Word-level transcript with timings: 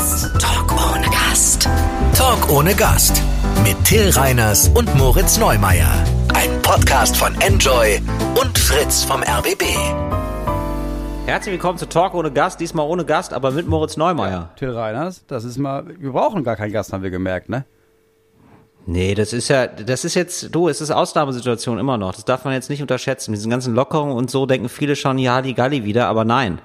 Gast. 0.00 0.40
Talk 0.40 0.72
ohne 0.72 1.06
Gast. 1.10 1.68
Talk 2.16 2.50
ohne 2.50 2.74
Gast. 2.74 3.22
Mit 3.62 3.84
Till 3.84 4.08
Reiners 4.08 4.70
und 4.70 4.94
Moritz 4.96 5.36
Neumeier. 5.36 5.92
Ein 6.32 6.62
Podcast 6.62 7.18
von 7.18 7.38
Enjoy 7.42 8.00
und 8.40 8.58
Fritz 8.58 9.04
vom 9.04 9.22
RBB. 9.22 9.62
Herzlich 11.26 11.52
willkommen 11.52 11.76
zu 11.76 11.86
Talk 11.86 12.14
ohne 12.14 12.32
Gast, 12.32 12.60
diesmal 12.60 12.88
ohne 12.88 13.04
Gast, 13.04 13.34
aber 13.34 13.50
mit 13.50 13.68
Moritz 13.68 13.98
Neumeier. 13.98 14.48
Till 14.56 14.70
Reiners, 14.70 15.26
das 15.26 15.44
ist 15.44 15.58
mal, 15.58 15.84
wir 15.98 16.12
brauchen 16.12 16.44
gar 16.44 16.56
keinen 16.56 16.72
Gast, 16.72 16.94
haben 16.94 17.02
wir 17.02 17.10
gemerkt, 17.10 17.50
ne? 17.50 17.66
Nee, 18.86 19.14
das 19.14 19.34
ist 19.34 19.48
ja, 19.48 19.66
das 19.66 20.06
ist 20.06 20.14
jetzt, 20.14 20.54
du, 20.54 20.68
es 20.70 20.80
ist 20.80 20.90
Ausnahmesituation 20.90 21.78
immer 21.78 21.98
noch. 21.98 22.14
Das 22.14 22.24
darf 22.24 22.46
man 22.46 22.54
jetzt 22.54 22.70
nicht 22.70 22.80
unterschätzen. 22.80 23.32
Mit 23.32 23.38
diesen 23.38 23.50
ganzen 23.50 23.74
Lockerungen 23.74 24.16
und 24.16 24.30
so 24.30 24.46
denken 24.46 24.70
viele 24.70 24.96
schon, 24.96 25.18
ja, 25.18 25.42
die 25.42 25.52
Galli 25.52 25.84
wieder, 25.84 26.06
aber 26.06 26.24
nein. 26.24 26.58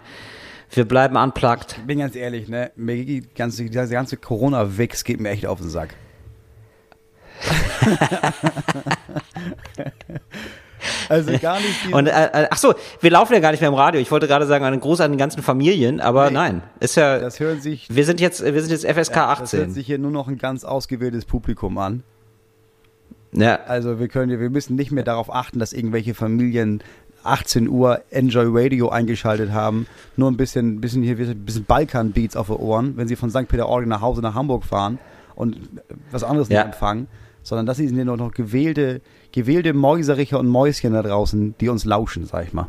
Wir 0.72 0.86
bleiben 0.86 1.16
unplugged. 1.16 1.76
Ich 1.78 1.86
bin 1.86 2.00
ganz 2.00 2.16
ehrlich, 2.16 2.48
ne? 2.48 2.72
Mir 2.76 2.96
geht 2.98 3.08
die 3.08 3.24
ganze, 3.36 3.66
ganze 3.70 4.18
Corona-Wix 4.18 5.04
geht 5.04 5.20
mir 5.20 5.30
echt 5.30 5.46
auf 5.46 5.60
den 5.60 5.70
Sack. 5.70 5.94
also 11.10 11.38
gar 11.40 11.60
nicht 11.60 11.94
Und 11.94 12.08
äh, 12.08 12.12
äh, 12.12 12.48
ach 12.50 12.58
so, 12.58 12.74
wir 13.02 13.12
laufen 13.12 13.34
ja 13.34 13.40
gar 13.40 13.52
nicht 13.52 13.62
mehr 13.62 13.70
im 13.70 13.76
Radio. 13.76 14.02
Ich 14.02 14.12
wollte 14.12 14.28
gerade 14.28 14.46
sagen, 14.46 14.66
einen 14.66 14.80
Gruß 14.80 15.02
an 15.02 15.12
die 15.12 15.18
ganzen 15.18 15.44
Familien, 15.44 16.00
aber 16.00 16.30
Nee, 16.30 16.36
nein, 16.36 16.64
ist 16.80 16.96
ja. 16.96 17.20
das 17.20 17.40
hören 17.40 17.62
sich, 17.62 17.88
wir 17.94 18.06
sind 18.06 18.20
jetzt, 18.20 18.44
wir 18.44 18.62
sind 18.62 18.72
jetzt 18.72 18.86
FSK 18.86 19.14
das 19.14 19.16
hört 19.16 19.42
18. 19.42 19.72
sich 19.72 19.86
hier 19.86 20.00
nur 20.00 20.12
noch 20.12 20.28
ein 20.28 20.38
ganz 20.38 20.64
ausgewähltes 20.64 21.26
Publikum 21.26 21.78
an. 21.78 22.04
Ja, 23.34 23.60
Also 23.68 24.00
wir 24.00 24.08
können, 24.08 24.40
wir 24.40 24.50
müssen 24.50 24.76
nicht 24.76 24.92
mehr 24.92 25.04
darauf 25.04 25.34
achten, 25.34 25.60
dass 25.60 25.74
irgendwelche 25.74 26.14
Familien 26.14 26.82
18 27.26 27.68
Uhr 27.68 28.02
Enjoy 28.12 28.46
Radio 28.48 28.90
eingeschaltet 28.90 29.52
haben, 29.52 29.88
nur 30.16 30.30
ein 30.32 30.38
bisschen, 30.38 30.82
bisschen 30.82 31.04
hier, 31.04 31.18
ein 31.18 31.46
bisschen 31.46 31.66
Balkan-Beats 31.66 32.36
auf 32.36 32.48
den 32.48 32.58
Ohren, 32.58 32.98
wenn 32.98 33.08
sie 33.08 33.16
von 33.16 33.30
St. 33.30 33.48
Peter-Ording 33.48 33.90
nach 33.90 34.02
Hause 34.02 34.22
nach 34.22 34.36
Hamburg 34.36 34.64
fahren 34.66 35.00
und 35.36 35.58
was 36.12 36.24
anderes 36.24 36.50
Ja. 36.50 36.64
nicht 36.64 36.74
empfangen, 36.74 37.08
sondern 37.44 37.66
das 37.66 37.78
sind 37.78 37.94
hier 37.94 38.06
nur 38.06 38.18
noch 38.18 38.32
gewählte, 38.32 39.02
gewählte 39.32 39.74
Mäusericher 39.74 40.40
und 40.40 40.48
Mäuschen 40.48 40.94
da 40.94 41.04
draußen, 41.04 41.56
die 41.60 41.70
uns 41.70 41.86
lauschen, 41.86 42.26
sag 42.26 42.46
ich 42.46 42.54
mal. 42.54 42.68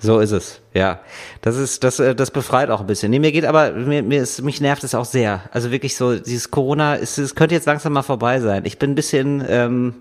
So 0.00 0.18
ist 0.18 0.32
es, 0.32 0.60
ja. 0.74 1.00
Das 1.40 1.56
ist, 1.56 1.82
das, 1.82 1.98
äh, 1.98 2.14
das 2.14 2.30
befreit 2.30 2.68
auch 2.68 2.80
ein 2.80 2.86
bisschen. 2.86 3.10
Nee, 3.10 3.20
mir 3.20 3.32
geht 3.32 3.46
aber, 3.46 3.72
mir, 3.72 4.02
mir 4.02 4.22
ist, 4.22 4.42
mich 4.42 4.60
nervt 4.60 4.84
es 4.84 4.94
auch 4.94 5.06
sehr. 5.06 5.42
Also 5.50 5.70
wirklich 5.70 5.96
so, 5.96 6.18
dieses 6.18 6.50
Corona, 6.50 6.96
es, 6.96 7.16
es 7.16 7.34
könnte 7.34 7.54
jetzt 7.54 7.64
langsam 7.66 7.94
mal 7.94 8.02
vorbei 8.02 8.40
sein. 8.40 8.64
Ich 8.66 8.78
bin 8.78 8.90
ein 8.90 8.94
bisschen, 8.94 9.42
ähm, 9.48 9.94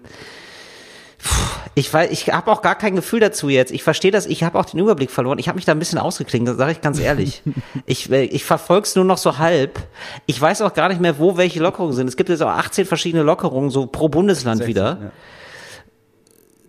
ich 1.76 1.92
weiß, 1.94 2.12
ich 2.12 2.30
habe 2.30 2.52
auch 2.52 2.62
gar 2.62 2.76
kein 2.76 2.96
Gefühl 2.96 3.20
dazu 3.20 3.50
jetzt. 3.50 3.72
Ich 3.72 3.84
verstehe 3.84 4.12
das, 4.12 4.26
ich 4.26 4.44
habe 4.44 4.60
auch 4.60 4.66
den 4.66 4.80
Überblick 4.80 5.10
verloren. 5.12 5.40
Ich 5.40 5.48
habe 5.48 5.56
mich 5.56 5.66
da 5.66 5.72
ein 5.72 5.80
bisschen 5.80 5.98
ausgeklingt, 6.00 6.48
das 6.48 6.58
sage 6.58 6.74
ich 6.74 6.82
ganz 6.82 7.00
ehrlich. 7.00 7.42
ich 7.86 8.12
äh, 8.12 8.24
ich 8.26 8.44
verfolge 8.46 8.84
es 8.88 8.96
nur 8.96 9.06
noch 9.06 9.18
so 9.18 9.38
halb. 9.38 9.80
Ich 10.26 10.40
weiß 10.40 10.62
auch 10.62 10.74
gar 10.74 10.90
nicht 10.90 11.02
mehr, 11.02 11.18
wo 11.20 11.38
welche 11.38 11.60
Lockerungen 11.62 11.94
sind. 11.94 12.08
Es 12.08 12.18
gibt 12.18 12.30
jetzt 12.30 12.42
auch 12.44 12.50
18 12.50 12.86
verschiedene 12.86 13.24
Lockerungen, 13.24 13.70
so 13.70 13.86
pro 13.88 14.10
Bundesland 14.10 14.58
16, 14.60 14.70
wieder. 14.76 14.98
ja. 15.02 15.12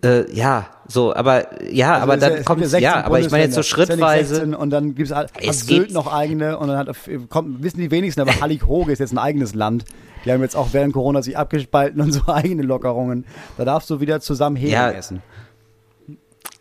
Äh, 0.03 0.31
ja, 0.35 0.67
so, 0.87 1.15
aber 1.15 1.63
ja, 1.71 1.93
Also 1.93 2.03
aber 2.03 2.17
dann 2.17 2.33
gibt 2.35 2.45
kommt 2.45 2.59
ja 2.61 2.65
es, 2.65 2.71
16 2.71 2.83
ja, 2.83 3.03
aber 3.03 3.19
ich 3.19 3.31
meine 3.31 3.45
jetzt 3.45 3.55
so 3.55 3.61
ja 3.61 3.63
schrittweise. 3.63 4.35
16 4.35 4.53
und 4.53 4.69
dann 4.69 4.93
gibt's 4.93 5.11
Es 5.41 5.61
Sylt 5.61 5.67
gibt- 5.85 5.93
noch 5.93 6.11
eigene 6.13 6.57
und 6.59 6.67
dann 6.67 6.77
hat 6.77 6.89
kommt, 7.29 7.63
wissen 7.63 7.79
die 7.79 7.89
wenigsten, 7.89 8.21
aber 8.21 8.31
Hallig-Hoge 8.41 8.91
ist 8.91 8.99
jetzt 8.99 9.13
ein 9.13 9.17
eigenes 9.17 9.55
Land. 9.55 9.85
Die 10.25 10.31
haben 10.31 10.41
jetzt 10.41 10.55
auch 10.55 10.69
während 10.71 10.93
Corona 10.93 11.21
sich 11.21 11.37
abgespalten 11.37 12.01
und 12.01 12.11
so 12.11 12.21
eigene 12.27 12.63
Lockerungen. 12.63 13.25
Da 13.57 13.65
darfst 13.65 13.89
du 13.89 13.99
wieder 13.99 14.19
zusammen 14.21 14.55
Hering 14.55 14.73
Ja. 14.73 14.91
essen. 14.91 15.21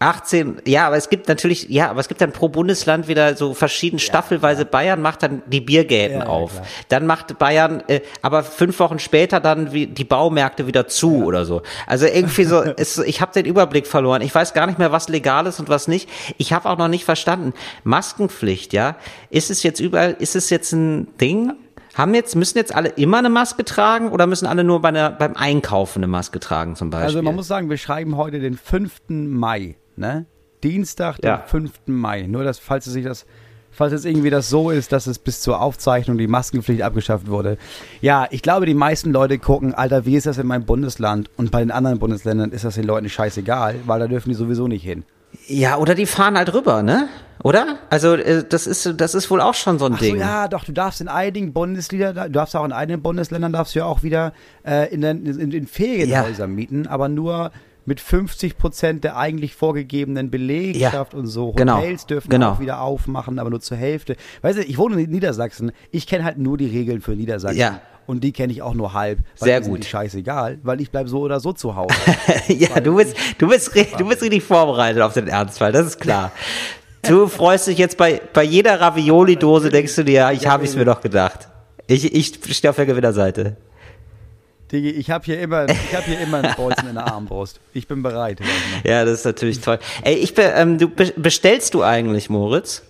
18, 0.01 0.61
ja, 0.67 0.87
aber 0.89 0.97
es 0.97 1.09
gibt 1.09 1.29
natürlich, 1.29 1.69
ja, 1.71 1.89
aber 1.89 2.01
es 2.01 2.09
gibt 2.09 2.21
dann 2.21 2.33
pro 2.33 2.49
Bundesland 2.49 3.09
wieder 3.09 3.37
so 3.37 3.55
verschieden 3.55 3.99
staffelweise. 3.99 4.65
Bayern 4.67 5.01
macht 5.01 5.23
dann 5.23 5.43
die 5.47 5.61
Biergärten 5.61 6.19
Ja, 6.19 6.25
ja, 6.25 6.29
auf. 6.31 6.61
Dann 6.89 7.07
macht 7.07 7.39
Bayern, 7.39 7.83
äh, 7.87 8.01
aber 8.21 8.43
fünf 8.43 8.79
Wochen 8.81 8.99
später 8.99 9.41
dann 9.41 9.73
wie 9.73 9.87
die 9.87 10.05
Baumärkte 10.05 10.67
wieder 10.67 10.89
zu 10.89 11.25
oder 11.25 11.45
so. 11.47 11.63
Also 11.87 12.07
irgendwie 12.07 12.45
so, 12.45 12.61
ist, 12.61 12.99
ich 12.99 13.21
habe 13.21 13.33
den 13.33 13.47
Überblick 13.47 13.87
verloren. 13.87 14.21
Ich 14.21 14.35
weiß 14.35 14.53
gar 14.53 14.67
nicht 14.67 14.79
mehr, 14.79 14.93
was 14.93 15.09
legal 15.09 15.47
ist 15.47 15.61
und 15.61 15.69
was 15.69 15.89
nicht. 15.89 16.09
Ich 16.39 16.53
habe 16.53 16.69
auch 16.69 16.77
noch 16.77 16.89
nicht 16.89 17.05
verstanden. 17.05 17.55
Maskenpflicht, 17.85 18.73
ja, 18.73 18.97
ist 19.31 19.51
es 19.51 19.63
jetzt 19.63 19.81
überall, 19.81 20.17
ist 20.19 20.37
es 20.37 20.51
jetzt 20.51 20.73
ein 20.73 21.17
Ding? 21.19 21.53
Haben 21.95 22.15
jetzt, 22.15 22.35
müssen 22.35 22.59
jetzt 22.59 22.75
alle 22.75 22.89
immer 22.91 23.19
eine 23.19 23.29
Maske 23.31 23.65
tragen 23.65 24.11
oder 24.11 24.27
müssen 24.27 24.47
alle 24.47 24.65
nur 24.65 24.83
bei 24.83 24.89
einer, 24.89 25.11
beim 25.11 25.35
Einkaufen 25.37 26.01
eine 26.01 26.09
Maske 26.09 26.41
tragen 26.41 26.75
zum 26.75 26.91
Beispiel? 26.91 27.07
Also 27.07 27.23
man 27.23 27.37
muss 27.37 27.47
sagen, 27.47 27.71
wir 27.71 27.77
schreiben 27.77 28.17
heute 28.17 28.41
den 28.41 28.57
5. 28.57 29.03
Mai, 29.09 29.77
ne? 29.97 30.27
Dienstag, 30.65 31.19
den 31.19 31.29
Ja. 31.29 31.39
5. 31.47 31.73
Mai. 31.87 32.23
Nur, 32.23 32.43
dass, 32.43 32.59
falls 32.59 32.87
es 32.89 32.95
sich 32.95 33.05
das, 33.05 33.27
falls 33.71 33.93
es 33.93 34.05
irgendwie 34.05 34.31
das 34.31 34.49
so 34.49 34.71
ist, 34.71 34.91
dass 34.91 35.07
es 35.07 35.21
bis 35.21 35.41
zur 35.41 35.61
Aufzeichnung 35.61 36.19
die 36.19 36.27
Maskenpflicht 36.27 36.83
abgeschafft 36.83 37.29
wurde. 37.29 37.59
Ja, 38.01 38.27
ich 38.31 38.43
glaube, 38.43 38.67
die 38.67 38.75
meisten 38.75 39.13
Leute 39.13 39.39
gucken, 39.39 39.73
Alter, 39.75 40.05
wie 40.05 40.17
ist 40.17 40.27
das 40.27 40.39
in 40.39 40.49
meinem 40.49 40.65
Bundesland? 40.65 41.31
Und 41.37 41.53
bei 41.53 41.61
den 41.61 41.71
anderen 41.71 42.01
Bundesländern 42.01 42.51
ist 42.51 42.65
das 42.65 42.75
den 42.75 42.85
Leuten 42.85 43.09
scheißegal, 43.09 43.77
weil 43.87 44.01
da 44.01 44.09
dürfen 44.09 44.31
die 44.31 44.35
sowieso 44.35 44.67
nicht 44.67 44.83
hin. 44.83 45.05
Ja, 45.47 45.77
oder 45.79 45.95
die 45.95 46.07
fahren 46.07 46.37
halt 46.37 46.53
rüber, 46.55 46.83
ne? 46.83 47.09
Oder? 47.43 47.79
Also 47.91 48.15
äh, 48.15 48.45
das 48.49 48.67
ist 48.67 48.95
das 48.97 49.15
ist 49.15 49.31
wohl 49.31 49.41
auch 49.41 49.55
schon 49.55 49.79
so 49.79 49.87
ein 49.87 49.95
Ach 49.95 49.99
so, 49.99 50.05
Ding. 50.05 50.17
ja, 50.19 50.49
doch, 50.49 50.65
du 50.65 50.73
darfst 50.73 51.01
in 51.01 51.09
einigen 51.09 51.53
Bundesländern, 51.53 52.15
du 52.27 52.31
darfst 52.31 52.57
auch 52.57 52.65
in 52.65 52.73
einigen 52.73 53.03
Bundesländern 53.03 53.53
darfst 53.53 53.75
du 53.75 53.81
ja 53.81 53.85
auch 53.85 54.03
wieder 54.03 54.33
äh, 54.67 54.93
in, 54.95 55.01
den, 55.03 55.27
in, 55.27 55.51
in 55.53 55.67
Ferienhäusern 55.67 56.55
mieten, 56.55 56.87
aber 56.87 57.09
nur 57.09 57.51
mit 57.87 58.01
50 58.01 58.57
Prozent 58.57 59.05
der 59.05 59.19
eigentlich 59.19 59.55
vorgegebenen 59.55 60.31
Belegschaft 60.31 61.13
Ja, 61.13 61.19
und 61.19 61.27
so. 61.27 61.53
genau, 61.53 61.79
Hotels 61.79 62.07
dürfen 62.07 62.31
genau. 62.31 62.53
auch 62.53 62.61
wieder 62.61 62.81
aufmachen, 62.81 63.39
aber 63.39 63.51
nur 63.51 63.61
zur 63.61 63.77
Hälfte. 63.77 64.17
Weißt 64.41 64.57
du, 64.59 64.63
ich 64.63 64.79
wohne 64.79 64.99
in 65.03 65.11
Niedersachsen, 65.11 65.71
ich 65.91 66.07
kenne 66.07 66.25
halt 66.25 66.39
nur 66.39 66.57
die 66.57 66.67
Regeln 66.67 67.03
für 67.03 67.11
Niedersachsen. 67.13 67.59
Ja. 67.59 67.81
Und 68.07 68.23
die 68.23 68.33
kenne 68.33 68.53
ich 68.53 68.63
auch 68.63 68.75
nur 68.75 68.93
halb. 68.93 69.19
Sehr 69.35 69.61
gut. 69.61 69.79
mir 69.79 69.85
scheißegal, 69.85 70.59
weil 70.63 70.81
ich 70.81 70.91
bleibe 70.91 71.09
so 71.09 71.21
oder 71.21 71.41
so 71.41 71.53
zu 71.53 71.75
Hause. 71.75 71.95
ja, 72.49 72.81
du 72.81 72.97
bist 72.97 73.17
du 73.39 73.49
bist 73.49 73.75
du 73.75 74.07
bist 74.07 74.23
richtig 74.23 74.43
vorbereitet 74.43 75.03
auf 75.03 75.15
den 75.15 75.29
Ernstfall, 75.29 75.73
das 75.73 75.87
ist 75.87 76.01
klar. 76.01 76.33
Du 77.03 77.29
freust 77.29 77.67
dich 77.67 77.79
jetzt 77.79 77.97
bei 77.97 78.21
bei 78.33 78.45
jeder 78.45 78.81
Ravioli 78.81 79.37
Dose 79.37 79.71
denkst 79.71 79.97
du 79.97 80.05
dir, 80.05 80.15
ja, 80.15 80.33
ich 80.33 80.47
habe 80.47 80.65
es 80.65 80.77
mir 80.77 80.85
doch 80.85 81.01
gedacht. 81.01 81.49
Ich 81.87 82.15
ich 82.15 82.57
stehe 82.57 82.71
auf 82.71 82.77
der 82.77 82.87
Gewinnerseite. 82.87 83.57
Digi, 84.75 84.91
ich 84.91 85.11
habe 85.11 85.25
hier 85.25 85.41
immer, 85.41 85.69
ich 85.69 85.95
habe 85.95 86.07
hier 86.07 86.21
immer 86.21 86.43
ein 86.43 86.55
Bolzen 86.57 86.89
in 86.89 86.95
der 86.95 87.07
Armbrust. 87.07 87.61
Ich 87.75 87.87
bin 87.87 88.03
bereit. 88.03 88.41
Ja, 88.83 89.05
das 89.05 89.21
ist 89.21 89.25
natürlich 89.25 89.61
toll. 89.61 89.79
Ey, 90.03 90.15
ich 90.15 90.35
ähm, 90.37 90.79
du 90.79 90.89
be, 90.89 91.13
bestellst 91.17 91.75
du 91.75 91.83
eigentlich, 91.83 92.31
Moritz? 92.31 92.83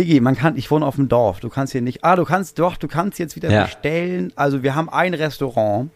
Digi, 0.00 0.20
man 0.20 0.34
kann, 0.36 0.56
ich 0.56 0.70
wohne 0.70 0.86
auf 0.86 0.96
dem 0.96 1.08
Dorf, 1.08 1.40
du 1.40 1.48
kannst 1.48 1.72
hier 1.72 1.82
nicht, 1.82 2.02
ah, 2.04 2.16
du 2.16 2.24
kannst, 2.24 2.58
doch, 2.58 2.76
du 2.76 2.88
kannst 2.88 3.18
jetzt 3.18 3.36
wieder 3.36 3.50
Ja. 3.50 3.64
bestellen. 3.64 4.32
Also 4.36 4.62
wir 4.62 4.74
haben 4.74 4.88
ein 4.88 5.12
Restaurant 5.14 5.90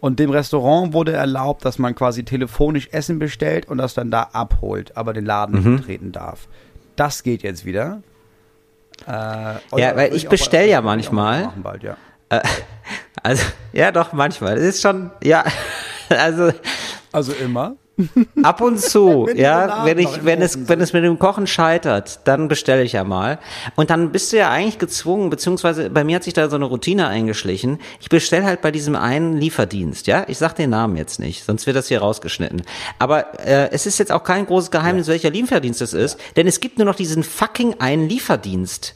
und 0.00 0.18
dem 0.18 0.30
Restaurant 0.30 0.92
wurde 0.92 1.12
erlaubt, 1.12 1.64
dass 1.64 1.78
man 1.78 1.94
quasi 1.94 2.24
telefonisch 2.24 2.88
Essen 2.90 3.18
bestellt 3.20 3.68
und 3.68 3.78
das 3.78 3.94
dann 3.94 4.10
da 4.10 4.22
abholt, 4.32 4.96
aber 4.96 5.12
den 5.12 5.24
Laden 5.24 5.60
Mhm. 5.62 5.70
nicht 5.74 5.80
betreten 5.82 6.10
darf. 6.12 6.48
Das 6.96 7.22
geht 7.22 7.42
jetzt 7.42 7.64
wieder. 7.64 8.02
Äh, 9.06 9.10
Ja, 9.12 9.96
weil 9.96 10.14
ich 10.14 10.26
auch- 10.26 10.30
bestell 10.30 10.68
ja 10.68 10.80
manchmal. 10.80 11.44
Machen 11.44 11.62
bald, 11.62 11.82
ja. 11.82 11.96
Also 13.22 13.44
ja, 13.72 13.92
doch 13.92 14.12
manchmal. 14.12 14.56
Das 14.56 14.64
ist 14.64 14.82
schon 14.82 15.10
ja, 15.22 15.44
also 16.08 16.50
Also 17.12 17.32
immer. 17.34 17.76
Ab 18.42 18.60
und 18.60 18.80
zu, 18.80 19.28
ja, 19.34 19.84
wenn 19.84 19.98
ich, 19.98 20.24
wenn 20.24 20.42
es, 20.42 20.68
wenn 20.68 20.80
es 20.80 20.92
mit 20.92 21.04
dem 21.04 21.18
Kochen 21.18 21.46
scheitert, 21.46 22.20
dann 22.24 22.48
bestelle 22.48 22.82
ich 22.82 22.92
ja 22.92 23.04
mal. 23.04 23.38
Und 23.76 23.90
dann 23.90 24.12
bist 24.12 24.32
du 24.32 24.38
ja 24.38 24.50
eigentlich 24.50 24.78
gezwungen, 24.78 25.30
beziehungsweise 25.30 25.90
bei 25.90 26.04
mir 26.04 26.16
hat 26.16 26.24
sich 26.24 26.34
da 26.34 26.48
so 26.48 26.56
eine 26.56 26.64
Routine 26.64 27.08
eingeschlichen. 27.08 27.78
Ich 28.00 28.08
bestelle 28.08 28.44
halt 28.44 28.62
bei 28.62 28.70
diesem 28.70 28.96
einen 28.96 29.36
Lieferdienst, 29.36 30.06
ja. 30.06 30.24
Ich 30.28 30.38
sag 30.38 30.54
den 30.54 30.70
Namen 30.70 30.96
jetzt 30.96 31.20
nicht, 31.20 31.44
sonst 31.44 31.66
wird 31.66 31.76
das 31.76 31.88
hier 31.88 32.00
rausgeschnitten. 32.00 32.62
Aber 32.98 33.38
äh, 33.46 33.70
es 33.72 33.86
ist 33.86 33.98
jetzt 33.98 34.12
auch 34.12 34.24
kein 34.24 34.46
großes 34.46 34.70
Geheimnis, 34.70 35.08
welcher 35.08 35.30
Lieferdienst 35.30 35.82
es 35.82 35.92
ist, 35.92 36.18
denn 36.36 36.46
es 36.46 36.60
gibt 36.60 36.78
nur 36.78 36.86
noch 36.86 36.96
diesen 36.96 37.22
fucking 37.22 37.76
einen 37.80 38.08
Lieferdienst. 38.08 38.94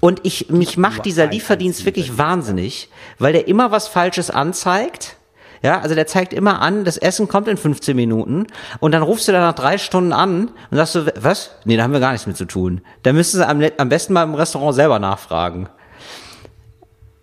Und 0.00 0.20
ich, 0.22 0.48
mich 0.48 0.76
macht 0.76 1.04
dieser 1.04 1.26
Lieferdienst 1.26 1.84
wirklich 1.84 2.18
wahnsinnig, 2.18 2.88
weil 3.18 3.32
der 3.32 3.48
immer 3.48 3.72
was 3.72 3.88
Falsches 3.88 4.30
anzeigt. 4.30 5.17
Ja, 5.62 5.80
also 5.80 5.94
der 5.94 6.06
zeigt 6.06 6.32
immer 6.32 6.60
an, 6.62 6.84
das 6.84 6.96
Essen 6.96 7.26
kommt 7.28 7.48
in 7.48 7.56
15 7.56 7.96
Minuten 7.96 8.46
und 8.80 8.92
dann 8.92 9.02
rufst 9.02 9.26
du 9.28 9.32
da 9.32 9.40
nach 9.40 9.54
drei 9.54 9.78
Stunden 9.78 10.12
an 10.12 10.50
und 10.70 10.76
sagst 10.76 10.94
du, 10.94 11.06
was? 11.20 11.50
Nee, 11.64 11.76
da 11.76 11.82
haben 11.82 11.92
wir 11.92 12.00
gar 12.00 12.12
nichts 12.12 12.26
mit 12.26 12.36
zu 12.36 12.44
tun. 12.44 12.80
Da 13.02 13.12
müssen 13.12 13.38
sie 13.38 13.46
am, 13.46 13.60
am 13.76 13.88
besten 13.88 14.12
mal 14.12 14.22
im 14.22 14.34
Restaurant 14.34 14.74
selber 14.74 14.98
nachfragen. 14.98 15.68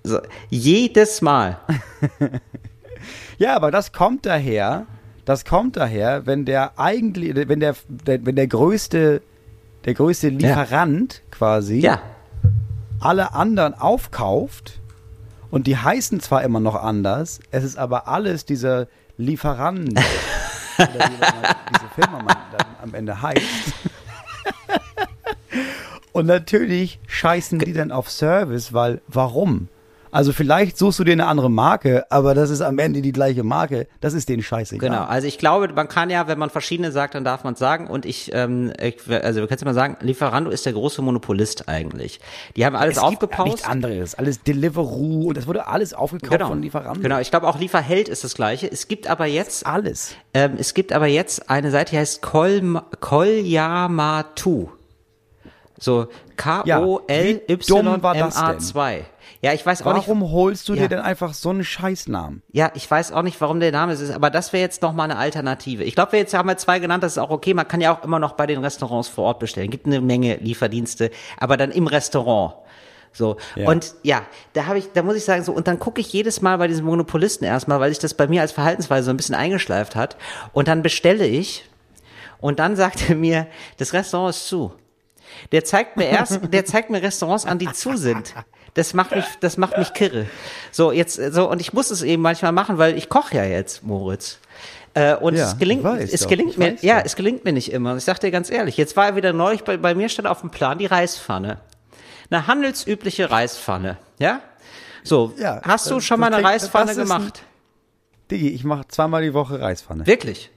So, 0.04 0.20
jedes 0.50 1.22
Mal. 1.22 1.58
Ja, 3.38 3.56
aber 3.58 3.70
das 3.70 3.92
kommt 3.92 4.26
daher, 4.26 4.86
das 5.26 5.44
kommt 5.44 5.76
daher, 5.76 6.26
wenn 6.26 6.46
der 6.46 6.80
eigentlich, 6.80 7.36
wenn 7.50 7.60
der, 7.60 7.76
der 7.90 8.26
wenn 8.26 8.38
der 8.38 8.48
größte, 8.48 9.22
der 9.84 9.94
größte 9.94 10.30
Lieferant 10.30 11.22
quasi 11.32 11.80
Ja. 11.80 12.00
alle 13.02 13.34
anderen 13.34 13.74
aufkauft 13.74 14.80
und 15.52 15.68
die 15.68 15.78
heißen 15.78 16.20
zwar 16.20 16.44
immer 16.44 16.60
noch 16.60 16.76
anders, 16.76 17.40
es 17.52 17.64
ist 17.64 17.78
aber 17.78 18.08
alles 18.08 18.46
dieser 18.46 18.88
Lieferant 19.18 19.90
oder 20.78 20.88
wie 20.88 21.74
diese 21.74 21.90
Firma 21.96 22.18
man 22.24 22.38
dann 22.58 22.68
am 22.82 22.94
Ende 22.94 23.22
heißt. 23.22 23.44
Und 26.12 26.28
natürlich 26.28 27.00
scheißen 27.08 27.60
die 27.60 27.74
dann 27.74 27.92
auf 27.92 28.10
Service, 28.10 28.72
weil 28.72 29.02
warum? 29.08 29.68
Also 30.16 30.32
vielleicht 30.32 30.78
suchst 30.78 30.98
du 31.00 31.04
dir 31.04 31.12
eine 31.12 31.28
andere 31.28 31.52
Marke, 31.52 32.10
aber 32.10 32.34
das 32.34 32.50
ist 32.50 32.62
am 32.62 32.80
Ende 32.80 33.02
die 33.02 33.12
gleiche 33.12 33.44
Marke. 33.44 33.86
Das 34.00 34.14
ist 34.14 34.30
denen 34.30 34.44
scheißegal. 34.44 34.90
Genau, 34.90 35.04
also 35.04 35.28
ich 35.28 35.38
glaube, 35.38 35.68
man 35.74 35.90
kann 35.90 36.10
ja, 36.10 36.30
wenn 36.30 36.40
man 36.40 36.50
verschiedene 36.50 36.94
sagt, 36.94 37.16
dann 37.16 37.26
darf 37.26 37.44
man 37.44 37.56
es 37.56 37.60
sagen. 37.60 37.88
Und 37.88 38.06
ich, 38.06 38.32
ähm, 38.34 38.72
ich 38.82 38.96
also 39.10 39.42
du 39.42 39.48
kannst 39.48 39.62
ja 39.62 39.66
mal 39.68 39.74
sagen, 39.74 39.98
Lieferando 40.00 40.52
ist 40.52 40.66
der 40.66 40.72
große 40.72 41.02
Monopolist 41.02 41.68
eigentlich. 41.68 42.22
Die 42.56 42.66
haben 42.66 42.78
alles 42.78 42.96
es 42.96 43.02
gibt 43.04 43.14
aufgepaust. 43.14 43.48
nichts 43.52 43.68
anderes. 43.68 44.16
Alles 44.16 44.42
Deliveroo 44.42 45.28
und 45.28 45.36
das 45.36 45.48
wurde 45.48 45.68
alles 45.68 45.94
aufgekauft 45.94 46.32
Genau. 46.32 46.48
von 46.48 46.62
Lieferanten. 46.62 47.04
Genau, 47.04 47.20
ich 47.20 47.30
glaube 47.30 47.50
auch 47.50 47.60
Lieferheld 47.60 48.08
ist 48.08 48.24
das 48.24 48.36
gleiche. 48.36 48.72
Es 48.72 48.88
gibt 48.88 49.08
aber 49.08 49.26
jetzt, 49.26 49.66
Alles. 49.66 50.16
ähm, 50.34 50.54
es 50.58 50.74
gibt 50.74 50.94
aber 50.94 51.08
jetzt 51.08 51.50
eine 51.50 51.72
Seite, 51.72 51.92
die 51.92 51.98
heißt 51.98 52.22
Kol, 52.22 52.82
Kolyamatu. 53.02 54.70
So 55.78 56.04
dumm 56.06 56.12
war 56.42 56.64
das 58.16 58.36
K-O-L-Y-M-A-2. 58.36 59.02
Ja, 59.42 59.54
ich 59.54 59.66
weiß 59.66 59.84
auch 59.84 59.94
nicht. 59.94 60.08
Warum 60.08 60.32
holst 60.32 60.70
du 60.70 60.74
Ja. 60.74 60.84
dir 60.84 60.90
denn 60.90 61.00
einfach 61.00 61.34
so 61.34 61.50
einen 61.50 61.64
Scheißnamen? 61.64 62.42
Ja, 62.52 62.72
ich 62.74 62.90
weiß 62.90 63.12
auch 63.12 63.22
nicht, 63.22 63.40
warum 63.42 63.60
der 63.60 63.72
Name 63.72 63.92
es 63.94 64.00
ist, 64.02 64.12
aber 64.12 64.30
das 64.30 64.54
wäre 64.54 64.62
jetzt 64.62 64.82
noch 64.82 64.94
mal 64.94 65.04
eine 65.04 65.18
Alternative. 65.18 65.84
Ich 65.84 65.96
glaube, 65.96 66.14
wir 66.14 66.20
jetzt 66.20 66.34
haben 66.34 66.48
wir 66.48 66.58
zwei 66.58 66.80
genannt, 66.80 67.04
das 67.04 67.14
ist 67.14 67.18
auch 67.18 67.30
okay. 67.30 67.54
Man 67.54 67.68
kann 67.68 67.82
ja 67.82 67.96
auch 67.96 68.04
immer 68.04 68.20
noch 68.20 68.34
bei 68.34 68.48
den 68.48 68.64
Restaurants 68.64 69.08
vor 69.08 69.26
Ort 69.26 69.40
bestellen. 69.40 69.70
Gibt 69.70 69.86
eine 69.86 70.02
Menge 70.02 70.38
Lieferdienste, 70.38 71.12
aber 71.38 71.58
dann 71.58 71.72
im 71.72 71.88
Restaurant. 71.88 72.56
So. 73.12 73.38
Ja. 73.56 73.70
Und 73.70 73.96
ja, 74.04 74.24
da 74.54 74.66
habe 74.66 74.78
ich, 74.78 74.92
da 74.92 75.02
muss 75.02 75.16
ich 75.16 75.24
sagen, 75.24 75.44
so, 75.44 75.54
und 75.54 75.68
dann 75.68 75.80
gucke 75.80 76.02
ich 76.02 76.12
jedes 76.12 76.42
Mal 76.42 76.58
bei 76.58 76.68
diesen 76.68 76.86
Monopolisten 76.86 77.46
erstmal, 77.46 77.80
weil 77.80 77.90
sich 77.90 78.00
das 78.00 78.14
bei 78.14 78.28
mir 78.28 78.42
als 78.42 78.52
Verhaltensweise 78.52 79.06
so 79.06 79.12
ein 79.12 79.18
bisschen 79.18 79.36
eingeschleift 79.36 79.96
hat. 79.96 80.18
Und 80.52 80.68
dann 80.68 80.82
bestelle 80.82 81.26
ich 81.26 81.64
und 82.40 82.60
dann 82.60 82.76
sagt 82.76 83.10
er 83.10 83.16
mir, 83.16 83.48
das 83.78 83.94
Restaurant 83.94 84.36
ist 84.36 84.48
zu. 84.48 84.74
Der 85.52 85.64
zeigt 85.64 85.96
mir 85.98 86.08
erst, 86.08 86.40
der 86.54 86.66
zeigt 86.66 86.90
mir 86.90 87.02
Restaurants 87.02 87.46
an, 87.46 87.58
die 87.58 87.72
zu 87.72 87.96
sind. 87.96 88.34
Das 88.76 88.94
macht 88.94 89.16
mich, 89.16 89.26
das 89.40 89.58
macht 89.58 89.78
mich 89.78 89.94
kirre. 89.94 90.28
So, 90.72 90.92
jetzt, 90.92 91.16
so, 91.34 91.50
und 91.50 91.60
ich 91.62 91.74
muss 91.74 91.90
es 91.92 92.02
eben 92.04 92.22
manchmal 92.22 92.52
machen, 92.52 92.78
weil 92.78 92.98
ich 92.98 93.10
koche 93.10 93.36
ja 93.38 93.44
jetzt, 93.46 93.84
Moritz. 93.84 94.38
Äh, 94.94 95.16
und 95.16 95.36
Ja, 95.36 95.48
es 95.48 95.58
gelingt, 95.58 95.84
es 95.86 96.22
doch, 96.22 96.30
gelingt 96.30 96.58
mir, 96.58 96.76
ja, 96.82 97.00
doch. 97.00 97.06
es 97.06 97.16
gelingt 97.16 97.44
mir 97.46 97.54
nicht 97.54 97.72
immer. 97.72 97.92
Und 97.94 97.98
ich 97.98 98.04
sag 98.06 98.20
dir 98.20 98.32
ganz 98.32 98.50
ehrlich, 98.50 98.78
jetzt 98.78 98.96
war 98.96 99.08
er 99.08 99.16
wieder 99.16 99.34
neulich, 99.34 99.64
bei, 99.64 99.78
bei 99.78 99.96
mir 99.96 100.08
stand 100.10 100.28
auf 100.28 100.42
dem 100.42 100.52
Plan 100.52 100.78
die 100.78 100.86
Reispfanne. 100.86 101.60
Eine 102.30 102.48
handelsübliche 102.48 103.30
Reispfanne, 103.32 103.98
ja? 104.20 104.42
So, 105.04 105.34
Ja, 105.38 105.62
hast 105.64 105.90
du 105.90 105.96
das- 105.96 106.06
schon 106.06 106.20
mal 106.20 106.28
eine 106.28 106.38
klingt- 106.38 106.50
Reispfanne 106.50 106.92
ist 106.92 106.98
ein- 106.98 107.04
gemacht? 107.08 107.44
Digi, 108.32 108.50
ich 108.50 108.64
mache 108.64 108.88
zweimal 108.88 109.22
die 109.22 109.34
Woche 109.34 109.60
Reispfanne. 109.62 110.06
Wirklich? 110.08 110.50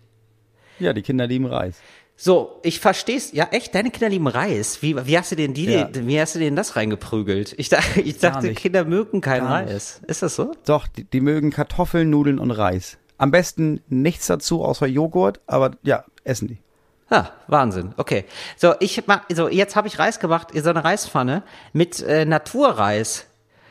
Ja, 0.79 0.93
die 0.93 1.03
Kinder 1.03 1.27
lieben 1.27 1.47
Reis. 1.47 1.77
So, 2.21 2.59
ich 2.65 2.81
versteh's. 2.81 3.31
Ja, 3.33 3.47
echt, 3.53 3.77
deine 3.77 3.91
Kinder 3.93 4.09
lieben 4.09 4.27
Reis. 4.27 4.83
Wie, 4.83 4.97
wie 5.07 5.17
hast 5.17 5.31
du 5.31 5.37
denn 5.37 5.55
die, 5.55 5.67
Ja. 5.67 5.89
wie 5.93 6.21
hast 6.21 6.35
du 6.35 6.41
denen 6.41 6.57
das 6.57 6.75
reingeprügelt? 6.75 7.55
Ich 7.59 7.69
dachte, 7.69 8.01
ich 8.01 8.19
dachte. 8.19 8.53
Kinder 8.55 8.85
mögen 8.85 9.21
kein 9.21 9.45
Gar 9.45 9.63
nicht. 9.63 9.73
Reis. 9.73 10.01
Ist 10.09 10.23
das 10.23 10.35
so? 10.35 10.53
Doch, 10.67 10.89
die, 10.89 11.05
die 11.05 11.21
mögen 11.21 11.51
Kartoffeln, 11.53 12.11
Nudeln 12.11 12.41
und 12.41 12.51
Reis. 12.51 12.99
Am 13.19 13.31
besten 13.31 13.81
nichts 13.89 14.27
dazu 14.27 14.65
außer 14.65 14.87
Joghurt, 14.89 15.41
aber 15.47 15.73
ja, 15.85 16.05
essen 16.25 16.49
die. 16.49 16.59
Ah, 17.09 17.27
Wahnsinn. 17.47 17.95
Okay. 17.97 18.25
So, 18.57 18.75
ich 18.81 19.05
mach, 19.07 19.23
so, 19.33 19.49
jetzt 19.49 19.77
habe 19.77 19.87
ich 19.87 19.99
Reis 20.01 20.19
gemacht, 20.19 20.49
so 20.55 20.71
eine 20.71 20.83
Reispfanne 20.85 21.45
mit 21.73 22.03
äh, 22.03 22.25
Naturreis. 22.25 23.27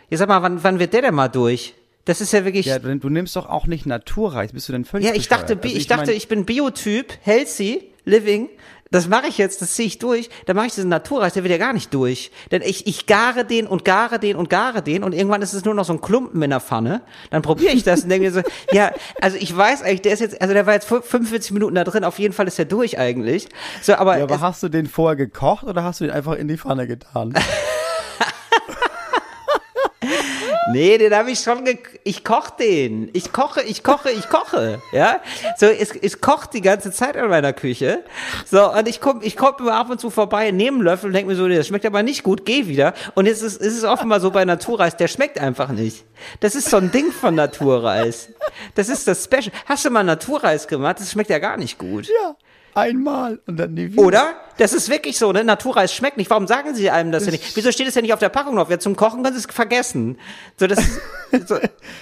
Jetzt 0.10 0.20
sag 0.20 0.30
mal, 0.30 0.42
wann, 0.42 0.64
wann 0.64 0.80
wird 0.80 0.94
der 0.94 1.02
denn 1.02 1.14
mal 1.16 1.28
durch? 1.28 1.76
Das 2.06 2.22
ist 2.22 2.32
ja 2.32 2.46
wirklich. 2.46 2.66
Ja, 2.66 2.78
Ja, 2.78 2.96
du, 2.96 3.10
nimmst 3.10 3.36
doch 3.36 3.48
auch 3.50 3.68
nicht 3.68 3.86
Naturreis. 3.86 4.54
Bist 4.54 4.70
du 4.70 4.72
denn 4.74 4.86
völlig 4.86 5.12
ich 5.14 5.28
dachte, 5.28 5.58
bescheuert? 5.58 5.62
bi- 5.62 5.68
Also 5.68 5.78
ich, 5.80 5.88
dachte, 5.88 6.06
mein- 6.08 6.16
ich 6.18 6.28
bin 6.30 6.46
Biotyp, 6.46 7.14
healthy, 7.22 7.92
living. 8.08 8.50
Das 8.90 9.10
mache 9.10 9.28
ich 9.28 9.38
jetzt, 9.38 9.62
das 9.62 9.74
ziehe 9.74 9.88
ich 9.88 10.00
durch. 10.00 10.30
Dann 10.46 10.56
mache 10.56 10.68
ich 10.68 10.76
diesen 10.76 10.90
Naturreis, 10.90 11.34
der 11.34 11.44
wird 11.44 11.52
ja 11.52 11.58
gar 11.58 11.74
nicht 11.74 11.94
durch. 11.94 12.32
Denn 12.52 12.62
ich, 12.62 12.88
ich 12.88 13.06
gare 13.06 13.44
den 13.44 13.68
und 13.68 13.84
gare 13.84 14.18
den 14.18 14.38
und 14.38 14.50
gare 14.50 14.82
den 14.82 15.04
und 15.04 15.14
irgendwann 15.14 15.42
ist 15.42 15.54
es 15.54 15.66
nur 15.66 15.74
noch 15.74 15.84
so 15.84 15.94
ein 15.94 16.00
Klumpen 16.00 16.42
in 16.42 16.50
der 16.50 16.62
Pfanne. 16.62 17.02
Dann 17.30 17.42
probiere 17.42 17.74
ich 17.74 17.84
das 17.84 18.04
und 18.04 18.10
denke 18.10 18.28
mir 18.28 18.32
so, 18.32 18.42
ja, 18.72 18.92
also 19.22 19.38
ich 19.38 19.56
weiß 19.56 19.84
eigentlich, 19.84 20.04
der 20.04 20.14
ist 20.14 20.22
jetzt, 20.22 20.42
also 20.42 20.54
der 20.54 20.66
war 20.66 20.74
jetzt 20.74 20.88
45 20.88 21.52
Minuten 21.52 21.76
da 21.76 21.84
drin, 21.84 22.06
auf 22.06 22.18
jeden 22.18 22.34
Fall 22.34 22.48
ist 22.48 22.58
er 22.60 22.66
durch 22.66 22.98
eigentlich. 22.98 23.50
So, 23.82 23.94
aber, 23.96 24.18
Ja, 24.18 24.24
aber 24.24 24.40
hast 24.40 24.64
du 24.64 24.70
den 24.70 24.88
vorher 24.88 25.18
gekocht 25.18 25.66
oder 25.66 25.84
hast 25.84 26.00
du 26.00 26.06
den 26.06 26.14
einfach 26.14 26.36
in 26.36 26.48
die 26.48 26.58
Pfanne 26.58 26.88
getan? 26.88 27.34
Nee, 30.72 30.98
den 30.98 31.14
habe 31.14 31.32
ich 31.32 31.40
schon 31.40 31.64
ge 31.64 31.78
ich 32.04 32.24
koche 32.24 32.52
den. 32.60 33.10
Ich 33.14 33.32
koche, 33.32 33.62
ich 33.62 33.84
koche, 33.84 34.12
ich 34.12 34.28
koche, 34.28 34.82
ja? 34.92 35.22
So 35.58 35.66
es, 35.66 35.92
es 35.92 36.20
kocht 36.20 36.54
die 36.54 36.62
ganze 36.62 36.92
Zeit 36.92 37.16
in 37.16 37.28
meiner 37.28 37.54
Küche. 37.54 38.04
So 38.46 38.74
und 38.74 38.88
ich 38.88 39.00
komm 39.00 39.22
ich 39.22 39.38
komm 39.38 39.56
immer 39.60 39.76
ab 39.76 39.90
und 39.90 40.02
zu 40.02 40.10
vorbei, 40.10 40.52
nehme 40.52 40.78
einen 40.78 40.84
Löffel 40.84 41.08
und 41.08 41.14
denke 41.14 41.30
mir 41.30 41.36
so, 41.36 41.48
nee, 41.48 41.56
das 41.56 41.68
schmeckt 41.68 41.86
aber 41.86 42.04
nicht 42.04 42.24
gut, 42.24 42.46
geh 42.46 42.68
wieder. 42.68 42.94
Und 43.16 43.28
jetzt 43.28 43.42
ist, 43.42 43.62
ist 43.62 43.78
es 43.78 43.84
offenbar 43.84 44.20
so 44.20 44.32
bei 44.32 44.44
Naturreis, 44.44 44.98
der 44.98 45.08
schmeckt 45.08 45.40
einfach 45.40 45.70
nicht. 45.70 46.04
Das 46.42 46.56
ist 46.56 46.70
so 46.70 46.78
ein 46.78 46.92
Ding 46.92 47.12
von 47.12 47.36
Naturreis. 47.36 48.30
Das 48.76 48.90
ist 48.90 49.08
das 49.08 49.24
Special. 49.24 49.52
Hast 49.66 49.86
du 49.86 49.90
mal 49.90 50.04
Naturreis 50.04 50.68
gemacht? 50.68 51.00
Das 51.00 51.12
schmeckt 51.12 51.30
ja 51.30 51.40
gar 51.40 51.58
nicht 51.58 51.78
gut. 51.78 52.08
ja, 52.08 52.36
einmal 52.78 53.40
und 53.48 53.58
dann 53.58 53.74
nie 53.74 53.92
wieder. 53.92 54.02
Oder? 54.04 54.34
Das 54.58 54.74
ist 54.74 54.90
wirklich 54.90 55.18
so, 55.20 55.32
ne? 55.32 55.44
Naturreis 55.44 55.94
schmeckt 55.94 56.18
nicht. 56.18 56.30
Warum 56.32 56.48
sagen 56.48 56.74
sie 56.74 56.90
einem 56.90 57.12
das 57.12 57.26
denn 57.26 57.34
nicht? 57.34 57.56
Wieso 57.56 57.72
steht 57.72 57.88
es 57.88 57.94
denn 57.94 58.02
nicht 58.04 58.14
auf 58.14 58.20
der 58.20 58.30
Packung 58.30 58.56
drauf? 58.56 58.70
Ja, 58.72 58.80
zum 58.80 58.96
Kochen 58.96 59.22
können 59.22 59.36
sie 59.36 59.46
es 59.48 59.54
vergessen. 59.54 60.18
So, 60.60 60.66
das 60.66 60.80
ist, 60.80 61.00
so, 61.48 61.58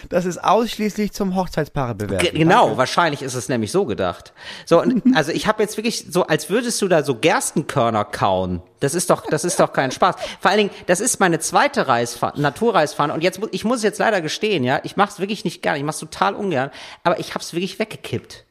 Das 0.08 0.24
ist 0.26 0.42
ausschließlich 0.42 1.12
zum 1.12 1.36
Hochzeitspaare 1.36 1.96
bewerben. 1.96 2.24
Ge- 2.24 2.32
Genau, 2.32 2.78
wahrscheinlich 2.78 3.22
ist 3.22 3.34
es 3.34 3.50
nämlich 3.50 3.72
so 3.74 3.84
gedacht. 3.86 4.32
So, 4.66 4.82
und, 4.82 5.04
also 5.18 5.32
ich 5.34 5.48
habe 5.48 5.64
jetzt 5.64 5.76
wirklich 5.76 6.06
so, 6.10 6.28
als 6.28 6.50
würdest 6.50 6.82
du 6.82 6.88
da 6.88 7.04
so 7.04 7.16
Gerstenkörner 7.16 8.06
kauen. 8.06 8.62
Das 8.80 8.96
ist 8.96 9.10
doch, 9.10 9.26
das 9.26 9.44
ist 9.44 9.60
doch 9.60 9.74
kein 9.74 9.92
Spaß. 9.92 10.16
Vor 10.40 10.50
allen 10.52 10.60
Dingen, 10.60 10.70
das 10.86 11.02
ist 11.02 11.20
meine 11.20 11.40
zweite 11.40 11.88
Reispfanne, 11.90 12.40
Naturreispfanne. 12.42 13.14
Und 13.14 13.22
jetzt, 13.22 13.42
ich 13.52 13.66
muss 13.66 13.78
es 13.78 13.84
jetzt 13.84 14.00
leider 14.00 14.22
gestehen, 14.22 14.64
ja, 14.64 14.80
ich 14.84 14.96
mache 14.96 15.10
es 15.12 15.20
wirklich 15.20 15.44
nicht 15.44 15.62
gern, 15.62 15.76
ich 15.76 15.84
mache 15.84 15.96
es 15.96 16.00
total 16.00 16.36
ungern, 16.36 16.72
aber 17.04 17.20
ich 17.20 17.32
habe 17.32 17.40
es 17.44 17.52
wirklich 17.54 17.80
weggekippt. 17.80 18.45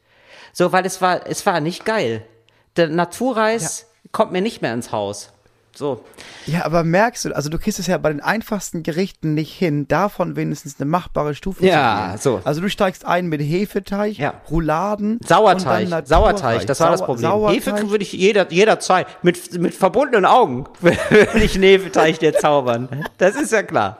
So, 0.57 0.71
weil 0.71 0.85
es 0.85 1.01
war, 1.01 1.27
es 1.27 1.45
war 1.45 1.59
nicht 1.59 1.83
geil. 1.83 2.25
Der 2.77 2.87
Naturreis 2.87 3.87
kommt 4.13 4.31
mir 4.31 4.41
nicht 4.41 4.61
mehr 4.61 4.73
ins 4.73 4.93
Haus. 4.93 5.33
So. 5.77 6.03
Ja, 6.45 6.63
aber 6.65 6.83
merkst 6.85 7.25
du, 7.25 7.35
also 7.35 7.49
du 7.49 7.59
kriegst 7.59 7.79
es 7.79 7.87
ja 7.87 7.97
bei 7.97 8.09
den 8.09 8.21
einfachsten 8.21 8.81
Gerichten 8.81 9.33
nicht 9.33 9.51
hin, 9.53 9.87
davon 9.89 10.35
wenigstens 10.37 10.79
eine 10.79 10.89
machbare 10.89 11.35
Stufe 11.35 11.65
Ja, 11.65 12.15
zu 12.17 12.29
gehen. 12.29 12.39
so. 12.41 12.41
Also 12.45 12.61
du 12.61 12.69
steigst 12.69 13.05
ein 13.05 13.27
mit 13.27 13.41
Hefeteig, 13.41 14.17
Ja. 14.17 14.35
Rouladen, 14.49 15.19
Sauerteig, 15.25 16.07
Sauerteig, 16.07 16.65
das 16.65 16.79
war 16.79 16.91
das 16.91 17.01
Problem. 17.03 17.29
Sauerteig. 17.29 17.55
Hefe 17.75 17.89
würde 17.89 18.03
ich 18.03 18.13
jeder, 18.13 18.49
jederzeit, 18.51 19.07
mit, 19.21 19.59
mit 19.59 19.73
verbundenen 19.73 20.25
Augen, 20.25 20.65
würde 20.81 21.43
ich 21.43 21.55
einen 21.55 21.63
Hefeteig 21.65 22.19
dir 22.19 22.33
zaubern. 22.33 22.87
Das 23.17 23.35
ist 23.35 23.51
ja 23.51 23.63
klar. 23.63 23.97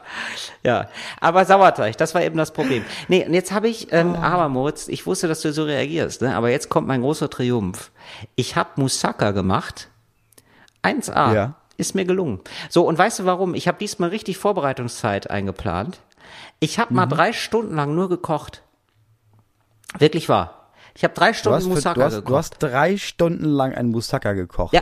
Ja, 0.63 0.87
aber 1.19 1.43
Sauerteig, 1.45 1.97
das 1.97 2.15
war 2.15 2.23
eben 2.23 2.37
das 2.37 2.51
Problem. 2.51 2.85
Nee, 3.09 3.25
und 3.25 3.33
jetzt 3.33 3.51
habe 3.51 3.67
ich, 3.67 3.91
ähm, 3.91 4.15
aber 4.15 4.47
Moritz, 4.49 4.87
ich 4.87 5.05
wusste, 5.05 5.27
dass 5.27 5.41
du 5.41 5.51
so 5.51 5.63
reagierst, 5.65 6.21
ne? 6.21 6.35
aber 6.35 6.49
jetzt 6.51 6.69
kommt 6.69 6.87
mein 6.87 7.01
großer 7.01 7.29
Triumph. 7.29 7.91
Ich 8.35 8.55
habe 8.55 8.69
Moussaka 8.77 9.31
gemacht, 9.31 9.89
1A, 10.83 11.33
Ja. 11.33 11.53
Ist 11.77 11.95
mir 11.95 12.05
gelungen. 12.05 12.39
So, 12.69 12.85
und 12.87 12.97
weißt 12.97 13.19
du 13.19 13.25
warum? 13.25 13.53
Ich 13.55 13.67
habe 13.67 13.77
diesmal 13.77 14.09
richtig 14.09 14.37
Vorbereitungszeit 14.37 15.29
eingeplant. 15.29 15.99
Ich 16.59 16.79
habe 16.79 16.91
Mhm. 16.91 16.95
mal 16.97 17.05
drei 17.05 17.33
Stunden 17.33 17.75
lang 17.75 17.95
nur 17.95 18.09
gekocht. 18.09 18.63
Wirklich 19.97 20.29
wahr. 20.29 20.71
Ich 20.95 21.03
habe 21.03 21.13
drei 21.13 21.33
Stunden 21.33 21.61
für, 21.61 21.67
Moussaka 21.69 21.93
du, 21.99 22.03
hast, 22.05 22.13
gekocht. 22.15 22.29
du 22.31 22.37
hast 22.37 22.57
drei 22.59 22.97
Stunden 22.97 23.45
lang 23.45 23.73
einen 23.73 23.91
Moussaka 23.91 24.33
gekocht. 24.33 24.73
Ja, 24.73 24.81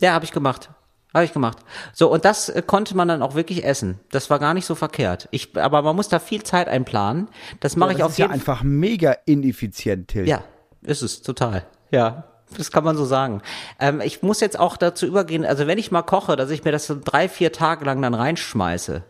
ja, 0.00 0.12
habe 0.12 0.24
ich 0.24 0.32
gemacht. 0.32 0.70
Habe 1.14 1.24
ich 1.24 1.32
gemacht. 1.32 1.58
So, 1.94 2.10
und 2.12 2.24
das 2.26 2.48
äh, 2.50 2.62
konnte 2.66 2.94
man 2.96 3.08
dann 3.08 3.22
auch 3.22 3.34
wirklich 3.34 3.64
essen. 3.64 4.00
Das 4.10 4.28
war 4.28 4.38
gar 4.38 4.52
nicht 4.52 4.66
so 4.66 4.74
verkehrt. 4.74 5.28
Ich, 5.30 5.56
aber 5.56 5.80
man 5.82 5.96
muss 5.96 6.08
da 6.08 6.18
viel 6.18 6.42
Zeit 6.42 6.68
einplanen. 6.68 7.28
Das 7.60 7.76
mache 7.76 7.90
das 7.90 7.98
ich 7.98 8.04
auf 8.04 8.10
ist 8.12 8.18
ja 8.18 8.26
jeden 8.26 8.40
Fall. 8.40 8.54
einfach 8.54 8.64
mega 8.64 9.12
ineffizient, 9.24 10.08
Till. 10.08 10.28
Ja, 10.28 10.42
ist 10.82 11.02
es, 11.02 11.22
total. 11.22 11.64
Ja, 11.90 12.24
das 12.56 12.70
kann 12.70 12.84
man 12.84 12.96
so 12.96 13.04
sagen. 13.04 13.42
Ähm, 13.80 14.00
ich 14.00 14.22
muss 14.22 14.40
jetzt 14.40 14.58
auch 14.58 14.76
dazu 14.76 15.06
übergehen, 15.06 15.44
also 15.44 15.66
wenn 15.66 15.78
ich 15.78 15.90
mal 15.90 16.02
koche, 16.02 16.36
dass 16.36 16.50
ich 16.50 16.64
mir 16.64 16.72
das 16.72 16.86
so 16.86 16.96
drei, 17.02 17.28
vier 17.28 17.52
Tage 17.52 17.84
lang 17.84 18.00
dann 18.02 18.14
reinschmeiße. 18.14 19.02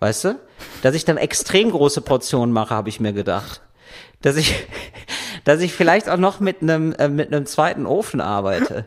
Weißt 0.00 0.24
du? 0.24 0.40
Dass 0.82 0.94
ich 0.94 1.04
dann 1.04 1.16
extrem 1.16 1.70
große 1.70 2.00
Portionen 2.00 2.52
mache, 2.52 2.74
habe 2.74 2.88
ich 2.88 2.98
mir 2.98 3.12
gedacht. 3.12 3.60
Dass 4.20 4.36
ich, 4.36 4.66
dass 5.44 5.60
ich 5.60 5.72
vielleicht 5.72 6.08
auch 6.08 6.16
noch 6.16 6.40
mit 6.40 6.60
einem, 6.60 6.92
äh, 6.94 7.08
mit 7.08 7.32
einem 7.32 7.46
zweiten 7.46 7.86
Ofen 7.86 8.20
arbeite. 8.20 8.86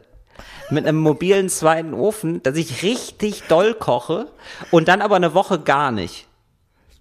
Mit 0.69 0.85
einem 0.85 0.99
mobilen 0.99 1.47
zweiten 1.47 1.93
Ofen, 1.93 2.43
dass 2.43 2.57
ich 2.57 2.83
richtig 2.83 3.43
doll 3.43 3.75
koche 3.75 4.27
und 4.71 4.87
dann 4.87 5.01
aber 5.01 5.15
eine 5.15 5.33
Woche 5.33 5.59
gar 5.59 5.91
nicht. 5.91 6.27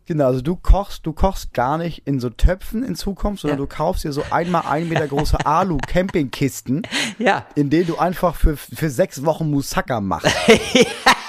Genau, 0.06 0.26
also 0.26 0.42
du 0.42 0.54
kochst, 0.56 1.06
du 1.06 1.12
kochst 1.14 1.54
gar 1.54 1.78
nicht 1.78 2.06
in 2.06 2.20
so 2.20 2.28
Töpfen 2.28 2.82
in 2.84 2.94
Zukunft, 2.94 3.40
sondern 3.42 3.58
Ja. 3.58 3.64
du 3.64 3.68
kaufst 3.74 4.04
dir 4.04 4.12
so 4.12 4.22
einmal 4.30 4.62
ein 4.68 4.88
Meter 4.88 5.08
große 5.08 5.38
Alu-Campingkisten, 5.46 6.82
Ja. 7.18 7.46
in 7.54 7.70
denen 7.70 7.86
du 7.86 7.96
einfach 7.98 8.34
für, 8.36 8.56
für 8.56 8.90
sechs 8.90 9.24
Wochen 9.24 9.50
Moussaka 9.50 10.00
machst. 10.02 10.26
ja, 10.46 10.56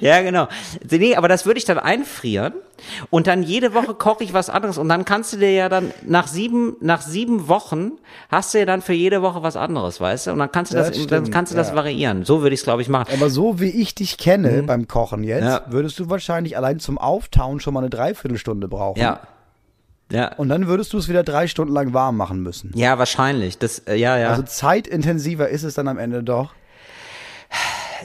genau. 0.00 0.48
Nee, 0.90 1.16
aber 1.16 1.28
das 1.28 1.46
würde 1.46 1.58
ich 1.58 1.64
dann 1.64 1.78
einfrieren 1.78 2.54
und 3.10 3.26
dann 3.26 3.42
jede 3.42 3.74
Woche 3.74 3.94
koche 3.94 4.24
ich 4.24 4.32
was 4.34 4.50
anderes 4.50 4.78
und 4.78 4.88
dann 4.88 5.04
kannst 5.04 5.32
du 5.32 5.36
dir 5.36 5.50
ja 5.52 5.68
dann 5.68 5.92
nach 6.06 6.26
sieben, 6.26 6.76
nach 6.80 7.00
sieben 7.02 7.48
Wochen 7.48 7.92
hast 8.30 8.54
du 8.54 8.58
ja 8.58 8.66
dann 8.66 8.82
für 8.82 8.92
jede 8.92 9.22
Woche 9.22 9.42
was 9.42 9.56
anderes, 9.56 10.00
weißt 10.00 10.26
du? 10.28 10.32
Und 10.32 10.38
dann 10.38 10.50
kannst 10.52 10.72
du 10.72 10.76
Ja, 10.76 10.84
das, 10.84 10.96
das 10.96 11.06
dann 11.06 11.30
kannst 11.30 11.52
du 11.52 11.56
das 11.56 11.70
ja. 11.70 11.74
variieren. 11.76 12.24
So 12.24 12.42
würde 12.42 12.54
ich 12.54 12.60
es, 12.60 12.64
glaube 12.64 12.82
ich, 12.82 12.88
machen. 12.88 13.08
Aber 13.14 13.30
so 13.30 13.60
wie 13.60 13.70
ich 13.70 13.94
dich 13.94 14.18
kenne 14.18 14.62
beim 14.64 14.88
Kochen 14.88 15.24
jetzt, 15.24 15.42
Mhm. 15.44 15.48
Ja. 15.48 15.62
würdest 15.68 15.98
du 15.98 16.10
wahrscheinlich 16.10 16.56
allein 16.56 16.78
zum 16.78 16.98
Auftauen 16.98 17.60
schon 17.60 17.74
mal 17.74 17.80
eine 17.80 17.90
Dreiviertelstunde 17.90 18.68
brauchen. 18.68 19.00
Ja. 19.00 19.20
Ja. 20.12 20.34
Und 20.36 20.50
dann 20.50 20.66
würdest 20.66 20.92
du 20.92 20.98
es 20.98 21.08
wieder 21.08 21.22
drei 21.22 21.46
Stunden 21.46 21.72
lang 21.72 21.94
warm 21.94 22.16
machen 22.16 22.40
müssen. 22.42 22.70
Ja, 22.74 22.98
wahrscheinlich. 22.98 23.56
Das, 23.58 23.78
äh, 23.80 23.94
ja, 23.96 24.18
ja. 24.18 24.28
Also 24.30 24.42
zeitintensiver 24.42 25.48
ist 25.48 25.62
es 25.62 25.74
dann 25.74 25.88
am 25.88 25.98
Ende 25.98 26.22
doch. 26.22 26.52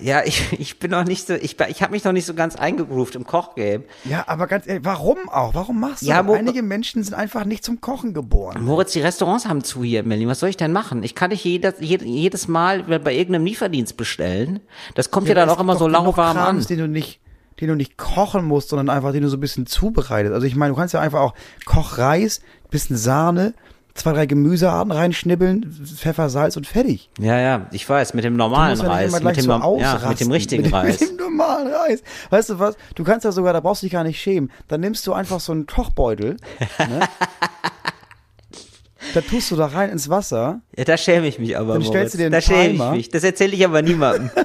Ja, 0.01 0.21
ich, 0.25 0.51
ich 0.59 0.79
bin 0.79 0.91
noch 0.91 1.03
nicht 1.03 1.27
so, 1.27 1.33
ich, 1.33 1.57
ich 1.59 1.81
habe 1.81 1.91
mich 1.91 2.03
noch 2.03 2.11
nicht 2.11 2.25
so 2.25 2.33
ganz 2.33 2.55
eingegroovt 2.55 3.15
im 3.15 3.25
Kochgame. 3.25 3.83
Ja, 4.05 4.23
aber 4.27 4.47
ganz 4.47 4.67
ehrlich, 4.67 4.83
warum 4.85 5.29
auch? 5.29 5.53
Warum 5.53 5.79
machst 5.79 6.01
du 6.03 6.07
Ja, 6.07 6.23
das? 6.23 6.35
Einige 6.35 6.61
Menschen 6.61 7.03
sind 7.03 7.13
einfach 7.13 7.45
nicht 7.45 7.63
zum 7.63 7.81
Kochen 7.81 8.13
geboren. 8.13 8.63
Moritz, 8.63 8.93
die 8.93 9.01
Restaurants 9.01 9.47
haben 9.47 9.63
zu 9.63 9.83
hier 9.83 10.01
in 10.01 10.09
Berlin. 10.09 10.27
Was 10.27 10.39
soll 10.39 10.49
ich 10.49 10.57
denn 10.57 10.71
machen? 10.71 11.03
Ich 11.03 11.15
kann 11.15 11.29
nicht 11.29 11.43
jedes, 11.43 11.75
jed- 11.79 12.03
jedes 12.03 12.47
Mal 12.47 12.83
bei 12.83 13.13
irgendeinem 13.13 13.45
Lieferdienst 13.45 13.97
bestellen. 13.97 14.59
Das 14.95 15.11
kommt 15.11 15.27
ja, 15.27 15.35
dann 15.35 15.49
es 15.49 15.55
auch 15.55 15.59
immer 15.59 15.75
so 15.77 15.87
lauwarm 15.87 16.37
an. 16.37 16.63
Den 16.65 16.77
du 16.79 16.87
nicht, 16.87 17.19
den 17.59 17.67
du 17.67 17.75
nicht 17.75 17.97
kochen 17.97 18.45
musst, 18.45 18.69
sondern 18.69 18.89
einfach, 18.89 19.11
den 19.11 19.23
du 19.23 19.29
so 19.29 19.37
ein 19.37 19.41
bisschen 19.41 19.65
zubereitest. 19.65 20.33
Also 20.33 20.47
ich 20.47 20.55
meine, 20.55 20.73
du 20.73 20.77
kannst 20.79 20.93
ja 20.93 20.99
einfach 21.01 21.19
auch 21.21 21.33
Kochreis, 21.65 22.41
bisschen 22.69 22.97
Sahne, 22.97 23.53
zwei, 23.99 24.13
drei 24.13 24.25
Gemüsearten 24.25 24.91
reinschnibbeln, 24.91 25.71
Pfeffer, 25.97 26.29
Salz 26.29 26.57
und 26.57 26.65
fertig. 26.65 27.09
Ja, 27.19 27.39
ja, 27.39 27.67
ich 27.71 27.87
weiß, 27.87 28.13
mit 28.13 28.23
dem 28.23 28.35
normalen 28.35 28.79
Reis, 28.79 29.11
mit 29.21 29.37
dem, 29.37 29.43
so 29.43 29.77
ja, 29.79 30.01
mit 30.07 30.19
dem 30.19 30.31
richtigen 30.31 30.63
mit, 30.63 30.73
Reis. 30.73 30.99
Mit 31.01 31.09
dem 31.11 31.17
normalen 31.17 31.67
Reis. 31.67 32.01
Weißt 32.29 32.49
du 32.49 32.59
was? 32.59 32.75
Du 32.95 33.03
kannst 33.03 33.25
ja 33.25 33.31
sogar, 33.31 33.53
da 33.53 33.59
brauchst 33.59 33.81
du 33.83 33.85
dich 33.85 33.93
gar 33.93 34.03
nicht 34.03 34.19
schämen. 34.19 34.51
Dann 34.67 34.81
nimmst 34.81 35.05
du 35.05 35.13
einfach 35.13 35.39
so 35.39 35.51
einen 35.51 35.65
Kochbeutel, 35.65 36.37
ne? 36.79 36.99
Da 39.13 39.21
tust 39.21 39.49
du 39.49 39.55
da 39.55 39.65
rein 39.67 39.89
ins 39.89 40.09
Wasser. 40.09 40.61
Ja, 40.77 40.83
da 40.83 40.95
schäme 40.95 41.25
ich 41.27 41.39
mich 41.39 41.57
aber, 41.57 41.73
Dann 41.73 41.81
Moritz. 41.81 41.87
stellst 41.87 42.13
du 42.13 42.17
dir 42.19 42.25
einen 42.25 42.33
da 42.33 42.41
schäme 42.41 42.63
ich 42.65 42.71
Timer. 42.73 42.91
mich. 42.91 43.09
Das 43.09 43.23
erzähle 43.23 43.53
ich 43.53 43.65
aber 43.65 43.81
niemandem. 43.81 44.29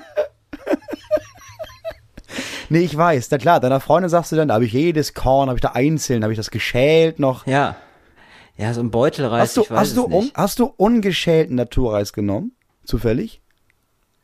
Nee, 2.70 2.80
ich 2.80 2.96
weiß. 2.96 3.28
Na 3.30 3.36
klar, 3.36 3.60
deiner 3.60 3.78
Freundin 3.78 4.08
sagst 4.08 4.32
du 4.32 4.36
dann, 4.36 4.48
da 4.48 4.54
habe 4.54 4.64
ich 4.64 4.72
jedes 4.72 5.12
Korn, 5.12 5.48
habe 5.48 5.58
ich 5.58 5.60
da 5.62 5.72
einzeln, 5.72 6.22
habe 6.22 6.32
ich 6.32 6.38
das 6.38 6.50
geschält 6.50 7.18
noch. 7.18 7.46
ja. 7.46 7.76
Ja, 8.56 8.72
so 8.72 8.80
ein 8.80 8.90
Beutelreis, 8.90 9.56
Hast 9.56 9.56
du, 9.56 9.74
hast, 9.74 9.96
du 9.96 10.04
un, 10.06 10.30
hast 10.34 10.58
du 10.60 10.72
ungeschälten 10.76 11.56
Naturreis 11.56 12.12
genommen? 12.12 12.52
Zufällig? 12.84 13.40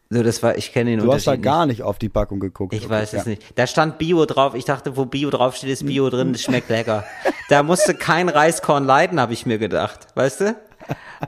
So, 0.09 0.23
das 0.23 0.43
war, 0.43 0.57
ich 0.59 0.73
kenne 0.73 0.91
den 0.91 1.01
Du 1.01 1.13
hast 1.13 1.27
da 1.27 1.37
gar 1.37 1.67
nicht. 1.67 1.79
nicht 1.79 1.83
auf 1.85 1.99
die 1.99 2.09
Packung 2.09 2.41
geguckt. 2.41 2.75
Ich 2.75 2.83
Okay, 2.85 2.91
weiß 2.91 3.13
ja. 3.13 3.21
es 3.21 3.27
nicht. 3.27 3.43
Da 3.57 3.67
stand 3.67 3.99
Bio 3.99 4.27
drauf. 4.27 4.55
Ich 4.55 4.65
dachte, 4.65 4.97
wo 4.97 5.05
Bio 5.05 5.31
draufsteht, 5.31 5.71
ist 5.71 5.87
Bio 5.87 6.11
drin. 6.11 6.33
Das 6.33 6.43
schmeckt 6.43 6.69
lecker. 6.69 7.05
Da 7.49 7.63
musste 7.63 7.95
kein 7.95 8.29
Reiskorn 8.29 8.85
leiden, 8.85 9.21
habe 9.21 9.33
ich 9.33 9.47
mir 9.47 9.59
gedacht. 9.59 10.09
Weißt 10.15 10.41
du? 10.41 10.57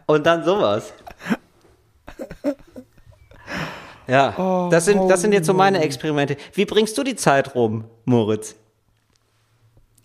Und 0.06 0.26
dann 0.26 0.44
sowas. 0.44 0.92
Ja, 4.08 4.68
das 4.70 4.84
sind, 4.84 5.08
das 5.08 5.20
sind 5.22 5.32
jetzt 5.32 5.46
so 5.46 5.54
meine 5.54 5.80
Experimente. 5.82 6.36
Wie 6.54 6.64
bringst 6.64 6.98
du 6.98 7.04
die 7.04 7.14
Zeit 7.16 7.54
rum, 7.54 7.84
Moritz? 8.04 8.56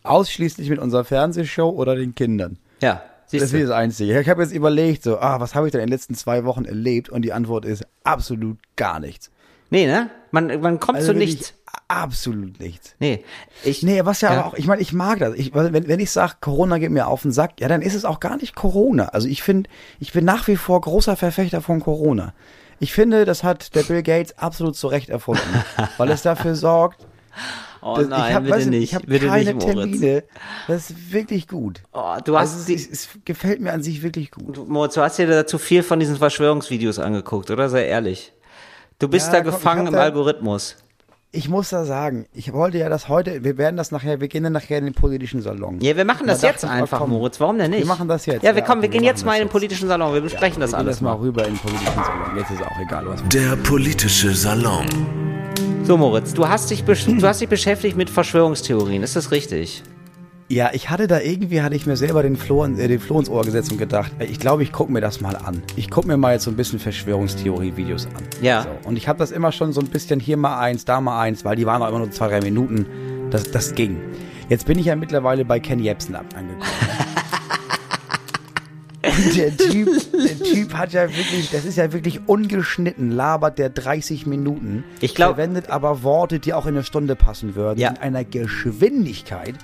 Ausschließlich 0.03 0.69
mit 0.69 0.79
unserer 0.79 1.03
Fernsehshow 1.03 1.69
oder 1.69 1.95
den 1.95 2.13
Kindern. 2.15 2.59
Ja, 2.81 3.01
Das 3.23 3.31
siehst 3.31 3.53
ist 3.53 3.63
das 3.63 3.71
Einzige. 3.71 4.19
Ich 4.19 4.29
habe 4.29 4.41
jetzt 4.41 4.53
überlegt, 4.53 5.03
so, 5.03 5.19
ah, 5.19 5.39
was 5.39 5.55
habe 5.55 5.67
ich 5.67 5.71
denn 5.71 5.81
in 5.81 5.87
den 5.87 5.93
letzten 5.93 6.15
zwei 6.15 6.45
Wochen 6.45 6.65
erlebt? 6.65 7.09
Und 7.09 7.23
die 7.23 7.33
Antwort 7.33 7.65
ist 7.65 7.85
absolut 8.03 8.57
gar 8.75 8.99
nichts. 8.99 9.31
Nee, 9.69 9.85
ne? 9.85 10.09
Man, 10.31 10.61
man 10.61 10.79
kommt 10.79 10.97
Also 10.97 11.11
zu 11.13 11.17
nichts. 11.17 11.53
Absolut 11.89 12.59
nichts. 12.59 12.95
Nee. 12.99 13.23
Ich, 13.63 13.83
Nee, 13.83 14.03
was 14.05 14.21
ja, 14.21 14.33
Ja. 14.33 14.45
auch, 14.45 14.53
ich 14.55 14.67
meine, 14.67 14.81
ich 14.81 14.93
mag 14.93 15.19
das. 15.19 15.35
Ich, 15.35 15.53
wenn, 15.53 15.87
wenn 15.87 15.99
ich 15.99 16.11
sage, 16.11 16.33
Corona 16.41 16.77
geht 16.79 16.91
mir 16.91 17.07
auf 17.07 17.21
den 17.21 17.31
Sack, 17.31 17.59
ja, 17.59 17.67
dann 17.67 17.81
ist 17.81 17.93
es 17.95 18.05
auch 18.05 18.19
gar 18.19 18.37
nicht 18.37 18.55
Corona. 18.55 19.09
Also 19.09 19.27
ich 19.27 19.41
finde, 19.43 19.69
ich 19.99 20.13
bin 20.13 20.25
nach 20.25 20.47
wie 20.47 20.55
vor 20.55 20.79
großer 20.81 21.15
Verfechter 21.17 21.61
von 21.61 21.79
Corona. 21.81 22.33
Ich 22.79 22.93
finde, 22.93 23.25
das 23.25 23.43
hat 23.43 23.73
der 23.75 23.83
Bill 23.83 24.03
Gates 24.03 24.37
absolut 24.37 24.75
zu 24.75 24.87
Recht 24.87 25.09
erfunden, 25.09 25.63
weil 25.97 26.09
es 26.11 26.21
dafür 26.21 26.55
sorgt, 26.55 27.05
oh 27.87 27.97
dass 27.97 28.07
nein, 28.07 28.29
ich 28.29 28.35
habe 28.35 28.45
bitte 28.51 28.69
nicht. 28.69 28.83
ich 28.83 28.95
hab 28.95 29.05
bitte 29.05 29.27
keine 29.27 29.53
nicht, 29.53 29.65
Moritz. 29.67 29.75
Termine. 29.99 30.23
Das 30.67 30.89
ist 30.89 31.11
wirklich 31.13 31.47
gut. 31.47 31.81
Oh, 31.93 32.15
du 32.23 32.37
hast 32.37 32.51
Also 32.51 32.59
es, 32.59 32.65
die, 32.65 32.75
es, 32.75 32.87
es 32.89 33.09
gefällt 33.25 33.61
mir 33.61 33.73
an 33.73 33.83
sich 33.83 34.03
wirklich 34.03 34.31
gut. 34.31 34.57
Du, 34.57 34.65
Moritz, 34.65 34.93
du 34.95 35.01
hast 35.01 35.17
dir 35.17 35.27
da 35.27 35.45
zu 35.47 35.57
viel 35.57 35.83
von 35.83 35.99
diesen 35.99 36.17
Verschwörungsvideos 36.17 36.99
angeguckt, 36.99 37.49
oder? 37.51 37.69
Sei 37.69 37.85
ehrlich. 37.85 38.33
Du 38.99 39.07
bist 39.07 39.27
Ja, 39.27 39.33
da 39.33 39.41
komm, 39.41 39.51
gefangen 39.51 39.79
hab 39.81 39.87
im 39.87 39.93
da- 39.93 40.01
Algorithmus. 40.01 40.75
Ich 41.33 41.49
muss 41.49 41.69
da 41.69 41.83
sagen, 41.83 42.25
ich 42.33 42.53
wollte 42.53 42.77
ja 42.77 42.87
das 42.87 43.09
heute, 43.09 43.43
wir 43.43 43.57
werden 43.57 43.75
das 43.75 43.91
nachher, 43.91 44.21
wir 44.21 44.29
gehen 44.29 44.43
dann 44.43 44.53
nachher 44.53 44.77
in 44.77 44.85
den 44.85 44.93
politischen 44.93 45.41
Salon. 45.41 45.79
Ja, 45.81 45.95
wir 45.97 46.05
machen 46.05 46.25
das 46.25 46.39
Da 46.39 46.47
jetzt 46.47 46.63
einfach, 46.63 46.99
komm, 46.99 47.09
Moritz. 47.11 47.39
Warum 47.41 47.57
denn 47.59 47.71
nicht? 47.71 47.81
wir 47.81 47.85
machen 47.85 48.07
das 48.07 48.25
jetzt. 48.25 48.43
Ja, 48.43 48.55
wir 48.55 48.61
Ja, 48.61 48.65
kommen, 48.65 48.81
wir 48.81 48.89
gehen 48.89 49.03
jetzt 49.03 49.25
mal 49.25 49.33
das 49.33 49.41
in 49.41 49.47
den 49.47 49.51
politischen 49.51 49.89
Salon. 49.89 50.13
Wir 50.13 50.21
besprechen 50.21 50.61
das 50.61 50.71
wir 50.71 50.77
gehen 50.77 50.85
alles 50.87 50.95
jetzt 50.95 51.01
mal 51.03 51.15
mal. 51.15 51.19
rüber 51.21 51.45
in 51.45 51.53
den 51.55 51.59
politischen 51.59 51.93
Salon. 51.93 52.37
Jetzt 52.37 52.51
ist 52.51 52.63
auch 52.63 52.79
egal, 52.81 53.05
was 53.07 53.21
Der 53.27 53.55
politische 53.57 54.33
Salon. 54.33 54.85
So, 55.87 55.95
Moritz, 55.95 56.33
du 56.33 56.45
hast 56.45 56.69
dich, 56.69 56.83
du 56.83 57.25
hast 57.25 57.39
dich 57.39 57.47
beschäftigt 57.47 57.95
mit 57.95 58.09
Verschwörungstheorien. 58.09 59.03
Ist 59.03 59.15
das 59.15 59.31
richtig? 59.31 59.83
Ja, 60.49 60.71
ich 60.73 60.89
hatte 60.89 61.07
da 61.07 61.21
irgendwie, 61.21 61.61
hatte 61.61 61.75
ich 61.77 61.85
mir 61.85 61.95
selber 61.95 62.23
den 62.23 62.35
Floh, 62.35 62.65
äh, 62.65 62.89
den 62.89 62.99
Floh 62.99 63.19
ins 63.19 63.29
Ohr 63.29 63.45
gesetzt 63.45 63.71
und 63.71 63.77
gedacht, 63.77 64.11
ey, 64.19 64.27
ich 64.27 64.37
glaube, 64.37 64.63
ich 64.63 64.73
gucke 64.73 64.91
mir 64.91 64.99
das 64.99 65.21
mal 65.21 65.37
an. 65.37 65.63
Ich 65.77 65.89
gucke 65.89 66.05
mir 66.09 66.17
mal 66.17 66.33
jetzt 66.33 66.43
so 66.43 66.51
ein 66.51 66.57
bisschen 66.57 66.79
Verschwörungstheorie-Videos 66.79 68.07
an. 68.07 68.23
Ja. 68.41 68.63
So. 68.63 68.89
Und 68.89 68.97
ich 68.97 69.07
habe 69.07 69.17
das 69.17 69.31
immer 69.31 69.53
schon 69.53 69.71
so 69.71 69.79
ein 69.79 69.87
bisschen 69.87 70.19
hier 70.19 70.35
mal 70.35 70.59
eins, 70.59 70.83
da 70.83 70.99
mal 70.99 71.21
eins, 71.21 71.45
weil 71.45 71.55
die 71.55 71.65
waren 71.65 71.81
auch 71.81 71.87
immer 71.87 71.99
nur 71.99 72.11
zwei, 72.11 72.27
drei 72.27 72.41
Minuten. 72.41 72.85
Das, 73.31 73.49
das 73.49 73.73
ging. 73.73 73.97
Jetzt 74.49 74.65
bin 74.65 74.77
ich 74.79 74.87
ja 74.87 74.95
mittlerweile 74.97 75.45
bei 75.45 75.61
Ken 75.61 75.79
Jebsen 75.79 76.17
angekommen. 76.17 76.59
Der 79.35 79.55
typ, 79.57 79.89
der 80.13 80.39
Typ 80.39 80.73
hat 80.73 80.93
ja 80.93 81.03
wirklich, 81.03 81.49
das 81.51 81.65
ist 81.65 81.77
ja 81.77 81.91
wirklich 81.93 82.21
ungeschnitten, 82.27 83.11
labert 83.11 83.57
der 83.59 83.69
30 83.69 84.25
Minuten. 84.25 84.83
Ich 85.01 85.15
glaub- 85.15 85.35
Verwendet 85.35 85.69
aber 85.69 86.03
Worte, 86.03 86.39
die 86.39 86.53
auch 86.53 86.65
in 86.65 86.75
eine 86.75 86.83
Stunde 86.83 87.15
passen 87.15 87.55
würden. 87.55 87.79
Ja. 87.79 87.89
In 87.89 87.97
einer 87.97 88.23
Geschwindigkeit. 88.23 89.55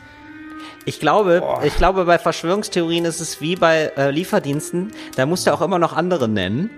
Ich 0.86 1.00
glaube, 1.00 1.42
ich 1.64 1.78
glaube, 1.78 2.04
bei 2.06 2.18
Verschwörungstheorien 2.20 3.06
ist 3.06 3.22
es 3.22 3.40
wie 3.40 3.56
bei 3.56 3.92
äh, 3.96 4.12
Lieferdiensten. 4.12 4.92
Da 5.16 5.26
musst 5.26 5.48
du 5.48 5.52
auch 5.54 5.62
immer 5.62 5.80
noch 5.80 5.94
andere 5.94 6.28
nennen. 6.28 6.70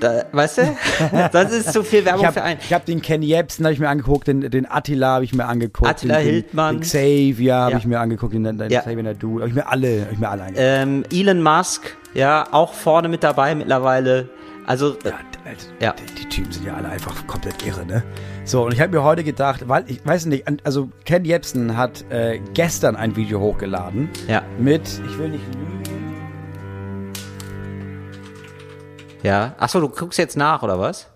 Da, 0.00 0.24
weißt 0.32 0.58
du? 0.58 0.76
Sonst 1.32 1.52
ist 1.52 1.72
zu 1.72 1.82
viel 1.82 2.04
Werbung 2.04 2.24
Ich 2.26 2.30
für 2.32 2.40
habe 2.40 2.42
einen. 2.42 2.60
hab 2.70 2.84
den 2.84 3.00
Ken 3.00 3.22
Jebsen 3.22 3.64
habe 3.64 3.72
ich 3.72 3.80
mir 3.80 3.88
angeguckt, 3.88 4.26
den, 4.26 4.42
den 4.50 4.70
Attila 4.70 5.14
habe 5.14 5.24
ich 5.24 5.32
mir 5.34 5.46
angeguckt, 5.46 5.88
Attila 5.88 6.18
den, 6.18 6.24
Hildmann. 6.26 6.76
den 6.76 6.80
Xavier 6.82 7.54
habe 7.54 7.72
Ja. 7.72 7.78
ich 7.78 7.86
mir 7.86 8.00
angeguckt, 8.00 8.34
den, 8.34 8.44
den 8.44 8.70
Ja. 8.70 8.80
Xavier 8.80 9.02
Nadu, 9.02 9.38
habe 9.40 9.48
ich 9.48 9.54
mir 9.54 9.66
alle, 9.66 10.02
habe 10.02 10.12
ich 10.12 10.18
mir 10.18 10.28
alle 10.28 10.42
angeguckt. 10.42 10.62
Ähm, 10.66 11.04
Elon 11.10 11.42
Musk, 11.42 11.96
ja, 12.16 12.48
auch 12.50 12.72
vorne 12.72 13.08
mit 13.08 13.22
dabei 13.22 13.54
mittlerweile. 13.54 14.28
Also, 14.66 14.96
äh, 15.04 15.10
ja, 15.10 15.14
Alter, 15.44 15.66
ja. 15.80 15.92
Die, 15.92 16.14
die 16.14 16.28
Typen 16.28 16.50
sind 16.50 16.66
ja 16.66 16.74
alle 16.74 16.88
einfach 16.88 17.26
komplett 17.26 17.64
irre, 17.64 17.86
ne? 17.86 18.02
So, 18.44 18.64
und 18.64 18.72
ich 18.72 18.80
habe 18.80 18.90
mir 18.90 19.04
heute 19.04 19.22
gedacht, 19.22 19.68
weil 19.68 19.84
ich 19.86 20.04
weiß 20.04 20.26
nicht, 20.26 20.44
also 20.64 20.88
Ken 21.04 21.24
Jebsen 21.24 21.76
hat 21.76 22.04
äh, 22.10 22.40
gestern 22.54 22.96
ein 22.96 23.14
Video 23.16 23.40
hochgeladen 23.40 24.08
ja, 24.28 24.42
mit, 24.58 24.82
ich 25.06 25.18
will 25.18 25.28
nicht 25.28 25.44
lügen, 25.54 25.86
ja. 29.22 29.54
Achso, 29.58 29.80
du 29.80 29.88
guckst 29.88 30.18
jetzt 30.18 30.36
nach, 30.36 30.62
oder 30.62 30.78
was? 30.78 31.08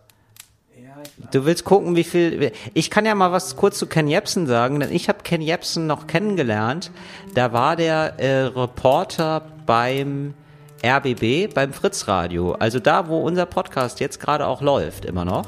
Du 1.30 1.44
willst 1.44 1.64
gucken, 1.64 1.96
wie 1.96 2.02
viel. 2.02 2.50
Ich 2.74 2.90
kann 2.90 3.04
ja 3.06 3.14
mal 3.14 3.30
was 3.30 3.54
kurz 3.54 3.78
zu 3.78 3.86
Ken 3.86 4.08
Jebsen 4.08 4.46
sagen, 4.46 4.80
denn 4.80 4.90
ich 4.90 5.08
habe 5.08 5.20
Ken 5.22 5.40
Jebsen 5.42 5.86
noch 5.86 6.06
kennengelernt. 6.06 6.90
Da 7.34 7.52
war 7.52 7.76
der 7.76 8.18
äh, 8.18 8.46
Reporter 8.46 9.42
beim 9.64 10.34
RBB, 10.84 11.52
beim 11.54 11.72
Fritz 11.72 12.08
Radio. 12.08 12.52
Also 12.52 12.80
da, 12.80 13.08
wo 13.08 13.20
unser 13.20 13.46
Podcast 13.46 14.00
jetzt 14.00 14.20
gerade 14.20 14.46
auch 14.46 14.62
läuft, 14.62 15.04
immer 15.04 15.24
noch. 15.24 15.46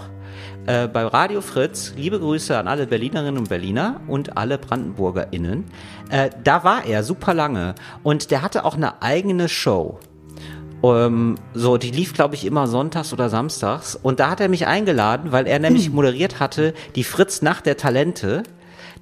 Äh, 0.66 0.88
bei 0.88 1.04
Radio 1.04 1.40
Fritz, 1.40 1.94
liebe 1.96 2.20
Grüße 2.20 2.56
an 2.56 2.68
alle 2.68 2.86
Berlinerinnen 2.86 3.38
und 3.38 3.48
Berliner 3.48 4.00
und 4.06 4.36
alle 4.36 4.58
BrandenburgerInnen. 4.58 5.64
Äh, 6.10 6.30
da 6.44 6.64
war 6.64 6.84
er 6.84 7.02
super 7.02 7.34
lange 7.34 7.74
und 8.02 8.30
der 8.30 8.42
hatte 8.42 8.64
auch 8.64 8.76
eine 8.76 9.02
eigene 9.02 9.48
Show. 9.48 9.98
Ähm, 10.82 11.36
so, 11.54 11.78
die 11.78 11.90
lief, 11.90 12.12
glaube 12.12 12.34
ich, 12.34 12.44
immer 12.44 12.66
sonntags 12.66 13.12
oder 13.12 13.28
samstags. 13.28 13.96
Und 13.96 14.20
da 14.20 14.30
hat 14.30 14.40
er 14.40 14.48
mich 14.48 14.66
eingeladen, 14.66 15.32
weil 15.32 15.46
er 15.46 15.58
nämlich 15.58 15.90
moderiert 15.92 16.40
hatte 16.40 16.74
die 16.94 17.04
Fritz 17.04 17.42
Nacht 17.42 17.66
der 17.66 17.76
Talente. 17.76 18.42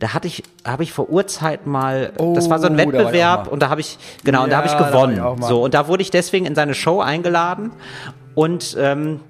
Da 0.00 0.14
hatte 0.14 0.26
ich, 0.26 0.42
habe 0.66 0.82
ich 0.82 0.92
vor 0.92 1.08
Urzeit 1.10 1.66
mal, 1.66 2.12
das 2.34 2.50
war 2.50 2.58
so 2.58 2.66
ein 2.66 2.72
Oh, 2.72 2.76
da 2.76 2.82
Wettbewerb 2.84 3.44
mal. 3.46 3.50
und 3.52 3.60
da 3.62 3.68
habe 3.68 3.80
ich, 3.82 3.98
genau, 4.24 4.42
und 4.44 4.50
da 4.50 4.56
habe 4.56 4.66
ich 4.66 4.72
Ja, 4.72 4.80
da 4.80 4.88
gewonnen. 4.90 5.36
ich 5.38 5.44
so, 5.46 5.62
und 5.62 5.74
da 5.74 5.86
wurde 5.88 6.02
ich 6.02 6.10
deswegen 6.10 6.46
in 6.46 6.54
seine 6.54 6.74
Show 6.74 7.00
eingeladen. 7.00 7.70
Und 8.34 8.76
ähm, 8.80 9.20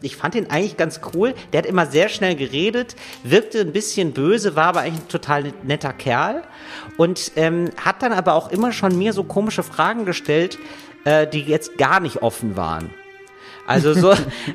ich 0.00 0.16
fand 0.16 0.34
ihn 0.36 0.46
eigentlich 0.48 0.76
ganz 0.76 1.00
cool. 1.12 1.34
Der 1.52 1.58
hat 1.58 1.66
immer 1.66 1.86
sehr 1.86 2.08
schnell 2.08 2.36
geredet, 2.36 2.94
wirkte 3.24 3.60
ein 3.60 3.72
bisschen 3.72 4.12
böse, 4.12 4.54
war 4.56 4.66
aber 4.66 4.80
eigentlich 4.80 5.02
ein 5.04 5.08
total 5.08 5.52
netter 5.64 5.92
Kerl 5.92 6.42
und 6.96 7.32
ähm, 7.36 7.70
hat 7.84 8.02
dann 8.02 8.12
aber 8.12 8.34
auch 8.34 8.50
immer 8.50 8.72
schon 8.72 8.96
mir 8.96 9.12
so 9.12 9.24
komische 9.24 9.62
Fragen 9.62 10.04
gestellt, 10.04 10.56
äh, 11.04 11.26
die 11.26 11.40
jetzt 11.42 11.78
gar 11.78 11.98
nicht 12.00 12.22
offen 12.22 12.56
waren. 12.56 12.90
Also 13.70 13.94
so, 13.94 14.12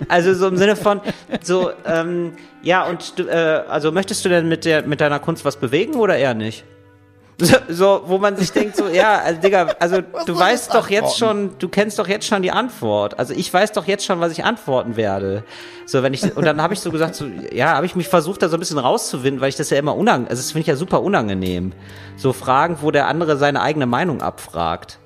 also 0.10 0.34
so 0.34 0.48
im 0.48 0.58
Sinne 0.58 0.76
von 0.76 1.00
so, 1.42 1.72
ähm, 1.86 2.34
ja 2.62 2.86
und 2.86 3.18
du, 3.18 3.24
äh, 3.24 3.64
also 3.68 3.92
möchtest 3.92 4.26
du 4.26 4.30
denn 4.30 4.50
mit 4.50 4.66
der 4.66 4.86
mit 4.86 5.00
deiner 5.00 5.20
Kunst 5.20 5.46
was 5.46 5.56
bewegen 5.56 5.96
oder 5.96 6.18
eher 6.18 6.34
nicht? 6.34 6.66
So, 7.38 7.58
so, 7.68 8.04
wo 8.06 8.18
man 8.18 8.38
sich 8.38 8.52
denkt, 8.54 8.78
so, 8.78 8.88
ja, 8.88 9.20
also, 9.20 9.42
Digga, 9.42 9.76
also 9.80 10.02
du 10.26 10.40
weißt 10.40 10.74
doch 10.74 10.90
jetzt 10.90 11.18
schon, 11.18 11.52
du 11.60 11.68
kennst 11.68 12.00
doch 12.00 12.08
jetzt 12.08 12.26
schon 12.26 12.42
die 12.42 12.52
Antwort. 12.52 13.20
Also 13.20 13.34
ich 13.34 13.54
weiß 13.54 13.74
doch 13.74 13.86
jetzt 13.88 14.06
schon, 14.06 14.22
was 14.22 14.32
ich 14.32 14.46
antworten 14.46 14.96
werde. 14.96 15.44
So, 15.86 16.02
wenn 16.02 16.14
ich, 16.14 16.36
und 16.36 16.46
dann 16.46 16.62
habe 16.62 16.74
ich 16.74 16.80
so 16.80 16.92
gesagt, 16.92 17.16
so, 17.16 17.26
ja, 17.52 17.76
habe 17.76 17.86
ich 17.86 17.96
mich 17.96 18.08
versucht, 18.08 18.42
da 18.42 18.48
so 18.48 18.56
ein 18.56 18.60
bisschen 18.60 18.78
rauszuwinden, 18.78 19.42
weil 19.42 19.50
ich 19.50 19.58
das 19.58 19.70
ja 19.70 19.78
immer 19.78 19.98
unangenehm, 19.98 20.30
also 20.30 20.42
das 20.42 20.52
finde 20.52 20.62
ich 20.62 20.68
ja 20.68 20.78
super 20.78 21.02
unangenehm. 21.02 21.74
So 22.16 22.32
Fragen, 22.32 22.78
wo 22.82 22.92
der 22.92 23.08
andere 23.08 23.36
seine 23.36 23.62
eigene 23.62 23.86
Meinung 23.86 24.22
abfragt. 24.22 25.00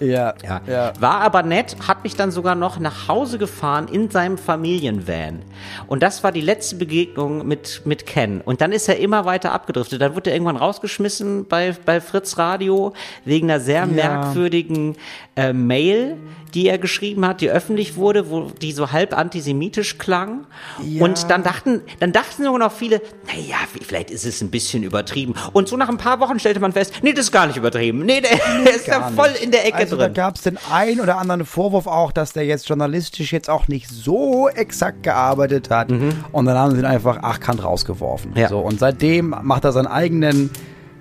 Ja, 0.00 0.34
Ja. 0.42 0.60
ja. 0.66 0.92
War 0.98 1.20
aber 1.20 1.42
nett, 1.42 1.76
hat 1.86 2.02
mich 2.04 2.16
dann 2.16 2.30
sogar 2.30 2.54
noch 2.54 2.78
nach 2.78 3.08
Hause 3.08 3.38
gefahren 3.38 3.88
in 3.88 4.10
seinem 4.10 4.38
Familienvan. 4.38 5.42
Und 5.86 6.02
das 6.02 6.24
war 6.24 6.32
die 6.32 6.40
letzte 6.40 6.76
Begegnung 6.76 7.46
mit, 7.46 7.82
mit 7.84 8.06
Ken. 8.06 8.40
Und 8.40 8.60
dann 8.60 8.72
ist 8.72 8.88
er 8.88 8.98
immer 8.98 9.24
weiter 9.24 9.52
abgedriftet. 9.52 10.00
Dann 10.00 10.14
wurde 10.14 10.30
er 10.30 10.36
irgendwann 10.36 10.56
rausgeschmissen 10.56 11.46
bei, 11.46 11.76
bei 11.84 12.00
Fritz 12.00 12.38
Radio 12.38 12.94
wegen 13.24 13.50
einer 13.50 13.60
sehr 13.60 13.86
merkwürdigen 13.86 14.96
äh, 15.36 15.52
Mail, 15.52 16.16
die 16.54 16.68
er 16.68 16.78
geschrieben 16.78 17.24
hat, 17.26 17.40
die 17.40 17.50
öffentlich 17.50 17.96
wurde, 17.96 18.30
wo 18.30 18.50
die 18.60 18.72
so 18.72 18.92
halb 18.92 19.16
antisemitisch 19.16 19.98
klang. 19.98 20.46
Ja. 20.84 21.04
Und 21.04 21.30
dann 21.30 21.42
dachten, 21.42 21.82
dann 22.00 22.12
dachten 22.12 22.44
sogar 22.44 22.58
noch 22.58 22.72
viele, 22.72 23.00
naja, 23.26 23.56
vielleicht 23.86 24.10
ist 24.10 24.24
es 24.24 24.40
ein 24.40 24.50
bisschen 24.50 24.82
übertrieben. 24.82 25.34
Und 25.52 25.68
so 25.68 25.76
nach 25.76 25.88
ein 25.88 25.96
paar 25.98 26.20
Wochen 26.20 26.38
stellte 26.38 26.60
man 26.60 26.72
fest, 26.72 26.92
nee, 27.02 27.12
das 27.12 27.26
ist 27.26 27.32
gar 27.32 27.46
nicht 27.46 27.56
übertrieben. 27.56 28.04
Nee, 28.04 28.20
der 28.20 28.32
ist 28.74 28.88
da 28.88 29.10
voll 29.10 29.30
nicht. 29.32 29.42
in 29.44 29.50
der 29.50 29.66
Ecke 29.66 29.76
also, 29.78 29.96
Da 29.96 30.04
drin. 30.06 30.14
gab 30.14 30.36
es 30.36 30.42
den 30.42 30.58
ein 30.70 31.00
oder 31.00 31.18
anderen 31.18 31.44
Vorwurf 31.44 31.86
auch, 31.86 32.12
dass 32.12 32.32
der 32.32 32.44
jetzt 32.44 32.68
journalistisch 32.68 33.32
jetzt 33.32 33.48
auch 33.50 33.68
nicht 33.68 33.88
so 33.88 34.48
exakt 34.48 35.02
gearbeitet 35.02 35.70
hat. 35.70 35.90
Und 35.90 36.46
dann 36.46 36.56
haben 36.56 36.72
sie 36.74 36.78
ihn 36.80 36.84
einfach 36.86 37.22
achtkant 37.22 37.62
rausgeworfen. 37.64 38.32
Mhm. 38.32 38.36
Ja. 38.36 38.48
So, 38.48 38.58
und 38.60 38.78
seitdem 38.78 39.34
macht 39.42 39.64
er 39.64 39.72
seinen 39.72 39.86
eigenen, 39.86 40.50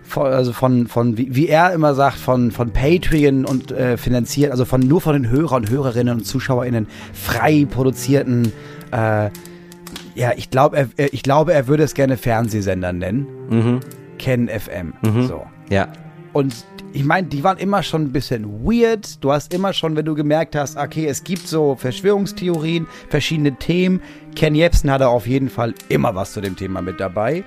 von- 0.10 0.28
also 0.28 0.52
von, 0.54 0.88
von 0.88 1.18
wie, 1.18 1.34
wie 1.36 1.48
er 1.48 1.72
immer 1.74 1.94
sagt, 1.96 2.18
von, 2.18 2.52
von 2.52 2.72
Patreon 2.72 3.46
und 3.46 3.72
äh, 3.72 3.96
finanziert, 3.98 4.52
also 4.52 4.66
von 4.66 4.82
nur 4.82 5.00
von 5.02 5.14
den 5.14 5.30
Hörern 5.30 5.64
und 5.64 5.70
Hörerinnen 5.70 6.18
und 6.18 6.24
ZuschauerInnen 6.26 6.88
frei 7.14 7.66
produzierten 7.70 8.52
äh, 8.92 9.30
ja, 10.16 10.32
ich 10.36 10.50
glaube, 10.50 10.76
er, 10.78 10.90
er- 10.98 11.14
ich 11.14 11.24
glaube, 11.24 11.54
er 11.54 11.68
würde 11.68 11.84
es 11.84 11.94
gerne 11.94 12.18
Fernsehsender 12.18 12.92
nennen. 12.92 13.26
Mhm. 13.50 13.80
Ken 14.18 14.50
FM. 14.50 14.94
So. 15.28 15.46
Ja. 15.70 15.88
Und 16.34 16.54
ich 16.92 17.06
meine, 17.06 17.28
die 17.28 17.44
waren 17.44 17.58
immer 17.58 17.84
schon 17.84 18.02
ein 18.04 18.12
bisschen 18.12 18.66
weird. 18.66 19.24
Du 19.24 19.32
hast 19.32 19.54
immer 19.54 19.72
schon, 19.74 19.96
wenn 19.96 20.06
du 20.06 20.16
gemerkt 20.16 20.56
hast, 20.56 20.76
okay, 20.78 21.06
es 21.08 21.24
gibt 21.24 21.48
so 21.48 21.76
Verschwörungstheorien, 21.76 22.88
verschiedene 23.10 23.54
Themen. 23.56 24.02
Ken 24.36 24.56
Jebsen 24.56 24.92
hatte 24.92 25.08
auf 25.08 25.26
jeden 25.26 25.50
Fall 25.50 25.74
immer 25.88 26.14
was 26.16 26.34
zu 26.34 26.42
dem 26.42 26.56
Thema 26.58 26.82
mit 26.82 27.00
dabei. 27.00 27.44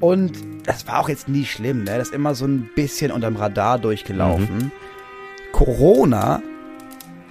Und 0.00 0.32
das 0.64 0.86
war 0.86 1.00
auch 1.00 1.08
jetzt 1.08 1.28
nie 1.28 1.44
schlimm, 1.44 1.84
ne? 1.84 1.98
Das 1.98 2.08
ist 2.08 2.14
immer 2.14 2.34
so 2.34 2.44
ein 2.46 2.68
bisschen 2.74 3.10
unterm 3.12 3.36
Radar 3.36 3.78
durchgelaufen. 3.78 4.70
Corona 5.52 6.42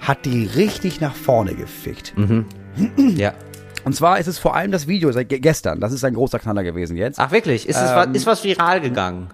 hat 0.00 0.24
die 0.24 0.46
richtig 0.46 1.00
nach 1.00 1.14
vorne 1.14 1.54
gefickt. 1.54 2.14
Ja. 2.96 3.32
Und 3.84 3.94
zwar 3.94 4.18
ist 4.18 4.26
es 4.28 4.38
vor 4.38 4.54
allem 4.54 4.70
das 4.70 4.86
Video 4.86 5.10
seit 5.12 5.28
ge- 5.28 5.40
gestern. 5.40 5.80
Das 5.80 5.92
ist 5.92 6.04
ein 6.04 6.14
großer 6.14 6.38
Knaller 6.38 6.62
gewesen 6.62 6.96
jetzt. 6.96 7.18
Ach 7.18 7.32
wirklich? 7.32 7.68
Ist, 7.68 7.76
es 7.76 7.90
Ähm, 7.90 7.96
was, 7.96 8.06
ist 8.12 8.26
was 8.26 8.44
viral 8.44 8.80
gegangen? 8.80 9.28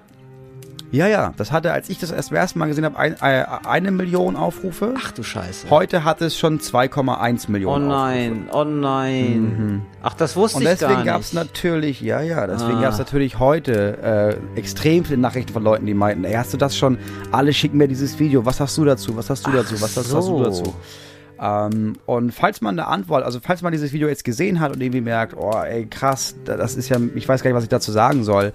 Ja, 0.90 1.06
ja. 1.06 1.34
Das 1.36 1.52
hatte, 1.52 1.72
als 1.72 1.90
ich 1.90 1.98
das 1.98 2.10
erst 2.10 2.28
zum 2.28 2.36
ersten 2.38 2.58
Mal 2.58 2.66
gesehen 2.66 2.84
habe, 2.84 2.98
ein, 2.98 3.14
äh, 3.20 3.44
eine 3.66 3.90
Million 3.90 4.36
Aufrufe. 4.36 4.94
Ach 4.96 5.12
du 5.12 5.22
Scheiße. 5.22 5.68
Heute 5.68 6.02
hat 6.04 6.22
es 6.22 6.38
schon 6.38 6.60
2,1 6.60 7.44
Oh 7.48 7.52
Millionen 7.52 7.90
Aufrufe. 7.90 8.06
nein, 8.06 8.48
oh 8.52 8.64
nein. 8.64 9.82
Ach, 10.02 10.14
das 10.14 10.34
wusste 10.36 10.58
Und 10.58 10.62
ich 10.64 10.68
deswegen 10.70 10.94
gar 10.94 11.04
gab 11.04 11.20
es 11.20 11.32
nicht. 11.34 11.42
natürlich, 11.44 12.00
ja, 12.00 12.20
ja, 12.22 12.46
deswegen 12.46 12.78
Ah. 12.78 12.82
gab 12.82 12.92
es 12.92 12.98
natürlich 12.98 13.38
heute 13.38 14.38
äh, 14.56 14.58
extrem 14.58 15.04
viele 15.04 15.18
Nachrichten 15.20 15.52
von 15.52 15.62
Leuten, 15.62 15.84
die 15.86 15.94
meinten, 15.94 16.24
ey, 16.24 16.34
hast 16.34 16.52
du 16.52 16.56
das 16.56 16.76
schon? 16.76 16.98
Alle 17.32 17.52
schicken 17.52 17.76
mir 17.76 17.88
dieses 17.88 18.18
Video. 18.18 18.46
Was 18.46 18.58
hast 18.60 18.76
du 18.78 18.84
dazu? 18.84 19.16
Was 19.16 19.28
hast 19.30 19.46
du 19.46 19.50
dazu? 19.50 19.74
Was 19.82 19.96
hast, 19.96 20.12
hast 20.14 20.24
so. 20.26 20.38
du 20.38 20.44
dazu? 20.44 20.74
Ähm, 21.40 21.96
und 22.06 22.32
falls 22.32 22.60
man 22.62 22.78
eine 22.78 22.88
Antwort, 22.88 23.24
also 23.24 23.38
falls 23.40 23.62
man 23.62 23.70
dieses 23.72 23.92
Video 23.92 24.08
jetzt 24.08 24.24
gesehen 24.24 24.58
hat 24.58 24.74
und 24.74 24.80
irgendwie 24.82 25.00
merkt, 25.02 25.36
oh, 25.36 25.52
ey, 25.54 25.86
krass, 25.86 26.34
da- 26.44 26.56
das 26.56 26.74
ist 26.76 26.88
ja, 26.88 26.96
ich 27.14 27.28
weiß 27.28 27.42
gar 27.42 27.50
nicht, 27.50 27.56
was 27.56 27.62
ich 27.62 27.68
dazu 27.68 27.92
sagen 27.92 28.24
soll, 28.24 28.52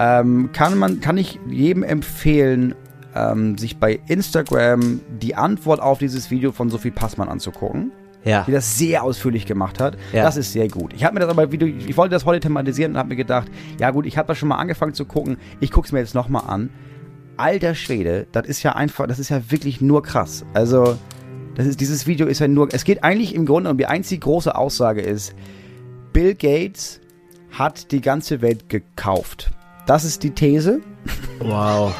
ähm, 0.00 0.50
kann 0.52 0.78
man, 0.78 1.00
kann 1.00 1.16
ich 1.18 1.38
jedem 1.48 1.82
empfehlen, 1.82 2.74
ähm, 3.14 3.58
sich 3.58 3.76
bei 3.76 4.00
Instagram 4.06 5.00
die 5.20 5.34
Antwort 5.34 5.80
auf 5.80 5.98
dieses 5.98 6.30
Video 6.30 6.52
von 6.52 6.70
Sophie 6.70 6.90
Passmann 6.90 7.28
anzugucken 7.28 7.92
Ja. 8.24 8.44
die 8.46 8.52
das 8.52 8.78
sehr 8.78 9.02
ausführlich 9.02 9.46
gemacht 9.46 9.80
hat. 9.80 9.96
Ja. 10.12 10.22
Das 10.22 10.36
ist 10.36 10.52
sehr 10.52 10.68
gut. 10.68 10.92
Ich 10.94 11.04
habe 11.04 11.14
mir 11.14 11.20
das 11.20 11.28
aber, 11.28 11.52
Video, 11.52 11.68
ich 11.68 11.96
wollte 11.96 12.14
das 12.14 12.24
heute 12.24 12.40
thematisieren 12.40 12.92
und 12.92 12.98
habe 12.98 13.10
mir 13.10 13.16
gedacht, 13.16 13.48
ja 13.78 13.90
gut, 13.90 14.06
ich 14.06 14.16
habe 14.16 14.28
das 14.28 14.38
schon 14.38 14.48
mal 14.48 14.56
angefangen 14.56 14.94
zu 14.94 15.04
gucken, 15.04 15.36
ich 15.60 15.70
gucke 15.70 15.86
es 15.86 15.92
mir 15.92 15.98
jetzt 16.00 16.14
nochmal 16.14 16.44
an. 16.46 16.70
Alter 17.36 17.74
Schwede, 17.74 18.26
das 18.32 18.46
ist 18.46 18.62
ja 18.62 18.76
einfach, 18.76 19.06
das 19.06 19.18
ist 19.18 19.28
ja 19.30 19.50
wirklich 19.50 19.80
nur 19.80 20.02
krass. 20.02 20.44
Also, 20.54 20.96
das 21.56 21.66
ist, 21.66 21.80
dieses 21.80 22.06
Video 22.06 22.26
ist 22.26 22.38
ja 22.38 22.48
nur, 22.48 22.68
es 22.72 22.84
geht 22.84 23.02
eigentlich 23.02 23.34
im 23.34 23.44
Grunde 23.46 23.70
um 23.70 23.76
die 23.78 23.86
einzige 23.86 24.20
große 24.20 24.54
Aussage 24.54 25.00
ist, 25.00 25.34
Bill 26.12 26.34
Gates 26.34 27.00
hat 27.50 27.90
die 27.92 28.00
ganze 28.00 28.40
Welt 28.42 28.68
gekauft. 28.68 29.50
Das 29.86 30.04
ist 30.04 30.22
die 30.22 30.30
These. 30.30 30.80
Wow. 31.40 31.94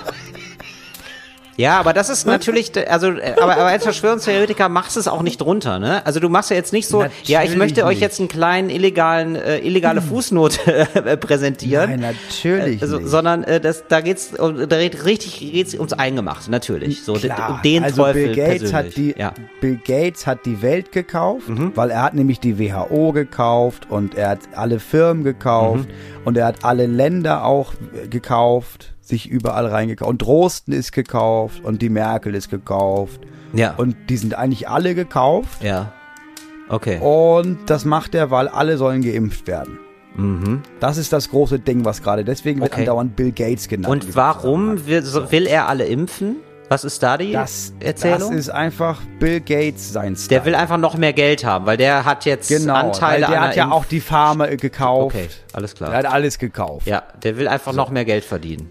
Ja, 1.60 1.78
aber 1.78 1.92
das 1.92 2.08
ist 2.08 2.26
natürlich, 2.26 2.72
also, 2.90 3.08
äh, 3.10 3.34
aber, 3.40 3.52
aber 3.52 3.66
als 3.66 3.82
Verschwörungstheoretiker 3.84 4.68
machst 4.68 4.96
du 4.96 5.00
es 5.00 5.08
auch 5.08 5.22
nicht 5.22 5.40
drunter, 5.40 5.78
ne? 5.78 6.04
Also 6.06 6.18
du 6.18 6.28
machst 6.28 6.50
ja 6.50 6.56
jetzt 6.56 6.72
nicht 6.72 6.88
so, 6.88 7.02
Natürlich 7.02 7.28
ja, 7.28 7.42
ich 7.42 7.54
möchte 7.56 7.84
euch 7.84 8.00
jetzt 8.00 8.18
einen 8.18 8.28
kleinen 8.28 8.70
illegalen, 8.70 9.36
äh, 9.36 9.58
illegale 9.58 10.00
Fußnote 10.00 10.88
äh, 11.04 11.16
präsentieren. 11.18 11.90
Nein, 12.00 12.00
natürlich 12.00 12.80
Also, 12.82 12.98
nicht. 12.98 13.08
sondern 13.08 13.44
äh, 13.44 13.60
das, 13.60 13.84
da 13.88 14.00
geht's, 14.00 14.32
um, 14.38 14.68
da 14.68 14.78
geht 14.78 15.04
richtig 15.04 15.38
geht's 15.52 15.74
ums 15.74 15.92
Eingemachte, 15.92 16.50
natürlich. 16.50 17.02
So, 17.04 17.12
Klar. 17.14 17.50
um 17.56 17.62
den 17.62 17.84
also 17.84 18.04
Teufel 18.04 18.26
Bill 18.28 18.36
Gates 18.36 18.72
hat 18.72 18.86
persönlich. 18.92 19.14
die 19.16 19.20
ja. 19.20 19.32
Bill 19.60 19.76
Gates 19.84 20.26
hat 20.26 20.46
die 20.46 20.62
Welt 20.62 20.92
gekauft, 20.92 21.48
Mhm. 21.48 21.72
weil 21.74 21.90
er 21.90 22.02
hat 22.02 22.14
nämlich 22.14 22.40
die 22.40 22.58
WHO 22.58 23.12
gekauft 23.12 23.86
und 23.90 24.14
er 24.14 24.30
hat 24.30 24.40
alle 24.54 24.80
Firmen 24.80 25.24
gekauft 25.24 25.88
Mhm. 25.88 26.24
und 26.26 26.36
er 26.38 26.46
hat 26.46 26.64
alle 26.64 26.86
Länder 26.86 27.44
auch 27.44 27.74
äh, 28.02 28.08
gekauft, 28.08 28.94
sich 29.10 29.28
überall 29.28 29.66
reingekauft 29.66 30.08
und 30.10 30.22
Drosten 30.22 30.72
ist 30.72 30.92
gekauft 30.92 31.62
und 31.62 31.82
die 31.82 31.90
Merkel 31.90 32.34
ist 32.34 32.48
gekauft 32.50 33.20
Ja. 33.52 33.74
und 33.76 33.96
die 34.08 34.16
sind 34.16 34.34
eigentlich 34.34 34.68
alle 34.68 34.94
gekauft 34.94 35.62
ja. 35.62 35.92
Okay. 36.68 36.98
und 37.00 37.68
das 37.68 37.84
macht 37.84 38.14
er, 38.14 38.30
weil 38.30 38.48
alle 38.48 38.78
sollen 38.78 39.02
geimpft 39.02 39.46
werden. 39.46 39.78
Das 40.80 40.98
ist 40.98 41.12
das 41.14 41.30
große 41.30 41.60
Ding, 41.60 41.84
was 41.84 42.02
gerade 42.02 42.24
deswegen 42.24 42.60
wird 42.60 42.72
Mhm. 42.72 42.74
Okay. 42.74 42.82
andauernd 42.82 43.16
Bill 43.16 43.32
Gates 43.32 43.68
genannt. 43.68 43.88
Und 44.04 44.16
warum 44.16 44.86
will, 44.86 45.02
so, 45.02 45.30
will 45.32 45.46
er 45.46 45.66
alle 45.68 45.86
impfen? 45.86 46.36
Was 46.68 46.84
ist 46.84 47.02
da 47.02 47.16
die 47.16 47.32
das, 47.32 47.72
Erzählung? 47.80 48.30
das 48.30 48.38
ist 48.38 48.50
einfach 48.50 49.00
Bill 49.18 49.40
Gates 49.40 49.92
sein 49.92 50.16
Style. 50.16 50.28
der 50.40 50.44
will 50.44 50.54
einfach 50.54 50.76
noch 50.78 50.96
mehr 50.96 51.12
Geld 51.12 51.44
haben, 51.44 51.64
weil 51.66 51.76
der 51.78 52.04
hat 52.04 52.26
jetzt 52.26 52.48
Genau, 52.48 52.74
Anteile 52.74 53.22
weil 53.26 53.30
der 53.32 53.40
an 53.42 53.48
hat 53.48 53.56
ja 53.56 53.64
Impf- 53.66 53.72
auch 53.72 53.84
die 53.86 54.00
Pharma 54.00 54.46
gekauft. 54.46 55.16
Okay, 55.16 55.28
alles 55.52 55.74
klar. 55.74 55.90
Der 55.90 55.98
hat 56.00 56.06
alles 56.06 56.38
gekauft. 56.38 56.86
Ja, 56.86 57.02
der 57.22 57.38
will 57.38 57.48
einfach 57.48 57.72
noch 57.72 57.90
mehr 57.90 58.04
Geld 58.04 58.24
verdienen. 58.24 58.68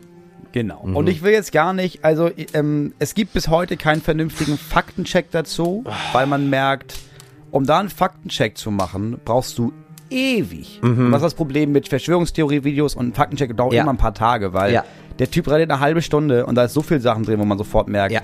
Genau. 0.51 0.79
Und 0.81 1.07
ich 1.07 1.21
will 1.21 1.31
jetzt 1.31 1.51
gar 1.51 1.73
nicht, 1.73 2.03
also 2.03 2.31
ähm, 2.53 2.93
es 2.99 3.13
gibt 3.13 3.33
bis 3.33 3.47
heute 3.49 3.77
keinen 3.77 4.01
vernünftigen 4.01 4.57
Faktencheck 4.57 5.29
dazu, 5.31 5.83
weil 6.11 6.25
man 6.25 6.49
merkt, 6.49 6.95
um 7.51 7.65
da 7.65 7.79
einen 7.79 7.89
Faktencheck 7.89 8.57
zu 8.57 8.71
machen, 8.71 9.19
brauchst 9.25 9.57
du 9.57 9.71
ewig. 10.09 10.79
Und 10.81 11.11
das 11.11 11.21
ist 11.21 11.25
das 11.25 11.33
Problem 11.35 11.71
mit 11.71 11.87
Verschwörungstheorie-Videos 11.87 12.95
und 12.95 13.15
Faktencheck 13.15 13.55
dauert 13.55 13.73
Ja. 13.73 13.83
immer 13.83 13.93
ein 13.93 13.97
paar 13.97 14.13
Tage, 14.15 14.53
weil 14.53 14.73
Ja. 14.73 14.83
der 15.19 15.29
Typ 15.29 15.47
redet 15.49 15.69
eine 15.69 15.79
halbe 15.79 16.01
Stunde 16.01 16.45
und 16.47 16.55
da 16.55 16.63
ist 16.63 16.73
so 16.73 16.81
viel 16.81 16.99
Sachen 16.99 17.23
drin, 17.23 17.39
wo 17.39 17.45
man 17.45 17.57
sofort 17.57 17.87
merkt, 17.87 18.11
Ja. 18.13 18.21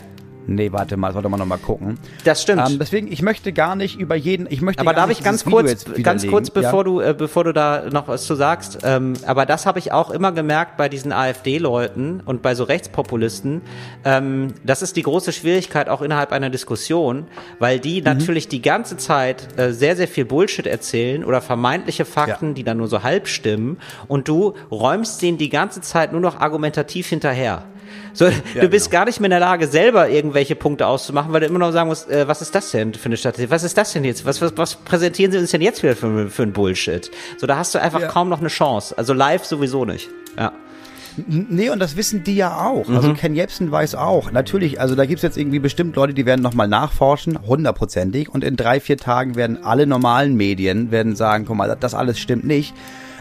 Nee, 0.47 0.71
warte 0.71 0.97
mal, 0.97 1.13
sollte 1.13 1.29
man 1.29 1.39
noch 1.39 1.45
mal 1.45 1.57
gucken. 1.57 1.97
Das 2.23 2.41
stimmt. 2.41 2.61
Ähm, 2.69 2.79
deswegen, 2.79 3.11
ich 3.11 3.21
möchte 3.21 3.53
gar 3.53 3.75
nicht 3.75 3.99
über 3.99 4.15
jeden, 4.15 4.47
ich 4.49 4.61
möchte 4.61 4.81
aber 4.81 4.91
gar 4.93 5.01
darf 5.01 5.09
nicht 5.09 5.19
ich 5.19 5.23
ganz 5.25 5.43
kurz, 5.45 5.85
ganz 6.01 6.25
kurz, 6.27 6.49
bevor 6.49 6.79
ja? 6.79 6.83
du, 6.83 6.99
äh, 7.01 7.13
bevor 7.17 7.43
du 7.43 7.53
da 7.53 7.85
noch 7.91 8.07
was 8.07 8.25
zu 8.25 8.35
sagst, 8.35 8.79
ähm, 8.83 9.13
aber 9.25 9.45
das 9.45 9.65
habe 9.65 9.79
ich 9.79 9.91
auch 9.91 10.11
immer 10.11 10.31
gemerkt 10.31 10.77
bei 10.77 10.89
diesen 10.89 11.11
AfD-Leuten 11.11 12.21
und 12.25 12.41
bei 12.41 12.55
so 12.55 12.63
Rechtspopulisten. 12.63 13.61
Ähm, 14.03 14.53
das 14.63 14.81
ist 14.81 14.95
die 14.95 15.03
große 15.03 15.31
Schwierigkeit 15.33 15.89
auch 15.89 16.01
innerhalb 16.01 16.31
einer 16.31 16.49
Diskussion, 16.49 17.27
weil 17.59 17.79
die 17.79 17.99
Mhm. 17.99 18.05
natürlich 18.05 18.47
die 18.47 18.61
ganze 18.61 18.97
Zeit 18.97 19.47
äh, 19.57 19.71
sehr, 19.73 19.95
sehr 19.95 20.07
viel 20.07 20.25
Bullshit 20.25 20.67
erzählen 20.67 21.23
oder 21.23 21.41
vermeintliche 21.41 22.05
Fakten, 22.05 22.47
Ja. 22.49 22.53
die 22.53 22.63
dann 22.63 22.77
nur 22.77 22.87
so 22.87 23.03
halb 23.03 23.27
stimmen 23.27 23.77
und 24.07 24.27
du 24.27 24.53
räumst 24.71 25.21
denen 25.21 25.37
die 25.37 25.49
ganze 25.49 25.81
Zeit 25.81 26.11
nur 26.11 26.21
noch 26.21 26.39
argumentativ 26.39 27.07
hinterher. 27.07 27.63
So, 28.13 28.29
du 28.59 28.69
bist 28.69 28.89
genau. 28.89 28.99
gar 29.01 29.05
nicht 29.05 29.19
mehr 29.19 29.27
in 29.27 29.31
der 29.31 29.39
Lage, 29.41 29.67
selber 29.67 30.09
irgendwelche 30.09 30.55
Punkte 30.55 30.87
auszumachen, 30.87 31.33
weil 31.33 31.41
du 31.41 31.47
immer 31.47 31.59
noch 31.59 31.71
sagen 31.71 31.89
musst, 31.89 32.09
äh, 32.09 32.27
was 32.27 32.41
ist 32.41 32.55
das 32.55 32.71
denn 32.71 32.93
für 32.93 33.07
eine 33.07 33.17
Statistik? 33.17 33.49
Was 33.51 33.63
ist 33.63 33.77
das 33.77 33.91
denn 33.91 34.05
jetzt? 34.05 34.25
Was, 34.25 34.41
was, 34.41 34.53
was 34.57 34.75
präsentieren 34.75 35.31
sie 35.33 35.37
uns 35.37 35.51
denn 35.51 35.61
jetzt 35.61 35.83
wieder 35.83 35.95
für, 35.95 36.29
für 36.29 36.43
ein 36.43 36.53
Bullshit? 36.53 37.11
So, 37.37 37.45
da 37.45 37.57
hast 37.57 37.75
du 37.75 37.81
einfach 37.81 37.99
Ja. 37.99 38.07
kaum 38.07 38.29
noch 38.29 38.39
eine 38.39 38.47
Chance. 38.47 38.97
Also 38.97 39.13
live 39.13 39.43
sowieso 39.43 39.83
nicht. 39.83 40.09
Ja. 40.37 40.53
Nee, 41.27 41.69
und 41.69 41.79
das 41.79 41.95
wissen 41.95 42.23
die 42.23 42.35
ja 42.35 42.57
auch. 42.57 42.89
Also 42.89 43.13
Ken 43.13 43.35
Jebsen 43.35 43.71
weiß 43.71 43.95
auch. 43.95 44.31
Natürlich, 44.31 44.81
also 44.81 44.95
da 44.95 45.05
gibt's 45.05 45.23
jetzt 45.23 45.37
irgendwie 45.37 45.59
bestimmt 45.59 45.95
Leute, 45.95 46.13
die 46.13 46.25
werden 46.25 46.41
nochmal 46.41 46.67
nachforschen, 46.67 47.39
hundertprozentig. 47.47 48.27
Und 48.29 48.43
in 48.43 48.57
drei, 48.57 48.81
vier 48.81 48.97
Tagen 48.97 49.35
werden 49.35 49.63
alle 49.63 49.87
normalen 49.87 50.35
Medien 50.35 50.91
werden 50.91 51.15
sagen, 51.15 51.45
guck 51.45 51.55
mal, 51.55 51.75
das 51.79 51.93
alles 51.93 52.19
stimmt 52.19 52.43
nicht. 52.43 52.73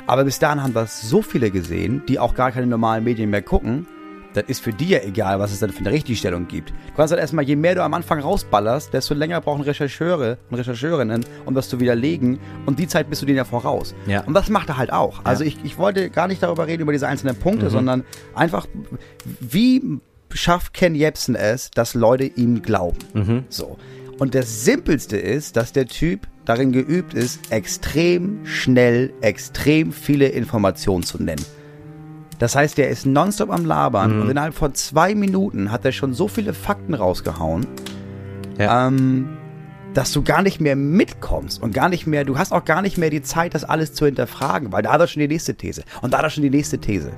Aber 0.06 0.24
bis 0.24 0.38
dahin 0.40 0.62
haben 0.62 0.74
wir 0.74 0.86
so 0.86 1.22
viele 1.22 1.50
gesehen, 1.50 2.02
die 2.08 2.18
auch 2.18 2.34
gar 2.34 2.50
keine 2.50 2.66
normalen 2.66 3.04
Medien 3.04 3.30
mehr 3.30 3.42
gucken. 3.42 3.86
Das 4.34 4.44
ist 4.48 4.62
für 4.62 4.72
die 4.72 4.88
ja 4.88 4.98
egal, 5.00 5.38
was 5.38 5.52
es 5.52 5.60
dann 5.60 5.70
für 5.70 5.80
eine 5.80 5.90
Richtigstellung 5.90 6.46
gibt. 6.48 6.70
Du 6.70 6.94
kannst 6.96 7.12
halt 7.12 7.20
erstmal, 7.20 7.44
je 7.44 7.56
mehr 7.56 7.74
du 7.74 7.82
am 7.82 7.94
Anfang 7.94 8.20
rausballerst, 8.20 8.92
desto 8.92 9.14
länger 9.14 9.40
brauchen 9.40 9.62
Rechercheure 9.62 10.38
und 10.50 10.58
Rechercheurinnen, 10.58 11.24
um 11.46 11.54
das 11.54 11.68
zu 11.68 11.80
widerlegen. 11.80 12.38
Und 12.66 12.78
die 12.78 12.86
Zeit 12.86 13.08
bist 13.08 13.22
du 13.22 13.26
denen 13.26 13.38
ja 13.38 13.44
voraus. 13.44 13.94
Ja. 14.06 14.22
Und 14.24 14.34
das 14.34 14.50
macht 14.50 14.68
er 14.68 14.76
halt 14.76 14.92
auch. 14.92 15.24
Also 15.24 15.44
ich, 15.44 15.56
ich 15.64 15.78
wollte 15.78 16.10
gar 16.10 16.28
nicht 16.28 16.42
darüber 16.42 16.66
reden, 16.66 16.82
über 16.82 16.92
diese 16.92 17.08
einzelnen 17.08 17.36
Punkte, 17.36 17.70
sondern 17.70 18.04
einfach, 18.34 18.66
wie 19.40 20.00
schafft 20.32 20.74
Ken 20.74 20.94
Jebsen 20.94 21.36
es, 21.36 21.70
dass 21.70 21.94
Leute 21.94 22.24
ihm 22.24 22.60
glauben? 22.62 22.98
So. 23.48 23.78
Und 24.18 24.34
das 24.34 24.64
Simpelste 24.64 25.16
ist, 25.16 25.56
dass 25.56 25.72
der 25.72 25.86
Typ 25.86 26.26
darin 26.44 26.72
geübt 26.72 27.14
ist, 27.14 27.50
extrem 27.50 28.44
schnell, 28.46 29.12
extrem 29.20 29.92
viele 29.92 30.28
Informationen 30.28 31.02
zu 31.02 31.22
nennen. 31.22 31.44
Das 32.38 32.56
heißt, 32.56 32.78
der 32.78 32.88
ist 32.88 33.06
nonstop 33.06 33.50
am 33.50 33.64
Labern 33.64 34.20
und 34.22 34.30
innerhalb 34.30 34.54
von 34.54 34.74
zwei 34.74 35.14
Minuten 35.14 35.70
hat 35.70 35.84
er 35.84 35.92
schon 35.92 36.14
so 36.14 36.28
viele 36.28 36.52
Fakten 36.54 36.94
rausgehauen, 36.94 37.66
Ja. 38.58 38.86
ähm, 38.88 39.28
dass 39.94 40.10
du 40.12 40.22
gar 40.22 40.42
nicht 40.42 40.60
mehr 40.60 40.74
mitkommst 40.74 41.62
und 41.62 41.72
gar 41.72 41.88
nicht 41.88 42.06
mehr, 42.06 42.24
du 42.24 42.36
hast 42.36 42.52
auch 42.52 42.64
gar 42.64 42.82
nicht 42.82 42.98
mehr 42.98 43.10
die 43.10 43.22
Zeit, 43.22 43.54
das 43.54 43.62
alles 43.62 43.94
zu 43.94 44.06
hinterfragen, 44.06 44.72
weil 44.72 44.82
da 44.82 44.92
hat 44.92 45.00
er 45.00 45.06
schon 45.06 45.20
die 45.20 45.28
nächste 45.28 45.54
These 45.54 45.84
und 46.02 46.12
da 46.12 46.18
hat 46.18 46.24
er 46.24 46.30
schon 46.30 46.42
die 46.42 46.50
nächste 46.50 46.78
These 46.78 47.12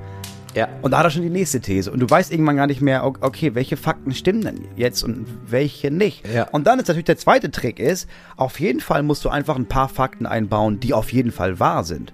ja. 0.55 0.68
und 0.83 0.90
da 0.90 0.98
hat 0.98 1.05
er 1.07 1.11
schon 1.11 1.22
die 1.22 1.31
nächste 1.31 1.61
These 1.61 1.90
und 1.90 2.00
du 2.00 2.11
weißt 2.11 2.31
irgendwann 2.31 2.57
gar 2.57 2.66
nicht 2.66 2.83
mehr, 2.83 3.05
okay, 3.07 3.55
welche 3.55 3.79
Fakten 3.79 4.12
stimmen 4.14 4.42
denn 4.42 4.61
jetzt 4.76 5.02
und 5.02 5.26
welche 5.46 5.90
nicht. 5.90 6.26
Ja. 6.29 6.48
Und 6.52 6.66
dann 6.66 6.79
ist 6.79 6.88
natürlich 6.88 7.07
der 7.07 7.16
zweite 7.16 7.50
Trick 7.50 7.79
ist, 7.79 8.11
auf 8.37 8.61
jeden 8.61 8.81
Fall 8.81 9.02
musst 9.02 9.24
du 9.24 9.31
einfach 9.31 9.57
ein 9.57 9.66
paar 9.66 9.88
Fakten 9.88 10.26
einbauen, 10.26 10.79
die 10.79 10.92
auf 10.92 11.11
jeden 11.14 11.33
Fall 11.33 11.59
wahr 11.59 11.83
sind. 11.83 12.12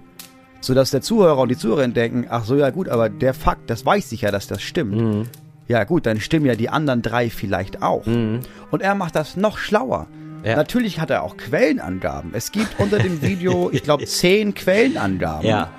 Sodass 0.63 0.91
der 0.91 1.01
Zuhörer 1.01 1.39
und 1.39 1.49
die 1.49 1.57
Zuhörerin 1.57 1.93
denken, 1.93 2.25
ach 2.29 2.45
so, 2.45 2.55
ja 2.55 2.69
gut, 2.69 2.87
aber 2.87 3.09
der 3.09 3.33
Fakt, 3.33 3.69
das 3.69 3.85
weiß 3.85 4.13
ich 4.13 4.21
ja, 4.21 4.31
dass 4.31 4.47
das 4.47 4.61
stimmt. 4.61 4.95
Mhm. 4.95 5.23
Ja 5.67 5.83
gut, 5.83 6.05
dann 6.05 6.21
stimmen 6.21 6.45
ja 6.45 6.55
die 6.55 6.69
anderen 6.69 7.01
drei 7.01 7.29
vielleicht 7.29 7.81
auch. 7.81 8.05
Mhm. 8.05 8.39
Und 8.71 8.81
er 8.81 8.95
macht 8.95 9.15
das 9.17 9.35
noch 9.35 9.57
schlauer. 9.57 10.07
Ja. 10.45 10.55
Natürlich 10.55 10.99
hat 11.01 11.09
er 11.09 11.23
auch 11.23 11.35
Quellenangaben. 11.35 12.31
Es 12.33 12.51
gibt 12.53 12.79
unter 12.79 12.97
dem 12.99 13.21
Video, 13.21 13.69
ich 13.73 13.83
glaube, 13.83 14.05
zehn 14.05 14.53
Quellenangaben 14.53 15.45
Ja. 15.47 15.69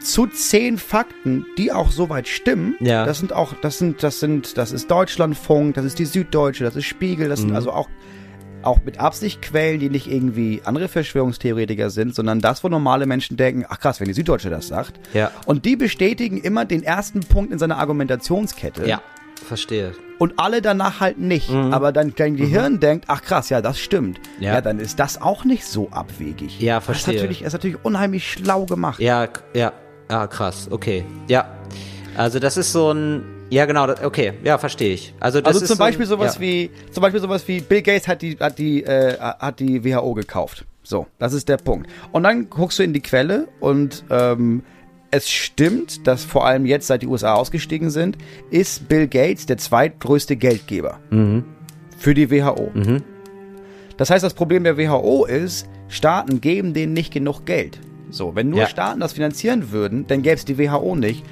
zu 0.00 0.26
zehn 0.28 0.78
Fakten, 0.78 1.44
die 1.56 1.72
auch 1.72 1.90
soweit 1.90 2.28
stimmen. 2.28 2.76
Ja. 2.80 3.04
Das 3.06 3.18
sind 3.18 3.32
auch, 3.32 3.54
das 3.60 3.78
sind, 3.78 4.02
das 4.04 4.20
sind, 4.20 4.56
das 4.56 4.70
ist 4.70 4.88
Deutschlandfunk, 4.90 5.74
das 5.74 5.84
ist 5.84 5.98
die 5.98 6.04
Süddeutsche, 6.04 6.62
das 6.64 6.76
ist 6.76 6.84
Spiegel, 6.86 7.28
das 7.28 7.40
Mhm. 7.40 7.46
sind 7.48 7.54
also 7.56 7.72
auch, 7.72 7.88
auch 8.68 8.78
mit 8.84 9.00
Absicht 9.00 9.42
Quellen, 9.42 9.80
die 9.80 9.90
nicht 9.90 10.06
irgendwie 10.10 10.62
andere 10.64 10.88
Verschwörungstheoretiker 10.88 11.90
sind, 11.90 12.14
sondern 12.14 12.40
das, 12.40 12.62
wo 12.62 12.68
normale 12.68 13.06
Menschen 13.06 13.36
denken, 13.36 13.64
ach 13.68 13.80
krass, 13.80 13.98
wenn 14.00 14.06
die 14.08 14.14
Süddeutsche 14.14 14.50
das 14.50 14.68
sagt. 14.68 15.00
Ja. 15.14 15.30
Und 15.46 15.64
die 15.64 15.74
bestätigen 15.76 16.38
immer 16.38 16.64
den 16.64 16.82
ersten 16.82 17.20
Punkt 17.20 17.52
in 17.52 17.58
seiner 17.58 17.78
Argumentationskette. 17.78 18.86
Ja. 18.86 19.02
Verstehe. 19.46 19.92
Und 20.18 20.34
alle 20.36 20.60
danach 20.60 20.98
halt 21.00 21.18
nicht. 21.18 21.48
Aber 21.50 21.92
dann 21.92 22.12
dein 22.16 22.36
Gehirn 22.36 22.80
denkt, 22.80 23.04
ach 23.08 23.22
krass, 23.22 23.50
ja, 23.50 23.60
das 23.62 23.78
stimmt. 23.78 24.18
Mhm. 24.38 24.42
Ja. 24.42 24.54
Ja. 24.54 24.60
dann 24.60 24.80
ist 24.80 24.98
das 24.98 25.22
auch 25.22 25.44
nicht 25.44 25.64
so 25.64 25.90
abwegig. 25.90 26.60
Ja, 26.60 26.76
Das 26.76 26.84
verstehe. 26.84 27.14
ist 27.14 27.20
natürlich, 27.20 27.42
ist 27.42 27.52
natürlich 27.52 27.84
unheimlich 27.84 28.30
schlau 28.30 28.66
gemacht. 28.66 28.98
Ja, 29.00 29.28
ja. 29.54 29.72
Ah, 30.08 30.26
krass. 30.26 30.68
Okay. 30.70 31.04
Ja. 31.28 31.46
Also 32.16 32.40
das 32.40 32.56
ist 32.56 32.72
so 32.72 32.90
ein. 32.92 33.22
Ja, 33.50 33.64
genau. 33.66 33.88
Okay. 33.88 34.34
Ja, 34.44 34.58
verstehe 34.58 34.92
ich. 34.94 35.14
Also 35.20 35.40
das 35.40 35.54
Also 35.54 35.66
zum 35.66 35.76
so 35.76 35.82
Beispiel 35.82 36.06
sowas 36.06 36.34
ja. 36.36 36.40
wie, 36.40 36.70
zum 36.90 37.00
Beispiel 37.00 37.20
sowas 37.20 37.46
wie 37.48 37.60
Bill 37.60 37.82
Gates 37.82 38.06
hat 38.06 38.22
die, 38.22 38.36
hat 38.38 38.58
die, 38.58 38.84
äh, 38.84 39.16
hat 39.18 39.60
die 39.60 39.84
WHO 39.84 40.14
gekauft. 40.14 40.64
So, 40.82 41.06
das 41.18 41.32
ist 41.32 41.48
der 41.48 41.56
Punkt. 41.58 41.88
Und 42.12 42.22
dann 42.24 42.48
guckst 42.50 42.78
du 42.78 42.82
in 42.82 42.92
die 42.92 43.00
Quelle 43.00 43.48
und 43.60 44.04
ähm, 44.10 44.62
es 45.10 45.30
stimmt, 45.30 46.06
dass 46.06 46.24
vor 46.24 46.46
allem 46.46 46.66
jetzt, 46.66 46.86
seit 46.86 47.02
die 47.02 47.06
USA 47.06 47.34
ausgestiegen 47.34 47.90
sind, 47.90 48.18
ist 48.50 48.88
Bill 48.88 49.06
Gates 49.08 49.46
der 49.46 49.56
zweitgrößte 49.56 50.36
Geldgeber 50.36 50.98
für 51.98 52.14
die 52.14 52.30
WHO. 52.30 52.70
Das 53.96 54.10
heißt, 54.10 54.22
das 54.22 54.34
Problem 54.34 54.64
der 54.64 54.76
WHO 54.76 55.24
ist, 55.24 55.66
Staaten 55.88 56.40
geben 56.40 56.74
denen 56.74 56.92
nicht 56.92 57.12
genug 57.12 57.46
Geld. 57.46 57.80
So, 58.10 58.34
wenn 58.34 58.50
nur 58.50 58.60
Ja. 58.60 58.66
Staaten 58.66 59.00
das 59.00 59.14
finanzieren 59.14 59.72
würden, 59.72 60.06
dann 60.06 60.22
gäbe 60.22 60.36
es 60.36 60.44
die 60.44 60.58
WHO 60.58 60.94
nicht. 60.94 61.24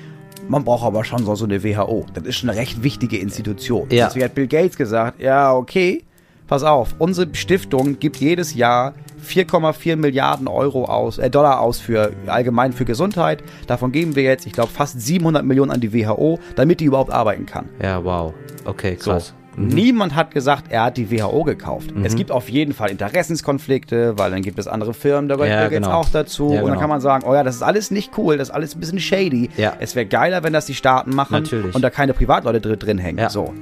Man 0.48 0.64
braucht 0.64 0.84
aber 0.84 1.04
schon 1.04 1.24
so 1.24 1.44
eine 1.44 1.62
WHO. 1.64 2.06
Das 2.14 2.24
ist 2.24 2.36
schon 2.36 2.50
eine 2.50 2.58
recht 2.58 2.82
wichtige 2.82 3.18
Institution. 3.18 3.88
Ja. 3.90 4.06
Deswegen 4.06 4.24
hat 4.24 4.34
Bill 4.34 4.46
Gates 4.46 4.76
gesagt, 4.76 5.20
ja, 5.20 5.52
okay, 5.54 6.04
pass 6.46 6.62
auf, 6.62 6.94
unsere 6.98 7.34
Stiftung 7.34 7.98
gibt 7.98 8.16
jedes 8.16 8.54
Jahr 8.54 8.94
4,4 9.26 9.96
Milliarden 9.96 10.46
Euro 10.46 10.84
aus, 10.84 11.18
äh, 11.18 11.28
Dollar 11.30 11.60
aus 11.60 11.80
für 11.80 12.12
allgemein 12.26 12.72
für 12.72 12.84
Gesundheit. 12.84 13.42
Davon 13.66 13.90
geben 13.92 14.14
wir 14.14 14.22
jetzt, 14.22 14.46
ich 14.46 14.52
glaube, 14.52 14.70
fast 14.70 15.00
700 15.00 15.44
Millionen 15.44 15.72
an 15.72 15.80
die 15.80 15.92
WHO, 15.92 16.38
damit 16.54 16.80
die 16.80 16.84
überhaupt 16.84 17.10
arbeiten 17.10 17.46
kann. 17.46 17.68
Ja, 17.82 18.04
wow. 18.04 18.32
Okay, 18.64 18.96
So. 19.00 19.18
Krass. 19.56 19.74
Niemand 19.74 20.14
hat 20.14 20.30
gesagt, 20.32 20.66
er 20.70 20.84
hat 20.84 20.96
die 20.96 21.10
WHO 21.10 21.42
gekauft. 21.44 21.94
Mhm. 21.94 22.04
Es 22.04 22.14
gibt 22.14 22.30
auf 22.30 22.48
jeden 22.48 22.72
Fall 22.74 22.90
Interessenskonflikte, 22.90 24.18
weil 24.18 24.30
dann 24.30 24.42
gibt 24.42 24.58
es 24.58 24.66
andere 24.66 24.94
Firmen, 24.94 25.28
da 25.28 25.36
gehört 25.36 25.50
Ja, 25.50 25.68
genau. 25.68 25.90
auch 25.92 26.08
dazu. 26.08 26.44
Ja, 26.44 26.48
Und 26.50 26.56
dann 26.56 26.64
genau. 26.66 26.80
kann 26.80 26.90
man 26.90 27.00
sagen, 27.00 27.24
oh 27.26 27.34
ja, 27.34 27.42
das 27.42 27.56
ist 27.56 27.62
alles 27.62 27.90
nicht 27.90 28.16
cool, 28.18 28.36
das 28.38 28.48
ist 28.48 28.54
alles 28.54 28.74
ein 28.76 28.80
bisschen 28.80 29.00
shady. 29.00 29.50
Ja. 29.56 29.74
Es 29.80 29.94
wäre 29.96 30.06
geiler, 30.06 30.42
wenn 30.42 30.52
das 30.52 30.66
die 30.66 30.74
Staaten 30.74 31.14
machen 31.14 31.32
Natürlich. 31.32 31.74
und 31.74 31.82
da 31.82 31.90
keine 31.90 32.12
Privatleute 32.14 32.60
drin, 32.60 32.78
drin 32.78 32.98
hängen. 32.98 33.18
Ja. 33.18 33.30
So. 33.30 33.52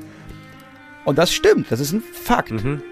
Und 1.04 1.18
das 1.18 1.32
stimmt, 1.32 1.70
das 1.70 1.80
ist 1.80 1.92
ein 1.92 2.02
Fakt. 2.12 2.50
Mhm. 2.50 2.82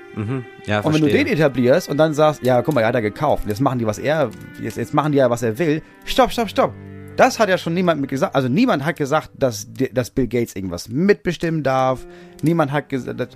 Ja, 0.67 0.81
Und 0.81 0.93
wenn 0.93 1.01
du 1.01 1.09
verstehe. 1.09 1.25
den 1.25 1.33
etablierst 1.33 1.89
und 1.89 1.97
dann 1.97 2.13
sagst, 2.13 2.45
ja, 2.45 2.61
guck 2.61 2.75
mal, 2.75 2.83
er 2.83 2.89
hat 2.89 2.95
er 2.95 3.01
gekauft, 3.01 3.45
jetzt 3.49 3.63
machen 3.63 3.79
die, 3.79 3.87
was 3.87 3.99
er, 3.99 4.29
jetzt, 4.61 4.77
jetzt 4.77 4.93
machen 4.93 5.13
die 5.13 5.19
ja, 5.19 5.31
was 5.31 5.43
er 5.43 5.59
will. 5.59 5.81
Stopp, 6.05 6.31
stopp, 6.31 6.51
stopp. 6.51 6.75
Das 7.17 7.39
hat 7.39 7.49
ja 7.49 7.59
schon 7.59 7.75
niemand 7.75 8.01
mit 8.01 8.11
gesagt. 8.11 8.35
Also 8.35 8.49
niemand 8.49 8.85
hat 8.85 8.97
gesagt, 8.97 9.31
dass, 9.35 9.67
dass 9.93 10.11
Bill 10.11 10.27
Gates 10.29 10.57
irgendwas 10.57 10.89
mitbestimmen 10.89 11.63
darf. 11.63 12.07
Niemand 12.43 12.73
hat 12.73 12.89
gesagt, 12.89 13.21
dass- 13.21 13.29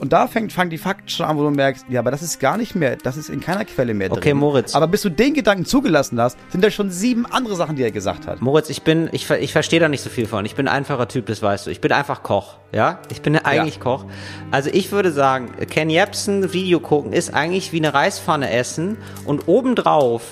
und 0.00 0.12
da 0.12 0.26
fängt, 0.26 0.52
fangen 0.52 0.70
die 0.70 0.78
Fakten 0.78 1.08
schon 1.08 1.26
an, 1.26 1.36
wo 1.38 1.42
du 1.44 1.50
merkst, 1.50 1.86
ja, 1.88 2.00
aber 2.00 2.10
das 2.10 2.20
ist 2.20 2.40
gar 2.40 2.56
nicht 2.56 2.74
mehr, 2.74 2.96
das 2.96 3.16
ist 3.16 3.28
in 3.28 3.40
keiner 3.40 3.64
Quelle 3.64 3.94
mehr 3.94 4.08
drin. 4.08 4.18
Okay, 4.18 4.34
Moritz. 4.34 4.74
Aber 4.74 4.88
bis 4.88 5.02
du 5.02 5.08
den 5.08 5.34
Gedanken 5.34 5.64
zugelassen 5.64 6.20
hast, 6.20 6.36
sind 6.50 6.64
da 6.64 6.70
schon 6.70 6.90
sieben 6.90 7.26
andere 7.26 7.54
Sachen, 7.54 7.76
die 7.76 7.82
er 7.84 7.92
gesagt 7.92 8.26
hat. 8.26 8.40
Moritz, 8.42 8.70
ich 8.70 8.82
bin, 8.82 9.08
ich, 9.12 9.30
ich 9.30 9.52
verstehe 9.52 9.78
da 9.78 9.88
nicht 9.88 10.02
so 10.02 10.10
viel 10.10 10.26
von. 10.26 10.44
Ich 10.46 10.56
bin 10.56 10.66
ein 10.66 10.74
einfacher 10.78 11.06
Typ, 11.06 11.26
das 11.26 11.42
weißt 11.42 11.66
du. 11.66 11.70
Ich 11.70 11.80
bin 11.80 11.92
einfach 11.92 12.24
Koch, 12.24 12.56
ja? 12.72 12.98
Ich 13.10 13.22
bin 13.22 13.36
eigentlich 13.36 13.78
Koch. 13.78 14.04
Also 14.50 14.68
ich 14.72 14.90
würde 14.90 15.12
sagen, 15.12 15.52
Ken 15.70 15.90
Jebsen 15.90 16.52
Video 16.52 16.80
gucken 16.80 17.12
ist 17.12 17.32
eigentlich 17.32 17.72
wie 17.72 17.78
eine 17.78 17.94
Reispfanne 17.94 18.50
essen 18.50 18.96
und 19.24 19.46
obendrauf 19.46 20.22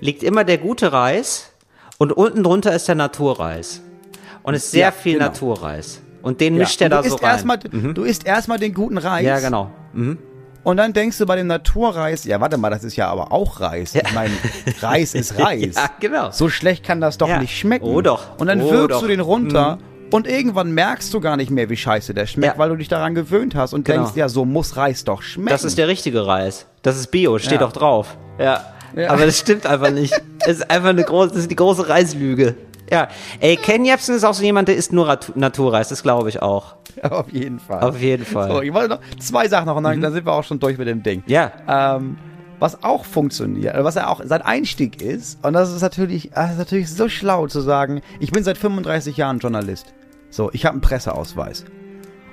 liegt 0.00 0.22
immer 0.22 0.44
der 0.44 0.56
gute 0.58 0.92
Reis 0.92 1.49
und 2.00 2.12
unten 2.12 2.42
drunter 2.42 2.74
ist 2.74 2.88
der 2.88 2.94
Naturreis. 2.96 3.82
Und 4.42 4.54
es 4.54 4.64
ist 4.64 4.70
sehr 4.72 4.86
Ja, 4.86 4.90
viel 4.90 5.14
genau. 5.14 5.26
Naturreis. 5.26 6.00
Und 6.22 6.40
den 6.40 6.54
Ja, 6.54 6.60
mischt 6.60 6.80
er 6.80 6.88
da 6.88 7.02
du 7.02 7.08
so 7.10 7.14
isst 7.16 7.22
rein. 7.24 7.30
erstmal, 7.32 7.58
Du 7.58 8.02
isst 8.02 8.26
erstmal 8.26 8.58
den 8.58 8.74
guten 8.74 8.98
Reis. 8.98 9.24
ja, 9.24 9.38
genau. 9.38 9.70
Mhm. 9.92 10.18
Und 10.62 10.76
dann 10.78 10.92
denkst 10.92 11.16
du 11.18 11.24
bei 11.26 11.36
dem 11.36 11.46
Naturreis, 11.46 12.24
ja, 12.24 12.40
warte 12.40 12.56
mal, 12.58 12.68
das 12.70 12.84
ist 12.84 12.96
ja 12.96 13.08
aber 13.08 13.32
auch 13.32 13.60
Reis. 13.60 13.94
Ich 13.94 14.12
meine, 14.14 14.32
Reis 14.82 15.14
ist 15.14 15.38
Reis. 15.38 15.74
Ja, 15.76 15.90
genau. 16.00 16.30
So 16.30 16.48
schlecht 16.48 16.84
kann 16.84 17.00
das 17.00 17.16
doch 17.18 17.28
Ja. 17.28 17.38
nicht 17.38 17.56
schmecken. 17.58 17.84
Oh 17.86 18.00
doch. 18.02 18.38
Und 18.38 18.46
dann 18.48 18.60
Oh 18.62 18.70
wirkst 18.70 18.96
doch. 18.96 19.00
du 19.02 19.06
den 19.08 19.20
runter 19.20 19.78
und 20.10 20.26
irgendwann 20.26 20.72
merkst 20.72 21.12
du 21.14 21.20
gar 21.20 21.36
nicht 21.36 21.50
mehr, 21.50 21.70
wie 21.70 21.76
scheiße 21.76 22.12
der 22.14 22.26
schmeckt, 22.26 22.54
Ja. 22.54 22.58
weil 22.58 22.68
du 22.70 22.76
dich 22.76 22.88
daran 22.88 23.14
gewöhnt 23.14 23.54
hast 23.54 23.72
und 23.72 23.84
Genau. 23.84 24.02
denkst, 24.02 24.16
ja, 24.16 24.28
so 24.28 24.44
muss 24.44 24.76
Reis 24.76 25.04
doch 25.04 25.22
schmecken. 25.22 25.48
Das 25.50 25.64
ist 25.64 25.78
der 25.78 25.88
richtige 25.88 26.26
Reis. 26.26 26.66
Das 26.82 26.98
ist 26.98 27.10
Bio, 27.10 27.38
steht 27.38 27.60
Ja. 27.60 27.66
auch 27.66 27.72
drauf. 27.72 28.16
Ja. 28.38 28.64
Ja. 28.96 29.10
Aber 29.10 29.26
das 29.26 29.38
stimmt 29.38 29.66
einfach 29.66 29.90
nicht. 29.90 30.14
Es 30.40 30.58
ist 30.58 30.70
einfach 30.70 30.90
eine 30.90 31.04
große, 31.04 31.30
das 31.30 31.38
ist 31.40 31.50
die 31.50 31.56
große 31.56 31.88
Reislüge. 31.88 32.56
Ja. 32.90 33.08
Ey, 33.38 33.56
Ken 33.56 33.84
Jebsen 33.84 34.16
ist 34.16 34.24
auch 34.24 34.34
so 34.34 34.42
jemand, 34.42 34.68
der 34.68 34.76
isst 34.76 34.92
nur 34.92 35.18
Naturreis, 35.34 35.88
das 35.88 36.02
glaube 36.02 36.28
ich 36.28 36.42
auch. 36.42 36.76
Auf 37.02 37.32
jeden 37.32 37.60
Fall. 37.60 37.80
Auf 37.80 38.00
jeden 38.00 38.24
Fall. 38.24 38.48
Mhm. 38.48 38.52
So, 38.52 38.62
ich 38.62 38.74
wollte 38.74 38.88
noch 38.90 39.00
zwei 39.18 39.48
Sachen 39.48 39.66
noch 39.66 39.76
und 39.76 39.84
dann, 39.84 40.00
dann 40.00 40.12
sind 40.12 40.26
wir 40.26 40.32
auch 40.32 40.44
schon 40.44 40.58
durch 40.58 40.76
mit 40.76 40.88
dem 40.88 41.02
Ding. 41.02 41.22
Ja. 41.26 41.52
Ähm, 41.68 42.18
was 42.58 42.82
auch 42.84 43.04
funktioniert, 43.04 43.74
äh, 43.74 43.84
was 43.84 43.96
er 43.96 44.10
auch 44.10 44.20
sein 44.24 44.42
Einstieg 44.42 45.00
ist, 45.00 45.42
und 45.44 45.54
das 45.54 45.72
ist 45.72 45.82
natürlich, 45.82 46.30
das 46.34 46.52
ist 46.52 46.58
natürlich 46.58 46.90
so 46.90 47.08
schlau 47.08 47.46
zu 47.46 47.60
sagen, 47.60 48.02
ich 48.18 48.32
bin 48.32 48.44
seit 48.44 48.58
35 48.58 49.16
Jahren 49.16 49.38
Journalist. 49.38 49.94
So, 50.28 50.50
ich 50.52 50.66
habe 50.66 50.74
einen 50.74 50.82
Presseausweis. 50.82 51.64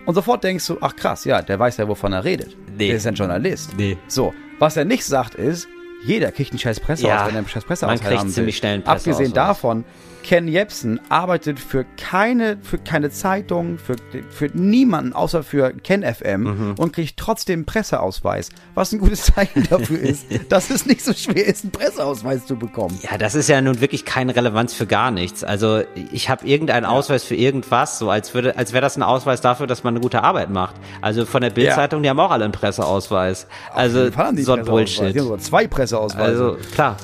Und 0.06 0.16
sofort 0.16 0.44
denkst 0.44 0.68
du, 0.68 0.78
ach 0.82 0.96
krass, 0.96 1.26
ja, 1.26 1.42
der 1.42 1.60
weiß 1.60 1.78
ja, 1.78 1.88
wovon 1.88 2.14
er 2.14 2.24
redet. 2.24 2.56
Nee. 2.78 2.88
Der 2.88 2.98
ist 2.98 3.08
ein 3.08 3.16
Journalist. 3.16 3.72
Nee. 3.78 3.98
So, 4.08 4.34
was 4.60 4.78
er 4.78 4.86
nicht 4.86 5.06
sagt 5.06 5.36
ist, 5.36 5.68
Jeder 6.06 6.32
kriegt 6.32 6.52
einen 6.52 6.60
scheiß 6.60 6.80
Presseausweis, 6.80 7.20
Ja, 7.20 7.26
wenn 7.28 7.36
er 7.36 7.40
einen 7.40 7.48
scheiß 7.48 7.64
man 7.64 7.68
Presseausweis 7.68 8.00
kriegt 8.02 8.20
haben 8.20 8.28
will. 8.28 8.34
ziemlich 8.34 8.58
schnell 8.58 8.74
einen 8.76 8.86
Abgesehen 8.86 9.16
Presseausweis. 9.34 9.34
davon, 9.34 9.86
Ken 10.28 10.50
Jebsen 10.50 11.00
arbeitet 11.08 11.58
für 11.58 11.86
keine, 11.96 12.58
für 12.62 12.78
keine 12.78 13.10
Zeitung, 13.12 13.78
für, 13.78 13.96
für 14.30 14.48
niemanden 14.54 15.14
außer 15.14 15.42
für 15.42 15.72
Ken 15.72 16.04
FM 16.04 16.42
Mhm. 16.42 16.76
und 16.78 16.92
kriegt 16.92 17.16
trotzdem 17.18 17.60
einen 17.60 17.66
Presseausweis. 17.66 18.50
Was 18.76 18.92
ein 18.92 19.00
gutes 19.00 19.24
Zeichen 19.24 19.64
dafür 19.70 19.98
ist, 20.02 20.26
dass 20.50 20.70
es 20.70 20.86
nicht 20.86 21.02
so 21.06 21.14
schwer 21.14 21.48
ist, 21.48 21.64
einen 21.64 21.72
Presseausweis 21.72 22.46
zu 22.46 22.58
bekommen. 22.58 23.00
Ja, 23.10 23.18
das 23.18 23.36
ist 23.36 23.48
ja 23.48 23.62
nun 23.62 23.80
wirklich 23.80 24.04
keine 24.04 24.36
Relevanz 24.36 24.74
für 24.74 24.86
gar 24.86 25.12
nichts. 25.12 25.46
Also 25.46 25.84
ich 26.12 26.30
habe 26.30 26.46
irgendeinen 26.46 26.86
Ausweis 26.86 27.24
für 27.24 27.36
irgendwas, 27.36 27.98
so 27.98 28.10
als 28.10 28.34
würde, 28.34 28.58
als 28.58 28.74
wäre 28.74 28.82
das 28.82 28.98
ein 28.98 29.04
Ausweis 29.04 29.40
dafür, 29.40 29.66
dass 29.66 29.86
man 29.86 29.94
eine 29.94 30.02
gute 30.02 30.24
Arbeit 30.26 30.50
macht. 30.50 30.76
Also 31.02 31.26
von 31.26 31.42
der 31.42 31.52
Bildzeitung, 31.52 32.04
die 32.04 32.10
haben 32.10 32.20
auch 32.20 32.32
alle 32.32 32.44
einen 32.44 32.52
Presseausweis. 32.52 33.48
Also 33.74 34.08
Auf 34.08 34.30
die 34.36 34.42
so 34.42 34.54
ein. 34.54 34.66
Bullshit. 34.66 35.14
Die 35.16 35.20
haben 35.20 35.26
sogar 35.28 35.40
zwei 35.40 35.68
Presseausweise. 35.68 36.26
Also 36.44 36.58
klar. 36.74 36.98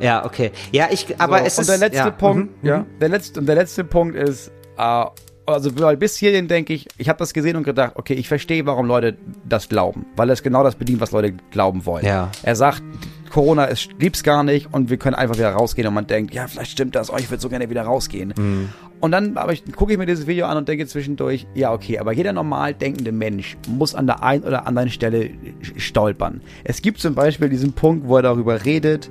Ja, 0.00 0.24
okay. 0.24 0.52
Ja, 0.72 0.88
ich, 0.90 1.20
aber 1.20 1.38
So, 1.40 1.44
es 1.44 1.58
und 1.58 1.62
ist 1.62 1.70
der 1.70 1.78
letzte 1.78 1.98
ja, 1.98 2.10
Punkt, 2.10 2.62
mhm, 2.62 2.68
ja, 2.68 2.86
der 3.00 3.08
letzte 3.08 3.40
und 3.40 3.46
der 3.46 3.54
letzte 3.56 3.84
Punkt 3.84 4.16
ist, 4.16 4.50
äh, 4.76 5.04
also 5.46 5.78
weil 5.78 5.96
bis 5.96 6.16
hierhin 6.16 6.46
denke 6.46 6.74
ich, 6.74 6.86
ich 6.98 7.08
habe 7.08 7.18
das 7.18 7.32
gesehen 7.32 7.56
und 7.56 7.64
gedacht, 7.64 7.92
okay, 7.96 8.14
ich 8.14 8.28
verstehe, 8.28 8.66
warum 8.66 8.86
Leute 8.86 9.16
das 9.48 9.68
glauben, 9.68 10.06
weil 10.16 10.30
es 10.30 10.42
genau 10.42 10.62
das 10.62 10.74
bedient, 10.74 11.00
was 11.00 11.10
Leute 11.12 11.34
glauben 11.50 11.86
wollen. 11.86 12.04
Ja. 12.04 12.30
Er 12.42 12.54
sagt, 12.54 12.82
Corona 13.30 13.64
ist, 13.64 13.98
gibt's 13.98 14.22
gar 14.22 14.42
nicht 14.42 14.72
und 14.72 14.90
wir 14.90 14.96
können 14.96 15.14
einfach 15.14 15.36
wieder 15.36 15.50
rausgehen 15.50 15.86
und 15.88 15.94
man 15.94 16.06
denkt, 16.06 16.34
ja, 16.34 16.46
vielleicht 16.46 16.70
stimmt 16.70 16.94
das, 16.94 17.10
oh, 17.10 17.16
ich 17.18 17.30
würde 17.30 17.40
so 17.40 17.48
gerne 17.48 17.70
wieder 17.70 17.82
rausgehen. 17.82 18.34
Mhm. 18.36 18.68
Und 19.00 19.12
dann 19.12 19.36
aber 19.36 19.52
ich, 19.52 19.64
gucke 19.76 19.92
ich 19.92 19.98
mir 19.98 20.06
dieses 20.06 20.26
Video 20.26 20.46
an 20.46 20.56
und 20.56 20.68
denke 20.68 20.86
zwischendurch, 20.86 21.46
ja, 21.54 21.72
okay, 21.72 21.98
aber 21.98 22.12
jeder 22.12 22.32
normal 22.32 22.74
denkende 22.74 23.12
Mensch 23.12 23.56
muss 23.68 23.94
an 23.94 24.06
der 24.06 24.22
einen 24.22 24.42
oder 24.44 24.66
anderen 24.66 24.90
Stelle 24.90 25.30
stolpern. 25.76 26.40
Es 26.64 26.82
gibt 26.82 26.98
zum 26.98 27.14
Beispiel 27.14 27.48
diesen 27.48 27.72
Punkt, 27.72 28.08
wo 28.08 28.16
er 28.16 28.22
darüber 28.22 28.64
redet, 28.64 29.08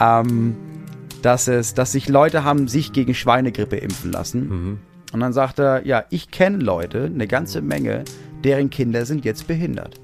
ähm, 0.00 0.56
dass 1.22 1.48
es, 1.48 1.74
dass 1.74 1.92
sich 1.92 2.08
Leute 2.08 2.44
haben 2.44 2.68
sich 2.68 2.92
gegen 2.92 3.14
Schweinegrippe 3.14 3.76
impfen 3.76 4.12
lassen. 4.12 4.78
Und 5.12 5.20
dann 5.20 5.32
sagt 5.32 5.58
er, 5.58 5.86
ja, 5.86 6.04
ich 6.10 6.30
kenne 6.30 6.58
Leute, 6.58 7.10
eine 7.14 7.26
ganze 7.26 7.62
Menge, 7.62 8.04
deren 8.42 8.68
Kinder 8.70 9.06
sind 9.06 9.24
jetzt 9.24 9.46
behindert. 9.46 9.94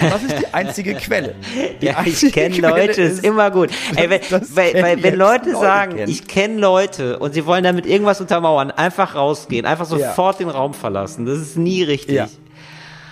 Das 0.00 0.22
ist 0.22 0.38
die 0.38 0.54
einzige 0.54 0.94
Quelle. 0.94 1.34
Die 1.82 1.86
Ja, 1.86 1.92
ich 2.02 2.06
einzige 2.06 2.32
kenne 2.32 2.54
Quelle 2.56 2.86
Leute, 2.86 3.02
ist 3.02 3.22
immer 3.24 3.50
gut. 3.50 3.70
Ey, 3.94 4.08
wenn, 4.08 4.20
weil, 4.30 4.74
weil, 4.82 5.02
wenn 5.02 5.16
Leute 5.16 5.50
Leute 5.50 5.60
sagen, 5.60 5.96
kennen. 5.96 6.10
ich 6.10 6.26
kenne 6.26 6.58
Leute 6.58 7.18
und 7.18 7.34
sie 7.34 7.44
wollen 7.44 7.62
damit 7.62 7.84
irgendwas 7.84 8.20
untermauern, 8.22 8.70
einfach 8.70 9.14
rausgehen, 9.14 9.66
einfach 9.66 9.90
Ja. 9.90 9.98
sofort 9.98 10.40
den 10.40 10.48
Raum 10.48 10.72
verlassen. 10.72 11.26
Das 11.26 11.38
ist 11.38 11.58
nie 11.58 11.82
richtig. 11.82 12.14
Ja. 12.14 12.28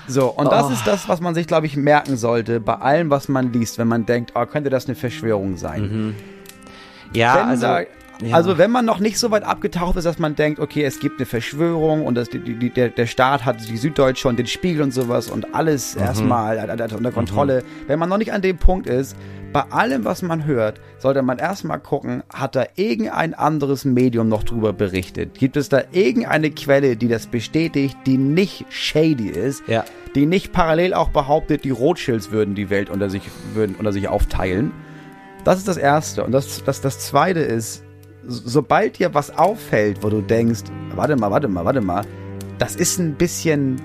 So, 0.07 0.29
und 0.29 0.51
das 0.53 0.67
Oh. 0.67 0.73
ist 0.73 0.87
das, 0.87 1.09
was 1.09 1.21
man 1.21 1.35
sich, 1.35 1.47
glaube 1.47 1.67
ich, 1.67 1.77
merken 1.77 2.17
sollte 2.17 2.61
bei 2.61 2.75
allem, 2.75 3.11
was 3.11 3.29
man 3.29 3.53
liest, 3.53 3.79
wenn 3.79 3.89
man 3.89 4.05
denkt, 4.07 4.33
oh, 4.35 4.45
könnte 4.47 4.69
das 4.71 4.87
eine 4.87 4.95
Verschwörung 4.95 5.57
sein. 5.57 6.15
Ja, 7.13 7.37
wenn 7.37 7.49
also, 7.49 7.67
da, 7.67 7.81
ja. 8.23 8.35
also 8.37 8.59
wenn 8.59 8.71
man 8.71 8.85
noch 8.85 8.99
nicht 9.01 9.19
so 9.19 9.31
weit 9.31 9.45
abgetaucht 9.45 9.97
ist, 9.97 10.05
dass 10.05 10.19
man 10.19 10.35
denkt, 10.37 10.61
okay, 10.61 10.85
es 10.85 11.01
gibt 11.01 11.19
eine 11.19 11.27
Verschwörung 11.27 12.05
und 12.07 12.15
das, 12.15 12.29
die, 12.29 12.39
die, 12.41 12.71
der, 12.71 12.89
der 12.91 13.07
Staat 13.07 13.45
hat 13.45 13.69
die 13.69 13.77
Süddeutsche 13.77 14.29
und 14.29 14.39
den 14.39 14.47
Spiegel 14.47 14.83
und 14.83 14.93
sowas 14.93 15.31
und 15.31 15.49
Mhm. 15.49 15.55
alles 15.55 15.95
erstmal 15.97 16.61
hat- 16.61 16.81
hat 16.81 16.93
unter 16.93 17.13
Kontrolle. 17.13 17.63
Wenn 17.87 17.99
man 17.99 18.09
noch 18.09 18.19
nicht 18.19 18.33
an 18.33 18.43
dem 18.43 18.57
Punkt 18.59 18.87
ist, 18.87 19.17
bei 19.53 19.63
allem, 19.71 20.05
was 20.05 20.23
man 20.23 20.47
hört, 20.47 20.81
sollte 20.99 21.23
man 21.23 21.39
erstmal 21.39 21.79
gucken, 21.79 22.25
hat 22.33 22.57
da 22.57 22.65
irgendein 22.75 23.35
anderes 23.35 23.85
Medium 23.85 24.29
noch 24.29 24.43
drüber 24.43 24.73
berichtet? 24.73 25.35
Gibt 25.39 25.57
es 25.57 25.69
da 25.69 25.83
irgendeine 25.93 26.51
Quelle, 26.51 26.97
die 26.97 27.07
das 27.07 27.29
bestätigt, 27.29 27.97
die 28.05 28.19
nicht 28.19 28.65
shady 28.71 29.29
ist? 29.29 29.63
Ja. 29.69 29.85
Die 30.17 30.27
nicht 30.27 30.53
parallel 30.53 30.93
auch 30.95 31.11
behauptet, 31.11 31.63
die 31.65 31.71
Rothschilds 31.71 32.33
würden 32.33 32.57
die 32.57 32.69
Welt 32.69 32.91
unter 32.91 33.11
sich, 33.11 33.23
würden 33.55 33.77
unter 33.79 33.93
sich 33.93 34.09
aufteilen? 34.09 34.73
Das 35.45 35.59
ist 35.59 35.69
das 35.69 35.77
Erste. 35.77 36.25
Und 36.25 36.33
das, 36.33 36.65
das, 36.65 36.81
das 36.81 36.99
Zweite 36.99 37.41
ist, 37.41 37.85
sobald 38.27 38.99
dir 38.99 39.15
was 39.15 39.37
auffällt, 39.37 40.03
wo 40.03 40.09
du 40.11 40.21
denkst, 40.21 40.63
warte 40.95 41.17
mal, 41.17 41.31
warte 41.31 41.49
mal, 41.49 41.65
warte 41.65 41.81
mal, 41.81 42.05
das 42.59 42.77
ist 42.77 42.99
ein 42.99 43.15
bisschen, 43.15 43.81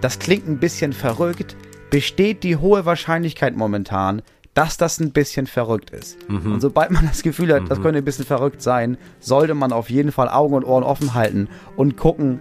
das 0.00 0.18
klingt 0.18 0.48
ein 0.48 0.58
bisschen 0.58 0.92
verrückt, 0.92 1.56
besteht 1.90 2.42
die 2.42 2.56
hohe 2.56 2.84
Wahrscheinlichkeit 2.86 3.56
momentan, 3.56 4.22
dass 4.54 4.76
das 4.76 5.00
ein 5.00 5.12
bisschen 5.12 5.46
verrückt 5.46 5.90
ist. 5.90 6.18
Und 6.28 6.60
sobald 6.60 6.90
man 6.90 7.06
das 7.06 7.22
Gefühl 7.22 7.54
hat, 7.54 7.70
das 7.70 7.80
könnte 7.80 7.98
ein 7.98 8.04
bisschen 8.04 8.26
verrückt 8.26 8.60
sein, 8.60 8.98
sollte 9.18 9.54
man 9.54 9.72
auf 9.72 9.88
jeden 9.88 10.12
Fall 10.12 10.28
Augen 10.28 10.54
und 10.54 10.64
Ohren 10.64 10.84
offen 10.84 11.14
halten 11.14 11.48
und 11.76 11.96
gucken, 11.96 12.40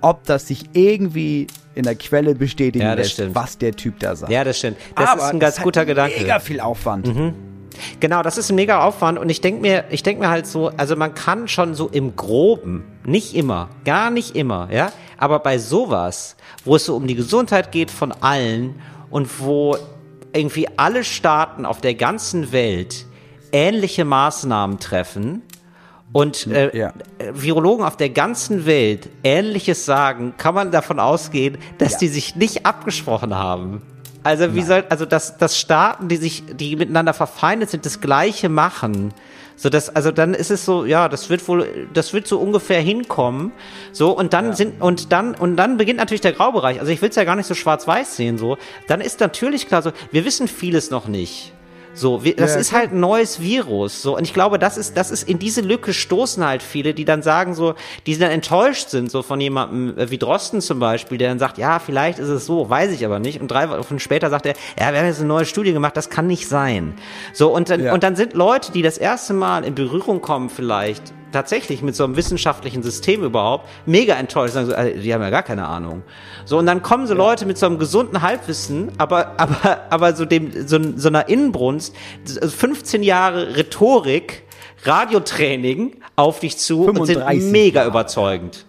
ob 0.00 0.24
das 0.24 0.46
sich 0.46 0.66
irgendwie 0.74 1.48
in 1.74 1.84
der 1.84 1.94
Quelle 1.96 2.34
bestätigen 2.34 2.84
Ja, 2.84 2.94
lässt, 2.94 3.12
stimmt. 3.12 3.34
was 3.34 3.58
der 3.58 3.72
Typ 3.72 3.98
da 4.00 4.14
sagt. 4.16 4.30
ja, 4.32 4.42
das 4.44 4.58
stimmt. 4.58 4.76
Das 4.96 5.08
Aber 5.10 5.22
ist 5.22 5.28
ein 5.30 5.40
ganz 5.40 5.60
guter 5.60 5.84
Gedanke. 5.84 6.20
Mega 6.20 6.38
viel 6.40 6.60
Aufwand. 6.60 7.06
Genau, 8.00 8.22
das 8.22 8.38
ist 8.38 8.50
ein 8.50 8.54
mega 8.56 8.82
Aufwand 8.84 9.18
und 9.18 9.28
ich 9.30 9.40
denke 9.40 9.60
mir, 9.60 9.84
ich 9.90 10.02
denke 10.02 10.22
mir 10.22 10.30
halt 10.30 10.46
so, 10.46 10.70
also 10.76 10.96
man 10.96 11.14
kann 11.14 11.48
schon 11.48 11.74
so 11.74 11.88
im 11.88 12.16
Groben, 12.16 12.84
nicht 13.04 13.34
immer, 13.34 13.68
gar 13.84 14.10
nicht 14.10 14.34
immer, 14.36 14.68
ja, 14.72 14.90
aber 15.16 15.38
bei 15.40 15.58
sowas, 15.58 16.36
wo 16.64 16.76
es 16.76 16.84
so 16.86 16.96
um 16.96 17.06
die 17.06 17.14
Gesundheit 17.14 17.72
geht 17.72 17.90
von 17.90 18.12
allen 18.12 18.80
und 19.10 19.40
wo 19.40 19.76
irgendwie 20.32 20.68
alle 20.76 21.04
Staaten 21.04 21.64
auf 21.66 21.80
der 21.80 21.94
ganzen 21.94 22.52
Welt 22.52 23.06
ähnliche 23.52 24.04
Maßnahmen 24.04 24.78
treffen 24.78 25.42
und 26.12 26.46
äh, 26.46 26.76
Ja. 26.76 26.92
Virologen 27.32 27.84
auf 27.84 27.96
der 27.96 28.10
ganzen 28.10 28.66
Welt 28.66 29.08
Ähnliches 29.24 29.84
sagen, 29.84 30.34
kann 30.36 30.54
man 30.54 30.70
davon 30.70 31.00
ausgehen, 31.00 31.58
dass 31.78 31.92
Ja. 31.92 31.98
die 32.00 32.08
sich 32.08 32.36
nicht 32.36 32.66
abgesprochen 32.66 33.34
haben. 33.34 33.82
Also 34.22 34.54
wie 34.54 34.62
soll, 34.62 34.84
also 34.88 35.04
dass, 35.04 35.38
dass 35.38 35.58
Staaten, 35.58 36.08
die 36.08 36.16
sich, 36.16 36.44
die 36.46 36.76
miteinander 36.76 37.14
verfeindet 37.14 37.70
sind, 37.70 37.86
das 37.86 38.00
Gleiche 38.00 38.48
machen. 38.48 39.14
So 39.56 39.70
dass, 39.70 39.94
also 39.94 40.12
dann 40.12 40.34
ist 40.34 40.50
es 40.50 40.64
so, 40.64 40.84
ja, 40.84 41.08
das 41.08 41.30
wird 41.30 41.46
wohl, 41.48 41.88
das 41.92 42.12
wird 42.12 42.28
so 42.28 42.38
ungefähr 42.38 42.80
hinkommen. 42.80 43.52
So 43.92 44.16
und 44.16 44.32
dann 44.32 44.54
sind 44.54 44.80
und 44.80 45.12
dann 45.12 45.34
und 45.34 45.56
dann 45.56 45.76
beginnt 45.76 45.98
natürlich 45.98 46.20
der 46.20 46.32
Graubereich. 46.32 46.78
Also 46.78 46.92
ich 46.92 47.02
will 47.02 47.10
es 47.10 47.16
ja 47.16 47.24
gar 47.24 47.36
nicht 47.36 47.46
so 47.46 47.54
schwarz-weiß 47.54 48.16
sehen. 48.16 48.38
So, 48.38 48.56
dann 48.86 49.00
ist 49.00 49.18
natürlich 49.20 49.66
klar, 49.66 49.82
so 49.82 49.92
wir 50.12 50.24
wissen 50.24 50.46
vieles 50.46 50.90
noch 50.90 51.08
nicht. 51.08 51.52
So, 51.98 52.22
wir, 52.24 52.36
das 52.36 52.54
Ja, 52.54 52.60
ist 52.60 52.72
halt 52.72 52.92
ein 52.92 53.00
neues 53.00 53.40
Virus. 53.40 54.02
So, 54.02 54.16
und 54.16 54.22
ich 54.24 54.32
glaube, 54.32 54.58
das 54.58 54.78
ist, 54.78 54.96
das 54.96 55.10
ist 55.10 55.28
in 55.28 55.38
diese 55.38 55.60
Lücke 55.60 55.92
stoßen 55.92 56.44
halt 56.46 56.62
viele, 56.62 56.94
die 56.94 57.04
dann 57.04 57.22
sagen 57.22 57.54
so, 57.54 57.74
die 58.06 58.16
dann 58.16 58.30
enttäuscht 58.30 58.88
sind, 58.90 59.10
so 59.10 59.22
von 59.22 59.40
jemandem 59.40 59.98
äh, 59.98 60.10
wie 60.10 60.18
Drosten 60.18 60.60
zum 60.60 60.78
Beispiel, 60.78 61.18
der 61.18 61.28
dann 61.30 61.38
sagt, 61.38 61.58
ja, 61.58 61.78
vielleicht 61.80 62.18
ist 62.18 62.28
es 62.28 62.46
so, 62.46 62.70
weiß 62.70 62.92
ich 62.92 63.04
aber 63.04 63.18
nicht. 63.18 63.40
Und 63.40 63.48
drei 63.50 63.68
Wochen 63.68 63.98
später 63.98 64.30
sagt 64.30 64.46
er, 64.46 64.54
ja, 64.78 64.92
wir 64.92 65.00
haben 65.00 65.06
jetzt 65.06 65.18
eine 65.18 65.28
neue 65.28 65.44
Studie 65.44 65.72
gemacht, 65.72 65.96
das 65.96 66.08
kann 66.08 66.26
nicht 66.28 66.48
sein. 66.48 66.94
So, 67.32 67.54
und 67.54 67.68
dann, 67.70 67.82
Ja. 67.82 67.92
und 67.94 68.02
dann 68.02 68.14
sind 68.16 68.34
Leute, 68.34 68.70
die 68.72 68.82
das 68.82 68.96
erste 68.98 69.32
Mal 69.34 69.64
in 69.64 69.74
Berührung 69.74 70.20
kommen, 70.20 70.50
vielleicht 70.50 71.12
tatsächlich 71.32 71.82
mit 71.82 71.94
so 71.96 72.04
einem 72.04 72.16
wissenschaftlichen 72.16 72.82
System 72.82 73.22
überhaupt, 73.22 73.68
mega 73.86 74.14
enttäuscht, 74.14 74.54
sagen 74.54 74.66
so, 74.66 74.72
äh, 74.72 74.98
die 74.98 75.12
haben 75.12 75.22
ja 75.22 75.30
gar 75.30 75.42
keine 75.42 75.66
Ahnung. 75.66 76.02
So, 76.44 76.58
und 76.58 76.66
dann 76.66 76.82
kommen 76.82 77.06
so 77.06 77.14
Leute 77.14 77.46
mit 77.46 77.58
so 77.58 77.66
einem 77.66 77.78
gesunden 77.78 78.22
Halbwissen, 78.22 78.92
aber, 78.98 79.32
aber, 79.38 79.80
aber 79.90 80.14
so 80.16 80.24
dem, 80.24 80.66
so, 80.66 80.78
so 80.96 81.08
einer 81.08 81.28
Innenbrunst, 81.28 81.94
also 82.40 82.56
15 82.56 83.02
Jahre 83.02 83.56
Rhetorik, 83.56 84.44
Radiotraining 84.84 85.96
auf 86.16 86.40
dich 86.40 86.58
zu 86.58 86.80
und 86.84 86.94
35 86.96 87.42
sind 87.42 87.52
mega 87.52 87.80
Jahre. 87.80 87.90
überzeugend. 87.90 88.64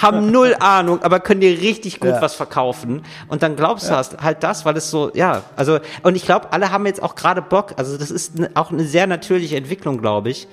Haben 0.00 0.30
null 0.30 0.56
Ahnung, 0.60 1.02
aber 1.02 1.20
können 1.20 1.40
dir 1.40 1.60
richtig 1.60 2.00
gut 2.00 2.10
Ja. 2.10 2.20
was 2.20 2.34
verkaufen. 2.34 3.02
Und 3.28 3.42
dann 3.42 3.56
glaubst 3.56 3.88
du 3.88 3.94
hast 3.94 4.20
halt 4.22 4.42
das, 4.42 4.64
weil 4.64 4.76
es 4.76 4.90
so, 4.90 5.10
ja, 5.14 5.42
also, 5.56 5.78
und 6.02 6.16
ich 6.16 6.24
glaube, 6.24 6.52
alle 6.52 6.70
haben 6.70 6.86
jetzt 6.86 7.02
auch 7.02 7.14
gerade 7.14 7.40
Bock, 7.42 7.74
also 7.76 7.96
das 7.96 8.10
ist 8.10 8.32
auch 8.54 8.70
eine 8.72 8.84
sehr 8.84 9.06
natürliche 9.06 9.56
Entwicklung, 9.56 9.98
glaube 10.00 10.30
ich, 10.30 10.48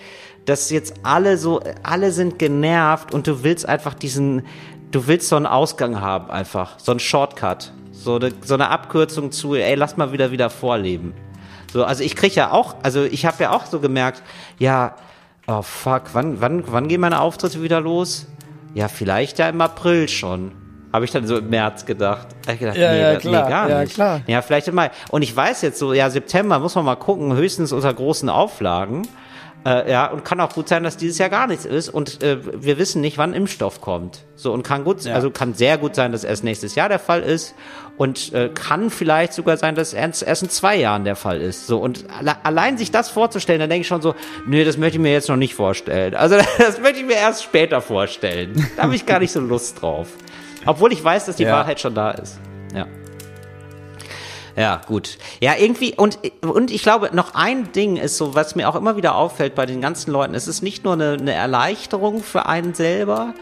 dass 0.46 0.70
jetzt 0.70 0.94
alle 1.04 1.38
so, 1.38 1.62
alle 1.84 2.12
sind 2.12 2.40
genervt 2.40 3.14
und 3.14 3.28
du 3.28 3.44
willst 3.44 3.68
einfach 3.68 3.94
diesen, 3.94 4.46
du 4.92 5.08
willst 5.08 5.30
so 5.30 5.36
einen 5.36 5.46
Ausgang 5.46 6.02
haben 6.02 6.30
einfach, 6.32 6.80
so 6.80 6.92
einen 6.92 7.00
Shortcut, 7.00 7.72
so 7.92 8.16
eine, 8.16 8.32
so 8.44 8.56
eine 8.56 8.70
Abkürzung 8.70 9.32
zu, 9.32 9.56
ey, 9.56 9.76
lass 9.76 9.98
mal 9.98 10.12
wieder 10.12 10.32
wieder 10.32 10.50
vorleben. 10.50 11.14
So, 11.72 11.86
also 11.86 12.04
ich 12.04 12.16
krieg 12.16 12.36
ja 12.36 12.52
auch, 12.52 12.76
also 12.84 13.04
ich 13.04 13.26
habe 13.26 13.44
ja 13.44 13.52
auch 13.52 13.66
so 13.66 13.80
gemerkt, 13.80 14.24
ja, 14.58 14.96
oh 15.48 15.62
fuck, 15.62 16.04
wann, 16.14 16.42
wann, 16.42 16.64
wann 16.68 16.88
gehen 16.88 17.02
meine 17.02 17.22
Auftritte 17.22 17.62
wieder 17.62 17.80
los? 17.80 18.28
Ja, 18.74 18.88
vielleicht 18.88 19.40
ja 19.40 19.50
im 19.50 19.62
April 19.62 20.08
schon. 20.10 20.54
Habe 20.94 21.06
ich 21.06 21.12
dann 21.12 21.26
so 21.26 21.38
im 21.38 21.50
März 21.50 21.86
gedacht. 21.86 22.28
Hab 22.46 22.54
ich 22.54 22.60
gedacht, 22.60 22.76
Ja, 22.76 22.92
nee, 22.92 23.02
ja, 23.02 23.14
nee, 23.14 23.20
klar, 23.20 23.50
gar 23.50 23.70
ja, 23.70 23.82
nicht. 23.82 23.94
klar. 23.94 24.22
Ja, 24.28 24.42
vielleicht 24.42 24.68
im 24.68 24.76
Mai. 24.76 24.92
Und 25.10 25.22
ich 25.22 25.34
weiß 25.34 25.62
jetzt 25.62 25.80
so, 25.80 25.94
ja, 25.94 26.10
September 26.10 26.60
muss 26.60 26.76
man 26.76 26.84
mal 26.84 26.96
gucken, 26.96 27.34
höchstens 27.34 27.72
unter 27.72 27.94
großen 27.94 28.28
Auflagen. 28.28 29.08
Äh, 29.64 29.92
ja, 29.92 30.08
und 30.08 30.26
kann 30.26 30.40
auch 30.40 30.54
gut 30.54 30.68
sein, 30.68 30.84
dass 30.84 30.98
dieses 30.98 31.20
Jahr 31.20 31.30
gar 31.30 31.46
nichts 31.46 31.66
ist. 31.66 31.90
Und 31.90 32.24
äh, 32.24 32.38
wir 32.64 32.80
wissen 32.80 33.00
nicht, 33.00 33.20
wann 33.20 33.34
Impfstoff 33.34 33.80
kommt. 33.80 34.24
So, 34.36 34.52
und 34.54 34.64
kann 34.64 34.84
gut, 34.84 35.04
Ja. 35.04 35.14
also 35.14 35.30
kann 35.30 35.54
sehr 35.54 35.78
gut 35.78 35.94
sein, 35.94 36.12
dass 36.12 36.24
erst 36.24 36.44
nächstes 36.44 36.74
Jahr 36.74 36.90
der 36.90 36.98
Fall 36.98 37.22
ist. 37.22 37.54
Und 37.98 38.34
äh, 38.34 38.50
kann 38.50 38.90
vielleicht 38.90 39.34
sogar 39.34 39.58
sein, 39.58 39.76
dass 39.76 39.94
erst, 39.94 40.24
erst 40.24 40.42
in 40.42 40.50
zwei 40.50 40.78
Jahren 40.78 41.04
der 41.04 41.16
Fall 41.16 41.40
ist. 41.42 41.68
So, 41.68 41.78
und 41.78 42.06
alle, 42.18 42.44
allein 42.44 42.78
sich 42.80 42.90
das 42.90 43.10
vorzustellen, 43.10 43.60
dann 43.60 43.70
denke 43.70 43.82
ich 43.82 43.88
schon 43.88 44.02
so, 44.02 44.16
nee, 44.48 44.64
das 44.64 44.78
möchte 44.78 44.98
ich 44.98 45.02
mir 45.02 45.12
jetzt 45.12 45.30
noch 45.30 45.36
nicht 45.38 45.54
vorstellen. 45.54 46.16
Also, 46.16 46.38
das 46.58 46.80
möchte 46.80 47.02
ich 47.02 47.06
mir 47.06 47.18
erst 47.18 47.44
später 47.44 47.82
vorstellen. 47.82 48.68
Da 48.78 48.84
habe 48.84 48.96
ich 48.96 49.06
gar 49.06 49.20
nicht 49.20 49.32
so 49.32 49.40
Lust 49.40 49.80
drauf. 49.80 50.08
Obwohl 50.66 50.92
ich 50.92 51.04
weiß, 51.04 51.26
dass 51.28 51.36
die 51.36 51.44
Ja. 51.44 51.54
Wahrheit 51.54 51.80
schon 51.80 51.94
da 51.94 52.12
ist. 52.12 52.40
Ja. 54.56 54.82
Gut. 54.88 55.18
Ja, 55.40 55.54
irgendwie, 55.58 55.94
und, 55.96 56.20
und 56.42 56.72
ich 56.72 56.84
glaube, 56.84 57.10
noch 57.14 57.34
ein 57.36 57.72
Ding 57.72 57.98
ist 57.98 58.18
so, 58.18 58.36
was 58.36 58.56
mir 58.56 58.70
auch 58.70 58.76
immer 58.76 58.98
wieder 58.98 59.16
auffällt 59.16 59.56
bei 59.56 59.66
den 59.66 59.82
ganzen 59.82 60.12
Leuten, 60.12 60.36
es 60.36 60.48
ist 60.48 60.62
nicht 60.62 60.84
nur 60.84 60.94
eine, 60.94 61.14
eine 61.14 61.34
Erleichterung 61.34 62.24
für 62.24 62.46
einen 62.46 62.74
selber, 62.74 63.34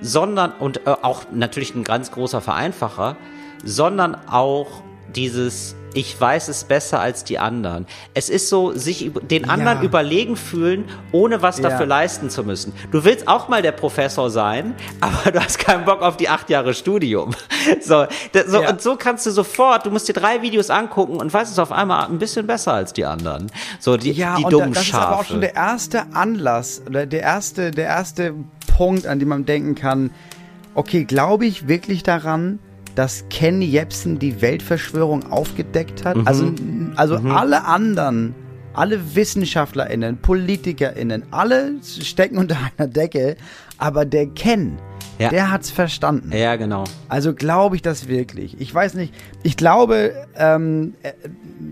sondern, 0.00 0.52
und 0.52 0.86
äh, 0.86 0.90
auch 1.02 1.24
natürlich 1.32 1.74
ein 1.74 1.84
ganz 1.84 2.10
großer 2.10 2.40
Vereinfacher, 2.40 3.16
sondern 3.64 4.16
auch 4.28 4.82
dieses, 5.14 5.74
ich 5.94 6.20
weiß 6.20 6.48
es 6.48 6.64
besser 6.64 7.00
als 7.00 7.24
die 7.24 7.38
anderen. 7.38 7.86
Es 8.14 8.28
ist 8.28 8.48
so, 8.48 8.72
sich 8.72 9.10
den 9.30 9.48
anderen 9.48 9.78
Ja. 9.78 9.84
überlegen 9.84 10.36
fühlen, 10.36 10.84
ohne 11.12 11.40
was 11.42 11.58
Ja. 11.58 11.70
dafür 11.70 11.86
leisten 11.86 12.30
zu 12.30 12.44
müssen. 12.44 12.72
Du 12.90 13.04
willst 13.04 13.26
auch 13.26 13.48
mal 13.48 13.62
der 13.62 13.72
Professor 13.72 14.30
sein, 14.30 14.74
aber 15.00 15.32
du 15.32 15.40
hast 15.42 15.58
keinen 15.58 15.84
Bock 15.84 16.02
auf 16.02 16.16
die 16.16 16.28
acht 16.28 16.50
Jahre 16.50 16.74
Studium. 16.74 17.34
So, 17.82 18.06
da, 18.32 18.44
so 18.46 18.62
Ja. 18.62 18.70
und 18.70 18.80
so 18.80 18.96
kannst 18.96 19.26
du 19.26 19.30
sofort, 19.30 19.84
du 19.84 19.90
musst 19.90 20.08
dir 20.08 20.14
drei 20.14 20.40
Videos 20.40 20.70
angucken 20.70 21.16
und 21.16 21.32
weißt 21.34 21.52
es 21.52 21.58
auf 21.58 21.70
einmal 21.70 22.06
ein 22.06 22.18
bisschen 22.18 22.46
besser 22.46 22.72
als 22.72 22.92
die 22.94 23.04
anderen. 23.04 23.50
So, 23.78 23.96
die, 23.98 24.12
Ja, 24.12 24.36
die 24.36 24.44
und 24.44 24.52
dummen 24.52 24.72
das 24.72 24.84
ist 24.84 24.94
aber 24.94 25.12
auch 25.12 25.18
Schafe. 25.18 25.32
schon 25.32 25.40
der 25.42 25.54
erste 25.54 26.06
Anlass 26.14 26.80
oder 26.86 27.04
der 27.04 27.20
erste, 27.20 27.70
der 27.70 27.86
erste 27.86 28.34
Punkt, 28.76 29.06
an 29.06 29.18
dem 29.18 29.28
man 29.28 29.44
denken 29.44 29.74
kann, 29.74 30.10
okay, 30.74 31.04
glaube 31.04 31.44
ich 31.46 31.68
wirklich 31.68 32.02
daran, 32.04 32.58
dass 32.98 33.24
Ken 33.30 33.62
Jebsen 33.62 34.18
die 34.18 34.42
Weltverschwörung 34.42 35.30
aufgedeckt 35.30 36.04
hat? 36.04 36.16
Also, 36.26 36.52
also 36.96 37.14
alle 37.16 37.64
anderen, 37.64 38.34
alle 38.74 39.14
WissenschaftlerInnen, 39.14 40.18
PolitikerInnen, 40.18 41.24
alle 41.30 41.74
stecken 41.82 42.38
unter 42.38 42.56
einer 42.76 42.88
Decke, 42.88 43.36
aber 43.78 44.04
der 44.04 44.26
Ken, 44.26 44.78
Ja. 45.20 45.28
der 45.28 45.50
hat's 45.52 45.70
verstanden. 45.70 46.32
ja, 46.36 46.56
genau. 46.56 46.82
Also 47.08 47.34
glaube 47.34 47.76
ich 47.76 47.82
das 47.82 48.08
wirklich. 48.08 48.60
Ich 48.60 48.74
weiß 48.74 48.94
nicht. 48.94 49.14
Ich 49.44 49.56
glaube, 49.56 50.12
ähm, 50.36 50.94
äh, 51.04 51.12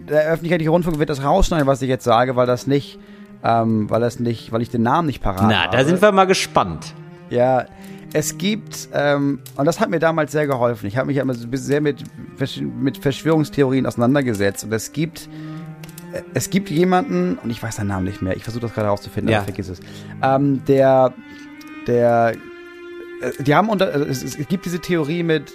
der 0.09 0.27
öffentlich-rechtliche 0.29 0.71
Rundfunk 0.71 1.01
wird 1.01 1.11
das 1.11 1.25
rausschneiden, 1.25 1.67
was 1.67 1.83
ich 1.83 1.89
jetzt 1.89 2.05
sage, 2.05 2.37
weil 2.37 2.47
das 2.47 2.69
nicht, 2.69 2.99
ähm, 3.43 3.91
weil 3.91 4.01
das 4.01 4.21
nicht, 4.21 4.53
weil 4.53 4.63
ich 4.63 4.71
den 4.71 4.83
Namen 4.83 5.07
nicht 5.07 5.23
parat 5.23 5.43
Na, 5.49 5.65
habe. 5.65 5.77
da 5.77 5.85
sind 5.85 6.01
wir 6.01 6.13
mal 6.13 6.27
gespannt. 6.27 6.95
Ja, 7.31 7.67
es 8.19 8.39
gibt, 8.39 8.89
ähm, 8.95 9.41
und 9.57 9.67
das 9.67 9.79
hat 9.79 9.91
mir 9.91 9.99
damals 9.99 10.33
sehr 10.33 10.47
geholfen. 10.47 10.87
Ich 10.87 10.97
habe 10.97 11.09
mich 11.09 11.17
ja 11.17 11.23
immer 11.23 11.35
so 11.35 11.47
sehr 11.53 11.83
mit, 11.83 12.03
mit 12.83 12.97
Verschwörungstheorien 12.97 13.85
auseinandergesetzt. 13.85 14.65
Und 14.65 14.73
es 14.73 14.93
gibt, 14.93 15.29
äh, 16.15 16.23
es 16.33 16.49
gibt 16.49 16.71
jemanden, 16.71 17.37
und 17.37 17.51
ich 17.51 17.63
weiß 17.63 17.77
seinen 17.77 17.89
Namen 17.89 18.07
nicht 18.07 18.23
mehr, 18.23 18.35
ich 18.35 18.43
versuche 18.43 18.63
das 18.63 18.73
gerade 18.73 18.89
rauszufinden, 18.89 19.31
Ja. 19.31 19.39
aber 19.41 19.49
vergiss 19.49 19.69
es, 19.69 19.81
ähm, 20.23 20.63
der, 20.67 21.13
der, 21.87 22.33
äh, 23.21 23.43
die 23.43 23.55
haben 23.55 23.69
unter, 23.69 23.93
also 23.93 24.07
es, 24.07 24.25
es 24.25 24.49
gibt 24.49 24.65
diese 24.65 24.81
Theorie 24.81 25.23
mit, 25.23 25.53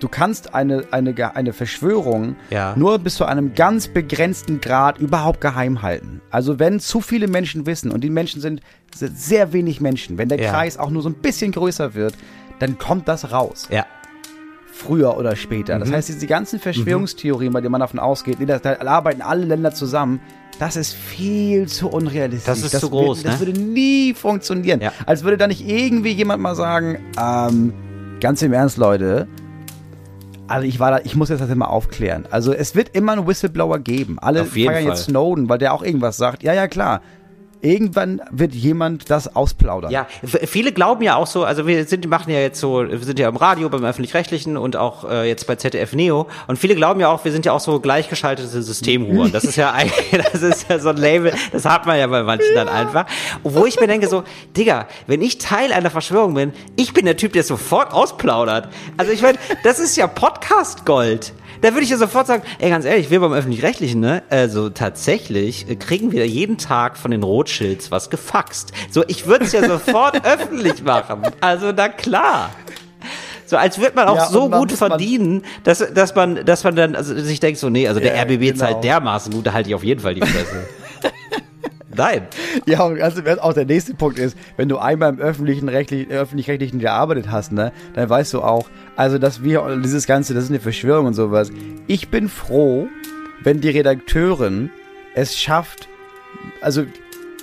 du 0.00 0.08
kannst 0.08 0.54
eine, 0.54 0.84
eine, 0.92 1.14
eine 1.36 1.52
Verschwörung 1.52 2.36
Ja. 2.48 2.74
nur 2.74 2.98
bis 3.00 3.16
zu 3.16 3.26
einem 3.26 3.52
ganz 3.54 3.86
begrenzten 3.86 4.62
Grad 4.62 4.96
überhaupt 4.96 5.42
geheim 5.42 5.82
halten. 5.82 6.22
Also 6.30 6.58
wenn 6.58 6.80
zu 6.80 7.02
viele 7.02 7.28
Menschen 7.28 7.66
wissen 7.66 7.90
und 7.90 8.02
die 8.02 8.08
Menschen 8.08 8.40
sind 8.40 8.62
sehr 8.94 9.52
wenig 9.52 9.80
Menschen, 9.80 10.18
wenn 10.18 10.28
der 10.28 10.40
Ja. 10.40 10.50
Kreis 10.50 10.78
auch 10.78 10.90
nur 10.90 11.02
so 11.02 11.08
ein 11.08 11.14
bisschen 11.14 11.52
größer 11.52 11.94
wird, 11.94 12.14
dann 12.58 12.78
kommt 12.78 13.08
das 13.08 13.32
raus. 13.32 13.68
Ja. 13.70 13.86
Früher 14.72 15.16
oder 15.16 15.36
später. 15.36 15.76
Mhm. 15.76 15.80
Das 15.80 15.92
heißt, 15.92 16.08
diese 16.08 16.26
ganzen 16.26 16.58
Verschwörungstheorien, 16.58 17.52
bei 17.52 17.60
denen 17.60 17.72
man 17.72 17.80
davon 17.80 17.98
ausgeht, 18.00 18.38
da, 18.46 18.76
arbeiten 18.80 19.22
alle 19.22 19.44
Länder 19.44 19.72
zusammen, 19.72 20.20
das 20.58 20.76
ist 20.76 20.94
viel 20.94 21.66
zu 21.68 21.88
unrealistisch. 21.88 22.44
Das 22.46 22.62
ist 22.62 22.78
zu 22.80 22.90
groß, 22.90 23.18
wird, 23.24 23.26
Das 23.26 23.40
ne? 23.40 23.46
würde 23.46 23.60
nie 23.60 24.12
funktionieren. 24.14 24.80
Ja. 24.80 24.92
Als 25.06 25.24
würde 25.24 25.38
da 25.38 25.46
nicht 25.46 25.66
irgendwie 25.66 26.12
jemand 26.12 26.42
mal 26.42 26.54
sagen, 26.54 26.98
ähm, 27.18 27.72
ganz 28.20 28.42
im 28.42 28.52
Ernst, 28.52 28.76
Leute, 28.76 29.26
also 30.48 30.66
ich 30.66 30.80
war 30.80 30.90
da, 30.90 31.00
ich 31.04 31.14
muss 31.14 31.28
jetzt 31.28 31.40
das 31.40 31.48
immer 31.48 31.70
aufklären. 31.70 32.26
Also 32.30 32.52
es 32.52 32.74
wird 32.74 32.90
immer 32.94 33.12
einen 33.12 33.26
Whistleblower 33.26 33.78
geben. 33.78 34.18
Alle 34.18 34.44
feiern 34.44 34.84
jetzt 34.84 35.04
Snowden, 35.04 35.48
weil 35.48 35.58
der 35.58 35.72
auch 35.72 35.82
irgendwas 35.82 36.16
sagt. 36.16 36.42
Ja, 36.42 36.52
ja, 36.52 36.66
klar. 36.68 37.02
Irgendwann 37.62 38.22
wird 38.30 38.54
jemand 38.54 39.10
das 39.10 39.34
ausplaudern. 39.36 39.90
Ja, 39.90 40.06
viele 40.22 40.72
glauben 40.72 41.02
ja 41.02 41.16
auch 41.16 41.26
so, 41.26 41.44
also 41.44 41.66
wir 41.66 41.84
sind, 41.84 42.08
machen 42.08 42.32
ja 42.32 42.40
jetzt 42.40 42.58
so, 42.58 42.88
wir 42.88 42.98
sind 43.00 43.18
ja 43.18 43.28
im 43.28 43.36
Radio, 43.36 43.68
beim 43.68 43.84
Öffentlich-Rechtlichen 43.84 44.56
und 44.56 44.76
auch 44.76 45.08
äh, 45.08 45.28
jetzt 45.28 45.46
bei 45.46 45.56
ZDF 45.56 45.92
Neo 45.92 46.26
und 46.46 46.58
viele 46.58 46.74
glauben 46.74 47.00
ja 47.00 47.08
auch, 47.08 47.24
wir 47.24 47.32
sind 47.32 47.44
ja 47.44 47.52
auch 47.52 47.60
so 47.60 47.78
gleichgeschaltete 47.80 48.62
Systemhuren. 48.62 49.30
Das 49.32 49.44
ist 49.44 49.56
ja 49.56 49.72
eigentlich, 49.72 50.22
das 50.32 50.42
ist 50.42 50.70
ja 50.70 50.78
so 50.78 50.90
ein 50.90 50.96
Label, 50.96 51.32
das 51.52 51.64
hat 51.66 51.86
man 51.86 51.98
ja 51.98 52.06
bei 52.06 52.22
manchen 52.22 52.54
dann 52.54 52.68
einfach. 52.68 53.06
Wo 53.42 53.66
ich 53.66 53.78
mir 53.78 53.86
denke 53.86 54.08
so, 54.08 54.24
Digga, 54.56 54.86
wenn 55.06 55.20
ich 55.20 55.38
Teil 55.38 55.72
einer 55.72 55.90
Verschwörung 55.90 56.34
bin, 56.34 56.52
ich 56.76 56.94
bin 56.94 57.04
der 57.04 57.16
Typ, 57.16 57.34
der 57.34 57.42
sofort 57.42 57.92
ausplaudert. 57.92 58.68
Also 58.96 59.12
ich 59.12 59.22
meine, 59.22 59.38
das 59.64 59.78
ist 59.78 59.96
ja 59.96 60.06
Podcast-Gold. 60.06 61.34
Da 61.60 61.72
würde 61.72 61.82
ich 61.82 61.90
ja 61.90 61.96
sofort 61.98 62.26
sagen, 62.26 62.42
ey, 62.58 62.70
ganz 62.70 62.84
ehrlich, 62.84 63.10
wir 63.10 63.20
beim 63.20 63.32
Öffentlich-Rechtlichen, 63.32 64.00
ne? 64.00 64.22
Also 64.30 64.70
tatsächlich 64.70 65.68
äh, 65.68 65.76
kriegen 65.76 66.10
wir 66.12 66.26
jeden 66.26 66.56
Tag 66.56 66.96
von 66.96 67.10
den 67.10 67.22
Rothschilds 67.22 67.90
was 67.90 68.08
gefaxt. 68.08 68.72
So, 68.90 69.04
ich 69.08 69.26
würde 69.26 69.44
es 69.44 69.52
ja 69.52 69.66
sofort 69.68 70.24
öffentlich 70.26 70.82
machen. 70.82 71.22
Also, 71.40 71.72
na 71.76 71.88
klar. 71.88 72.50
So, 73.44 73.56
als 73.56 73.78
würde 73.78 73.96
man 73.96 74.08
auch 74.08 74.16
Ja, 74.16 74.26
so 74.26 74.48
gut 74.48 74.72
verdienen, 74.72 75.42
dass, 75.64 75.78
dass 75.92 76.14
man, 76.14 76.44
dass 76.46 76.62
man 76.64 76.76
dann, 76.76 76.94
also 76.94 77.18
sich 77.18 77.40
denkt 77.40 77.58
so, 77.58 77.68
nee, 77.68 77.88
also 77.88 78.00
der 78.00 78.14
Ja, 78.14 78.22
RBB 78.22 78.40
genau. 78.40 78.56
zahlt 78.58 78.84
dermaßen 78.84 79.32
gut, 79.32 79.46
da 79.46 79.52
halte 79.52 79.68
ich 79.68 79.74
auf 79.74 79.82
jeden 79.84 80.00
Fall 80.00 80.14
die 80.14 80.20
Fresse. 80.20 80.66
Nein. 81.94 82.28
Ja, 82.66 82.84
und 82.84 83.00
also 83.00 83.20
auch 83.40 83.52
der 83.52 83.64
nächste 83.66 83.94
Punkt 83.94 84.18
ist, 84.18 84.36
wenn 84.56 84.68
du 84.68 84.78
einmal 84.78 85.10
im 85.10 85.18
öffentlichen 85.18 85.68
rechtlich, 85.68 86.08
öffentlich-rechtlichen 86.08 86.78
gearbeitet 86.78 87.30
hast, 87.30 87.50
ne, 87.52 87.72
dann 87.94 88.08
weißt 88.08 88.32
du 88.34 88.42
auch, 88.42 88.68
also 88.96 89.18
dass 89.18 89.42
wir 89.42 89.80
dieses 89.82 90.06
Ganze, 90.06 90.34
das 90.34 90.44
ist 90.44 90.50
eine 90.50 90.60
Verschwörung 90.60 91.06
und 91.06 91.14
sowas. 91.14 91.50
Ich 91.86 92.08
bin 92.08 92.28
froh, 92.28 92.88
wenn 93.42 93.60
die 93.60 93.70
Redakteurin 93.70 94.70
es 95.14 95.38
schafft, 95.38 95.88
also 96.60 96.84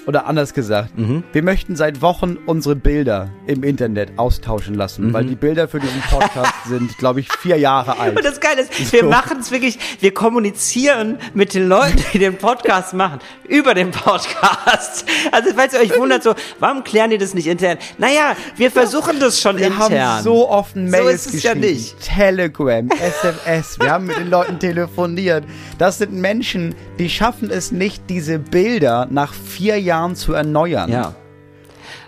oder 0.07 0.25
anders 0.25 0.53
gesagt, 0.53 0.97
Mhm. 0.97 1.23
wir 1.33 1.43
möchten 1.43 1.75
seit 1.75 2.01
Wochen 2.01 2.37
unsere 2.45 2.75
Bilder 2.75 3.29
im 3.45 3.63
Internet 3.63 4.17
austauschen 4.17 4.73
lassen, 4.73 5.07
Mhm. 5.07 5.13
weil 5.13 5.25
die 5.25 5.35
Bilder 5.35 5.67
für 5.67 5.79
diesen 5.79 6.01
Podcast 6.01 6.53
sind, 6.67 6.97
glaube 6.97 7.19
ich, 7.19 7.27
vier 7.31 7.57
Jahre 7.57 7.99
alt. 7.99 8.15
Und 8.17 8.25
das 8.25 8.39
Geile 8.39 8.61
ist, 8.61 8.91
wir 8.93 9.01
So. 9.01 9.09
machen 9.09 9.37
es 9.41 9.51
wirklich, 9.51 9.77
wir 9.99 10.13
kommunizieren 10.13 11.17
mit 11.33 11.53
den 11.53 11.67
Leuten, 11.67 12.01
die 12.13 12.19
den 12.19 12.37
Podcast 12.37 12.93
machen, 12.93 13.19
über 13.49 13.73
den 13.73 13.91
Podcast. 13.91 15.05
Also, 15.31 15.49
falls 15.55 15.73
ihr 15.73 15.81
euch 15.81 15.97
wundert, 15.99 16.23
so, 16.23 16.33
warum 16.59 16.83
klären 16.83 17.09
die 17.09 17.17
das 17.17 17.33
nicht 17.33 17.47
intern? 17.47 17.77
Naja, 17.97 18.35
wir 18.55 18.71
versuchen 18.71 19.19
das 19.19 19.41
schon 19.41 19.57
Wir 19.57 19.67
intern. 19.67 19.99
haben 19.99 20.23
so 20.23 20.49
oft 20.49 20.75
Mails 20.75 21.25
ist 21.27 21.35
es 21.35 21.43
ja 21.43 21.53
geschrieben. 21.53 21.73
nicht. 21.73 21.99
Telegram, 21.99 22.89
SMS. 22.99 23.77
Wir 23.79 23.91
haben 23.91 24.05
mit 24.05 24.17
den 24.17 24.29
Leuten 24.29 24.57
telefoniert. 24.59 25.43
Das 25.77 25.97
sind 25.97 26.13
Menschen, 26.13 26.75
die 26.97 27.09
schaffen 27.09 27.49
es 27.51 27.71
nicht, 27.71 28.03
diese 28.09 28.39
Bilder 28.39 29.07
nach 29.09 29.33
vier 29.33 29.79
Jahren 29.79 29.96
zu 30.15 30.33
erneuern. 30.33 30.89
Ja. 30.89 31.15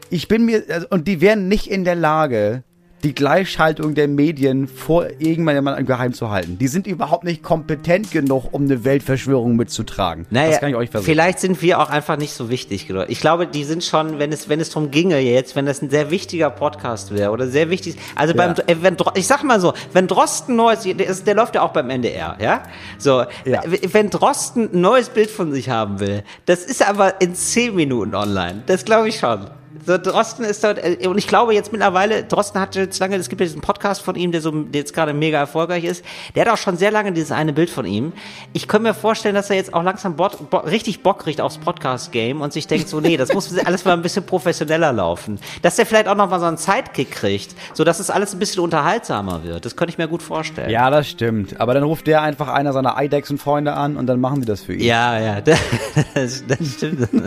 Ich 0.10 0.28
bin 0.28 0.46
mir, 0.46 0.64
also, 0.70 0.88
und 0.90 1.08
die 1.08 1.22
wären 1.22 1.48
nicht 1.48 1.70
in 1.70 1.84
der 1.84 1.96
Lage, 1.96 2.64
die 3.04 3.16
Gleichschaltung 3.16 3.96
der 3.96 4.08
Medien 4.08 4.68
vor 4.68 5.06
irgendjemandem 5.20 5.86
geheim 5.86 6.14
zu 6.14 6.30
halten. 6.30 6.58
Die 6.60 6.68
sind 6.68 6.86
überhaupt 6.88 7.24
nicht 7.24 7.44
kompetent 7.44 8.12
genug, 8.12 8.50
um 8.52 8.64
eine 8.64 8.84
Weltverschwörung 8.84 9.56
mitzutragen. 9.56 10.26
Naja, 10.30 10.50
das 10.52 10.60
kann 10.60 10.70
ich 10.70 10.76
euch 10.76 10.90
versichern. 10.90 11.14
vielleicht 11.16 11.40
sind 11.40 11.62
wir 11.62 11.80
auch 11.80 11.90
einfach 11.90 12.18
nicht 12.18 12.34
so 12.34 12.50
wichtig. 12.50 12.88
genug. 12.88 13.06
Ich 13.08 13.20
glaube, 13.22 13.48
die 13.48 13.64
sind 13.64 13.84
schon, 13.84 14.20
wenn 14.20 14.32
es, 14.32 14.50
wenn 14.50 14.60
es 14.60 14.70
darum 14.70 14.92
ginge 14.92 15.20
jetzt, 15.20 15.56
wenn 15.56 15.66
das 15.66 15.82
ein 15.82 15.90
sehr 15.90 16.12
wichtiger 16.12 16.50
Podcast 16.50 17.14
wäre 17.16 17.32
oder 17.32 17.48
sehr 17.48 17.70
wichtig, 17.70 17.96
also 18.16 18.34
beim, 18.34 18.56
Ja. 18.56 18.64
äh, 18.68 18.76
wenn, 18.82 18.98
ich 19.16 19.28
sag 19.28 19.44
mal 19.44 19.60
so, 19.60 19.74
wenn 19.94 20.08
Drosten 20.08 20.56
neues, 20.56 20.82
der, 20.84 20.94
der 20.96 21.36
läuft 21.36 21.56
ja 21.56 21.62
auch 21.62 21.72
beim 21.72 21.90
NDR, 21.90 22.38
ja? 22.42 22.64
So, 22.98 23.24
Ja. 23.46 23.62
wenn 23.66 24.10
Drosten 24.10 24.70
ein 24.74 24.82
neues 24.82 25.10
Bild 25.10 25.30
von 25.32 25.52
sich 25.52 25.70
haben 25.70 26.00
will, 26.00 26.24
das 26.46 26.64
ist 26.66 26.88
aber 26.88 27.22
in 27.22 27.36
zehn 27.36 27.76
Minuten 27.76 28.16
online. 28.16 28.64
Das 28.66 28.86
glaube 28.86 29.10
ich 29.10 29.20
schon. 29.20 29.48
So, 29.86 29.98
Drosten 29.98 30.46
ist 30.46 30.64
dort, 30.64 30.78
äh, 30.78 31.08
und 31.08 31.18
ich 31.18 31.28
glaube 31.28 31.54
jetzt 31.54 31.72
mittlerweile, 31.72 32.24
Drosten 32.24 32.60
hat 32.60 32.76
jetzt 32.76 33.00
lange, 33.00 33.16
es 33.16 33.30
gibt 33.30 33.42
ja 33.42 33.46
diesen 33.46 33.62
Podcast 33.62 34.02
von 34.02 34.16
ihm, 34.16 34.32
der 34.32 34.42
so, 34.42 34.52
der 34.52 34.82
jetzt 34.82 34.94
gerade 34.94 35.14
mega 35.14 35.38
erfolgreich 35.38 35.84
ist, 35.84 36.04
der 36.36 36.46
hat 36.46 36.54
auch 36.54 36.58
schon 36.58 36.78
sehr 36.78 36.92
lange 36.92 37.12
dieses 37.12 37.32
eine 37.32 37.54
Bild 37.54 37.70
von 37.70 37.86
ihm. 37.86 38.14
Ich 38.54 38.68
könnte 38.68 38.88
mir 38.90 38.94
vorstellen, 38.94 39.36
dass 39.36 39.50
er 39.50 39.56
jetzt 39.56 39.74
auch 39.74 39.84
langsam 39.84 40.16
Bot, 40.16 40.50
Bo 40.50 40.58
richtig 40.58 41.04
Bock 41.04 41.20
kriegt 41.20 41.42
aufs 41.42 41.58
Podcast-Game 41.58 42.42
und 42.42 42.54
sich 42.54 42.68
denkt 42.68 42.90
so, 42.90 43.00
nee, 43.00 43.18
das 43.18 43.34
muss 43.34 43.58
alles 43.66 43.86
mal 43.86 43.94
ein 43.94 44.02
bisschen 44.02 44.26
professioneller 44.26 44.92
laufen. 44.92 45.40
Dass 45.62 45.78
er 45.80 45.86
vielleicht 45.86 46.08
auch 46.08 46.16
noch 46.16 46.30
mal 46.30 46.40
so 46.40 46.46
einen 46.46 46.58
Sidekick 46.58 47.12
kriegt, 47.12 47.56
so 47.74 47.84
dass 47.84 48.00
es 48.00 48.10
alles 48.10 48.34
ein 48.34 48.40
bisschen 48.40 48.64
unterhaltsamer 48.64 49.44
wird. 49.44 49.66
Das 49.66 49.76
könnte 49.76 49.92
ich 49.92 49.98
mir 49.98 50.08
gut 50.08 50.22
vorstellen. 50.22 50.70
ja, 50.70 50.90
das 50.90 51.08
stimmt. 51.10 51.60
Aber 51.60 51.74
dann 51.74 51.84
ruft 51.84 52.08
der 52.08 52.22
einfach 52.22 52.48
einer 52.48 52.74
seiner 52.74 52.98
Eidechsen-Freunde 52.98 53.74
an 53.74 53.98
und 53.98 54.08
dann 54.08 54.20
machen 54.20 54.42
die 54.42 54.48
das 54.48 54.62
für 54.62 54.74
ihn. 54.74 54.84
Ja, 54.84 55.20
ja, 55.20 55.42
das, 56.14 56.44
das 56.48 56.74
stimmt. 56.76 57.08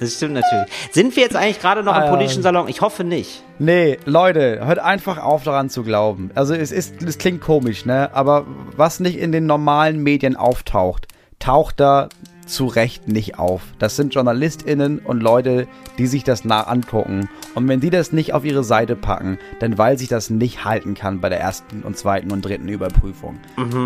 Das 0.00 0.14
stimmt 0.14 0.34
natürlich. 0.34 0.66
Sind 0.92 1.14
wir 1.16 1.22
jetzt 1.22 1.35
eigentlich 1.36 1.60
gerade 1.60 1.82
noch 1.82 1.96
im 1.96 2.02
Ähm. 2.04 2.10
politischen 2.10 2.42
Salon? 2.42 2.68
Ich 2.68 2.80
hoffe 2.80 3.04
nicht. 3.04 3.42
Nee, 3.58 3.98
Leute, 4.04 4.66
hört 4.66 4.78
einfach 4.78 5.22
auf 5.22 5.44
daran 5.44 5.70
zu 5.70 5.82
glauben. 5.82 6.30
Also 6.34 6.54
es 6.54 6.72
ist, 6.72 7.02
es 7.02 7.18
klingt 7.18 7.40
komisch, 7.40 7.84
ne? 7.86 8.10
Aber 8.14 8.46
was 8.76 9.00
nicht 9.00 9.18
in 9.18 9.32
den 9.32 9.46
normalen 9.46 10.02
Medien 10.02 10.36
auftaucht, 10.36 11.06
taucht 11.38 11.80
da 11.80 12.08
zu 12.46 12.66
Recht 12.66 13.08
nicht 13.08 13.38
auf. 13.38 13.62
Das 13.78 13.96
sind 13.96 14.14
JournalistInnen 14.14 15.00
und 15.00 15.20
Leute, 15.20 15.66
die 15.98 16.06
sich 16.06 16.22
das 16.22 16.44
nah 16.44 16.62
angucken. 16.62 17.28
Und 17.54 17.66
wenn 17.68 17.80
die 17.80 17.90
das 17.90 18.12
nicht 18.12 18.34
auf 18.34 18.44
ihre 18.44 18.62
Seite 18.62 18.94
packen, 18.94 19.38
dann 19.58 19.78
weil 19.78 19.98
sich 19.98 20.08
das 20.08 20.30
nicht 20.30 20.64
halten 20.64 20.94
kann 20.94 21.20
bei 21.20 21.28
der 21.28 21.40
ersten 21.40 21.82
und 21.82 21.96
zweiten 21.98 22.30
und 22.30 22.44
dritten 22.44 22.68
Überprüfung. 22.68 23.38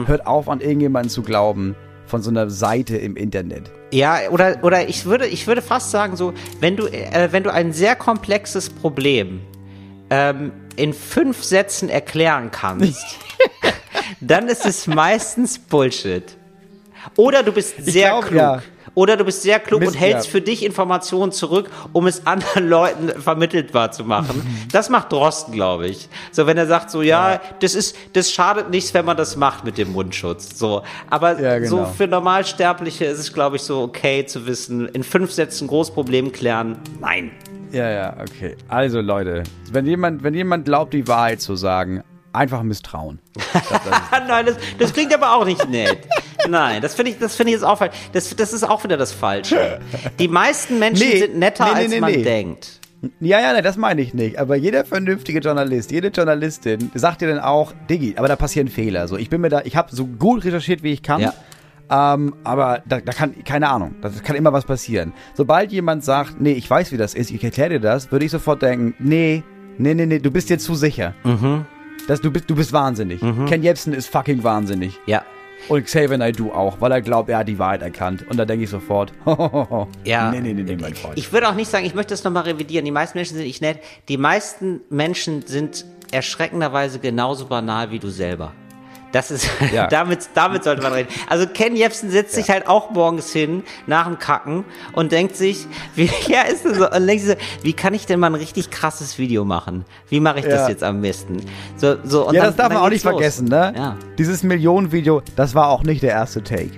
Hört 0.06 0.26
auf, 0.26 0.48
an 0.48 0.60
irgendjemanden 0.60 1.10
zu 1.10 1.22
glauben 1.22 1.74
von 2.10 2.22
so 2.22 2.30
einer 2.30 2.50
Seite 2.50 2.96
im 2.96 3.16
Internet. 3.16 3.70
Ja, 3.92 4.28
oder, 4.30 4.58
oder 4.62 4.88
ich 4.88 5.06
würde, 5.06 5.26
ich 5.26 5.46
würde 5.46 5.62
fast 5.62 5.90
sagen, 5.90 6.16
so, 6.16 6.34
wenn 6.60 6.76
du, 6.76 6.86
äh, 6.86 7.28
wenn 7.30 7.44
du 7.44 7.52
ein 7.52 7.72
sehr 7.72 7.96
komplexes 7.96 8.68
Problem 8.68 9.40
ähm, 10.10 10.52
in 10.76 10.92
fünf 10.92 11.42
Sätzen 11.42 11.88
erklären 11.88 12.50
kannst, 12.50 13.18
dann 14.20 14.48
ist 14.48 14.66
es 14.66 14.86
meistens 14.86 15.58
Bullshit. 15.58 16.36
Oder 17.16 17.42
du 17.42 17.52
bist 17.52 17.76
sehr 17.78 18.10
glaub, 18.10 18.26
klug. 18.26 18.38
ja. 18.38 18.62
Oder 18.94 19.16
du 19.16 19.24
bist 19.24 19.42
sehr 19.42 19.60
klug 19.60 19.80
Mist, 19.80 19.92
und 19.92 19.98
hältst 19.98 20.26
ja. 20.26 20.32
für 20.32 20.40
dich 20.40 20.64
Informationen 20.64 21.32
zurück, 21.32 21.70
um 21.92 22.06
es 22.06 22.26
anderen 22.26 22.68
Leuten 22.68 23.08
vermittelbar 23.20 23.92
zu 23.92 24.04
machen. 24.04 24.66
Das 24.72 24.88
macht 24.88 25.12
Drosten, 25.12 25.54
glaube 25.54 25.86
ich. 25.88 26.08
So, 26.32 26.46
wenn 26.46 26.58
er 26.58 26.66
sagt, 26.66 26.90
so, 26.90 27.02
ja, 27.02 27.40
das 27.60 27.74
ist, 27.74 27.96
das 28.12 28.32
schadet 28.32 28.70
nichts, 28.70 28.92
wenn 28.94 29.04
man 29.04 29.16
das 29.16 29.36
macht 29.36 29.64
mit 29.64 29.78
dem 29.78 29.92
Mundschutz. 29.92 30.58
So. 30.58 30.82
Aber 31.08 31.40
Ja, 31.40 31.64
so 31.64 31.76
genau. 31.76 31.88
für 31.88 32.06
Normalsterbliche 32.06 33.04
ist 33.04 33.18
es, 33.18 33.32
glaube 33.32 33.56
ich, 33.56 33.62
so 33.62 33.82
okay 33.82 34.26
zu 34.26 34.46
wissen, 34.46 34.88
in 34.88 35.02
fünf 35.02 35.32
Sätzen 35.32 35.68
Großproblem 35.68 36.32
klären. 36.32 36.78
Nein. 37.00 37.30
Ja, 37.72 37.88
ja, 37.88 38.16
okay. 38.20 38.56
Also 38.68 39.00
Leute, 39.00 39.44
wenn 39.70 39.86
jemand, 39.86 40.24
wenn 40.24 40.34
jemand 40.34 40.64
glaubt, 40.64 40.92
die 40.92 41.06
Wahrheit 41.06 41.40
zu 41.40 41.54
sagen, 41.54 42.02
einfach 42.32 42.62
misstrauen. 42.62 43.20
Ah, 44.12 44.20
Nein, 44.26 44.46
das, 44.46 44.56
das 44.78 44.92
klingt 44.92 45.14
aber 45.14 45.34
auch 45.34 45.44
nicht 45.44 45.68
nett. 45.68 45.98
Nein, 46.48 46.82
das 46.82 46.94
finde 46.94 47.12
ich, 47.12 47.18
das 47.18 47.36
finde 47.36 47.50
ich 47.50 47.56
jetzt 47.56 47.64
auch 47.64 47.78
falsch. 47.78 47.94
Das, 48.12 48.34
das 48.34 48.52
ist 48.52 48.62
auch 48.68 48.82
wieder 48.84 48.96
das 48.96 49.12
Falsche. 49.12 49.80
Die 50.18 50.28
meisten 50.28 50.78
Menschen 50.78 51.08
Nee, 51.08 51.18
sind 51.18 51.38
netter, 51.38 51.64
nee, 51.74 51.88
nee, 51.88 51.94
als 51.94 52.00
man 52.00 52.22
denkt. 52.22 52.80
Ja, 53.20 53.40
ja, 53.40 53.54
nee, 53.54 53.62
das 53.62 53.76
meine 53.76 54.02
ich 54.02 54.12
nicht. 54.12 54.38
Aber 54.38 54.56
jeder 54.56 54.84
vernünftige 54.84 55.40
Journalist, 55.40 55.90
jede 55.90 56.08
Journalistin 56.08 56.90
sagt 56.94 57.22
dir 57.22 57.28
dann 57.28 57.40
auch, 57.40 57.72
Diggi, 57.88 58.14
aber 58.16 58.28
da 58.28 58.36
passieren 58.36 58.68
Fehler. 58.68 59.08
So, 59.08 59.16
ich 59.16 59.30
bin 59.30 59.40
mir 59.40 59.48
da, 59.48 59.62
ich 59.64 59.76
habe 59.76 59.94
so 59.94 60.06
gut 60.06 60.44
recherchiert, 60.44 60.82
wie 60.82 60.92
ich 60.92 61.02
kann. 61.02 61.20
Ja. 61.20 61.32
Ähm, 61.90 62.34
aber 62.44 62.82
da, 62.86 63.00
da 63.00 63.12
kann, 63.12 63.42
keine 63.44 63.68
Ahnung, 63.68 63.96
da 64.02 64.10
kann 64.22 64.36
immer 64.36 64.52
was 64.52 64.64
passieren. 64.64 65.12
Sobald 65.34 65.72
jemand 65.72 66.04
sagt, 66.04 66.40
nee, 66.40 66.52
ich 66.52 66.68
weiß, 66.68 66.92
wie 66.92 66.96
das 66.98 67.14
ist, 67.14 67.30
ich 67.30 67.42
erkläre 67.42 67.70
dir 67.70 67.80
das, 67.80 68.12
würde 68.12 68.24
ich 68.26 68.30
sofort 68.30 68.62
denken, 68.62 68.94
nee, 68.98 69.42
nee, 69.78 69.94
nee, 69.94 70.06
nee, 70.06 70.18
du 70.18 70.30
bist 70.30 70.50
dir 70.50 70.58
zu 70.58 70.74
sicher. 70.74 71.14
Mhm. 71.24 71.64
Das, 72.06 72.20
du, 72.20 72.30
bist, 72.30 72.48
du 72.48 72.54
bist 72.54 72.72
wahnsinnig. 72.72 73.20
Ken 73.20 73.62
Jebsen 73.62 73.92
ist 73.92 74.08
fucking 74.08 74.42
wahnsinnig. 74.44 74.98
Ja. 75.06 75.22
Und 75.68 75.84
Xavier 75.84 76.18
Naidoo 76.18 76.52
auch, 76.52 76.80
weil 76.80 76.92
er 76.92 77.00
glaubt, 77.00 77.28
er 77.28 77.38
hat 77.38 77.48
die 77.48 77.58
Wahrheit 77.58 77.82
erkannt. 77.82 78.26
Und 78.28 78.36
da 78.36 78.44
denke 78.44 78.64
ich 78.64 78.70
sofort. 78.70 79.12
Ja. 80.04 80.30
Nee, 80.30 80.40
nee, 80.40 80.52
nee, 80.52 80.62
nee, 80.62 80.76
mein 80.76 80.94
Freund. 80.94 81.18
Ich 81.18 81.32
würde 81.32 81.48
auch 81.48 81.54
nicht 81.54 81.70
sagen, 81.70 81.84
ich 81.84 81.94
möchte 81.94 82.12
das 82.12 82.24
nochmal 82.24 82.44
revidieren. 82.44 82.84
Die 82.84 82.90
meisten 82.90 83.18
Menschen 83.18 83.36
sind 83.36 83.46
nicht 83.46 83.60
nett. 83.60 83.78
Die 84.08 84.16
meisten 84.16 84.80
Menschen 84.88 85.42
sind 85.46 85.84
erschreckenderweise 86.10 86.98
genauso 86.98 87.46
banal 87.46 87.90
wie 87.90 87.98
du 87.98 88.08
selber. 88.08 88.52
Das 89.12 89.30
ist, 89.32 89.48
Ja. 89.72 89.86
damit, 89.88 90.28
damit 90.34 90.62
sollte 90.64 90.82
man 90.82 90.92
reden. 90.92 91.08
Also 91.28 91.46
Ken 91.46 91.74
Jebsen 91.74 92.10
setzt 92.10 92.32
sich 92.34 92.48
halt 92.48 92.68
auch 92.68 92.90
morgens 92.90 93.32
hin, 93.32 93.64
nach 93.86 94.06
dem 94.06 94.18
Kacken 94.18 94.64
und 94.92 95.10
denkt 95.12 95.34
sich, 95.36 95.66
wie, 95.96 96.08
ja, 96.28 96.42
ist 96.42 96.64
das 96.64 96.76
so, 96.76 96.88
und 96.90 97.06
denkt 97.06 97.24
sich 97.24 97.32
so, 97.32 97.64
wie 97.64 97.72
kann 97.72 97.92
ich 97.94 98.06
denn 98.06 98.20
mal 98.20 98.28
ein 98.28 98.34
richtig 98.36 98.70
krasses 98.70 99.18
Video 99.18 99.44
machen? 99.44 99.84
Wie 100.08 100.20
mache 100.20 100.38
ich 100.40 100.44
das 100.44 100.60
Ja. 100.62 100.68
jetzt 100.68 100.84
am 100.84 101.00
besten? 101.00 101.38
So, 101.76 101.96
so, 102.04 102.28
und 102.28 102.34
ja, 102.34 102.42
dann- 102.42 102.50
das 102.50 102.56
darf 102.56 102.68
man 102.72 102.78
auch 102.82 102.88
nicht 102.88 103.04
los. 103.04 103.12
vergessen, 103.14 103.48
ne? 103.48 103.72
Ja. 103.76 103.96
Dieses 104.18 104.42
Millionenvideo, 104.42 105.22
das 105.36 105.54
war 105.54 105.68
auch 105.68 105.82
nicht 105.82 106.02
der 106.02 106.10
erste 106.10 106.42
Take. 106.44 106.70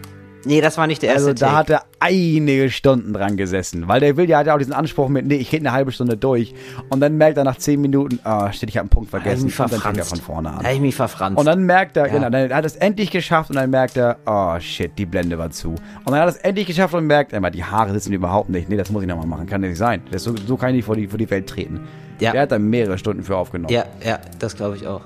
Nee, 0.44 0.60
das 0.60 0.76
war 0.76 0.86
nicht 0.86 1.02
der 1.02 1.10
erste 1.10 1.28
Also 1.30 1.40
da 1.40 1.46
Take. 1.46 1.56
hat 1.58 1.70
er 1.70 1.82
einige 2.00 2.68
Stunden 2.70 3.12
dran 3.12 3.36
gesessen, 3.36 3.86
weil 3.86 4.00
der 4.00 4.16
will 4.16 4.28
ja 4.28 4.38
hat 4.38 4.46
ja 4.48 4.54
auch 4.54 4.58
diesen 4.58 4.72
Anspruch 4.72 5.08
mit, 5.08 5.26
nee, 5.26 5.36
ich 5.36 5.52
rede 5.52 5.62
eine 5.68 5.72
halbe 5.72 5.92
Stunde 5.92 6.16
durch 6.16 6.52
und 6.88 7.00
dann 7.00 7.16
merkt 7.16 7.38
er 7.38 7.44
nach 7.44 7.56
zehn 7.58 7.80
Minuten, 7.80 8.18
ah, 8.24 8.52
shit, 8.52 8.68
ich 8.68 8.76
habe 8.76 8.82
einen 8.84 8.88
Punkt 8.90 9.12
Da 9.12 9.18
ich 9.18 9.22
vergessen 9.22 9.44
mich 9.46 9.60
und 9.60 9.72
dann 9.72 9.80
fängt 9.80 9.98
er 9.98 10.04
von 10.04 10.18
vorne 10.20 10.48
Da 10.50 10.56
an. 10.56 10.64
hab 10.66 10.72
ich 10.72 10.80
mich 10.80 10.94
verfranst. 10.96 11.38
Und 11.38 11.46
dann 11.46 11.62
merkt 11.62 11.96
er, 11.96 12.06
Ja. 12.06 12.12
genau, 12.12 12.30
dann 12.30 12.42
hat 12.52 12.64
er 12.64 12.64
es 12.64 12.76
endlich 12.76 13.10
geschafft 13.10 13.50
und 13.50 13.56
dann 13.56 13.70
merkt 13.70 13.96
er, 13.96 14.16
oh 14.26 14.58
shit, 14.58 14.90
die 14.98 15.06
Blende 15.06 15.38
war 15.38 15.50
zu. 15.50 15.70
Und 15.70 15.80
dann 16.06 16.14
hat 16.16 16.22
er 16.24 16.28
es 16.28 16.36
endlich 16.38 16.66
geschafft 16.66 16.94
und 16.94 17.06
merkt, 17.06 17.32
immer 17.32 17.50
die 17.50 17.62
Haare 17.64 17.92
sitzen 17.92 18.12
überhaupt 18.12 18.48
nicht. 18.50 18.68
Nee, 18.68 18.76
das 18.76 18.90
muss 18.90 19.02
ich 19.02 19.08
nochmal 19.08 19.26
machen, 19.26 19.46
kann 19.46 19.60
nicht 19.60 19.76
sein. 19.78 20.02
Das, 20.10 20.24
so, 20.24 20.34
so 20.46 20.56
kann 20.56 20.70
ich 20.70 20.76
nicht 20.76 20.84
vor 20.86 20.96
die, 20.96 21.06
vor 21.06 21.18
die 21.18 21.30
Welt 21.30 21.46
treten. 21.48 21.80
Ja. 22.18 22.32
Der 22.32 22.42
hat 22.42 22.52
da 22.52 22.58
mehrere 22.58 22.98
Stunden 22.98 23.22
für 23.22 23.36
aufgenommen. 23.36 23.72
Ja, 23.72 23.84
ja, 24.04 24.18
das 24.38 24.56
glaube 24.56 24.76
ich 24.76 24.86
auch. 24.86 25.02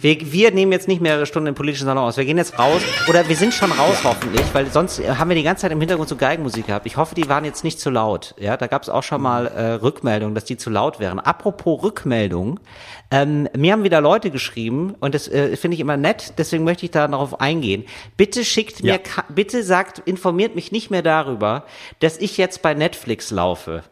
Wir, 0.00 0.32
wir 0.32 0.50
nehmen 0.52 0.70
jetzt 0.70 0.86
nicht 0.86 1.00
mehrere 1.00 1.26
Stunden 1.26 1.48
im 1.48 1.54
politischen 1.56 1.86
Salon 1.86 2.04
aus. 2.04 2.16
Wir 2.16 2.24
gehen 2.24 2.38
jetzt 2.38 2.56
raus. 2.58 2.80
Oder 3.08 3.28
wir 3.28 3.34
sind 3.34 3.52
schon 3.52 3.72
raus, 3.72 3.96
hoffentlich, 4.04 4.44
weil 4.52 4.66
sonst 4.70 5.00
äh, 5.00 5.08
haben 5.16 5.28
wir 5.28 5.34
die 5.36 5.42
ganze 5.42 5.62
Zeit 5.62 5.72
im 5.72 5.80
Hintergrund 5.80 6.08
so 6.08 6.14
Geigenmusik 6.16 6.66
gehabt. 6.68 6.86
Ich 6.86 6.96
hoffe, 6.96 7.14
die 7.16 7.28
waren 7.28 7.44
jetzt 7.44 7.64
nicht 7.64 7.80
zu 7.80 7.90
laut. 7.90 8.34
Ja, 8.38 8.56
da 8.56 8.68
gab 8.68 8.82
es 8.82 8.88
auch 8.88 9.02
schon 9.02 9.20
mal 9.20 9.46
äh, 9.48 9.72
Rückmeldungen, 9.74 10.34
dass 10.34 10.44
die 10.44 10.56
zu 10.56 10.70
laut 10.70 11.00
wären. 11.00 11.18
Apropos 11.18 11.82
Rückmeldung, 11.82 12.60
ähm, 13.10 13.48
mir 13.56 13.72
haben 13.72 13.82
wieder 13.82 14.00
Leute 14.00 14.30
geschrieben 14.30 14.94
und 15.00 15.14
das 15.14 15.26
äh, 15.28 15.56
finde 15.56 15.74
ich 15.74 15.80
immer 15.80 15.96
nett, 15.96 16.34
deswegen 16.38 16.62
möchte 16.64 16.84
ich 16.84 16.90
da 16.92 17.08
darauf 17.08 17.40
eingehen. 17.40 17.84
Bitte 18.16 18.44
schickt 18.44 18.82
mir, 18.82 18.92
Ja. 18.92 18.98
ka- 18.98 19.24
bitte 19.28 19.62
sagt, 19.62 19.98
informiert 20.00 20.54
mich 20.54 20.70
nicht 20.72 20.90
mehr 20.90 21.02
darüber, 21.02 21.64
dass 22.00 22.18
ich 22.18 22.36
jetzt 22.36 22.62
bei 22.62 22.74
Netflix 22.74 23.30
laufe. 23.30 23.82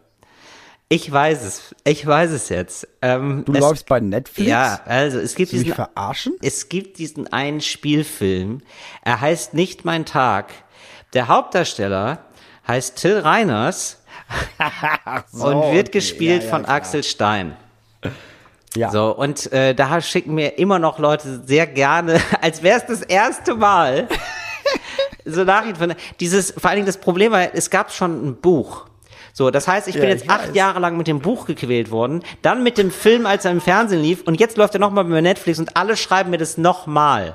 Ich 0.89 1.11
weiß 1.11 1.43
es. 1.43 1.74
Ich 1.82 2.07
weiß 2.07 2.30
es 2.30 2.49
jetzt. 2.49 2.87
Ähm, 3.03 3.43
Du 3.45 3.53
es, 3.53 3.59
läufst 3.59 3.87
bei 3.87 3.99
Netflix? 3.99 4.49
Ja, 4.49 4.80
also 4.84 5.18
es 5.18 5.34
gibt 5.34 5.53
mich 5.53 5.62
diesen, 5.62 5.74
verarschen? 5.74 6.34
es 6.43 6.68
gibt 6.68 6.99
diesen 6.99 7.32
einen 7.32 7.61
Spielfilm. 7.61 8.62
Er 9.03 9.20
heißt 9.20 9.53
Nicht 9.53 9.84
mein 9.84 10.05
Tag. 10.05 10.53
Der 11.12 11.26
Hauptdarsteller 11.26 12.24
heißt 12.68 12.97
Till 12.97 13.18
Reiners 13.18 14.01
So, 15.32 15.49
und 15.49 15.74
wird 15.74 15.89
okay. 15.89 15.99
gespielt 15.99 16.43
Ja, 16.43 16.49
ja, 16.49 16.55
von 16.55 16.62
klar. 16.62 16.76
Axel 16.76 17.03
Stein. 17.03 17.57
Ja. 18.76 18.91
So, 18.91 19.16
und 19.16 19.53
äh, 19.53 19.74
da 19.74 20.01
schicken 20.01 20.34
mir 20.34 20.59
immer 20.59 20.78
noch 20.78 20.99
Leute 21.01 21.43
sehr 21.47 21.66
gerne, 21.66 22.20
als 22.41 22.62
wäre 22.62 22.78
es 22.78 22.87
das 22.87 23.03
erste 23.03 23.55
Mal, 23.55 24.07
so 25.24 25.43
Nachrichten 25.43 25.76
von 25.76 25.95
dieses, 26.20 26.53
vor 26.53 26.70
allen 26.70 26.76
Dingen 26.76 26.87
das 26.87 26.99
Problem 26.99 27.32
war, 27.32 27.55
es 27.55 27.70
gab 27.70 27.93
schon 27.93 28.28
ein 28.28 28.37
Buch. 28.37 28.87
So, 29.37 29.51
das 29.51 29.68
heißt, 29.68 29.87
ich 29.87 29.97
bin 29.97 30.05
Ja, 30.05 30.09
jetzt 30.09 30.24
ich 30.24 30.30
acht 30.30 30.49
weiß. 30.49 30.55
Jahre 30.57 30.80
lang 30.80 30.97
mit 30.97 31.07
dem 31.09 31.20
Buch 31.20 31.45
gequält 31.45 31.91
worden, 31.91 32.22
dann 32.41 32.62
mit 32.62 32.78
dem 32.78 32.91
Film, 32.91 33.26
als 33.26 33.45
er 33.45 33.51
im 33.51 33.61
Fernsehen 33.61 34.01
lief, 34.01 34.22
und 34.22 34.41
jetzt 34.41 34.57
läuft 34.57 34.72
er 34.74 34.80
nochmal 34.80 35.05
bei 35.05 35.20
Netflix 35.20 35.59
und 35.59 35.76
alle 35.76 35.99
schreiben 35.99 36.30
mir 36.30 36.39
das 36.39 36.57
nochmal. 36.57 37.34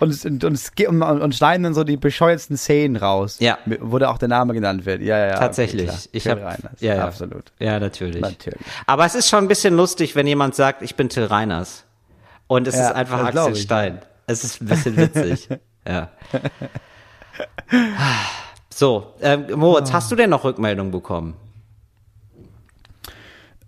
Und, 0.00 0.10
es- 0.10 0.24
und, 0.24 0.42
und, 0.42 0.58
und, 1.02 1.34
schneiden 1.36 1.62
dann 1.62 1.74
so 1.74 1.84
die 1.84 1.96
bescheuertsten 1.96 2.56
Szenen 2.56 2.96
raus. 2.96 3.36
Ja. 3.38 3.56
Wo 3.66 3.98
da 4.00 4.10
auch 4.10 4.18
der 4.18 4.26
Name 4.26 4.52
genannt 4.52 4.84
wird. 4.84 5.00
Ja, 5.00 5.16
ja, 5.16 5.26
ja. 5.28 5.34
Tatsächlich. 5.38 5.88
Okay, 5.90 6.08
ich 6.10 6.22
Till 6.24 6.32
habe 6.32 6.42
Reiners. 6.42 6.80
ja, 6.80 6.94
ja, 6.96 7.04
Absolut. 7.04 7.52
Ja, 7.60 7.78
natürlich. 7.78 8.20
Natürlich. 8.20 8.58
Aber 8.86 9.04
es 9.06 9.14
ist 9.14 9.28
schon 9.28 9.44
ein 9.44 9.48
bisschen 9.48 9.76
lustig, 9.76 10.16
wenn 10.16 10.26
jemand 10.26 10.56
sagt, 10.56 10.82
ich 10.82 10.96
bin 10.96 11.08
Till 11.08 11.24
Reiners. 11.26 11.84
Und 12.48 12.66
es 12.66 12.74
Ja, 12.74 12.88
ist 12.88 12.96
einfach 12.96 13.22
Axel 13.26 13.52
ich. 13.52 13.62
Stein. 13.62 14.00
Es 14.26 14.42
ist 14.42 14.60
ein 14.60 14.66
bisschen 14.66 14.96
witzig. 14.96 15.48
ja. 15.86 16.08
So, 18.70 19.14
ähm, 19.20 19.46
Moritz, 19.56 19.92
hast 19.92 20.10
du 20.10 20.16
denn 20.16 20.30
noch 20.30 20.44
Rückmeldungen 20.44 20.92
bekommen? 20.92 21.36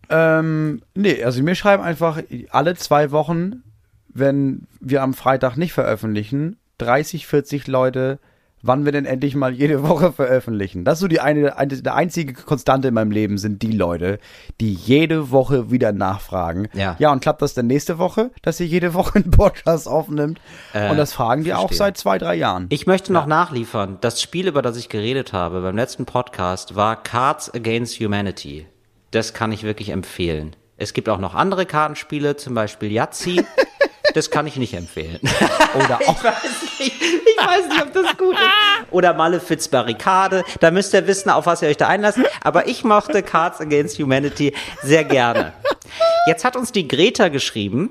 Ähm, 0.09 0.83
nee, 0.95 1.23
also 1.23 1.43
mir 1.43 1.55
schreiben 1.55 1.83
einfach 1.83 2.21
alle 2.51 2.75
zwei 2.75 3.11
Wochen, 3.13 3.63
wenn 4.09 4.67
wir 4.81 5.03
am 5.03 5.15
Freitag 5.15 5.57
nicht 5.57 5.73
veröffentlichen, 5.73 6.59
30, 6.79 7.27
40 7.27 7.67
Leute, 7.69 8.19
wann 8.63 8.85
wir 8.85 8.93
denn 8.93 9.05
endlich 9.07 9.35
mal 9.35 9.53
jede 9.53 9.83
Woche 9.89 10.13
veröffentlichen. 10.13 10.85
Das 10.85 10.95
ist 10.95 11.01
so 11.01 11.09
die 11.09 11.21
eine, 11.21 11.57
eine 11.57 11.77
der 11.81 11.95
einzige 11.95 12.35
Konstante 12.35 12.89
in 12.89 12.95
meinem 12.95 13.11
Leben 13.11 13.39
sind 13.39 13.63
die 13.63 13.73
Leute, 13.73 14.19
die 14.61 14.73
jede 14.75 15.31
Woche 15.31 15.71
wieder 15.71 15.93
nachfragen. 15.93 16.69
Ja. 16.75 16.97
Ja, 16.99 17.13
und 17.13 17.21
klappt 17.21 17.43
das 17.43 17.55
denn 17.55 17.67
nächste 17.67 17.99
Woche, 17.99 18.31
dass 18.43 18.61
ihr 18.61 18.67
jede 18.67 18.95
Woche 18.95 19.17
einen 19.17 19.31
Podcast 19.31 19.89
aufnimmt? 19.89 20.41
Äh, 20.73 20.91
und 20.91 20.97
das 20.97 21.13
fragen 21.13 21.45
die 21.45 21.55
auch 21.55 21.69
verstehe. 21.69 21.79
seit 21.79 21.97
zwei, 21.97 22.19
drei 22.19 22.35
Jahren. 22.35 22.67
Ich 22.71 22.87
möchte 22.87 23.13
noch 23.13 23.27
nachliefern. 23.27 23.99
Das 24.01 24.21
Spiel, 24.21 24.49
über 24.49 24.63
das 24.63 24.77
ich 24.77 24.89
geredet 24.89 25.33
habe 25.33 25.61
beim 25.63 25.77
letzten 25.77 26.05
Podcast, 26.07 26.75
war 26.77 27.03
Cards 27.03 27.53
Against 27.55 28.01
Humanity. 28.01 28.67
Das 29.11 29.35
kann 29.35 29.53
ich 29.53 29.63
wirklich 29.65 29.91
empfehlen. 29.91 30.55
Es 30.77 30.93
gibt 30.95 31.09
auch 31.09 31.19
noch 31.19 31.35
andere 31.35 31.67
Kartenspiele, 31.67 32.37
zum 32.37 32.55
Beispiel 32.55 32.91
Yahtzee. 32.91 33.45
Das 34.15 34.31
kann 34.31 34.47
ich 34.47 34.57
nicht 34.57 34.75
empfehlen. 34.75 35.21
Oder 35.75 36.01
auch, 36.07 36.17
Ich 36.17 36.25
weiß 36.25 36.43
nicht, 36.79 37.03
ich 37.03 37.47
weiß 37.47 37.69
nicht, 37.69 37.83
ob 37.83 37.93
das 37.93 38.17
gut 38.17 38.35
ist. 38.35 38.41
Oder 38.91 39.15
Malefiz 39.15 39.69
Barrikade. 39.69 40.45
Da 40.61 40.71
müsst 40.71 40.95
ihr 40.95 41.07
wissen, 41.07 41.31
auf 41.31 41.47
was 41.47 41.63
ihr 41.63 41.69
euch 41.69 41.77
da 41.77 41.89
einlasst. 41.89 42.19
Aber 42.43 42.69
ich 42.69 42.85
mochte 42.85 43.23
Cards 43.23 43.61
Against 43.61 43.99
Humanity 43.99 44.55
sehr 44.83 45.05
gerne. 45.05 45.53
Jetzt 46.27 46.45
hat 46.45 46.57
uns 46.57 46.73
die 46.73 46.89
Greta 46.89 47.29
geschrieben. 47.29 47.91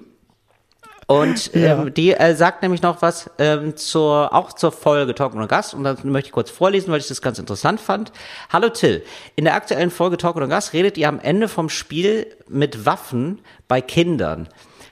Und 1.09 1.55
ähm, 1.55 1.91
die 1.91 2.13
äh, 2.13 2.35
sagt 2.35 2.61
nämlich 2.61 2.83
noch 2.83 3.01
was 3.01 3.31
ähm, 3.39 3.75
zur, 3.75 4.31
auch 4.31 4.53
zur 4.53 4.71
Folge 4.71 5.15
Talk 5.15 5.33
und 5.33 5.47
Gast. 5.47 5.73
Und 5.73 5.83
das 5.83 6.03
möchte 6.03 6.27
ich 6.27 6.31
kurz 6.31 6.51
vorlesen, 6.51 6.91
weil 6.91 6.99
ich 6.99 7.07
das 7.07 7.19
ganz 7.23 7.39
interessant 7.39 7.81
fand. 7.81 8.11
Hallo 8.53 8.69
Till, 8.69 9.03
in 9.35 9.45
der 9.45 9.55
aktuellen 9.55 9.89
Folge 9.89 10.17
Talk 10.17 10.35
und 10.35 10.47
Gast 10.49 10.71
redet 10.73 10.99
ihr 10.99 11.09
am 11.09 11.19
Ende 11.19 11.47
vom 11.47 11.69
Spiel 11.69 12.27
mit 12.47 12.85
Waffen 12.85 13.41
bei 13.67 13.81
Kindern. 13.81 14.49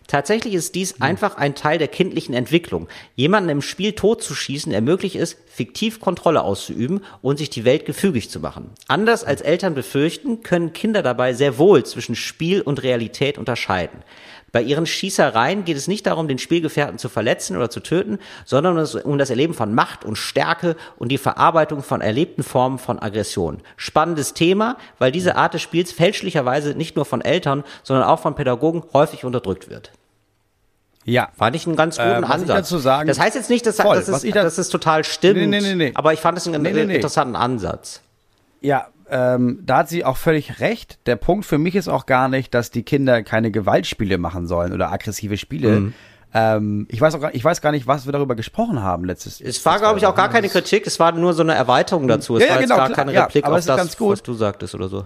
Tatsächlich 0.07 0.53
ist 0.53 0.73
dies 0.75 1.01
einfach 1.01 1.35
ein 1.35 1.53
Teil 1.53 1.77
der 1.77 1.89
kindlichen 1.89 2.33
Entwicklung. 2.33 2.87
Jemanden 3.15 3.49
im 3.49 3.61
Spiel 3.61 3.91
totzuschießen 3.91 4.71
ermöglicht 4.71 5.17
es, 5.17 5.35
fiktiv 5.47 5.99
Kontrolle 5.99 6.43
auszuüben 6.43 7.03
und 7.21 7.37
sich 7.37 7.49
die 7.49 7.65
Welt 7.65 7.85
gefügig 7.85 8.29
zu 8.29 8.39
machen. 8.39 8.71
Anders 8.87 9.25
als 9.25 9.41
Eltern 9.41 9.75
befürchten, 9.75 10.43
können 10.43 10.71
Kinder 10.71 11.03
dabei 11.03 11.33
sehr 11.33 11.57
wohl 11.57 11.83
zwischen 11.83 12.15
Spiel 12.15 12.61
und 12.61 12.83
Realität 12.83 13.37
unterscheiden. 13.37 14.01
Bei 14.53 14.61
ihren 14.61 14.85
Schießereien 14.85 15.65
geht 15.65 15.75
es 15.75 15.89
nicht 15.89 16.05
darum, 16.05 16.29
den 16.29 16.37
Spielgefährten 16.37 16.97
zu 16.97 17.09
verletzen 17.09 17.57
oder 17.57 17.69
zu 17.69 17.81
töten, 17.81 18.17
sondern 18.45 18.77
um 19.03 19.17
das 19.17 19.29
Erleben 19.29 19.53
von 19.53 19.75
Macht 19.75 20.05
und 20.05 20.15
Stärke 20.15 20.77
und 20.97 21.11
die 21.11 21.17
Verarbeitung 21.17 21.83
von 21.83 21.99
erlebten 21.99 22.43
Formen 22.43 22.79
von 22.79 22.97
Aggression. 22.97 23.61
Spannendes 23.75 24.33
Thema, 24.33 24.77
weil 24.99 25.11
diese 25.11 25.35
Art 25.35 25.53
des 25.53 25.61
Spiels 25.61 25.91
fälschlicherweise 25.91 26.75
nicht 26.75 26.95
nur 26.95 27.03
von 27.03 27.21
Eltern, 27.21 27.65
sondern 27.83 28.07
auch 28.07 28.19
von 28.19 28.35
Pädagogen 28.35 28.83
häufig 28.93 29.25
unterdrückt 29.25 29.69
wird. 29.69 29.91
Ja. 31.09 31.29
Fand 31.37 31.55
ich 31.55 31.65
einen 31.65 31.75
ganz 31.77 31.95
guten 31.97 32.09
Äh, 32.09 32.21
was 32.21 32.27
ich 32.29 32.33
Ansatz. 32.33 32.47
dazu 32.57 32.77
sagen- 32.79 33.07
das 33.07 33.19
heißt 33.19 33.35
jetzt 33.35 33.49
nicht, 33.49 33.65
dass, 33.65 33.77
Voll, 33.79 33.97
es, 33.97 34.23
ich 34.23 34.33
da- 34.33 34.43
dass 34.43 34.57
es 34.57 34.69
total 34.69 35.03
stimmt, 35.05 35.37
Nee, 35.39 35.47
nee, 35.47 35.61
nee, 35.61 35.75
nee. 35.75 35.91
aber 35.95 36.11
ich 36.13 36.19
fand 36.19 36.37
es 36.37 36.47
einen 36.47 36.65
interessanten 36.65 37.35
Ansatz. 37.37 38.01
Ja, 38.61 38.87
ähm, 39.09 39.59
da 39.65 39.77
hat 39.77 39.89
sie 39.89 40.03
auch 40.03 40.17
völlig 40.17 40.59
recht. 40.59 40.99
Der 41.05 41.15
Punkt 41.15 41.45
für 41.45 41.57
mich 41.57 41.75
ist 41.75 41.87
auch 41.87 42.05
gar 42.07 42.27
nicht, 42.27 42.53
dass 42.53 42.71
die 42.71 42.83
Kinder 42.83 43.23
keine 43.23 43.51
Gewaltspiele 43.51 44.17
machen 44.17 44.47
sollen 44.47 44.73
oder 44.73 44.91
aggressive 44.91 45.37
Spiele. 45.37 45.79
Mhm. 45.79 45.93
Ähm, 46.33 46.87
ich 46.91 46.99
weiß 46.99 47.15
auch 47.15 47.21
gar, 47.21 47.33
ich 47.33 47.41
weiß 47.43 47.61
gar 47.61 47.71
nicht, 47.71 47.87
was 47.87 48.05
wir 48.05 48.11
darüber 48.11 48.35
gesprochen 48.35 48.83
haben 48.83 49.05
letztes. 49.05 49.39
Es 49.39 49.65
war, 49.65 49.79
glaube 49.79 49.97
ich, 49.99 50.05
auch 50.05 50.13
gar 50.13 50.29
keine 50.29 50.49
Kritik, 50.49 50.85
es 50.85 50.99
war 50.99 51.13
nur 51.13 51.33
so 51.33 51.41
eine 51.41 51.53
Erweiterung 51.53 52.09
dazu. 52.09 52.35
Es 52.35 52.41
Ja, 52.43 52.47
ja, 52.49 52.53
war 52.55 52.59
jetzt 52.61 52.67
genau, 52.69 52.77
gar 52.79 52.87
klar, 52.87 52.97
keine 52.97 53.13
ja, 53.13 53.23
Replik 53.23 53.45
aber 53.45 53.53
auf 53.53 53.59
es 53.59 53.63
ist 53.65 53.69
das, 53.69 53.77
ganz 53.77 53.97
gut. 53.97 54.11
was 54.11 54.23
du 54.23 54.33
sagtest 54.33 54.75
oder 54.75 54.89
so. 54.89 55.05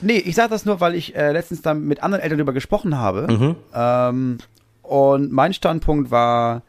Nee, 0.00 0.16
ich 0.18 0.34
sage 0.34 0.48
das 0.48 0.64
nur, 0.64 0.80
weil 0.80 0.94
ich 0.94 1.14
äh, 1.14 1.32
letztens 1.32 1.60
dann 1.60 1.82
mit 1.84 2.02
anderen 2.02 2.22
Eltern 2.22 2.38
darüber 2.38 2.54
gesprochen 2.54 2.96
habe. 2.96 3.30
Mhm. 3.30 3.56
Ähm, 3.74 4.38
und 4.84 5.32
mein 5.32 5.52
Standpunkt 5.52 6.10
war, 6.10 6.62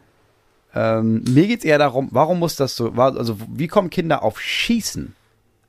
ähm, 0.74 1.24
mir 1.30 1.48
geht's 1.48 1.64
eher 1.64 1.78
darum, 1.78 2.10
warum 2.12 2.40
muss 2.40 2.56
das 2.56 2.76
so, 2.76 2.92
also 2.92 3.38
wie 3.54 3.68
kommen 3.68 3.90
Kinder 3.90 4.24
auf 4.24 4.40
Schießen? 4.40 5.16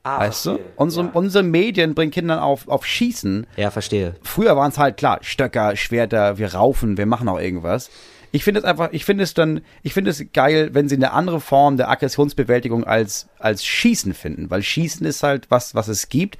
Ah, 0.02 0.20
weißt 0.20 0.46
du? 0.46 0.58
Unsere, 0.76 1.10
unsere 1.14 1.42
Medien 1.42 1.94
bringen 1.94 2.12
Kindern 2.12 2.38
auf, 2.38 2.68
auf 2.68 2.86
Schießen. 2.86 3.46
Ja, 3.56 3.70
verstehe. 3.70 4.14
Früher 4.22 4.56
waren 4.56 4.70
es 4.70 4.78
halt 4.78 4.96
klar, 4.96 5.18
Stöcker, 5.22 5.74
Schwerter, 5.74 6.38
wir 6.38 6.54
raufen, 6.54 6.96
wir 6.96 7.06
machen 7.06 7.28
auch 7.28 7.40
irgendwas. 7.40 7.90
Ich 8.30 8.44
finde 8.44 8.60
es 8.60 8.64
einfach, 8.64 8.90
ich 8.92 9.04
finde 9.04 9.24
es 9.24 9.34
dann, 9.34 9.62
ich 9.82 9.94
finde 9.94 10.10
es 10.10 10.24
geil, 10.32 10.70
wenn 10.74 10.88
sie 10.88 10.96
eine 10.96 11.12
andere 11.12 11.40
Form 11.40 11.76
der 11.76 11.88
Aggressionsbewältigung 11.88 12.84
als, 12.84 13.28
als 13.38 13.64
Schießen 13.64 14.14
finden, 14.14 14.50
weil 14.50 14.62
Schießen 14.62 15.04
ist 15.06 15.22
halt 15.22 15.50
was, 15.50 15.74
was 15.74 15.88
es 15.88 16.08
gibt. 16.08 16.38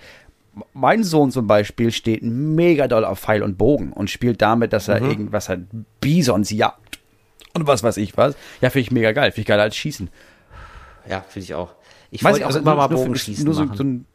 Mein 0.72 1.04
Sohn 1.04 1.30
zum 1.30 1.46
Beispiel 1.46 1.92
steht 1.92 2.22
mega 2.22 2.88
doll 2.88 3.04
auf 3.04 3.20
Pfeil 3.20 3.42
und 3.42 3.58
Bogen 3.58 3.92
und 3.92 4.10
spielt 4.10 4.40
damit, 4.40 4.72
dass 4.72 4.88
er 4.88 5.00
irgendwas 5.02 5.48
hat, 5.48 5.60
Bisons 6.00 6.50
jagt 6.50 6.98
und 7.54 7.66
was 7.66 7.82
weiß 7.82 7.96
ich 7.98 8.16
was. 8.16 8.34
Ja, 8.60 8.70
finde 8.70 8.80
ich 8.80 8.90
mega 8.90 9.12
geil, 9.12 9.32
finde 9.32 9.40
ich 9.42 9.46
geiler 9.46 9.64
als 9.64 9.76
Schießen. 9.76 10.08
Ja, 11.08 11.24
finde 11.28 11.44
ich 11.44 11.54
auch. 11.54 11.74
Ich 12.10 12.24
Weiß 12.24 12.40
auch 12.42 12.46
also 12.46 12.58
immer 12.60 12.74
mal 12.74 12.86
Bogenschießen 12.86 13.44
nur 13.44 13.54
so, 13.54 13.64
machen. 13.64 13.76
so 13.76 13.84
ein 13.84 14.06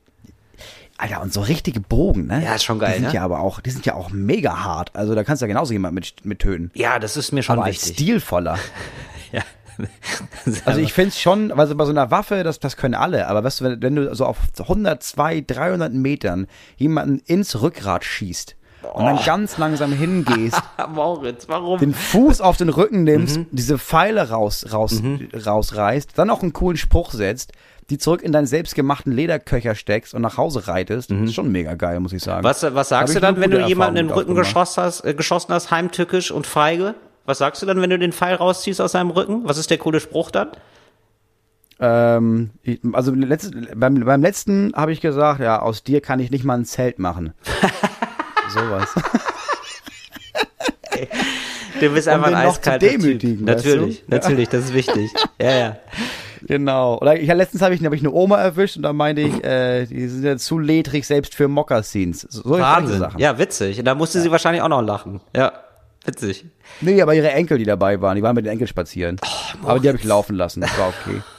Alter, 0.97 1.21
und 1.21 1.33
so 1.33 1.41
richtige 1.41 1.79
Bogen, 1.79 2.27
ne? 2.27 2.43
Ja, 2.43 2.55
ist 2.55 2.63
schon 2.63 2.77
geil, 2.79 2.93
Die 2.93 2.99
sind 2.99 3.07
ne? 3.09 3.13
ja 3.15 3.23
aber 3.23 3.39
auch, 3.39 3.59
die 3.59 3.71
sind 3.71 3.85
ja 3.87 3.95
auch 3.95 4.11
mega 4.11 4.63
hart. 4.63 4.95
Also 4.95 5.15
da 5.15 5.23
kannst 5.23 5.41
du 5.41 5.45
ja 5.45 5.47
genauso 5.47 5.73
jemanden 5.73 5.95
mit, 5.95 6.25
mit 6.25 6.39
töten. 6.39 6.69
ja, 6.75 6.99
das 6.99 7.17
ist 7.17 7.31
mir 7.31 7.41
schon 7.43 7.57
Aber 7.57 7.65
als 7.65 7.75
wichtig. 7.87 7.93
stilvoller. 7.93 8.57
Also 10.65 10.79
ich 10.79 10.93
finde 10.93 11.09
es 11.09 11.19
schon, 11.19 11.51
also 11.51 11.75
bei 11.75 11.85
so 11.85 11.91
einer 11.91 12.09
Waffe, 12.11 12.43
das, 12.43 12.59
das 12.59 12.77
können 12.77 12.95
alle, 12.95 13.27
aber 13.27 13.43
weißt 13.43 13.61
du, 13.61 13.65
wenn, 13.65 13.81
wenn 13.81 13.95
du 13.95 14.13
so 14.15 14.25
auf 14.25 14.37
100, 14.59 15.01
200, 15.03 15.55
300 15.57 15.93
Metern 15.93 16.47
jemanden 16.77 17.19
ins 17.25 17.61
Rückgrat 17.61 18.03
schießt 18.03 18.55
und 18.93 19.05
dann 19.05 19.19
ganz 19.23 19.57
langsam 19.57 19.93
hingehst, 19.93 20.61
Moritz, 20.93 21.47
warum? 21.47 21.79
den 21.79 21.93
Fuß 21.93 22.41
auf 22.41 22.57
den 22.57 22.69
Rücken 22.69 23.03
nimmst, 23.03 23.37
Mhm. 23.37 23.47
diese 23.51 23.77
Pfeile 23.77 24.29
raus, 24.29 24.65
raus, 24.73 25.01
rausreißt, 25.45 26.17
dann 26.17 26.29
auch 26.29 26.41
einen 26.41 26.53
coolen 26.53 26.77
Spruch 26.77 27.11
setzt, 27.11 27.51
die 27.89 27.97
zurück 27.97 28.21
in 28.23 28.31
deinen 28.31 28.47
selbstgemachten 28.47 29.11
Lederköcher 29.11 29.75
steckst 29.75 30.13
und 30.13 30.21
nach 30.21 30.37
Hause 30.37 30.67
reitest, 30.67 31.11
ist 31.11 31.33
schon 31.33 31.51
mega 31.51 31.73
geil, 31.75 31.99
muss 31.99 32.13
ich 32.13 32.23
sagen. 32.23 32.39
Mhm. 32.41 32.45
Was, 32.45 32.63
was 32.63 32.89
sagst 32.89 33.15
du 33.15 33.19
dann, 33.19 33.39
wenn 33.39 33.51
du 33.51 33.65
jemanden 33.67 33.97
in 33.97 34.07
den 34.07 34.15
Rücken 34.15 34.33
geschossen 34.35 34.83
hast, 34.83 35.01
äh, 35.05 35.13
geschossen 35.13 35.53
hast, 35.53 35.71
heimtückisch 35.71 36.31
und 36.31 36.47
feige? 36.47 36.95
Was 37.25 37.37
sagst 37.37 37.61
du 37.61 37.65
dann, 37.65 37.81
wenn 37.81 37.89
du 37.89 37.99
den 37.99 38.11
Pfeil 38.13 38.35
rausziehst 38.35 38.81
aus 38.81 38.93
seinem 38.93 39.11
Rücken? 39.11 39.41
Was 39.45 39.57
ist 39.57 39.69
der 39.69 39.77
coole 39.77 39.99
Spruch 39.99 40.31
dann? 40.31 40.49
Ähm, 41.79 42.51
also 42.93 43.11
letztes, 43.13 43.51
beim, 43.75 43.99
beim 44.05 44.21
letzten 44.21 44.71
habe 44.75 44.91
ich 44.91 45.01
gesagt, 45.01 45.39
ja, 45.39 45.59
aus 45.61 45.83
dir 45.83 46.01
kann 46.01 46.19
ich 46.19 46.29
nicht 46.31 46.43
mal 46.43 46.57
ein 46.57 46.65
Zelt 46.65 46.99
machen. 46.99 47.33
Sowas. 48.49 48.89
Du 51.79 51.89
bist 51.89 52.07
Um 52.07 52.13
einfach 52.15 52.27
ein 52.27 52.45
noch 52.45 52.53
zu 52.59 52.69
eiskalter 52.71 52.87
demütigen, 52.89 53.37
Typ. 53.45 53.47
weißt 53.55 53.65
du? 53.65 53.69
Natürlich, 53.69 53.99
Ja. 53.99 54.05
natürlich, 54.09 54.49
das 54.49 54.65
ist 54.65 54.73
wichtig. 54.73 55.11
Ja, 55.41 55.51
ja. 55.51 55.77
Genau. 56.43 56.97
Oder 56.99 57.19
ich, 57.19 57.27
ja, 57.27 57.33
letztens 57.33 57.61
habe 57.61 57.73
ich, 57.75 57.83
hab 57.85 57.93
ich 57.93 58.01
eine 58.01 58.11
Oma 58.11 58.37
erwischt 58.41 58.75
und 58.77 58.83
da 58.83 58.93
meinte 58.93 59.21
ich, 59.21 59.43
äh, 59.43 59.85
die 59.85 60.07
sind 60.07 60.23
ja 60.23 60.37
zu 60.37 60.59
ledrig 60.59 61.05
selbst 61.07 61.33
für 61.35 61.47
Mokassins. 61.47 62.21
So 62.29 62.49
Wahnsinn. 62.59 62.99
Sachen. 62.99 63.19
Ja, 63.19 63.37
witzig. 63.37 63.79
Und 63.79 63.85
da 63.85 63.95
musste 63.95 64.19
sie 64.21 64.29
wahrscheinlich 64.31 64.61
auch 64.61 64.67
noch 64.67 64.81
lachen. 64.81 65.21
Ja, 65.35 65.53
witzig. 66.05 66.45
Nee, 66.81 67.01
aber 67.01 67.13
ihre 67.13 67.31
Enkel, 67.31 67.57
die 67.57 67.65
dabei 67.65 68.01
waren, 68.01 68.15
die 68.15 68.23
waren 68.23 68.35
mit 68.35 68.45
den 68.45 68.51
Enkeln 68.51 68.67
spazieren. 68.67 69.17
Oh, 69.23 69.67
aber 69.67 69.79
die 69.79 69.87
habe 69.87 69.97
ich 69.97 70.03
laufen 70.03 70.35
lassen, 70.35 70.61
das 70.61 70.77
war 70.77 70.89
okay. 70.89 71.21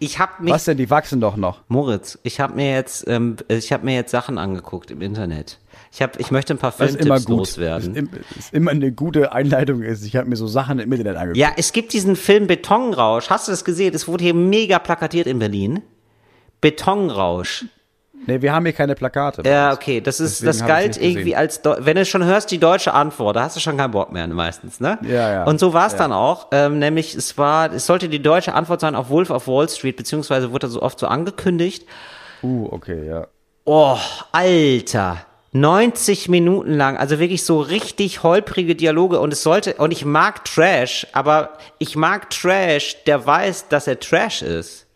Ich 0.00 0.18
habe 0.18 0.42
mich, 0.42 0.52
Was 0.52 0.64
denn, 0.64 0.76
die 0.76 0.90
wachsen 0.90 1.20
doch 1.20 1.36
noch. 1.36 1.60
Moritz, 1.68 2.18
ich 2.24 2.40
habe 2.40 2.54
mir 2.54 2.72
jetzt, 2.72 3.06
ähm, 3.06 3.36
ich 3.48 3.72
habe 3.72 3.84
mir 3.84 3.94
jetzt 3.94 4.10
Sachen 4.10 4.36
angeguckt 4.36 4.90
im 4.90 5.00
Internet. 5.00 5.60
Ich 5.92 6.02
habe, 6.02 6.18
ich 6.18 6.32
möchte 6.32 6.54
ein 6.54 6.58
paar 6.58 6.74
Das 6.76 6.90
ist 6.90 6.96
immer 6.96 7.16
Filmtipps 7.20 7.28
loswerden. 7.28 7.94
Ist, 7.94 8.36
ist 8.36 8.52
immer 8.52 8.72
eine 8.72 8.90
gute 8.90 9.32
Einleitung 9.32 9.82
ist. 9.82 10.04
Ich 10.04 10.16
habe 10.16 10.28
mir 10.28 10.36
so 10.36 10.48
Sachen 10.48 10.80
im 10.80 10.92
Internet 10.92 11.16
angeguckt. 11.16 11.36
Ja, 11.36 11.52
es 11.56 11.72
gibt 11.72 11.92
diesen 11.92 12.16
Film 12.16 12.48
Betonrausch. 12.48 13.30
Hast 13.30 13.46
du 13.46 13.52
das 13.52 13.64
gesehen? 13.64 13.94
Es 13.94 14.08
wurde 14.08 14.24
hier 14.24 14.34
mega 14.34 14.80
plakatiert 14.80 15.28
in 15.28 15.38
Berlin. 15.38 15.82
Betonrausch. 16.60 17.66
Nee, 18.26 18.40
wir 18.42 18.52
haben 18.52 18.64
hier 18.64 18.72
keine 18.72 18.94
Plakate. 18.94 19.42
Ja, 19.48 19.72
okay, 19.72 20.00
das 20.00 20.20
ist, 20.20 20.42
Deswegen 20.42 20.58
das 20.58 20.66
galt 20.68 20.96
irgendwie 21.00 21.36
als, 21.36 21.62
Deu- 21.64 21.76
wenn 21.80 21.96
du 21.96 22.04
schon 22.04 22.24
hörst, 22.24 22.50
die 22.50 22.58
deutsche 22.58 22.94
Antwort, 22.94 23.36
da 23.36 23.42
hast 23.42 23.56
du 23.56 23.60
schon 23.60 23.76
keinen 23.76 23.90
Bock 23.90 24.12
mehr 24.12 24.26
meistens, 24.28 24.80
ne? 24.80 24.98
Ja, 25.02 25.30
ja. 25.30 25.44
Und 25.44 25.60
so 25.60 25.72
war 25.72 25.86
es 25.86 25.92
Ja. 25.92 25.98
dann 25.98 26.12
auch, 26.12 26.48
ähm, 26.52 26.78
nämlich 26.78 27.14
es 27.14 27.36
war, 27.38 27.72
es 27.72 27.86
sollte 27.86 28.08
die 28.08 28.22
deutsche 28.22 28.54
Antwort 28.54 28.80
sein 28.80 28.94
auf 28.94 29.10
Wolf 29.10 29.30
of 29.30 29.46
Wall 29.48 29.68
Street, 29.68 29.96
beziehungsweise 29.96 30.52
wurde 30.52 30.68
so 30.68 30.80
oft 30.82 30.98
so 30.98 31.06
angekündigt. 31.06 31.86
Uh, 32.42 32.68
okay, 32.70 33.06
ja. 33.06 33.26
Oh, 33.64 33.96
Alter. 34.32 35.18
90 35.56 36.28
Minuten 36.28 36.72
lang, 36.74 36.96
also 36.96 37.20
wirklich 37.20 37.44
so 37.44 37.60
richtig 37.60 38.24
holprige 38.24 38.74
Dialoge 38.74 39.20
und 39.20 39.32
es 39.32 39.44
sollte, 39.44 39.74
und 39.74 39.92
ich 39.92 40.04
mag 40.04 40.44
Trash, 40.44 41.06
aber 41.12 41.50
ich 41.78 41.94
mag 41.94 42.28
Trash, 42.30 42.96
der 43.04 43.24
weiß, 43.24 43.68
dass 43.68 43.86
er 43.86 44.00
Trash 44.00 44.42
ist. 44.42 44.86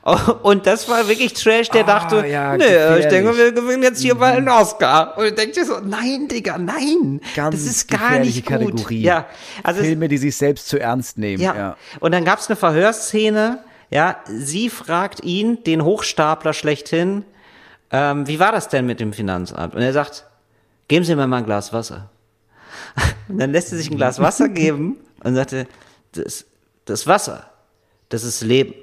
Und 0.42 0.66
das 0.66 0.88
war 0.88 1.08
wirklich 1.08 1.32
Trash, 1.34 1.68
der 1.68 1.84
dachte, 1.84 2.26
ja, 2.26 2.56
nee, 2.56 2.64
ich 2.64 2.70
gefährlich. 2.70 3.06
denke, 3.08 3.36
wir 3.36 3.52
gewinnen 3.52 3.82
jetzt 3.82 4.00
hier 4.00 4.14
mal 4.14 4.32
einen 4.32 4.48
Oscar. 4.48 5.16
Und 5.18 5.26
ich 5.26 5.34
denke 5.34 5.52
dir 5.52 5.64
so, 5.64 5.80
nein, 5.80 6.28
Digga, 6.28 6.58
nein. 6.58 7.20
Ganz 7.34 7.56
das 7.56 7.64
ist 7.64 7.88
gar 7.88 8.18
nicht 8.18 8.46
gut. 8.46 8.60
Kategorie. 8.60 9.02
Ja, 9.02 9.26
also 9.62 9.82
Filme, 9.82 10.08
die 10.08 10.18
sich 10.18 10.36
selbst 10.36 10.68
zu 10.68 10.78
ernst 10.78 11.18
nehmen. 11.18 11.42
ja. 11.42 11.54
Ja. 11.54 11.76
Und 12.00 12.12
dann 12.12 12.24
gab's 12.24 12.48
eine 12.48 12.56
Verhörszene, 12.56 13.58
ja, 13.90 14.16
sie 14.26 14.70
fragt 14.70 15.22
ihn, 15.22 15.62
den 15.64 15.84
Hochstapler 15.84 16.54
schlechthin, 16.54 17.24
ähm, 17.90 18.26
wie 18.26 18.38
war 18.40 18.52
das 18.52 18.68
denn 18.68 18.86
mit 18.86 19.00
dem 19.00 19.12
Finanzamt? 19.12 19.74
Und 19.74 19.82
er 19.82 19.92
sagt, 19.92 20.24
geben 20.88 21.04
Sie 21.04 21.14
mir 21.14 21.26
mal 21.26 21.38
ein 21.38 21.44
Glas 21.44 21.72
Wasser. 21.72 22.10
Und 23.28 23.38
dann 23.38 23.52
lässt 23.52 23.68
sie 23.68 23.76
sich 23.76 23.90
ein 23.90 23.96
Glas 23.96 24.18
Wasser 24.18 24.48
geben 24.48 24.96
und 25.22 25.34
sagte, 25.34 25.66
das, 26.12 26.46
das 26.84 27.06
Wasser, 27.06 27.50
das 28.08 28.24
ist 28.24 28.42
Leben. 28.42 28.74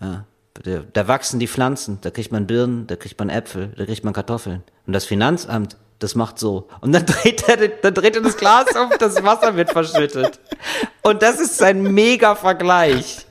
Ja, 0.00 0.24
da, 0.62 0.82
da 0.92 1.08
wachsen 1.08 1.40
die 1.40 1.48
Pflanzen, 1.48 1.98
da 2.02 2.10
kriegt 2.10 2.30
man 2.30 2.46
Birnen, 2.46 2.86
da 2.86 2.96
kriegt 2.96 3.18
man 3.18 3.28
Äpfel, 3.28 3.72
da 3.76 3.84
kriegt 3.84 4.04
man 4.04 4.12
Kartoffeln. 4.14 4.62
Und 4.86 4.92
das 4.92 5.04
Finanzamt, 5.04 5.76
das 5.98 6.14
macht 6.14 6.38
so. 6.38 6.68
Und 6.80 6.92
dann 6.92 7.04
dreht 7.22 7.48
er, 7.48 7.68
dann 7.68 7.94
dreht 7.94 8.16
er 8.16 8.22
das 8.22 8.36
Glas 8.36 8.74
auf, 8.76 8.96
das 8.98 9.22
Wasser 9.22 9.56
wird 9.56 9.70
verschüttet. 9.70 10.38
Und 11.02 11.22
das 11.22 11.40
ist 11.40 11.58
sein 11.58 11.82
mega 11.82 12.34
Vergleich. 12.34 13.26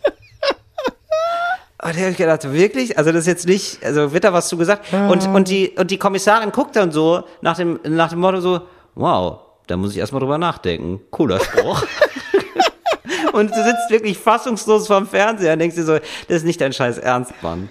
Und 1.81 1.95
da 1.95 1.99
habe 1.99 2.11
ich 2.11 2.17
gedacht, 2.17 2.51
wirklich? 2.51 2.97
Also 2.97 3.11
das 3.11 3.21
ist 3.21 3.27
jetzt 3.27 3.47
nicht, 3.47 3.83
also 3.83 4.13
wird 4.13 4.23
da 4.23 4.31
was 4.31 4.47
zu 4.47 4.55
gesagt? 4.55 4.93
Und, 4.93 5.27
und, 5.27 5.49
die, 5.49 5.71
und 5.77 5.91
die 5.91 5.97
Kommissarin 5.97 6.51
guckt 6.51 6.77
dann 6.77 6.91
so 6.91 7.23
nach 7.41 7.57
dem, 7.57 7.79
nach 7.83 8.09
dem 8.09 8.19
Motto 8.19 8.39
so, 8.39 8.61
wow, 8.95 9.39
da 9.67 9.75
muss 9.75 9.91
ich 9.91 9.97
erstmal 9.97 10.21
drüber 10.21 10.37
nachdenken. 10.37 11.01
Cooler 11.11 11.41
Spruch. 11.41 11.83
und 13.33 13.51
du 13.51 13.63
sitzt 13.63 13.89
wirklich 13.89 14.17
fassungslos 14.17 14.87
vorm 14.87 15.07
Fernseher 15.07 15.53
und 15.53 15.59
denkst 15.59 15.75
dir 15.75 15.83
so, 15.83 15.97
das 16.27 16.37
ist 16.37 16.45
nicht 16.45 16.61
dein 16.61 16.73
scheiß 16.73 16.97
Ernst, 16.97 17.33
Mann. 17.41 17.69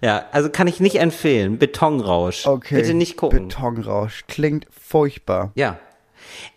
Ja, 0.00 0.26
also 0.30 0.48
kann 0.48 0.68
ich 0.68 0.78
nicht 0.78 1.00
empfehlen. 1.00 1.58
Betonrausch. 1.58 2.46
Okay. 2.46 2.76
Bitte 2.76 2.94
nicht 2.94 3.16
gucken. 3.16 3.48
Betonrausch. 3.48 4.24
Klingt 4.28 4.66
furchtbar. 4.70 5.50
ja. 5.54 5.78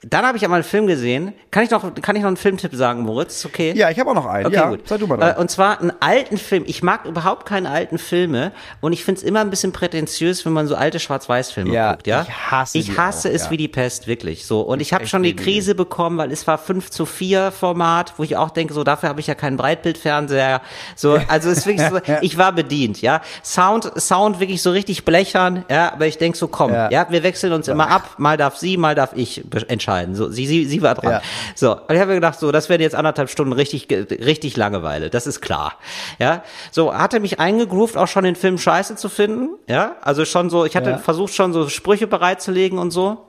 Dann 0.04 0.26
habe 0.26 0.38
ich 0.38 0.44
einmal 0.44 0.58
einen 0.60 0.64
Film 0.64 0.88
gesehen. 0.88 1.34
Kann 1.52 1.64
ich 1.64 1.70
noch, 1.70 1.94
kann 2.02 2.16
ich 2.16 2.22
noch 2.22 2.28
einen 2.28 2.38
Filmtipp 2.38 2.74
sagen, 2.76 3.02
Moritz? 3.02 3.46
Okay. 3.46 3.74
Ja, 3.76 3.90
ich 3.90 4.00
habe 4.00 4.10
auch 4.10 4.16
noch 4.16 4.26
einen. 4.26 4.46
Okay, 4.48 4.56
ja, 4.56 4.70
gut. 4.70 4.88
Sag 4.88 5.00
du 5.00 5.08
mal 5.08 5.16
Äh, 5.16 5.20
dran. 5.20 5.38
und 5.38 5.52
zwar 5.52 5.80
einen 5.82 5.92
alten 6.00 6.38
Film. 6.38 6.64
Ich 6.68 6.82
mag 6.84 7.06
überhaupt 7.06 7.46
keine 7.48 7.70
alten 7.70 7.98
Filme 7.98 8.52
und 8.80 8.94
ich 8.94 9.04
find's 9.04 9.22
immer 9.24 9.42
ein 9.42 9.50
bisschen 9.50 9.72
prätentiös, 9.72 10.46
wenn 10.46 10.54
man 10.54 10.68
so 10.68 10.76
alte 10.76 11.00
Schwarz-Weiß-Filme 11.00 11.74
Ja, 11.74 11.92
guckt, 11.94 12.08
ja. 12.08 12.24
ich 12.28 12.34
hasse 12.52 12.78
Ich 12.78 12.98
hasse 12.98 13.30
auch, 13.30 13.34
es 13.34 13.46
ja. 13.46 13.52
wie 13.52 13.58
die 13.58 13.68
Pest, 13.68 14.08
wirklich. 14.08 14.46
So. 14.46 14.62
Und 14.62 14.82
ich 14.82 14.94
habe 14.94 15.08
schon 15.08 15.24
die. 15.24 15.36
Krise 15.36 15.76
bekommen, 15.76 16.18
weil 16.18 16.32
es 16.32 16.46
war 16.46 16.58
5 16.58 16.90
zu 16.92 17.06
4 17.06 17.52
Format, 17.52 18.14
wo 18.18 18.24
ich 18.24 18.38
auch 18.38 18.50
denke, 18.52 18.74
so 18.74 18.84
dafür 18.84 19.10
habe 19.10 19.20
ich 19.22 19.28
ja 19.28 19.34
keinen 19.36 19.58
Breitbildfernseher. 19.58 20.62
So, 20.96 21.20
also 21.28 21.50
es 21.50 21.60
ist 21.60 21.66
wirklich 21.68 21.88
so, 21.90 22.00
ich 22.22 22.38
war 22.38 22.52
bedient, 22.54 23.02
ja. 23.02 23.22
Sound, 23.44 23.92
Sound 24.00 24.40
wirklich 24.40 24.62
so 24.62 24.72
richtig 24.72 25.06
blechern, 25.06 25.66
ja, 25.70 25.94
aber 25.94 26.08
ich 26.08 26.18
denk 26.18 26.36
so, 26.36 26.48
komm, 26.48 26.72
ja, 26.74 27.08
wir 27.10 27.24
wechseln 27.24 27.54
uns 27.54 27.68
immer 27.68 27.90
ab, 27.90 28.16
mal 28.18 28.38
darf 28.38 28.58
sie, 28.58 28.78
mal 28.78 28.96
darf 28.96 29.12
ich 29.16 29.44
entscheiden. 29.68 30.16
So, 30.16 30.30
sie, 30.30 30.46
sie, 30.48 30.66
sie 30.66 30.82
war 30.82 30.96
dran. 30.96 31.12
Ja. 31.12 31.22
So, 31.56 31.72
und 31.74 31.92
ich 31.94 32.00
habe 32.00 32.08
mir 32.10 32.16
gedacht, 32.16 32.40
so, 32.40 32.52
das 32.52 32.70
werden 32.70 32.82
jetzt 32.82 32.96
anderthalb 32.96 33.30
Stunden 33.30 33.54
richtig, 33.54 33.88
richtig 33.90 34.58
Langeweile, 34.58 35.10
das 35.10 35.28
ist 35.28 35.42
klar. 35.42 35.74
Ja, 36.20 36.44
so, 36.72 36.94
hatte 36.94 37.20
mich 37.20 37.40
eingegroovt, 37.40 37.98
auch 37.98 38.08
schon 38.08 38.24
den 38.24 38.36
Film 38.36 38.58
scheiße 38.58 38.96
zu 38.96 39.10
finden, 39.10 39.50
ja, 39.68 39.96
also 40.02 40.26
schon 40.26 40.50
so, 40.50 40.66
ich 40.66 40.76
hatte 40.76 40.92
Ja. 40.92 40.98
versucht 40.98 41.34
schon 41.34 41.54
so 41.54 41.70
Sprüche 41.70 42.08
bereitzulegen 42.08 42.78
und 42.80 42.92
so. 42.92 43.26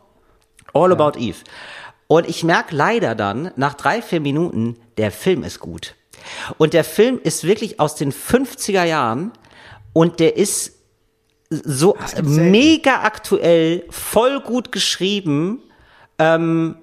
All 0.74 0.92
About 0.92 1.18
Eve. 1.18 1.38
Und 2.06 2.28
ich 2.28 2.44
merke 2.44 2.74
leider 2.74 3.14
dann, 3.14 3.50
nach 3.56 3.74
drei, 3.74 4.02
vier 4.02 4.20
Minuten, 4.20 4.76
der 4.98 5.10
Film 5.10 5.44
ist 5.44 5.60
gut. 5.60 5.94
Und 6.58 6.72
der 6.72 6.84
Film 6.84 7.18
ist 7.22 7.44
wirklich 7.44 7.80
aus 7.80 7.94
den 7.94 8.12
50er 8.12 8.84
Jahren 8.84 9.32
und 9.92 10.20
der 10.20 10.36
ist 10.36 10.78
so 11.50 11.96
mega 12.22 13.02
aktuell, 13.02 13.84
voll 13.90 14.40
gut 14.40 14.72
geschrieben, 14.72 15.60
ähm, 16.18 16.76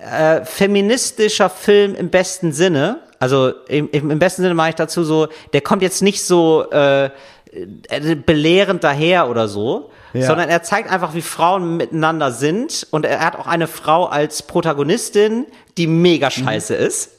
äh, 0.00 0.44
feministischer 0.44 1.50
Film 1.50 1.94
im 1.94 2.10
besten 2.10 2.52
Sinne. 2.52 3.00
Also 3.18 3.52
im, 3.68 3.90
im, 3.90 4.18
besten 4.18 4.42
Sinne 4.42 4.54
mache 4.54 4.70
ich 4.70 4.74
dazu 4.74 5.04
so, 5.04 5.28
der 5.52 5.60
kommt 5.60 5.82
jetzt 5.82 6.02
nicht 6.02 6.22
so 6.22 6.70
äh, 6.70 7.06
äh, 7.88 8.14
belehrend 8.14 8.84
daher 8.84 9.28
oder 9.30 9.48
so, 9.48 9.90
Ja. 10.12 10.26
sondern 10.26 10.48
er 10.48 10.62
zeigt 10.62 10.90
einfach, 10.90 11.14
wie 11.14 11.22
Frauen 11.22 11.76
miteinander 11.76 12.32
sind 12.32 12.86
und 12.90 13.06
er 13.06 13.20
hat 13.20 13.36
auch 13.36 13.46
eine 13.46 13.66
Frau 13.66 14.06
als 14.06 14.42
Protagonistin, 14.42 15.46
die 15.78 15.86
mega 15.86 16.30
scheiße 16.30 16.74
ist. 16.74 17.10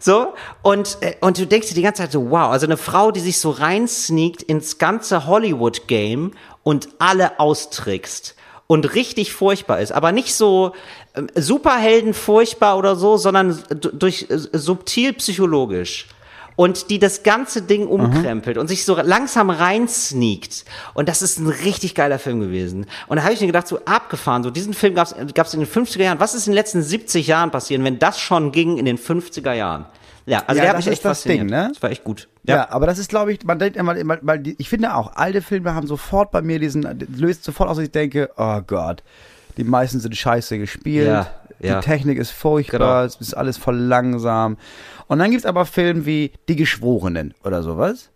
So, 0.00 0.34
und, 0.62 0.98
äh, 1.00 1.14
und 1.20 1.38
du 1.38 1.46
denkst 1.46 1.68
dir 1.68 1.74
die 1.74 1.82
ganze 1.82 2.02
Zeit 2.02 2.12
so, 2.12 2.30
wow, 2.30 2.50
also 2.50 2.66
eine 2.66 2.76
Frau, 2.76 3.10
die 3.10 3.20
sich 3.20 3.38
so 3.38 3.50
reinsneakt 3.50 4.42
ins 4.42 4.78
ganze 4.78 5.26
Hollywood-Game 5.26 6.32
und 6.62 6.88
alle 6.98 7.38
austrickst 7.40 8.36
und 8.68 8.94
richtig 8.94 9.32
furchtbar 9.32 9.80
ist, 9.80 9.90
aber 9.92 10.12
nicht 10.12 10.34
so 10.34 10.72
ähm, 11.16 11.26
Superhelden 11.34 12.14
furchtbar 12.14 12.78
oder 12.78 12.94
so, 12.94 13.16
sondern 13.16 13.58
durch 13.70 14.26
äh, 14.28 14.38
subtil 14.38 15.14
psychologisch. 15.14 16.06
Und 16.54 16.90
die 16.90 16.98
das 16.98 17.22
ganze 17.22 17.62
Ding 17.62 17.86
umkrempelt 17.86 18.58
und 18.58 18.66
sich 18.66 18.84
so 18.84 19.00
langsam 19.00 19.48
reinsneakt. 19.48 20.64
Und 20.92 21.08
das 21.08 21.22
ist 21.22 21.38
ein 21.38 21.46
richtig 21.46 21.94
geiler 21.94 22.18
Film 22.18 22.40
gewesen. 22.40 22.86
Und 23.06 23.16
da 23.16 23.22
habe 23.22 23.32
ich 23.32 23.40
mir 23.40 23.46
gedacht, 23.46 23.68
so 23.68 23.78
abgefahren, 23.84 24.42
so 24.42 24.50
diesen 24.50 24.74
Film 24.74 24.92
gab 24.96 25.06
es 25.06 25.12
in 25.54 25.60
den 25.60 25.68
50er 25.68 26.02
Jahren. 26.02 26.18
Was 26.18 26.34
ist 26.34 26.48
in 26.48 26.50
den 26.50 26.56
letzten 26.56 26.82
70 26.82 27.28
Jahren 27.28 27.52
passiert, 27.52 27.84
wenn 27.84 28.00
das 28.00 28.18
schon 28.18 28.50
ging 28.50 28.76
in 28.76 28.86
den 28.86 28.98
50er 28.98 29.52
Jahren? 29.52 29.86
Ja, 30.28 30.42
also 30.46 30.58
Ja, 30.58 30.62
der 30.62 30.68
hat 30.70 30.76
das 30.78 30.84
mich 30.84 30.92
ist 30.92 30.98
echt 30.98 31.04
das 31.04 31.18
fasziniert. 31.18 31.40
Ding, 31.42 31.50
ne? 31.50 31.70
Das 31.72 31.82
war 31.82 31.90
echt 31.90 32.04
gut. 32.04 32.28
Ja. 32.44 32.70
aber 32.70 32.86
das 32.86 32.98
ist, 32.98 33.08
glaube 33.10 33.32
ich, 33.32 33.44
man 33.44 33.58
denkt 33.58 33.76
immer, 33.76 33.96
immer 33.96 34.18
weil 34.22 34.38
die, 34.38 34.54
ich 34.58 34.68
finde 34.68 34.94
auch, 34.94 35.16
alte 35.16 35.42
Filme 35.42 35.74
haben 35.74 35.86
sofort 35.86 36.30
bei 36.30 36.42
mir 36.42 36.58
diesen, 36.58 36.82
löst 37.16 37.44
sofort 37.44 37.68
aus, 37.68 37.76
dass 37.76 37.84
ich 37.86 37.92
denke, 37.92 38.30
oh 38.36 38.60
Gott, 38.66 39.02
die 39.56 39.64
meisten 39.64 40.00
sind 40.00 40.16
scheiße 40.16 40.58
gespielt, 40.58 41.06
Ja, 41.08 41.30
ja. 41.60 41.80
die 41.80 41.84
Technik 41.86 42.18
ist 42.18 42.30
furchtbar, 42.30 42.78
Genau. 42.78 43.00
es 43.04 43.16
ist 43.16 43.34
alles 43.34 43.56
voll 43.56 43.76
langsam. 43.76 44.56
Und 45.06 45.18
dann 45.18 45.30
gibt's 45.30 45.46
aber 45.46 45.64
Filme 45.66 46.04
wie 46.06 46.32
Die 46.48 46.56
Geschworenen 46.56 47.34
oder 47.44 47.62
sowas. 47.62 48.10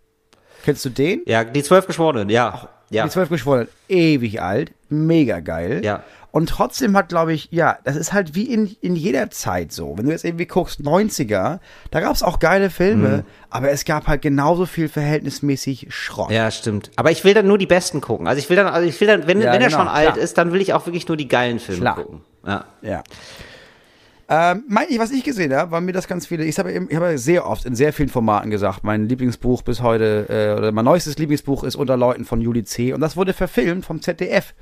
Kennst 0.63 0.85
du 0.85 0.89
den? 0.89 1.21
Ja, 1.25 1.43
die 1.43 1.63
zwölf 1.63 1.87
Geschworenen, 1.87 2.29
ja. 2.29 2.69
Ja. 2.89 3.03
Die 3.05 3.09
zwölf 3.09 3.29
Geschworenen, 3.29 3.67
ewig 3.89 4.41
alt, 4.41 4.71
mega 4.93 5.39
geil. 5.39 5.81
Ja. 5.83 6.03
Und 6.31 6.49
trotzdem 6.49 6.97
hat, 6.97 7.09
glaube 7.09 7.31
ich, 7.33 7.49
ja, 7.51 7.77
das 7.83 7.95
ist 7.95 8.11
halt 8.11 8.33
wie 8.33 8.51
in, 8.51 8.75
in 8.81 8.95
jeder 8.95 9.29
Zeit 9.29 9.71
so. 9.71 9.95
Wenn 9.97 10.05
du 10.05 10.11
jetzt 10.11 10.25
irgendwie 10.25 10.47
guckst, 10.47 10.79
90er, 10.81 11.59
da 11.91 11.99
gab's 11.99 12.23
auch 12.23 12.39
geile 12.39 12.71
Filme, 12.71 13.23
aber 13.51 13.69
es 13.69 13.85
gab 13.85 14.07
halt 14.07 14.23
genauso 14.23 14.65
viel 14.65 14.89
verhältnismäßig 14.89 15.87
Schrott. 15.89 16.29
Mhm. 16.29 16.35
Ja, 16.35 16.49
stimmt. 16.49 16.89
Aber 16.95 17.11
ich 17.11 17.23
will 17.23 17.35
dann 17.35 17.45
nur 17.45 17.59
die 17.59 17.67
besten 17.67 18.01
gucken. 18.01 18.27
Also 18.27 18.39
ich 18.39 18.49
will 18.49 18.55
dann, 18.57 18.65
also 18.65 18.87
ich 18.87 18.99
will 18.99 19.07
dann, 19.07 19.27
wenn, 19.27 19.41
Ja, 19.41 19.53
wenn 19.53 19.61
er 19.61 19.67
genau, 19.67 19.79
schon 19.81 19.87
alt 19.87 20.13
klar. 20.13 20.17
ist, 20.17 20.37
dann 20.39 20.51
will 20.53 20.61
ich 20.61 20.73
auch 20.73 20.87
wirklich 20.87 21.07
nur 21.07 21.17
die 21.17 21.27
geilen 21.27 21.59
Filme 21.59 21.81
Klar. 21.81 21.95
gucken. 21.97 22.21
Ja. 22.47 22.65
Ja. 22.81 23.03
Ähm, 24.29 24.63
mein, 24.67 24.87
was 24.97 25.11
ich 25.11 25.23
gesehen 25.23 25.53
habe, 25.53 25.69
waren 25.71 25.85
mir 25.85 25.91
das 25.91 26.07
ganz 26.07 26.25
viele. 26.25 26.45
Ich 26.45 26.57
habe 26.57 26.71
eben- 26.71 26.87
ich 26.89 26.95
habe 26.95 27.11
ja 27.11 27.17
sehr 27.17 27.45
oft 27.47 27.65
in 27.65 27.75
sehr 27.75 27.91
vielen 27.93 28.09
Formaten 28.09 28.49
gesagt, 28.49 28.83
mein 28.83 29.07
Lieblingsbuch 29.07 29.61
bis 29.61 29.81
heute, 29.81 30.25
äh, 30.29 30.57
oder 30.57 30.71
mein 30.71 30.85
neuestes 30.85 31.17
Lieblingsbuch 31.17 31.63
ist 31.63 31.75
Unter 31.75 31.97
Leuten 31.97 32.25
von 32.25 32.41
Juli 32.41 32.63
C. 32.63 32.93
Und 32.93 33.01
das 33.01 33.17
wurde 33.17 33.33
verfilmt 33.33 33.85
vom 33.85 34.01
ZDF. 34.01 34.53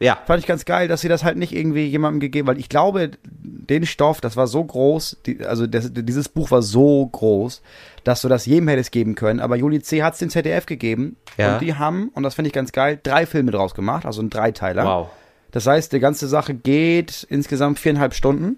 Ja. 0.00 0.18
Fand 0.26 0.40
ich 0.40 0.46
ganz 0.46 0.64
geil, 0.64 0.88
dass 0.88 1.02
sie 1.02 1.08
das 1.08 1.24
halt 1.24 1.36
nicht 1.36 1.52
irgendwie 1.54 1.84
jemandem 1.86 2.20
gegeben, 2.20 2.48
weil 2.48 2.58
ich 2.58 2.68
glaube, 2.70 3.10
den 3.42 3.84
Stoff, 3.86 4.20
das 4.22 4.36
war 4.36 4.46
so 4.46 4.64
groß, 4.64 5.18
die, 5.26 5.44
also 5.44 5.66
das, 5.66 5.92
dieses 5.92 6.28
Buch 6.30 6.50
war 6.50 6.62
so 6.62 7.06
groß, 7.06 7.60
dass 8.04 8.22
du 8.22 8.28
das 8.28 8.46
jedem 8.46 8.68
hättest 8.68 8.92
geben 8.92 9.14
können. 9.14 9.40
Aber 9.40 9.56
Juli 9.56 9.80
C. 9.82 10.02
hat 10.02 10.14
es 10.14 10.18
dem 10.20 10.30
ZDF 10.30 10.64
gegeben 10.64 11.16
Ja. 11.36 11.52
und 11.54 11.62
die 11.62 11.74
haben, 11.74 12.08
und 12.14 12.22
das 12.22 12.34
finde 12.34 12.48
ich 12.48 12.54
ganz 12.54 12.72
geil, 12.72 12.98
drei 13.02 13.26
Filme 13.26 13.50
draus 13.50 13.74
gemacht, 13.74 14.06
also 14.06 14.22
ein 14.22 14.30
Dreiteiler. 14.30 14.84
Wow. 14.84 15.08
Das 15.50 15.66
heißt, 15.66 15.92
die 15.92 16.00
ganze 16.00 16.28
Sache 16.28 16.54
geht 16.54 17.26
insgesamt 17.28 17.78
viereinhalb 17.78 18.14
Stunden. 18.14 18.56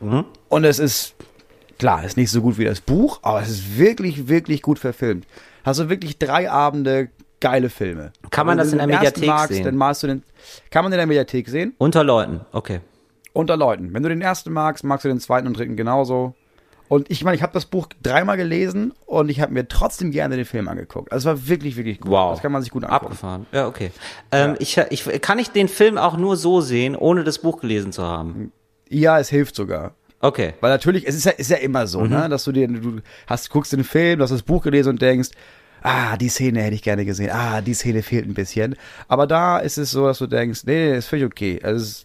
Mhm. 0.00 0.24
Und 0.48 0.64
es 0.64 0.78
ist, 0.78 1.14
klar, 1.78 2.04
ist 2.04 2.16
nicht 2.16 2.30
so 2.30 2.40
gut 2.40 2.56
wie 2.56 2.64
das 2.66 2.80
Buch, 2.80 3.18
aber 3.22 3.42
es 3.42 3.48
ist 3.48 3.78
wirklich, 3.78 4.28
wirklich 4.28 4.62
gut 4.62 4.78
verfilmt. 4.78 5.26
Hast 5.64 5.80
du 5.80 5.88
wirklich 5.88 6.18
drei 6.18 6.50
Abende 6.50 7.08
geile 7.44 7.68
Filme. 7.68 8.10
Kann 8.30 8.46
man 8.46 8.56
das 8.56 8.72
in 8.72 8.78
der 8.78 8.86
Mediathek 8.86 9.26
magst, 9.26 9.52
sehen? 9.52 9.64
Dann 9.64 9.76
malst 9.76 10.02
du 10.02 10.06
den, 10.06 10.22
kann 10.70 10.82
man 10.82 10.90
in 10.92 10.96
der 10.96 11.06
Mediathek 11.06 11.46
sehen. 11.46 11.74
Unter 11.76 12.02
Leuten, 12.02 12.40
okay. 12.52 12.80
Unter 13.34 13.58
Leuten. 13.58 13.92
Wenn 13.92 14.02
du 14.02 14.08
den 14.08 14.22
ersten 14.22 14.50
magst, 14.50 14.82
magst 14.82 15.04
du 15.04 15.10
den 15.10 15.20
zweiten 15.20 15.46
und 15.46 15.58
dritten 15.58 15.76
genauso. 15.76 16.34
Und 16.88 17.10
ich 17.10 17.22
meine, 17.22 17.36
ich 17.36 17.42
habe 17.42 17.52
das 17.52 17.66
Buch 17.66 17.88
dreimal 18.02 18.38
gelesen 18.38 18.94
und 19.04 19.28
ich 19.28 19.40
habe 19.42 19.52
mir 19.52 19.68
trotzdem 19.68 20.10
gerne 20.10 20.36
den 20.36 20.46
Film 20.46 20.68
angeguckt. 20.68 21.12
Also 21.12 21.28
es 21.28 21.36
war 21.36 21.48
wirklich, 21.48 21.76
wirklich 21.76 22.00
gut. 22.00 22.10
Wow. 22.10 22.32
Das 22.32 22.40
kann 22.40 22.52
man 22.52 22.62
sich 22.62 22.70
gut 22.70 22.84
angucken. 22.84 23.04
Abgefahren. 23.06 23.46
Ja, 23.52 23.66
okay. 23.66 23.90
Ähm, 24.32 24.56
Ich, 24.58 24.78
ich, 24.78 25.04
kann 25.20 25.38
ich 25.38 25.50
den 25.50 25.68
Film 25.68 25.98
auch 25.98 26.16
nur 26.16 26.38
so 26.38 26.62
sehen, 26.62 26.96
ohne 26.96 27.24
das 27.24 27.40
Buch 27.40 27.60
gelesen 27.60 27.92
zu 27.92 28.04
haben? 28.04 28.52
Ja, 28.88 29.18
es 29.18 29.28
hilft 29.28 29.54
sogar. 29.54 29.92
Okay. 30.20 30.54
Weil 30.60 30.70
natürlich, 30.70 31.06
es 31.06 31.14
ist 31.14 31.24
ja, 31.24 31.32
ist 31.32 31.50
ja 31.50 31.58
immer 31.58 31.86
so, 31.86 32.06
ne, 32.06 32.30
dass 32.30 32.44
du 32.44 32.52
dir, 32.52 32.68
du 32.68 33.00
hast, 33.26 33.50
guckst 33.50 33.74
den 33.74 33.84
Film, 33.84 34.18
du 34.18 34.22
hast 34.22 34.30
das 34.30 34.42
Buch 34.42 34.62
gelesen 34.62 34.90
und 34.90 35.02
denkst, 35.02 35.30
ah, 35.84 36.16
die 36.16 36.28
Szene 36.28 36.62
hätte 36.62 36.74
ich 36.74 36.82
gerne 36.82 37.04
gesehen, 37.04 37.30
ah, 37.30 37.60
die 37.60 37.74
Szene 37.74 38.02
fehlt 38.02 38.26
ein 38.26 38.34
bisschen. 38.34 38.74
Aber 39.06 39.26
da 39.26 39.58
ist 39.58 39.78
es 39.78 39.92
so, 39.92 40.06
dass 40.06 40.18
du 40.18 40.26
denkst, 40.26 40.62
nee, 40.64 40.90
nee, 40.90 40.96
ist 40.98 41.06
völlig 41.06 41.26
okay. 41.26 41.60
Also 41.62 42.04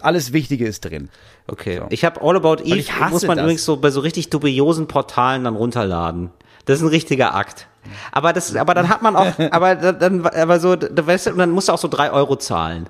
alles 0.00 0.32
Wichtige 0.32 0.66
ist 0.66 0.84
drin. 0.84 1.08
Okay. 1.46 1.78
So. 1.78 1.86
Ich 1.90 2.04
habe 2.04 2.20
All 2.20 2.36
About 2.36 2.62
Eve, 2.64 2.84
muss 3.10 3.26
man 3.26 3.36
das. 3.38 3.44
übrigens 3.44 3.64
so 3.64 3.76
bei 3.76 3.90
so 3.90 4.00
richtig 4.00 4.30
dubiosen 4.30 4.86
Portalen 4.86 5.44
dann 5.44 5.56
runterladen. 5.56 6.30
Das 6.66 6.78
ist 6.78 6.82
ein 6.84 6.88
richtiger 6.88 7.34
Akt. 7.34 7.68
Aber 8.12 8.32
das, 8.32 8.54
aber 8.56 8.74
dann 8.74 8.88
hat 8.88 9.02
man 9.02 9.16
auch, 9.16 9.32
aber 9.50 9.76
dann, 9.76 10.26
aber 10.26 10.60
so, 10.60 10.76
weißt 10.76 11.26
du, 11.26 11.30
und 11.30 11.38
dann 11.38 11.50
musst 11.50 11.68
du 11.68 11.72
auch 11.72 11.78
so 11.78 11.88
drei 11.88 12.10
Euro 12.10 12.36
zahlen. 12.36 12.88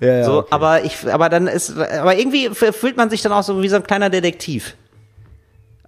Ja, 0.00 0.18
ja, 0.18 0.24
So, 0.24 0.38
okay. 0.38 0.48
aber 0.50 0.84
ich, 0.84 1.12
aber 1.12 1.28
dann 1.28 1.48
ist, 1.48 1.76
aber 1.76 2.16
irgendwie 2.16 2.50
fühlt 2.50 2.96
man 2.96 3.10
sich 3.10 3.20
dann 3.20 3.32
auch 3.32 3.42
so 3.42 3.60
wie 3.60 3.68
so 3.68 3.76
ein 3.76 3.82
kleiner 3.82 4.10
Detektiv. 4.10 4.76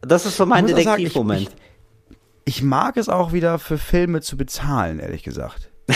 Das 0.02 0.26
ist 0.26 0.36
so 0.36 0.46
mein 0.46 0.66
Detektivmoment. 0.66 1.50
Ich, 2.44 2.62
mag 2.62 2.96
es 2.96 3.08
auch 3.08 3.32
wieder 3.32 3.58
für 3.58 3.78
Filme 3.78 4.20
zu 4.20 4.36
bezahlen, 4.36 4.98
ehrlich 4.98 5.22
gesagt. 5.22 5.70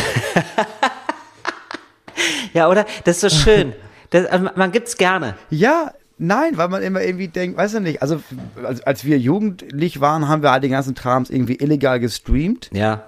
Ja, 2.54 2.68
oder? 2.70 2.86
Das 3.04 3.22
ist 3.22 3.32
so 3.32 3.50
schön. 3.50 3.74
Das, 4.10 4.26
also 4.26 4.48
man 4.54 4.72
gibt's 4.72 4.96
gerne. 4.96 5.34
Ja, 5.50 5.92
nein, 6.18 6.56
weil 6.56 6.68
man 6.68 6.82
immer 6.82 7.02
irgendwie 7.02 7.28
denkt, 7.28 7.58
weiß 7.58 7.74
ich 7.74 7.80
nicht, 7.80 8.00
also 8.00 8.22
als, 8.62 8.80
als 8.82 9.04
wir 9.04 9.18
jugendlich 9.18 10.00
waren, 10.00 10.28
haben 10.28 10.42
wir 10.42 10.52
halt 10.52 10.62
den 10.62 10.70
ganzen 10.70 10.94
Trams 10.94 11.30
irgendwie 11.30 11.56
illegal 11.56 12.00
gestreamt. 12.00 12.70
Ja. 12.72 13.04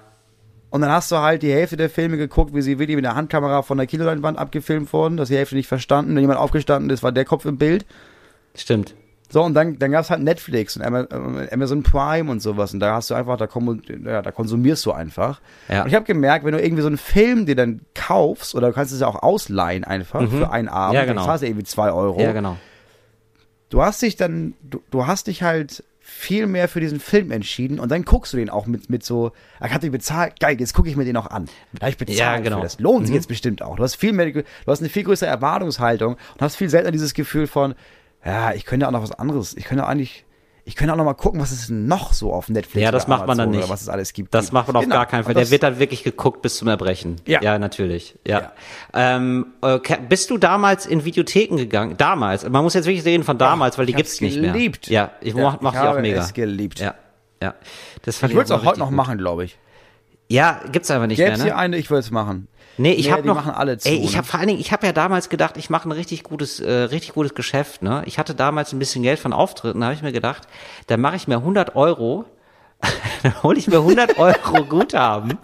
Und 0.71 0.81
dann 0.81 0.91
hast 0.91 1.13
du 1.13 1.17
halt 1.17 1.43
die 1.43 1.53
Hälfte 1.53 1.77
der 1.77 1.89
Filme 1.89 2.17
geguckt, 2.17 2.53
wie 2.55 2.61
sie 2.61 2.79
wirklich 2.79 2.97
mit 2.97 3.05
der 3.05 3.15
Handkamera 3.15 3.63
von 3.63 3.79
der 3.79 3.87
Kinoleinwand 3.87 4.37
abgefilmt 4.37 4.93
wurden, 4.93 5.17
dass 5.17 5.29
die 5.29 5.37
Hälfte 5.37 5.55
nicht 5.55 5.69
verstanden. 5.69 6.15
Wenn 6.15 6.23
jemand 6.23 6.41
aufgestanden 6.41 6.91
ist, 6.91 7.05
war 7.05 7.13
der 7.13 7.25
Kopf 7.25 7.45
im 7.45 7.57
Bild. 7.57 7.87
Stimmt. 8.55 8.95
So, 9.29 9.43
und 9.43 9.55
dann, 9.55 9.79
dann 9.79 9.91
gab 9.91 10.03
es 10.05 10.11
halt 10.11 10.23
Netflix 10.23 10.77
und 10.77 10.83
Ama- 10.83 11.09
Amazon 11.51 11.83
Prime 11.83 12.31
und 12.31 12.41
sowas. 12.41 12.73
Und 12.73 12.81
da 12.81 12.95
hast 12.95 13.11
du 13.11 13.15
einfach, 13.15 13.37
da, 13.37 13.47
kommu- 13.47 13.81
ja, 14.09 14.23
da 14.23 14.31
konsumierst 14.31 14.87
du 14.87 14.93
einfach. 14.93 15.41
Ja. 15.69 15.83
Und 15.83 15.89
ich 15.89 15.95
habe 15.97 16.05
gemerkt, 16.05 16.45
wenn 16.45 16.53
du 16.53 16.63
irgendwie 16.63 16.83
so 16.83 16.87
einen 16.89 16.97
Film 16.99 17.45
dir 17.47 17.57
dann 17.57 17.81
kaufst, 17.95 18.55
oder 18.55 18.69
du 18.69 18.73
kannst 18.75 18.93
es 18.93 19.01
ja 19.01 19.09
auch 19.09 19.23
ausleihen 19.23 19.83
einfach 19.85 20.29
für 20.31 20.51
einen 20.51 20.69
Abend, 20.69 20.93
Mhm. 20.95 20.97
Ja, 21.01 21.05
genau. 21.07 21.21
dann 21.23 21.25
zahlst 21.27 21.43
du 21.43 21.49
irgendwie 21.49 21.65
zwei 21.65 21.91
Euro. 21.91 22.21
Ja, 22.21 22.33
genau. 22.33 22.57
Du 23.69 23.83
hast 23.83 24.01
dich 24.03 24.15
dann, 24.17 24.55
du, 24.63 24.81
du 24.91 25.07
hast 25.09 25.27
dich 25.27 25.43
halt 25.43 25.83
viel 26.01 26.47
mehr 26.47 26.69
für 26.69 26.79
diesen 26.79 27.01
Film 27.01 27.33
entschieden 27.33 27.81
und 27.81 27.91
dann 27.91 28.05
guckst 28.05 28.33
du 28.33 28.37
den 28.37 28.49
auch 28.49 28.67
mit, 28.67 28.89
mit 28.89 29.05
so, 29.05 29.33
ich 29.65 29.75
hab 29.75 29.81
den 29.81 29.91
bezahlt, 29.91 30.39
geil, 30.39 30.57
jetzt 30.61 30.73
gucke 30.73 30.89
ich 30.89 30.95
mir 30.95 31.05
den 31.05 31.17
auch 31.17 31.27
an. 31.27 31.47
Da 31.73 31.89
ich 31.89 31.97
bezahlt, 31.97 32.17
Ja, 32.17 32.39
genau. 32.39 32.59
für, 32.59 32.63
das 32.63 32.79
lohnt 32.79 33.07
sich 33.09 33.15
jetzt 33.17 33.27
bestimmt 33.27 33.61
auch. 33.61 33.75
Du 33.75 33.83
hast 33.83 33.97
viel 33.97 34.13
mehr, 34.13 34.31
du 34.31 34.45
hast 34.69 34.79
eine 34.79 34.89
viel 34.89 35.03
größere 35.03 35.29
Erwartungshaltung 35.29 36.13
und 36.15 36.41
hast 36.41 36.55
viel 36.55 36.69
seltener 36.69 36.93
dieses 36.93 37.13
Gefühl 37.13 37.49
von, 37.49 37.75
ja, 38.27 38.53
ich 38.53 38.65
könnte 38.67 38.87
auch 38.89 38.93
noch 38.93 39.03
was 39.03 39.13
anderes, 39.13 39.57
ich 39.57 39.65
könnte 39.65 39.87
eigentlich, 39.87 40.25
ich 40.65 40.75
könnte 40.75 40.93
auch 40.93 40.97
noch 40.97 41.05
mal 41.05 41.15
gucken, 41.15 41.41
was 41.41 41.53
es 41.53 41.69
noch 41.69 42.13
so 42.13 42.33
auf 42.33 42.49
Netflix 42.49 42.83
Ja, 42.83 42.91
das 42.91 43.07
macht 43.07 43.27
man 43.29 43.39
dann 43.39 43.47
Amazon 43.49 43.61
nicht. 43.61 43.71
Was 43.71 43.83
es 43.83 43.89
alles 43.89 44.13
gibt. 44.13 44.35
Das 44.35 44.51
macht 44.51 44.67
man 44.67 44.75
auf 44.77 44.83
Genau. 44.83 44.97
gar 44.97 45.07
keinen 45.07 45.23
Fall. 45.23 45.35
Der 45.35 45.49
wird 45.51 45.63
dann 45.63 45.79
wirklich 45.79 46.03
geguckt 46.03 46.43
bis 46.43 46.57
zum 46.57 46.67
Erbrechen. 46.67 47.17
Ja. 47.25 47.41
ja 47.41 47.59
natürlich. 47.61 48.17
Ja. 48.27 48.51
Ähm, 48.93 49.47
äh, 49.63 49.79
ke- 49.79 49.99
bist 50.09 50.31
du 50.31 50.39
damals 50.39 50.85
in 50.87 51.05
Videotheken 51.05 51.57
gegangen? 51.57 51.97
Damals. 51.97 52.49
Man 52.49 52.65
muss 52.65 52.75
jetzt 52.75 52.87
wirklich 52.87 53.05
reden 53.05 53.23
von 53.23 53.39
damals, 53.39 53.79
weil 53.79 53.87
die 53.87 53.93
gibt's 53.93 54.15
hab's 54.15 54.21
nicht 54.23 54.41
mehr. 54.41 54.53
geliebt. 54.53 54.89
Ja, 54.89 55.13
ich 55.21 55.35
Ja, 55.35 55.43
mach, 55.43 55.61
mach 55.61 55.75
ich 55.75 55.81
die 55.81 55.87
auch 55.87 56.01
mega. 56.01 56.21
es 56.21 56.35
geliebt. 56.35 56.81
Ja, 56.81 56.95
ja. 57.41 57.55
Das 58.03 58.19
fand 58.19 58.33
Ich 58.33 58.37
würde 58.37 58.47
es 58.47 58.51
auch 58.51 58.65
heute 58.65 58.81
noch 58.81 58.89
gut. 58.89 58.97
machen, 58.97 59.19
glaube 59.19 59.45
ich. 59.45 59.57
Ja, 60.29 60.61
gibt's 60.73 60.91
aber 60.91 61.07
nicht 61.07 61.19
Gäbe 61.19 61.29
mehr, 61.29 61.35
es 61.35 61.39
ne? 61.39 61.45
hier 61.45 61.57
eine, 61.57 61.77
ich 61.77 61.91
würde 61.91 62.01
es 62.01 62.11
machen. 62.11 62.49
Nee, 62.79 62.93
ich 62.93 63.07
Nee, 63.07 63.13
habe 63.13 63.27
noch. 63.27 63.35
machen 63.37 63.53
alle 63.53 63.79
zu, 63.79 63.89
ey, 63.89 63.97
ich 63.97 64.13
ne? 64.13 64.19
habe 64.19 64.27
vor 64.27 64.39
allen 64.39 64.49
Dingen, 64.49 64.61
ich 64.61 64.73
habe 64.73 64.87
ja 64.87 64.93
damals 64.93 65.29
gedacht, 65.29 65.57
ich 65.57 65.71
mache 65.71 65.89
ein 65.89 65.93
richtig 65.93 66.23
gutes, 66.23 66.61
äh, 66.61 66.71
richtig 66.71 67.15
gutes 67.15 67.35
Geschäft. 67.35 67.83
Ne, 67.83 68.03
ich 68.07 68.19
hatte 68.19 68.35
damals 68.35 68.73
ein 68.73 68.79
bisschen 68.79 69.03
Geld 69.03 69.19
von 69.19 69.33
Auftritten. 69.33 69.81
Da 69.81 69.87
habe 69.87 69.95
ich 69.95 70.03
mir 70.03 70.13
gedacht, 70.13 70.43
dann 70.87 71.01
mache 71.01 71.17
ich 71.17 71.27
mir 71.29 71.37
100 71.37 71.75
Euro, 71.77 72.25
dann 73.23 73.43
hole 73.43 73.59
ich 73.59 73.67
mir 73.69 73.79
100 73.79 74.19
Euro 74.19 74.65
Guthaben. 74.65 75.39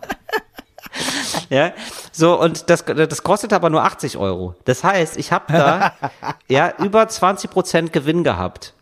Ja, 1.49 1.73
so 2.13 2.39
und 2.39 2.69
das, 2.69 2.85
das 2.85 3.23
kostet 3.23 3.53
aber 3.53 3.71
nur 3.71 3.83
80 3.83 4.17
Euro. 4.19 4.55
Das 4.65 4.85
heißt, 4.85 5.17
ich 5.17 5.33
habe 5.33 5.53
da 5.53 5.95
ja 6.49 6.73
über 6.79 7.09
20 7.09 7.51
Prozent 7.51 7.93
Gewinn 7.93 8.25
gehabt. 8.25 8.75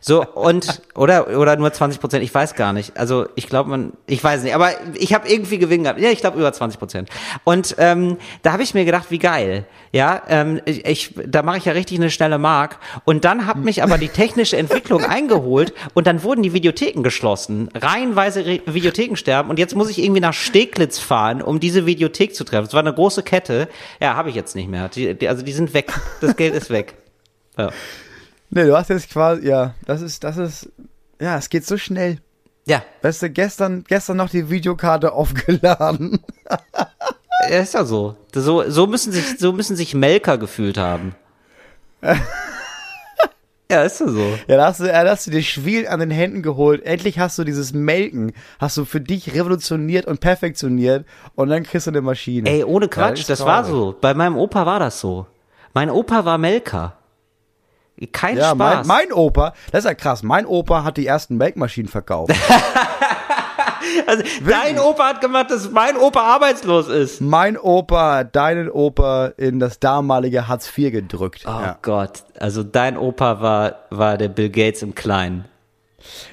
So 0.00 0.24
und 0.24 0.82
oder 0.94 1.36
oder 1.38 1.56
nur 1.56 1.72
20 1.72 2.00
Prozent, 2.00 2.24
ich 2.24 2.34
weiß 2.34 2.54
gar 2.54 2.72
nicht. 2.72 2.96
Also 2.96 3.26
ich 3.34 3.46
glaube 3.46 3.70
man, 3.70 3.92
ich 4.06 4.22
weiß 4.22 4.42
nicht, 4.42 4.54
aber 4.54 4.70
ich 4.94 5.14
habe 5.14 5.28
irgendwie 5.28 5.58
Gewinn 5.58 5.84
gehabt. 5.84 6.00
Ja, 6.00 6.10
ich 6.10 6.20
glaube 6.20 6.38
über 6.38 6.52
20 6.52 6.78
Prozent. 6.78 7.08
Und 7.44 7.74
ähm, 7.78 8.18
da 8.42 8.52
habe 8.52 8.62
ich 8.62 8.74
mir 8.74 8.84
gedacht, 8.84 9.10
wie 9.10 9.18
geil. 9.18 9.66
Ja, 9.92 10.22
ähm, 10.28 10.60
ich, 10.66 10.84
ich 10.84 11.14
da 11.26 11.42
mache 11.42 11.58
ich 11.58 11.64
ja 11.64 11.72
richtig 11.72 11.98
eine 11.98 12.10
schnelle 12.10 12.38
Mark. 12.38 12.78
Und 13.04 13.24
dann 13.24 13.46
hat 13.46 13.58
mich 13.58 13.82
aber 13.82 13.98
die 13.98 14.08
technische 14.08 14.56
Entwicklung 14.56 15.04
eingeholt 15.04 15.74
und 15.94 16.06
dann 16.06 16.22
wurden 16.22 16.42
die 16.42 16.52
Videotheken 16.52 17.02
geschlossen, 17.02 17.68
reihenweise 17.74 18.46
Re 18.46 18.60
Videotheken 18.66 19.16
sterben. 19.16 19.50
Und 19.50 19.58
jetzt 19.58 19.74
muss 19.74 19.90
ich 19.90 20.02
irgendwie 20.02 20.20
nach 20.20 20.34
Steglitz 20.34 20.98
fahren, 20.98 21.42
um 21.42 21.60
diese 21.60 21.86
Videothek 21.86 22.34
zu 22.34 22.44
treffen. 22.44 22.66
Es 22.66 22.72
war 22.72 22.80
eine 22.80 22.94
große 22.94 23.22
Kette. 23.22 23.68
Ja, 24.00 24.14
habe 24.14 24.28
ich 24.28 24.34
jetzt 24.34 24.54
nicht 24.54 24.68
mehr. 24.68 24.88
Die, 24.88 25.14
die, 25.14 25.28
also 25.28 25.42
die 25.42 25.52
sind 25.52 25.74
weg. 25.74 25.92
Das 26.20 26.36
Geld 26.36 26.54
ist 26.54 26.70
weg. 26.70 26.94
Ja. 27.58 27.70
Nee, 28.50 28.64
du 28.64 28.76
hast 28.76 28.90
jetzt 28.90 29.10
quasi, 29.10 29.46
ja, 29.48 29.74
das 29.86 30.02
ist, 30.02 30.24
das 30.24 30.36
ist, 30.36 30.68
ja, 31.20 31.36
es 31.38 31.48
geht 31.50 31.64
so 31.66 31.76
schnell. 31.78 32.18
Ja, 32.66 32.82
Weißt 33.02 33.22
du, 33.22 33.30
gestern, 33.30 33.84
gestern 33.88 34.16
noch 34.16 34.28
die 34.30 34.50
Videokarte 34.50 35.12
aufgeladen. 35.14 36.20
Ja, 37.48 37.58
ist 37.58 37.74
ja 37.74 37.84
so. 37.84 38.16
So, 38.34 38.68
so 38.68 38.86
müssen 38.86 39.12
sich, 39.12 39.38
so 39.38 39.52
müssen 39.52 39.76
sich 39.76 39.94
Melker 39.94 40.36
gefühlt 40.38 40.76
haben. 40.78 41.14
ja, 43.70 43.82
ist 43.82 44.00
ja 44.00 44.08
so. 44.08 44.38
Ja, 44.48 44.56
da 44.56 44.66
hast 44.66 44.80
du, 44.80 44.84
ja, 44.86 45.04
da 45.04 45.10
hast 45.12 45.26
du 45.26 45.30
dir 45.30 45.42
Schwiel 45.42 45.86
an 45.88 46.00
den 46.00 46.10
Händen 46.10 46.42
geholt. 46.42 46.82
Endlich 46.84 47.18
hast 47.18 47.38
du 47.38 47.44
dieses 47.44 47.72
Melken, 47.72 48.32
hast 48.58 48.76
du 48.76 48.84
für 48.84 49.00
dich 49.00 49.32
revolutioniert 49.34 50.06
und 50.06 50.20
perfektioniert 50.20 51.06
und 51.36 51.48
dann 51.48 51.62
kriegst 51.62 51.86
du 51.86 51.90
eine 51.92 52.02
Maschine. 52.02 52.48
Ey, 52.50 52.64
ohne 52.64 52.86
Ja, 52.86 52.90
Quatsch, 52.90 53.20
ist 53.20 53.30
das 53.30 53.44
war 53.44 53.62
traurig. 53.62 53.70
so. 53.94 53.96
Bei 54.00 54.12
meinem 54.14 54.36
Opa 54.36 54.66
war 54.66 54.80
das 54.80 55.00
so. 55.00 55.26
Mein 55.72 55.88
Opa 55.90 56.24
war 56.24 56.36
Melker. 56.38 56.96
Kein 58.06 58.36
Ja, 58.36 58.54
mein, 58.54 58.72
Spaß. 58.78 58.86
mein 58.86 59.12
Opa, 59.12 59.52
das 59.72 59.80
ist 59.80 59.88
ja 59.88 59.94
krass, 59.94 60.22
mein 60.22 60.46
Opa 60.46 60.84
hat 60.84 60.96
die 60.96 61.06
ersten 61.06 61.36
Melkmaschinen 61.36 61.88
verkauft. 61.90 62.32
also, 64.06 64.22
dein 64.46 64.78
Opa 64.78 65.08
hat 65.08 65.20
gemacht, 65.20 65.50
dass 65.50 65.70
mein 65.70 65.96
Opa 65.96 66.20
arbeitslos 66.20 66.88
ist. 66.88 67.20
mein 67.20 67.56
Opa 67.58 68.16
hat 68.16 68.36
deinen 68.36 68.70
Opa 68.70 69.26
in 69.36 69.58
das 69.58 69.78
damalige 69.80 70.48
Hartz 70.48 70.70
IV 70.76 70.92
gedrückt. 70.92 71.44
Oh 71.46 71.50
Ja. 71.50 71.78
Gott, 71.82 72.22
also 72.38 72.62
dein 72.62 72.96
Opa 72.96 73.40
war, 73.40 73.74
war 73.90 74.16
der 74.18 74.28
Bill 74.28 74.50
Gates 74.50 74.82
im 74.82 74.94
Kleinen. 74.94 75.44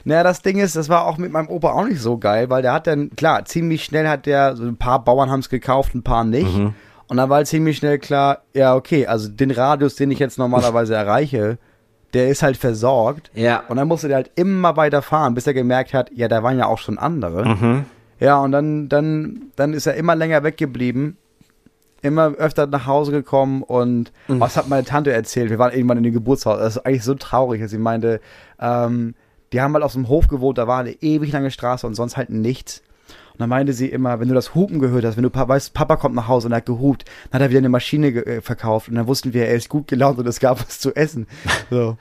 Naja, 0.06 0.24
das 0.24 0.42
Ding 0.42 0.60
ist, 0.60 0.78
das 0.78 0.88
war 0.88 1.06
auch 1.06 1.18
mit 1.18 1.32
meinem 1.32 1.50
Opa 1.50 1.74
auch 1.74 1.84
nicht 1.86 2.00
so 2.02 2.18
geil, 2.18 2.50
weil 2.50 2.62
der 2.62 2.72
hat 2.74 2.88
dann, 2.88 3.10
klar, 3.18 3.44
ziemlich 3.46 3.84
schnell 3.84 4.08
hat 4.08 4.26
der, 4.26 4.56
so 4.56 4.64
ein 4.64 4.78
paar 4.78 5.04
Bauern 5.04 5.30
haben 5.30 5.42
es 5.42 5.50
gekauft, 5.50 5.94
ein 5.94 6.04
paar 6.04 6.24
nicht. 6.24 6.56
Mhm. 6.56 6.74
Und 7.10 7.18
dann 7.18 7.30
war 7.30 7.38
halt 7.38 7.48
ziemlich 7.48 7.78
schnell 7.78 8.00
klar, 8.00 8.40
ja, 8.54 8.76
okay, 8.76 9.08
also 9.08 9.30
den 9.30 9.52
Radius, 9.52 9.96
den 9.96 10.12
ich 10.12 10.20
jetzt 10.20 10.38
normalerweise 10.38 10.94
erreiche, 10.96 11.58
der 12.14 12.30
ist 12.30 12.44
halt 12.44 12.58
versorgt. 12.58 13.32
Ja. 13.34 13.64
Und 13.70 13.78
dann 13.78 13.88
musste 13.88 14.08
der 14.08 14.18
halt 14.18 14.32
immer 14.36 14.76
weiter 14.78 15.02
fahren, 15.02 15.34
bis 15.34 15.48
er 15.48 15.54
gemerkt 15.54 15.94
hat, 15.94 16.12
ja, 16.14 16.28
da 16.28 16.44
waren 16.44 16.58
ja 16.58 16.66
auch 16.66 16.80
schon 16.80 16.98
andere. 16.98 17.46
Mhm. 17.48 17.86
Ja, 18.20 18.40
und 18.40 18.52
dann, 18.52 18.90
dann, 18.90 19.44
dann 19.56 19.74
ist 19.74 19.86
er 19.88 19.94
immer 19.96 20.16
länger 20.16 20.44
weggeblieben, 20.44 21.18
immer 22.02 22.34
öfter 22.36 22.68
nach 22.68 22.86
Hause 22.88 23.12
gekommen 23.12 23.64
und 23.64 24.12
Mhm. 24.28 24.40
was 24.40 24.58
hat 24.58 24.68
meine 24.70 24.84
Tante 24.86 25.12
erzählt? 25.14 25.50
Wir 25.50 25.60
waren 25.60 25.74
irgendwann 25.74 25.98
in 25.98 26.04
dem 26.04 26.14
Geburtshaus. 26.14 26.60
Das 26.60 26.76
ist 26.78 26.86
eigentlich 26.86 27.04
so 27.04 27.14
traurig, 27.16 27.62
dass 27.62 27.72
sie 27.72 27.78
meinte, 27.78 28.20
ähm, 28.60 29.16
die 29.54 29.62
haben 29.62 29.74
halt 29.74 29.84
auf 29.84 29.96
einem 29.96 30.10
Hof 30.10 30.28
gewohnt, 30.28 30.58
da 30.58 30.68
war 30.68 30.80
eine 30.80 30.92
ewig 31.02 31.32
lange 31.32 31.52
Straße 31.52 31.88
und 31.88 31.96
sonst 31.96 32.18
halt 32.18 32.30
nichts. 32.30 32.82
Und 33.38 33.42
dann 33.42 33.50
meinte 33.50 33.72
sie 33.72 33.88
immer, 33.88 34.20
wenn 34.20 34.30
du 34.30 34.34
das 34.34 34.56
Hupen 34.56 34.80
gehört 34.80 35.06
hast, 35.06 35.16
wenn 35.16 35.22
du 35.24 35.30
weißt, 35.32 35.76
Papa 35.76 35.96
kommt 35.96 36.16
nach 36.16 36.28
Hause 36.28 36.48
und 36.48 36.54
er 36.54 36.58
hat 36.58 36.66
gehupt, 36.66 37.06
dann 37.30 37.40
hat 37.40 37.46
er 37.46 37.50
wieder 37.52 37.60
eine 37.60 37.70
Maschine 37.70 38.08
äh, 38.08 38.42
verkauft 38.42 38.90
und 38.90 38.96
dann 38.96 39.06
wussten 39.06 39.32
wir, 39.32 39.46
er 39.46 39.54
ist 39.54 39.70
gut 39.70 39.88
gelaunt 39.88 40.18
und 40.18 40.26
es 40.26 40.40
gab 40.40 40.60
was 40.60 40.80
zu 40.80 40.96
essen. 40.96 41.28
So. 41.70 41.98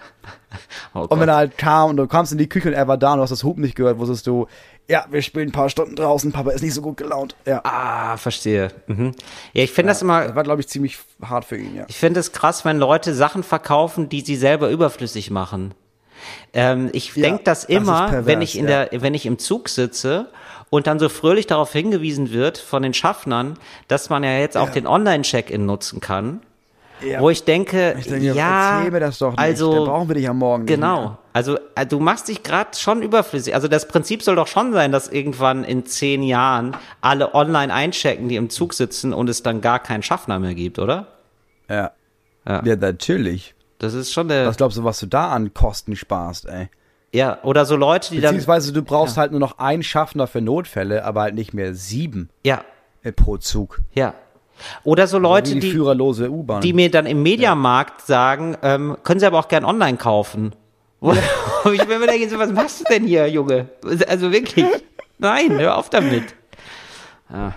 Oh 0.95 1.01
Und 1.01 1.21
wenn 1.21 1.29
er 1.29 1.37
halt 1.37 1.59
kam 1.59 1.91
und 1.91 1.97
du 1.99 2.07
kamst 2.07 2.33
in 2.33 2.39
die 2.39 2.49
Küche 2.49 2.69
und 2.69 2.75
er 2.75 2.89
war 2.89 2.97
da 2.97 3.13
und 3.13 3.19
du 3.19 3.23
hast 3.23 3.31
das 3.31 3.45
Hupen 3.45 3.63
nicht 3.63 3.75
gehört, 3.75 3.99
wusstest 3.99 4.27
du, 4.27 4.47
ja, 4.89 5.05
wir 5.11 5.21
spielen 5.21 5.49
ein 5.49 5.53
paar 5.53 5.69
Stunden 5.69 5.97
draußen, 5.97 6.33
Papa 6.33 6.53
ist 6.53 6.63
nicht 6.63 6.73
so 6.73 6.81
gut 6.81 6.97
gelaunt. 6.97 7.37
Ja. 7.45 7.61
Ah, 7.65 8.17
verstehe. 8.17 8.69
Mhm. 8.87 9.13
Ja, 9.53 9.65
ich 9.65 9.73
finde 9.73 9.91
das 9.91 10.01
immer, 10.01 10.25
Das 10.25 10.35
war, 10.37 10.45
glaube 10.45 10.61
ich, 10.63 10.69
ziemlich 10.69 10.99
hart 11.21 11.45
für 11.45 11.57
ihn, 11.59 11.75
ja. 11.77 11.85
Ich 11.89 11.97
finde 11.97 12.21
es 12.21 12.33
krass, 12.33 12.65
wenn 12.65 12.79
Leute 12.79 13.13
Sachen 13.13 13.43
verkaufen, 13.43 14.09
die 14.09 14.23
sie 14.23 14.37
selber 14.37 14.71
überflüssig 14.71 15.31
machen. 15.31 15.75
Ähm, 16.55 16.89
ich 16.93 17.15
Ja, 17.17 17.23
denke 17.25 17.43
das 17.45 17.63
das 17.63 17.69
immer, 17.69 18.07
pervers, 18.09 18.27
wenn 18.27 18.41
ich 18.43 18.57
in 18.57 18.69
ja. 18.69 18.87
der, 18.87 19.03
wenn 19.03 19.15
ich 19.15 19.27
im 19.27 19.39
Zug 19.39 19.69
sitze 19.69 20.29
und 20.77 20.87
dann 20.87 20.99
so 20.99 21.09
fröhlich 21.09 21.47
darauf 21.47 21.73
hingewiesen 21.73 22.31
wird 22.33 22.59
von 22.59 22.83
den 22.83 22.95
Schaffnern, 22.95 23.59
dass 23.89 24.11
man 24.11 24.23
ja 24.25 24.39
jetzt 24.39 24.57
auch 24.57 24.69
Ja. 24.69 24.73
den 24.75 24.87
Online-Check-In 24.87 25.67
nutzen 25.67 26.01
kann. 26.01 26.41
Ja. 27.03 27.21
Wo 27.21 27.29
ich 27.29 27.45
denke, 27.45 27.95
Ich 27.99 28.07
denke, 28.07 28.33
ja, 28.33 28.79
erzähl 28.79 28.91
mir 28.91 29.01
das 29.01 29.19
doch 29.19 29.33
nicht, 29.33 29.39
also 29.39 29.75
dann 29.75 29.85
brauchen 29.85 30.09
wir 30.09 30.15
dich 30.15 30.27
am 30.31 30.39
Morgen 30.39 30.65
nicht 30.65 30.75
Genau. 30.75 31.01
mehr. 31.01 31.19
Also 31.35 31.59
äh, 31.75 31.85
du 31.85 32.01
machst 32.01 32.29
dich 32.29 32.43
gerade 32.43 32.71
schon 32.75 33.03
überflüssig. 33.03 33.55
Also 33.55 33.69
das 33.69 33.87
Prinzip 33.87 34.23
soll 34.23 34.37
doch 34.37 34.47
schon 34.47 34.73
sein, 34.73 34.93
dass 34.93 35.09
irgendwann 35.09 35.63
in 35.65 35.85
zehn 35.85 36.23
Jahren 36.23 36.75
alle 37.03 37.35
online 37.35 37.71
einchecken, 37.75 38.31
die 38.31 38.37
im 38.37 38.49
Zug 38.49 38.73
sitzen 38.73 39.13
und 39.13 39.29
es 39.29 39.43
dann 39.43 39.61
gar 39.61 39.79
keinen 39.79 40.03
Schaffner 40.03 40.39
mehr 40.39 40.55
gibt, 40.55 40.79
oder? 40.79 41.09
Ja. 41.69 41.91
Ja. 42.49 42.63
Ja, 42.65 42.77
natürlich. 42.77 43.55
Das 43.79 43.93
ist 43.93 44.11
schon 44.15 44.29
der. 44.29 44.47
Was 44.47 44.57
glaubst 44.57 44.79
du, 44.79 44.85
was 44.85 44.99
du 44.99 45.05
da 45.07 45.33
an 45.33 45.53
Kosten 45.53 45.97
sparst, 45.97 46.47
ey? 46.47 46.71
Ja, 47.17 47.39
oder 47.45 47.65
so 47.65 47.77
Leute, 47.77 48.11
die 48.11 48.21
dann. 48.21 48.35
Beziehungsweise 48.35 48.75
du 48.75 48.83
brauchst 48.83 49.17
halt 49.17 49.31
nur 49.31 49.41
noch 49.41 49.59
einen 49.59 49.83
Schaffner 49.83 50.27
für 50.27 50.43
Notfälle, 50.43 51.03
aber 51.03 51.23
halt 51.23 51.35
nicht 51.35 51.55
mehr 51.55 51.75
sieben 51.75 52.29
Ja, 52.45 52.63
äh, 53.03 53.11
pro 53.13 53.39
Zug. 53.39 53.81
ja. 53.95 54.15
Oder 54.85 55.07
so 55.07 55.19
Wie 55.19 55.23
Leute, 55.23 55.53
die, 55.55 55.61
die, 55.61 55.71
führerlose 55.71 56.31
U-Bahn. 56.31 56.63
die 56.63 56.73
mir 56.73 56.91
dann 56.91 57.05
im 57.05 57.23
Mediamarkt 57.23 58.01
sagen, 58.01 58.57
ähm, 58.63 58.97
können 59.03 59.21
sie 59.21 59.27
aber 59.27 59.39
auch 59.39 59.49
gern 59.49 59.67
online 59.67 59.99
kaufen. 59.99 60.55
Wo 61.01 61.13
ich 61.73 61.87
mir 61.87 61.97
immer 61.97 62.07
denke, 62.07 62.29
so, 62.29 62.39
was 62.39 62.53
machst 62.53 62.81
du 62.81 62.85
denn 62.85 63.07
hier, 63.07 63.29
Junge? 63.29 63.69
Also 64.09 64.33
wirklich. 64.33 64.65
Nein, 65.19 65.59
hör 65.59 65.77
auf 65.77 65.91
damit. 65.91 66.35
Ah. 67.31 67.53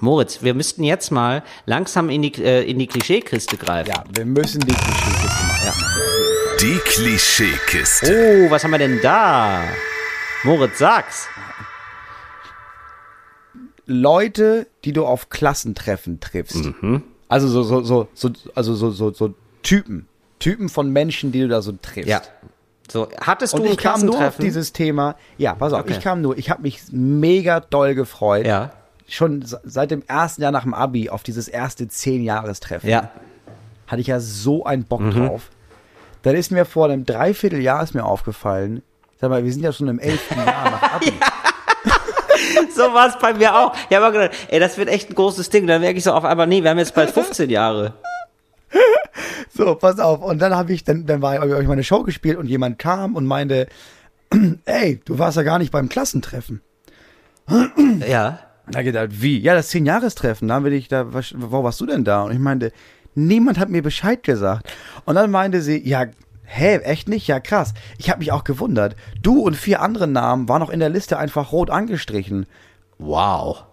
Moritz, 0.00 0.42
wir 0.42 0.52
müssten 0.52 0.84
jetzt 0.84 1.10
mal 1.12 1.42
langsam 1.64 2.10
in 2.10 2.22
die, 2.22 2.42
äh, 2.42 2.62
in 2.70 2.78
die 2.78 2.86
Klischeekiste 2.88 3.56
greifen. 3.56 3.90
ja, 3.90 4.04
wir 4.14 4.26
müssen 4.26 4.60
die 4.60 4.74
Klischeekiste 4.74 5.26
machen. 5.26 5.51
Die 6.60 6.78
Klischeekiste. 6.84 8.46
Oh, 8.46 8.50
was 8.50 8.64
haben 8.64 8.70
wir 8.72 8.78
denn 8.78 9.00
da? 9.02 9.62
Moritz, 10.44 10.78
sag's. 10.78 11.28
Leute, 13.86 14.66
die 14.84 14.92
du 14.92 15.04
auf 15.04 15.28
Klassentreffen 15.28 16.20
triffst. 16.20 16.56
Mhm. 16.56 17.02
Also 17.28 17.48
so, 17.48 17.62
so, 17.62 17.82
so, 17.82 18.08
so, 18.14 18.30
also 18.54 18.74
so, 18.74 18.90
so, 18.90 19.12
so 19.12 19.34
Typen. 19.62 20.06
Typen 20.38 20.68
von 20.68 20.90
Menschen, 20.90 21.32
die 21.32 21.40
du 21.40 21.48
da 21.48 21.62
so 21.62 21.72
triffst. 21.80 22.08
Ja. 22.08 22.22
So, 22.90 23.08
hattest 23.20 23.54
Und 23.54 23.60
du 23.62 23.66
ein 23.66 23.72
ich 23.72 23.78
kam 23.78 24.04
nur 24.04 24.18
auf 24.26 24.36
dieses 24.36 24.72
Thema. 24.72 25.16
Ja, 25.38 25.54
pass 25.54 25.72
auf, 25.72 25.80
Okay. 25.80 25.92
ich 25.92 26.00
kam 26.00 26.20
nur, 26.20 26.36
ich 26.38 26.50
habe 26.50 26.62
mich 26.62 26.80
mega 26.90 27.60
doll 27.60 27.94
gefreut. 27.94 28.46
Ja. 28.46 28.72
Schon 29.08 29.42
se- 29.42 29.60
seit 29.64 29.90
dem 29.90 30.02
ersten 30.06 30.42
Jahr 30.42 30.52
nach 30.52 30.62
dem 30.62 30.74
Abi 30.74 31.08
auf 31.10 31.22
dieses 31.22 31.48
erste 31.48 31.88
Zehn-Jahres-Treffen. 31.88 32.88
Ja. 32.88 33.10
Mhm. 33.92 33.94
Hatte 33.94 34.00
ich 34.00 34.06
ja 34.08 34.20
so 34.20 34.64
einen 34.64 34.84
Bock 34.84 35.02
drauf. 35.10 35.50
Dann 36.22 36.34
ist 36.36 36.50
mir 36.50 36.64
vor 36.64 36.86
einem 36.86 37.04
Dreivierteljahr 37.04 37.82
ist 37.82 37.94
mir 37.94 38.04
aufgefallen, 38.04 38.82
sag 39.20 39.30
mal, 39.30 39.44
wir 39.44 39.52
sind 39.52 39.62
ja 39.62 39.72
schon 39.72 39.88
im 39.88 39.98
elften 39.98 40.36
Jahr 40.46 40.70
nach 40.70 40.94
Abi. 40.94 41.12
So 42.74 42.82
war 42.94 43.08
es 43.08 43.18
bei 43.18 43.34
mir 43.34 43.54
auch. 43.54 43.74
Ich 43.88 43.96
habe 43.96 44.06
mal 44.06 44.12
gedacht, 44.12 44.46
ey, 44.48 44.58
das 44.58 44.76
wird 44.78 44.88
echt 44.88 45.10
ein 45.10 45.14
großes 45.14 45.50
Ding. 45.50 45.66
Dann 45.66 45.80
merke 45.80 45.98
ich 45.98 46.04
so 46.04 46.12
auf 46.12 46.24
einmal, 46.24 46.46
nee, 46.46 46.62
wir 46.62 46.70
haben 46.70 46.78
jetzt 46.78 46.94
bald 46.94 47.10
15 47.12 47.50
Jahre. 47.50 47.94
So, 49.54 49.74
pass 49.74 49.98
auf. 49.98 50.22
Und 50.22 50.40
dann 50.40 50.54
habe 50.54 50.72
ich, 50.72 50.84
dann, 50.84 51.06
dann 51.06 51.20
war, 51.22 51.60
ich 51.60 51.68
meine 51.68 51.84
Show 51.84 52.02
gespielt 52.02 52.38
und 52.38 52.46
jemand 52.46 52.78
kam 52.78 53.14
und 53.14 53.26
meinte, 53.26 53.68
ey, 54.64 55.00
du 55.04 55.18
warst 55.18 55.36
ja 55.36 55.42
gar 55.42 55.58
nicht 55.58 55.70
beim 55.70 55.88
Klassentreffen. 55.88 56.62
Ja. 58.06 58.38
Da 58.70 58.82
gedacht, 58.82 59.08
wie? 59.10 59.38
Ja, 59.38 59.54
das 59.54 59.68
Zehn-Jahrestreffen, 59.68 60.48
da 60.48 60.54
haben 60.54 60.64
wir 60.64 60.70
dich 60.70 60.88
da, 60.88 61.06
wo 61.12 61.64
warst 61.64 61.80
du 61.80 61.86
denn 61.86 62.04
da? 62.04 62.22
Und 62.22 62.32
ich 62.32 62.38
meinte, 62.38 62.72
niemand 63.14 63.58
hat 63.58 63.68
mir 63.68 63.82
Bescheid 63.82 64.22
gesagt. 64.22 64.72
Und 65.04 65.14
dann 65.14 65.30
meinte 65.30 65.62
sie, 65.62 65.86
ja, 65.88 66.06
hä, 66.44 66.76
echt 66.78 67.08
nicht? 67.08 67.26
Ja, 67.26 67.40
krass. 67.40 67.74
Ich 67.98 68.10
habe 68.10 68.20
mich 68.20 68.32
auch 68.32 68.44
gewundert. 68.44 68.96
Du 69.22 69.40
und 69.40 69.56
vier 69.56 69.80
andere 69.80 70.06
Namen 70.06 70.48
waren 70.48 70.60
noch 70.60 70.70
in 70.70 70.80
der 70.80 70.90
Liste 70.90 71.18
einfach 71.18 71.52
rot 71.52 71.70
angestrichen. 71.70 72.46
Wow. 72.98 73.64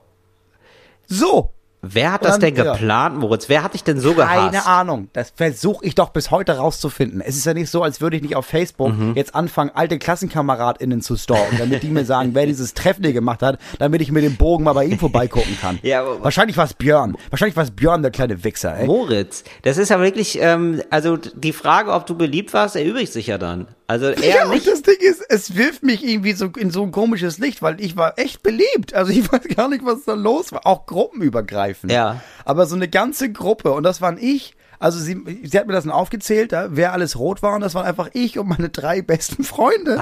So, 1.08 1.54
Wer 1.82 2.12
hat 2.12 2.26
das 2.26 2.40
denn 2.40 2.56
ja. 2.56 2.74
geplant, 2.74 3.18
Moritz? 3.20 3.48
Wer 3.48 3.64
hat 3.64 3.74
dich 3.74 3.86
denn 3.86 4.00
so 4.00 4.14
Keine 4.14 4.52
gehasst? 4.52 4.68
Ahnung. 4.68 5.08
Das 5.14 5.32
versuche 5.34 5.86
ich 5.86 5.96
doch 5.96 6.10
bis 6.10 6.30
heute 6.30 6.58
rauszufinden. 6.58 7.22
Es 7.22 7.38
ist 7.38 7.46
ja 7.46 7.54
nicht 7.54 7.70
so, 7.70 7.82
als 7.84 8.02
würde 8.02 8.18
ich 8.18 8.22
nicht 8.22 8.36
auf 8.36 8.46
Facebook 8.46 8.90
Mhm. 8.94 9.14
jetzt 9.16 9.34
anfangen, 9.34 9.72
alte 9.74 9.98
KlassenkameradInnen 9.98 11.02
zu 11.02 11.16
stalken, 11.16 11.58
damit 11.58 11.84
die 11.84 11.88
mir 11.90 12.04
sagen, 12.06 12.32
wer 12.34 12.46
dieses 12.48 12.74
Treffen 12.74 13.04
hier 13.04 13.14
gemacht 13.14 13.42
hat, 13.42 13.60
damit 13.80 14.02
ich 14.02 14.12
mit 14.12 14.24
dem 14.24 14.36
Bogen 14.36 14.64
mal 14.66 14.74
bei 14.74 14.86
ihm 14.86 15.00
vorbeigucken 15.00 15.58
kann. 15.62 15.80
Ja, 15.90 16.04
Wahrscheinlich 16.22 16.58
war 16.58 16.66
es 16.66 16.74
Björn. 16.74 17.16
Wahrscheinlich 17.30 17.56
war 17.56 17.64
es 17.64 17.72
Björn, 17.72 18.02
der 18.02 18.12
kleine 18.12 18.44
Wichser, 18.44 18.78
ey. 18.78 18.86
Moritz, 18.86 19.44
das 19.64 19.78
ist 19.78 19.90
ja 19.90 20.00
wirklich, 20.02 20.38
ähm, 20.42 20.82
also 20.90 21.16
die 21.18 21.54
Frage, 21.54 21.94
ob 21.94 22.06
du 22.06 22.16
beliebt 22.16 22.54
warst, 22.54 22.76
erübrigt 22.76 23.14
sich 23.14 23.28
ja 23.28 23.38
dann. 23.38 23.68
Also 23.90 24.06
er 24.10 24.24
Ja, 24.24 24.46
und 24.46 24.52
nicht. 24.52 24.68
das 24.68 24.84
Ding 24.84 24.98
ist, 25.00 25.22
es 25.30 25.56
wirft 25.56 25.82
mich 25.82 26.06
irgendwie 26.08 26.34
so 26.34 26.46
in 26.46 26.70
so 26.70 26.84
ein 26.84 26.92
komisches 26.92 27.40
Licht, 27.40 27.64
weil 27.64 27.82
ich 27.82 27.98
war 27.98 28.20
echt 28.20 28.44
beliebt. 28.44 28.94
Also 28.94 29.12
ich 29.12 29.30
weiß 29.32 29.42
gar 29.56 29.68
nicht, 29.68 29.84
was 29.84 30.06
da 30.06 30.14
los 30.14 30.52
war. 30.52 30.66
Auch 30.68 30.86
gruppenübergreifend. 30.86 31.92
Ja. 31.92 32.22
Aber 32.46 32.68
so 32.68 32.76
eine 32.76 32.88
ganze 32.88 33.32
Gruppe 33.32 33.72
und 33.72 33.82
das 33.84 34.00
waren 34.00 34.18
ich. 34.20 34.54
Also 34.78 35.00
sie, 35.00 35.20
sie 35.44 35.58
hat 35.58 35.68
mir 35.68 35.74
das 35.74 35.84
dann 35.84 35.92
aufgezählt, 35.92 36.54
da, 36.54 36.68
wer 36.70 36.94
alles 36.94 37.18
rot 37.20 37.42
war 37.42 37.56
und 37.56 37.62
das 37.62 37.74
waren 37.76 37.86
einfach 37.86 38.10
ich 38.14 38.40
und 38.40 38.48
meine 38.48 38.70
drei 38.70 39.02
besten 39.02 39.44
Freunde. 39.44 40.02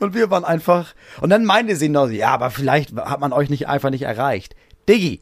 Und 0.00 0.14
wir 0.14 0.30
waren 0.30 0.44
einfach. 0.44 0.94
Und 1.20 1.30
dann 1.30 1.44
meinte 1.44 1.76
sie 1.76 1.88
noch, 1.88 2.08
ja, 2.08 2.30
aber 2.30 2.50
vielleicht 2.50 2.96
hat 2.96 3.20
man 3.20 3.32
euch 3.32 3.50
nicht 3.50 3.68
einfach 3.68 3.90
nicht 3.90 4.02
erreicht. 4.02 4.56
Diggi, 4.88 5.20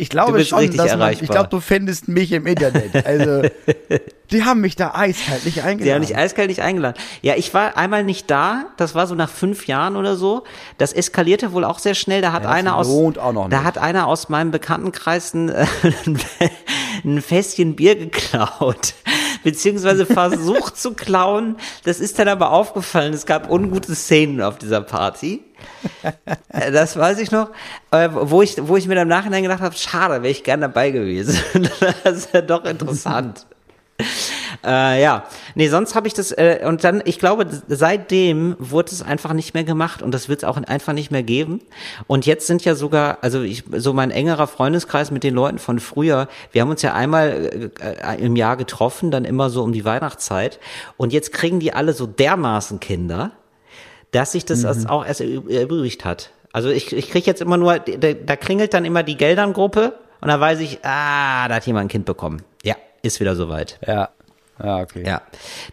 ich 0.00 0.08
glaube 0.08 0.44
schon, 0.44 0.74
dass 0.76 0.96
man, 0.96 1.12
ich 1.12 1.20
glaube, 1.20 1.48
du 1.48 1.60
findest 1.60 2.08
mich 2.08 2.32
im 2.32 2.46
Internet. 2.46 3.06
Also, 3.06 3.42
die 4.30 4.44
haben 4.44 4.60
mich 4.60 4.76
da 4.76 4.94
eiskalt 4.94 5.44
nicht 5.44 5.62
eingeladen. 5.62 5.84
Sie 5.84 5.94
haben 5.94 6.00
dich 6.02 6.16
eiskalt 6.16 6.48
nicht 6.48 6.62
eingeladen. 6.62 6.96
Ja, 7.20 7.34
ich 7.36 7.52
war 7.52 7.76
einmal 7.76 8.02
nicht 8.02 8.30
da. 8.30 8.66
Das 8.76 8.94
war 8.94 9.06
so 9.06 9.14
nach 9.14 9.28
fünf 9.28 9.66
Jahren 9.66 9.96
oder 9.96 10.16
so. 10.16 10.44
Das 10.78 10.92
eskalierte 10.92 11.52
wohl 11.52 11.64
auch 11.64 11.78
sehr 11.78 11.94
schnell. 11.94 12.22
Da 12.22 12.32
hat 12.32 12.44
das 12.44 12.52
einer 12.52 12.76
aus, 12.76 12.88
da 13.50 13.64
hat 13.64 13.78
einer 13.78 14.06
aus 14.06 14.28
meinem 14.28 14.50
Bekanntenkreis 14.50 15.34
ein, 15.34 15.52
ein 17.04 17.20
Fässchen 17.20 17.76
Bier 17.76 17.96
geklaut. 17.96 18.94
Beziehungsweise 19.42 20.06
versucht 20.06 20.76
zu 20.76 20.94
klauen. 20.94 21.56
Das 21.84 22.00
ist 22.00 22.18
dann 22.18 22.28
aber 22.28 22.52
aufgefallen. 22.52 23.12
Es 23.14 23.26
gab 23.26 23.50
ungute 23.50 23.94
Szenen 23.94 24.42
auf 24.42 24.58
dieser 24.58 24.80
Party. 24.82 25.42
Äh, 26.48 26.72
Das 26.72 26.96
weiß 26.96 27.18
ich 27.18 27.30
noch, 27.30 27.50
äh, 27.90 28.08
wo 28.12 28.42
ich, 28.42 28.56
wo 28.60 28.76
ich 28.76 28.86
mir 28.86 28.94
dann 28.94 29.02
im 29.02 29.08
Nachhinein 29.08 29.42
gedacht 29.42 29.60
habe, 29.60 29.74
schade, 29.76 30.22
wäre 30.22 30.30
ich 30.30 30.44
gern 30.44 30.60
dabei 30.60 30.90
gewesen. 30.90 31.38
das 32.04 32.16
ist 32.16 32.34
ja 32.34 32.42
doch 32.42 32.64
interessant. 32.64 33.46
Äh, 34.62 35.02
ja, 35.02 35.24
nee, 35.54 35.68
sonst 35.68 35.94
habe 35.94 36.06
ich 36.06 36.12
das, 36.12 36.32
äh, 36.32 36.60
und 36.66 36.84
dann, 36.84 37.02
ich 37.06 37.18
glaube, 37.18 37.46
seitdem 37.68 38.56
wurde 38.58 38.92
es 38.92 39.00
einfach 39.00 39.32
nicht 39.32 39.54
mehr 39.54 39.64
gemacht 39.64 40.02
und 40.02 40.12
das 40.12 40.28
wird 40.28 40.42
es 40.42 40.44
auch 40.44 40.58
einfach 40.58 40.92
nicht 40.92 41.10
mehr 41.10 41.22
geben. 41.22 41.62
Und 42.06 42.26
jetzt 42.26 42.46
sind 42.46 42.64
ja 42.64 42.74
sogar, 42.74 43.18
also 43.22 43.40
ich, 43.40 43.64
so 43.72 43.94
mein 43.94 44.10
engerer 44.10 44.46
Freundeskreis 44.46 45.10
mit 45.10 45.24
den 45.24 45.34
Leuten 45.34 45.58
von 45.58 45.80
früher, 45.80 46.28
wir 46.52 46.60
haben 46.60 46.68
uns 46.70 46.82
ja 46.82 46.92
einmal 46.92 47.70
äh, 47.80 48.22
im 48.22 48.36
Jahr 48.36 48.56
getroffen, 48.58 49.10
dann 49.10 49.24
immer 49.24 49.48
so 49.48 49.62
um 49.62 49.72
die 49.72 49.84
Weihnachtszeit 49.84 50.60
und 50.98 51.12
jetzt 51.12 51.32
kriegen 51.32 51.58
die 51.58 51.72
alle 51.72 51.94
so 51.94 52.06
dermaßen 52.06 52.80
Kinder, 52.80 53.30
dass 54.10 54.32
sich 54.32 54.44
das 54.44 54.64
erst 54.64 54.90
auch 54.90 55.06
erst 55.06 55.22
erü- 55.22 55.50
erübrigt 55.50 56.04
hat. 56.04 56.32
Also 56.52 56.68
ich, 56.68 56.92
ich 56.92 57.10
kriege 57.10 57.26
jetzt 57.26 57.40
immer 57.40 57.56
nur, 57.56 57.78
da, 57.78 58.12
da 58.12 58.36
klingelt 58.36 58.74
dann 58.74 58.84
immer 58.84 59.02
die 59.04 59.16
Geldern-Gruppe 59.16 59.94
und 60.20 60.28
da 60.28 60.38
weiß 60.38 60.60
ich, 60.60 60.80
ah, 60.82 61.48
da 61.48 61.54
hat 61.54 61.66
jemand 61.66 61.86
ein 61.86 61.88
Kind 61.88 62.04
bekommen. 62.04 62.42
Ja, 62.62 62.74
ist 63.02 63.20
wieder 63.20 63.36
soweit. 63.36 63.78
Ja. 63.86 64.10
Ja, 64.62 64.78
okay. 64.80 65.04
Ja. 65.06 65.22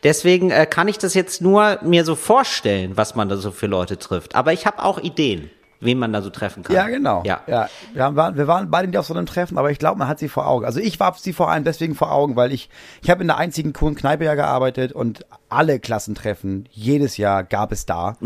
Deswegen 0.04 0.52
äh, 0.52 0.66
kann 0.66 0.88
ich 0.88 0.98
das 0.98 1.14
jetzt 1.14 1.42
nur 1.42 1.80
mir 1.84 2.06
so 2.06 2.16
vorstellen, 2.16 2.98
was 2.98 3.16
man 3.16 3.30
da 3.30 3.38
so 3.38 3.52
für 3.52 3.68
Leute 3.68 3.98
trifft. 3.98 4.36
Aber 4.36 4.54
ich 4.54 4.66
habe 4.66 4.84
auch 4.84 4.98
Ideen, 5.00 5.50
wen 5.80 6.00
man 6.00 6.12
da 6.14 6.22
so 6.22 6.30
treffen 6.30 6.64
kann. 6.64 6.76
Ja, 6.76 6.88
genau. 6.88 7.22
Ja. 7.26 7.42
ja. 7.48 7.70
Wir, 7.94 8.04
haben, 8.04 8.16
waren- 8.16 8.36
wir 8.38 8.48
waren 8.48 8.72
beide 8.72 8.88
nicht 8.88 8.98
auf 8.98 9.06
so 9.06 9.14
einem 9.14 9.26
Treffen, 9.26 9.58
aber 9.58 9.70
ich 9.72 9.80
glaube, 9.80 10.00
man 10.00 10.08
hat 10.08 10.20
sie 10.20 10.30
vor 10.30 10.48
Augen. 10.48 10.66
Also 10.66 10.80
ich 10.80 11.00
war 11.00 11.14
sie 11.18 11.34
vor 11.34 11.50
allem 11.52 11.64
deswegen 11.64 11.94
vor 11.96 12.12
Augen, 12.12 12.36
weil 12.36 12.52
ich, 12.52 12.70
ich 13.04 13.10
habe 13.10 13.22
in 13.22 13.28
der 13.28 13.38
einzigen 13.38 13.74
coolen 13.74 13.96
Kneipe 13.96 14.26
ja 14.26 14.36
gearbeitet 14.36 14.92
und 14.94 15.26
alle 15.50 15.80
Klassentreffen, 15.80 16.68
jedes 16.72 17.18
Jahr 17.18 17.44
gab 17.44 17.72
es 17.72 17.86
da. 17.86 18.18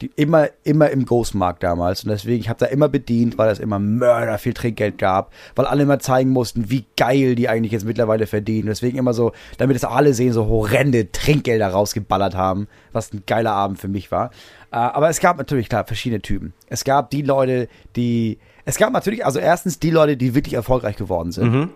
Die 0.00 0.10
immer, 0.16 0.48
immer 0.64 0.90
im 0.90 1.04
Großmarkt 1.04 1.62
damals. 1.62 2.04
Und 2.04 2.10
deswegen, 2.10 2.40
ich 2.40 2.48
habe 2.48 2.58
da 2.58 2.66
immer 2.66 2.88
bedient, 2.88 3.36
weil 3.36 3.50
es 3.50 3.58
immer 3.58 3.78
Mörder 3.78 4.38
viel 4.38 4.54
Trinkgeld 4.54 4.96
gab, 4.98 5.32
weil 5.54 5.66
alle 5.66 5.82
immer 5.82 5.98
zeigen 5.98 6.30
mussten, 6.30 6.70
wie 6.70 6.86
geil 6.96 7.34
die 7.34 7.48
eigentlich 7.48 7.72
jetzt 7.72 7.84
mittlerweile 7.84 8.26
verdienen. 8.26 8.68
Deswegen 8.68 8.98
immer 8.98 9.12
so, 9.12 9.32
damit 9.58 9.76
es 9.76 9.84
alle 9.84 10.14
sehen, 10.14 10.32
so 10.32 10.46
horrende 10.46 11.12
Trinkgelder 11.12 11.68
rausgeballert 11.68 12.34
haben, 12.34 12.66
was 12.92 13.12
ein 13.12 13.24
geiler 13.26 13.52
Abend 13.52 13.78
für 13.78 13.88
mich 13.88 14.10
war. 14.10 14.30
Äh, 14.72 14.76
aber 14.76 15.10
es 15.10 15.20
gab 15.20 15.36
natürlich, 15.36 15.68
klar, 15.68 15.84
verschiedene 15.84 16.22
Typen. 16.22 16.54
Es 16.68 16.84
gab 16.84 17.10
die 17.10 17.22
Leute, 17.22 17.68
die, 17.96 18.38
es 18.64 18.78
gab 18.78 18.92
natürlich, 18.92 19.26
also 19.26 19.38
erstens 19.38 19.78
die 19.78 19.90
Leute, 19.90 20.16
die 20.16 20.34
wirklich 20.34 20.54
erfolgreich 20.54 20.96
geworden 20.96 21.32
sind. 21.32 21.70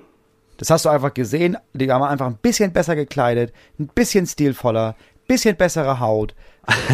Das 0.57 0.71
hast 0.71 0.85
du 0.85 0.89
einfach 0.89 1.13
gesehen. 1.15 1.57
Die 1.73 1.91
haben 1.91 2.03
einfach 2.03 2.27
ein 2.27 2.39
bisschen 2.41 2.73
besser 2.73 2.95
gekleidet, 2.97 3.53
ein 3.79 3.89
bisschen 3.89 4.27
stilvoller, 4.27 4.95
bisschen 5.27 5.57
bessere 5.57 6.01
Haut. 6.01 6.35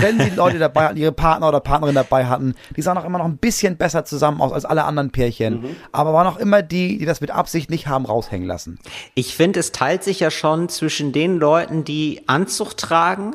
Wenn 0.00 0.18
die 0.18 0.30
Leute 0.30 0.58
dabei 0.58 0.86
hatten, 0.86 0.96
ihre 0.96 1.12
Partner 1.12 1.48
oder 1.48 1.60
Partnerin 1.60 1.94
dabei 1.94 2.26
hatten, 2.26 2.54
die 2.76 2.82
sahen 2.82 2.96
auch 2.98 3.04
immer 3.04 3.18
noch 3.18 3.24
ein 3.24 3.36
bisschen 3.36 3.76
besser 3.76 4.04
zusammen 4.04 4.40
aus 4.40 4.52
als 4.52 4.64
alle 4.64 4.84
anderen 4.84 5.10
Pärchen. 5.10 5.76
Aber 5.92 6.12
waren 6.12 6.26
auch 6.26 6.36
immer 6.38 6.62
die, 6.62 6.98
die 6.98 7.04
das 7.06 7.20
mit 7.20 7.30
Absicht 7.30 7.70
nicht 7.70 7.86
haben 7.86 8.04
raushängen 8.06 8.46
lassen. 8.46 8.78
Ich 9.14 9.34
finde, 9.36 9.60
es 9.60 9.72
teilt 9.72 10.02
sich 10.04 10.20
ja 10.20 10.30
schon 10.30 10.68
zwischen 10.68 11.12
den 11.12 11.38
Leuten, 11.38 11.84
die 11.84 12.22
Anzug 12.26 12.76
tragen 12.76 13.34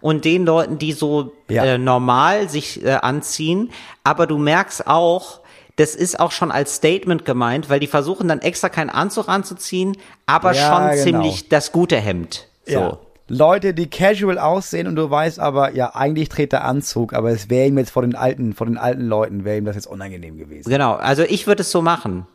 und 0.00 0.24
den 0.24 0.44
Leuten, 0.44 0.78
die 0.78 0.92
so 0.92 1.32
Ja. 1.48 1.64
äh, 1.64 1.78
normal 1.78 2.48
sich 2.48 2.84
äh, 2.84 2.90
anziehen. 2.92 3.70
Aber 4.04 4.26
du 4.26 4.36
merkst 4.38 4.86
auch, 4.86 5.40
das 5.76 5.94
ist 5.94 6.20
auch 6.20 6.32
schon 6.32 6.50
als 6.52 6.74
Statement 6.76 7.24
gemeint, 7.24 7.70
weil 7.70 7.80
die 7.80 7.86
versuchen 7.86 8.28
dann 8.28 8.40
extra 8.40 8.68
keinen 8.68 8.90
Anzug 8.90 9.28
anzuziehen, 9.28 9.96
aber 10.26 10.52
Ja, 10.52 10.68
schon 10.68 10.90
genau. 10.90 11.02
ziemlich 11.02 11.48
das 11.48 11.72
gute 11.72 11.96
Hemd. 11.96 12.48
So. 12.66 12.98
Leute, 13.30 13.72
die 13.74 13.88
casual 13.88 14.38
aussehen 14.38 14.86
und 14.88 14.96
du 14.96 15.08
weißt 15.08 15.38
aber, 15.38 15.72
ja, 15.74 15.94
eigentlich 15.94 16.28
trägt 16.28 16.52
der 16.52 16.64
Anzug, 16.64 17.12
aber 17.14 17.30
es 17.30 17.48
wäre 17.48 17.68
ihm 17.68 17.78
jetzt 17.78 17.90
vor 17.92 18.02
den 18.02 18.16
alten, 18.16 18.52
vor 18.54 18.66
den 18.66 18.76
alten 18.76 19.02
Leuten, 19.06 19.44
wäre 19.44 19.56
ihm 19.56 19.64
das 19.64 19.76
jetzt 19.76 19.86
unangenehm 19.86 20.36
gewesen. 20.36 20.68
Genau, 20.68 20.94
also 20.94 21.22
ich 21.22 21.46
würde 21.46 21.62
es 21.62 21.70
so 21.70 21.80
machen. 21.80 22.26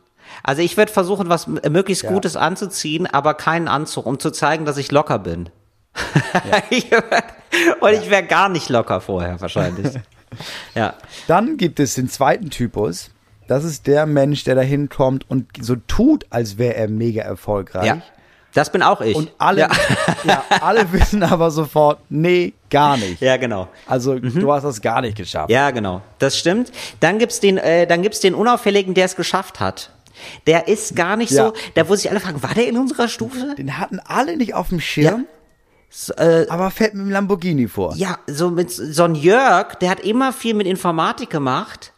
Also 0.42 0.62
ich 0.62 0.76
würde 0.76 0.90
versuchen, 0.90 1.28
was 1.28 1.46
m- 1.46 1.60
möglichst 1.70 2.02
Ja. 2.04 2.10
Gutes 2.10 2.34
anzuziehen, 2.34 3.06
aber 3.06 3.34
keinen 3.34 3.68
Anzug, 3.68 4.06
um 4.06 4.18
zu 4.18 4.30
zeigen, 4.30 4.64
dass 4.64 4.76
ich 4.78 4.90
locker 4.90 5.18
bin. 5.18 5.50
Ich 6.70 6.90
wär- 6.90 7.02
Und 7.80 7.92
ich 7.92 8.10
wäre 8.10 8.24
gar 8.24 8.48
nicht 8.48 8.68
locker 8.68 9.00
vorher 9.00 9.40
wahrscheinlich. 9.40 9.94
ja. 10.74 10.94
Dann 11.26 11.56
gibt 11.58 11.78
es 11.80 11.94
den 11.94 12.08
zweiten 12.08 12.50
Typus. 12.50 13.10
Das 13.48 13.64
ist 13.64 13.86
der 13.86 14.06
Mensch, 14.06 14.44
der 14.44 14.54
da 14.56 14.60
hinkommt 14.62 15.30
und 15.30 15.46
so 15.60 15.76
tut, 15.76 16.26
als 16.30 16.58
wäre 16.58 16.74
er 16.74 16.88
mega 16.88 17.22
erfolgreich. 17.22 17.84
ja. 17.86 17.98
Das 18.56 18.72
bin 18.72 18.82
auch 18.82 19.00
ich. 19.00 19.14
Und 19.14 19.30
alle, 19.38 19.60
Ja, 19.60 19.70
ja. 20.24 20.42
alle 20.60 20.90
wissen 20.92 21.22
aber 21.22 21.50
sofort, 21.50 21.98
nee, 22.08 22.54
gar 22.70 22.96
nicht. 22.96 23.20
ja 23.20 23.36
genau. 23.36 23.68
Also 23.86 24.18
du 24.18 24.52
hast 24.52 24.64
das 24.64 24.80
gar 24.80 25.00
nicht 25.02 25.16
geschafft. 25.16 25.50
Ja, 25.50 25.70
genau. 25.70 26.00
Das 26.18 26.36
stimmt. 26.38 26.72
Dann 27.00 27.18
gibt's 27.18 27.38
den, 27.38 27.58
äh, 27.58 27.86
dann 27.86 28.02
gibt's 28.02 28.20
den 28.20 28.34
Unauffälligen, 28.34 28.94
der 28.94 29.04
es 29.04 29.14
geschafft 29.14 29.60
hat. 29.60 29.90
Der 30.46 30.66
ist 30.68 30.96
gar 30.96 31.16
nicht 31.16 31.30
Ja. 31.32 31.48
so, 31.48 31.52
da 31.74 31.88
wo 31.88 31.94
sich 31.94 32.10
alle 32.10 32.20
fragen, 32.20 32.42
war 32.42 32.54
der 32.54 32.66
in 32.68 32.78
unserer 32.78 33.08
Stufe? 33.08 33.54
Den 33.58 33.78
hatten 33.78 34.00
alle 34.00 34.38
nicht 34.38 34.54
auf 34.54 34.70
dem 34.70 34.80
Schirm, 34.80 35.26
So, 35.90 36.14
äh, 36.14 36.46
aber 36.48 36.70
fährt 36.70 36.94
mit 36.94 37.04
dem 37.04 37.10
Lamborghini 37.10 37.68
vor. 37.68 37.94
Ja, 37.96 38.16
so 38.26 38.50
mit 38.50 38.70
so 38.70 39.04
ein 39.04 39.14
Jörg, 39.14 39.74
der 39.76 39.90
hat 39.90 40.00
immer 40.00 40.32
viel 40.32 40.54
mit 40.54 40.66
Informatik 40.66 41.28
gemacht. 41.30 41.92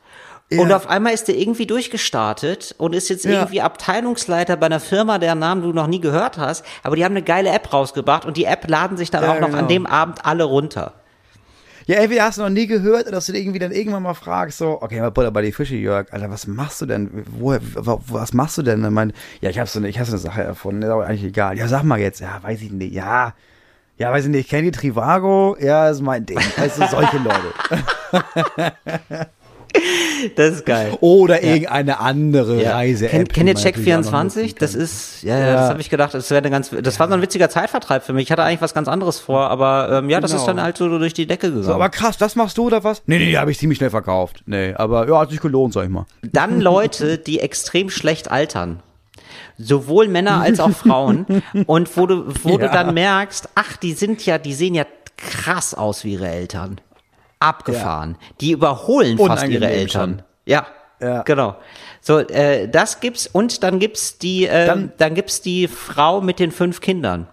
Und 0.50 0.70
Ja. 0.70 0.76
auf 0.76 0.88
einmal 0.88 1.12
ist 1.12 1.28
der 1.28 1.36
irgendwie 1.36 1.66
durchgestartet 1.66 2.74
und 2.78 2.94
ist 2.94 3.10
jetzt 3.10 3.24
Ja. 3.26 3.32
irgendwie 3.32 3.60
Abteilungsleiter 3.60 4.56
bei 4.56 4.66
einer 4.66 4.80
Firma, 4.80 5.18
deren 5.18 5.38
Namen 5.40 5.60
du 5.62 5.72
noch 5.74 5.86
nie 5.88 6.00
gehört 6.00 6.38
hast. 6.38 6.64
Aber 6.82 6.96
die 6.96 7.04
haben 7.04 7.12
eine 7.12 7.22
geile 7.22 7.50
App 7.50 7.70
rausgebracht 7.72 8.24
und 8.24 8.36
die 8.38 8.44
App 8.46 8.66
laden 8.66 8.96
sich 8.96 9.10
dann 9.10 9.24
Ja, 9.24 9.32
auch 9.34 9.40
noch 9.40 9.48
genau. 9.48 9.58
an 9.58 9.68
dem 9.68 9.84
Abend 9.86 10.24
alle 10.24 10.44
runter. 10.44 10.94
Ja, 11.86 11.96
entweder 11.96 12.24
hast 12.24 12.36
du 12.38 12.42
noch 12.42 12.50
nie 12.50 12.66
gehört, 12.66 13.02
oder 13.02 13.12
dass 13.12 13.26
du 13.26 13.32
irgendwie 13.32 13.58
dann 13.58 13.72
irgendwann 13.72 14.02
mal 14.02 14.12
fragst, 14.14 14.58
so, 14.58 14.80
okay, 14.82 15.00
mal 15.00 15.10
Butter 15.10 15.30
bei 15.30 15.40
die 15.42 15.52
Fische, 15.52 15.74
Jörg, 15.74 16.12
Alter, 16.12 16.30
was 16.30 16.46
machst 16.46 16.80
du 16.82 16.86
denn? 16.86 17.24
Woher, 17.38 17.60
wa- 17.74 17.98
was 18.08 18.32
machst 18.34 18.58
du 18.58 18.62
denn? 18.62 18.84
Und 18.84 18.92
mein, 18.94 19.12
ja, 19.40 19.48
ich 19.50 19.58
hab 19.58 19.68
so 19.68 19.78
eine, 19.78 19.88
ich 19.88 19.98
hab 19.98 20.04
so 20.06 20.12
eine 20.12 20.18
Sache 20.20 20.42
erfunden, 20.42 20.82
ist 20.82 20.88
aber 20.90 21.06
eigentlich 21.06 21.24
egal. 21.24 21.56
Ja, 21.58 21.66
sag 21.68 21.82
mal 21.84 21.98
jetzt, 21.98 22.20
ja, 22.20 22.42
weiß 22.42 22.60
ich 22.62 22.72
nicht, 22.72 22.92
ja, 22.94 23.32
ja, 23.96 24.12
weiß 24.12 24.24
ich 24.26 24.30
nicht, 24.30 24.40
ich 24.40 24.48
kenne 24.48 24.70
die 24.70 24.78
Trivago, 24.78 25.56
ja, 25.60 25.88
ist 25.88 26.02
mein 26.02 26.24
Ding. 26.26 26.38
Weißt 26.56 26.78
du, 26.80 26.86
solche 26.88 27.16
Leute. 27.24 27.52
Das 30.34 30.50
ist 30.56 30.66
geil. 30.66 30.96
Oder 31.00 31.44
irgendeine 31.44 32.00
andere 32.00 32.60
Ja. 32.60 32.72
Reise. 32.72 33.06
Kennt, 33.06 33.36
ihr 33.36 33.54
Check24? 33.54 34.56
Das 34.58 34.74
ist, 34.74 35.22
ja, 35.22 35.38
ja, 35.38 35.46
Ja. 35.46 35.52
das 35.54 35.70
habe 35.70 35.80
ich 35.80 35.90
gedacht, 35.90 36.12
das 36.12 36.28
wäre 36.30 36.38
eine 36.38 36.50
ganz, 36.50 36.70
das 36.70 36.98
war 36.98 37.06
so 37.06 37.14
ein 37.14 37.22
witziger 37.22 37.48
Zeitvertreib 37.48 38.02
für 38.02 38.12
mich. 38.12 38.24
Ich 38.24 38.32
hatte 38.32 38.42
eigentlich 38.42 38.60
was 38.60 38.74
ganz 38.74 38.88
anderes 38.88 39.20
vor, 39.20 39.48
aber 39.48 39.90
ähm, 39.98 40.10
ja, 40.10 40.20
das 40.20 40.32
Genau. 40.32 40.42
ist 40.42 40.46
dann 40.48 40.60
halt 40.60 40.76
so 40.76 40.88
durch 40.98 41.14
die 41.14 41.26
Decke 41.28 41.48
gegangen. 41.48 41.62
So, 41.64 41.72
aber 41.74 41.88
krass, 41.88 42.16
das 42.18 42.34
machst 42.34 42.58
du 42.58 42.64
oder 42.66 42.82
was? 42.82 43.02
Nee, 43.06 43.18
nee, 43.18 43.36
habe 43.36 43.52
ich 43.52 43.58
ziemlich 43.58 43.78
schnell 43.78 43.90
verkauft. 43.90 44.42
Nee, 44.46 44.74
aber 44.74 45.08
ja, 45.08 45.20
hat 45.20 45.30
sich 45.30 45.40
gelohnt, 45.40 45.72
sag 45.74 45.84
ich 45.84 45.90
mal. 45.90 46.06
Dann 46.22 46.60
Leute, 46.60 47.18
die 47.18 47.38
extrem 47.38 47.88
schlecht 47.88 48.28
altern. 48.30 48.80
Sowohl 49.56 50.08
Männer 50.08 50.40
als 50.40 50.58
auch 50.60 50.70
Frauen. 50.70 51.26
Und 51.66 51.96
wo 51.96 52.06
du, 52.06 52.24
wo 52.42 52.58
du 52.58 52.64
Ja. 52.66 52.72
dann 52.72 52.94
merkst, 52.94 53.48
ach, 53.54 53.76
die 53.76 53.92
sind 53.92 54.24
ja, 54.26 54.38
die 54.38 54.54
sehen 54.54 54.74
ja 54.74 54.84
krass 55.16 55.74
aus 55.74 56.04
wie 56.04 56.12
ihre 56.14 56.28
Eltern. 56.28 56.80
Abgefahren. 57.40 58.16
Die 58.40 58.52
überholen 58.52 59.16
fast 59.18 59.44
ihre 59.44 59.56
Unangenehm 59.58 59.62
Eltern. 59.70 60.10
schon. 60.18 60.22
Ja, 60.46 60.66
Ja. 61.00 61.22
genau. 61.22 61.56
So, 62.00 62.18
äh, 62.18 62.68
das 62.68 63.00
gibt's 63.00 63.26
und 63.26 63.62
dann 63.62 63.78
gibt's 63.78 64.18
die, 64.18 64.46
äh, 64.46 64.66
dann, 64.66 64.92
Dann- 64.98 65.14
gibt's 65.14 65.40
die 65.42 65.68
Frau 65.68 66.20
mit 66.20 66.38
den 66.38 66.50
fünf 66.50 66.80
Kindern. 66.80 67.28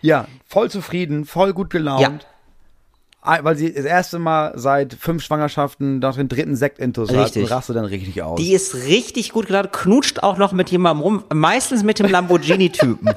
Ja, 0.00 0.26
voll 0.46 0.70
zufrieden, 0.70 1.24
voll 1.24 1.52
gut 1.52 1.70
gelaunt. 1.70 2.26
Ein- 3.24 3.44
Weil 3.44 3.54
sie 3.56 3.72
das 3.72 3.84
erste 3.84 4.18
Mal 4.18 4.52
seit 4.56 4.94
fünf 4.94 5.22
Schwangerschaften 5.22 6.00
nach 6.00 6.16
dem 6.16 6.28
dritten 6.28 6.56
Sektintus 6.56 7.08
hat 7.14 7.36
und 7.36 7.50
rastet 7.52 7.76
dann 7.76 7.84
richtig 7.84 8.20
aus. 8.20 8.40
Die 8.40 8.52
ist 8.52 8.74
richtig 8.74 9.30
gut 9.32 9.46
geladen, 9.46 9.70
knutscht 9.70 10.24
auch 10.24 10.38
noch 10.38 10.50
mit 10.50 10.70
jemandem 10.70 11.02
rum, 11.02 11.24
meistens 11.32 11.84
mit 11.84 12.00
dem 12.00 12.06
Lamborghini-Typen. 12.10 13.14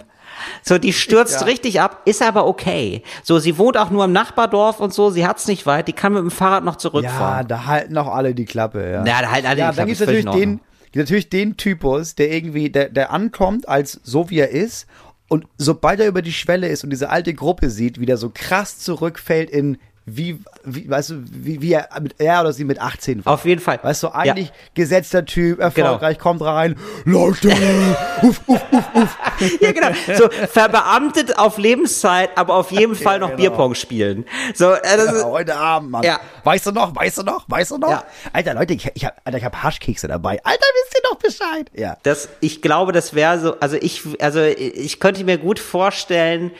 So, 0.62 0.78
die 0.78 0.94
stürzt 0.94 1.42
Ja. 1.42 1.46
richtig 1.46 1.82
ab, 1.82 2.02
ist 2.06 2.22
aber 2.22 2.46
okay. 2.48 3.04
So, 3.24 3.40
sie 3.40 3.58
wohnt 3.58 3.78
auch 3.78 3.90
nur 3.90 4.06
im 4.06 4.12
Nachbardorf 4.12 4.80
und 4.80 4.94
so, 4.94 5.10
sie 5.10 5.26
hat's 5.26 5.48
nicht 5.48 5.66
weit, 5.66 5.88
die 5.88 5.94
kann 5.94 6.14
mit 6.14 6.22
dem 6.22 6.32
Fahrrad 6.32 6.64
noch 6.64 6.74
ja, 6.74 6.80
zurückfahren. 6.80 7.48
da 7.48 7.66
halten 7.66 7.98
auch 7.98 8.14
alle 8.14 8.36
die 8.36 8.46
Klappe, 8.46 8.84
ja. 8.84 9.06
Ja, 9.06 9.22
da 9.22 9.32
halten 9.32 9.48
alle 9.48 9.60
ja, 9.60 9.72
die 9.72 9.76
dann 9.78 9.86
Klappe, 9.86 9.88
gibt's 9.88 10.02
ist 10.02 10.06
völlig 10.06 10.26
natürlich 10.26 10.46
den, 10.46 10.62
natürlich 10.96 11.30
den 11.30 11.58
Typus, 11.58 12.16
der 12.16 12.32
irgendwie, 12.32 12.70
der, 12.70 12.90
der 12.90 13.12
ankommt 13.12 13.68
als 13.70 14.00
so 14.04 14.30
wie 14.30 14.40
er 14.40 14.50
ist 14.50 14.88
und 15.28 15.46
sobald 15.58 16.00
er 16.00 16.08
über 16.08 16.22
die 16.22 16.34
Schwelle 16.34 16.68
ist 16.68 16.84
und 16.84 16.90
diese 16.92 17.10
alte 17.10 17.34
Gruppe 17.34 17.70
sieht, 17.70 18.00
wieder 18.00 18.18
so 18.18 18.32
krass 18.34 18.80
zurückfällt 18.80 19.50
in 19.50 19.78
wie, 20.08 20.40
wie 20.64 20.88
weißt 20.90 21.10
du, 21.10 21.24
wie, 21.32 21.62
wie 21.62 21.74
er, 21.74 21.90
mit, 22.00 22.16
er 22.20 22.42
oder 22.42 22.54
sie 22.54 22.64
mit 22.64 22.80
18 22.80 23.26
war. 23.26 23.34
Auf 23.34 23.46
jeden 23.46 23.60
Fall. 23.62 23.80
Weißt 23.82 24.04
du, 24.04 24.08
Ja. 24.08 24.14
eigentlich 24.14 24.52
gesetzter 24.76 25.26
Typ, 25.26 25.60
erfolgreich, 25.60 26.20
kommt 26.20 26.42
rein, 26.44 26.76
Leute, 27.06 27.50
Ja, 29.62 29.72
genau. 29.72 29.90
So, 30.18 30.30
verbeamtet 30.30 31.38
auf 31.38 31.58
Lebenszeit, 31.58 32.30
aber 32.36 32.56
auf 32.56 32.72
jeden 32.72 32.96
Fall 33.06 33.20
noch 33.20 33.30
genau. 33.30 33.38
Bierpong 33.42 33.76
spielen. 33.76 34.26
So, 34.54 34.72
äh, 34.72 34.80
das 34.84 35.06
Ja, 35.08 35.12
ist, 35.14 35.26
heute 35.26 35.56
Abend, 35.56 35.92
Mann. 35.92 36.04
Ja. 36.04 36.20
Weißt 36.44 36.66
du 36.68 36.72
noch, 36.72 36.96
weißt 36.96 37.18
du 37.20 37.24
noch, 37.24 37.46
weißt 37.48 37.72
du 37.72 37.78
noch? 37.78 37.90
Ja. 37.90 38.04
Alter, 38.34 38.54
Leute, 38.54 38.74
ich, 38.74 38.90
ich 38.94 39.06
hab, 39.06 39.20
Alter, 39.26 39.38
ich 39.38 39.44
hab 39.44 39.64
Haschkekse 39.64 40.08
dabei. 40.08 40.40
Alter, 40.44 40.66
wisst 40.84 40.96
ihr 40.98 41.10
doch 41.10 41.18
Bescheid? 41.18 41.72
Ja. 41.74 41.98
Das, 42.04 42.30
ich 42.42 42.62
glaube, 42.62 42.92
das 42.92 43.14
wäre 43.14 43.40
so, 43.40 43.60
also 43.60 43.76
ich, 43.78 44.04
also 44.22 44.42
ich 44.42 45.00
könnte 45.00 45.24
mir 45.24 45.38
gut 45.38 45.60
vorstellen, 45.60 46.52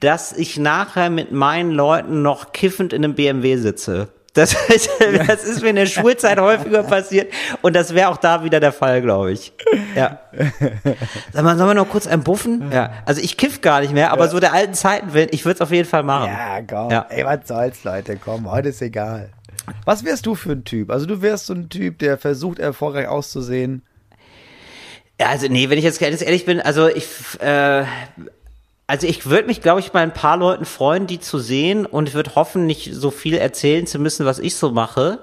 dass 0.00 0.32
ich 0.32 0.58
nachher 0.58 1.10
mit 1.10 1.32
meinen 1.32 1.70
Leuten 1.70 2.22
noch 2.22 2.52
kiffend 2.52 2.92
in 2.92 3.04
einem 3.04 3.14
BMW 3.14 3.56
sitze. 3.56 4.08
Das, 4.34 4.54
das 5.26 5.44
ist 5.44 5.62
mir 5.62 5.70
in 5.70 5.76
der 5.76 5.86
Schulzeit 5.86 6.38
häufiger 6.38 6.82
passiert 6.82 7.32
und 7.62 7.74
das 7.74 7.94
wäre 7.94 8.10
auch 8.10 8.18
da 8.18 8.44
wieder 8.44 8.60
der 8.60 8.72
Fall, 8.72 9.00
glaube 9.00 9.32
ich. 9.32 9.54
Ja. 9.94 10.20
Sag 11.32 11.42
mal, 11.42 11.56
sollen 11.56 11.70
wir 11.70 11.74
noch 11.74 11.88
kurz 11.88 12.06
einen 12.06 12.22
buffen? 12.22 12.70
Ja. 12.70 12.92
Also 13.06 13.22
ich 13.22 13.38
kiff 13.38 13.62
gar 13.62 13.80
nicht 13.80 13.94
mehr, 13.94 14.12
aber 14.12 14.28
so 14.28 14.38
der 14.38 14.52
alten 14.52 14.74
Zeiten 14.74 15.14
willen, 15.14 15.28
ich 15.32 15.46
würde 15.46 15.54
es 15.54 15.60
auf 15.62 15.70
jeden 15.72 15.88
Fall 15.88 16.02
machen. 16.02 16.30
Ja, 16.30 16.60
komm. 16.60 16.90
Ja. 16.90 17.06
Ey, 17.08 17.24
was 17.24 17.48
soll's, 17.48 17.82
Leute, 17.84 18.18
komm, 18.22 18.50
heute 18.50 18.68
ist 18.68 18.82
egal. 18.82 19.30
Was 19.86 20.04
wärst 20.04 20.26
du 20.26 20.34
für 20.34 20.52
ein 20.52 20.64
Typ? 20.64 20.90
Also 20.90 21.06
du 21.06 21.22
wärst 21.22 21.46
so 21.46 21.54
ein 21.54 21.70
Typ, 21.70 21.98
der 21.98 22.18
versucht, 22.18 22.58
erfolgreich 22.58 23.08
auszusehen. 23.08 23.82
Ja, 25.18 25.28
Also 25.28 25.48
nee, 25.48 25.70
wenn 25.70 25.78
ich 25.78 25.84
jetzt 25.84 25.98
ganz 25.98 26.20
ehrlich 26.20 26.44
bin, 26.44 26.60
also 26.60 26.88
ich, 26.88 27.06
äh, 27.40 27.84
also 28.86 29.06
ich 29.06 29.26
würde 29.26 29.46
mich, 29.48 29.60
glaube 29.62 29.80
ich, 29.80 29.90
bei 29.92 30.00
ein 30.00 30.12
paar 30.12 30.36
Leuten 30.36 30.64
freuen, 30.64 31.06
die 31.06 31.18
zu 31.20 31.38
sehen 31.38 31.86
und 31.86 32.14
würde 32.14 32.34
hoffen, 32.34 32.66
nicht 32.66 32.90
so 32.94 33.10
viel 33.10 33.34
erzählen 33.34 33.86
zu 33.86 33.98
müssen, 33.98 34.26
was 34.26 34.38
ich 34.38 34.54
so 34.56 34.70
mache. 34.70 35.20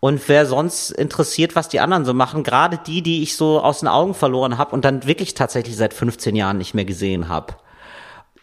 Und 0.00 0.28
wer 0.28 0.44
sonst 0.46 0.90
interessiert, 0.90 1.56
was 1.56 1.68
die 1.68 1.80
anderen 1.80 2.04
so 2.04 2.12
machen, 2.12 2.42
gerade 2.42 2.78
die, 2.86 3.00
die 3.02 3.22
ich 3.22 3.36
so 3.36 3.60
aus 3.60 3.80
den 3.80 3.88
Augen 3.88 4.12
verloren 4.14 4.58
habe 4.58 4.72
und 4.74 4.84
dann 4.84 5.06
wirklich 5.06 5.34
tatsächlich 5.34 5.76
seit 5.76 5.94
15 5.94 6.36
Jahren 6.36 6.58
nicht 6.58 6.74
mehr 6.74 6.84
gesehen 6.84 7.28
habe. 7.28 7.54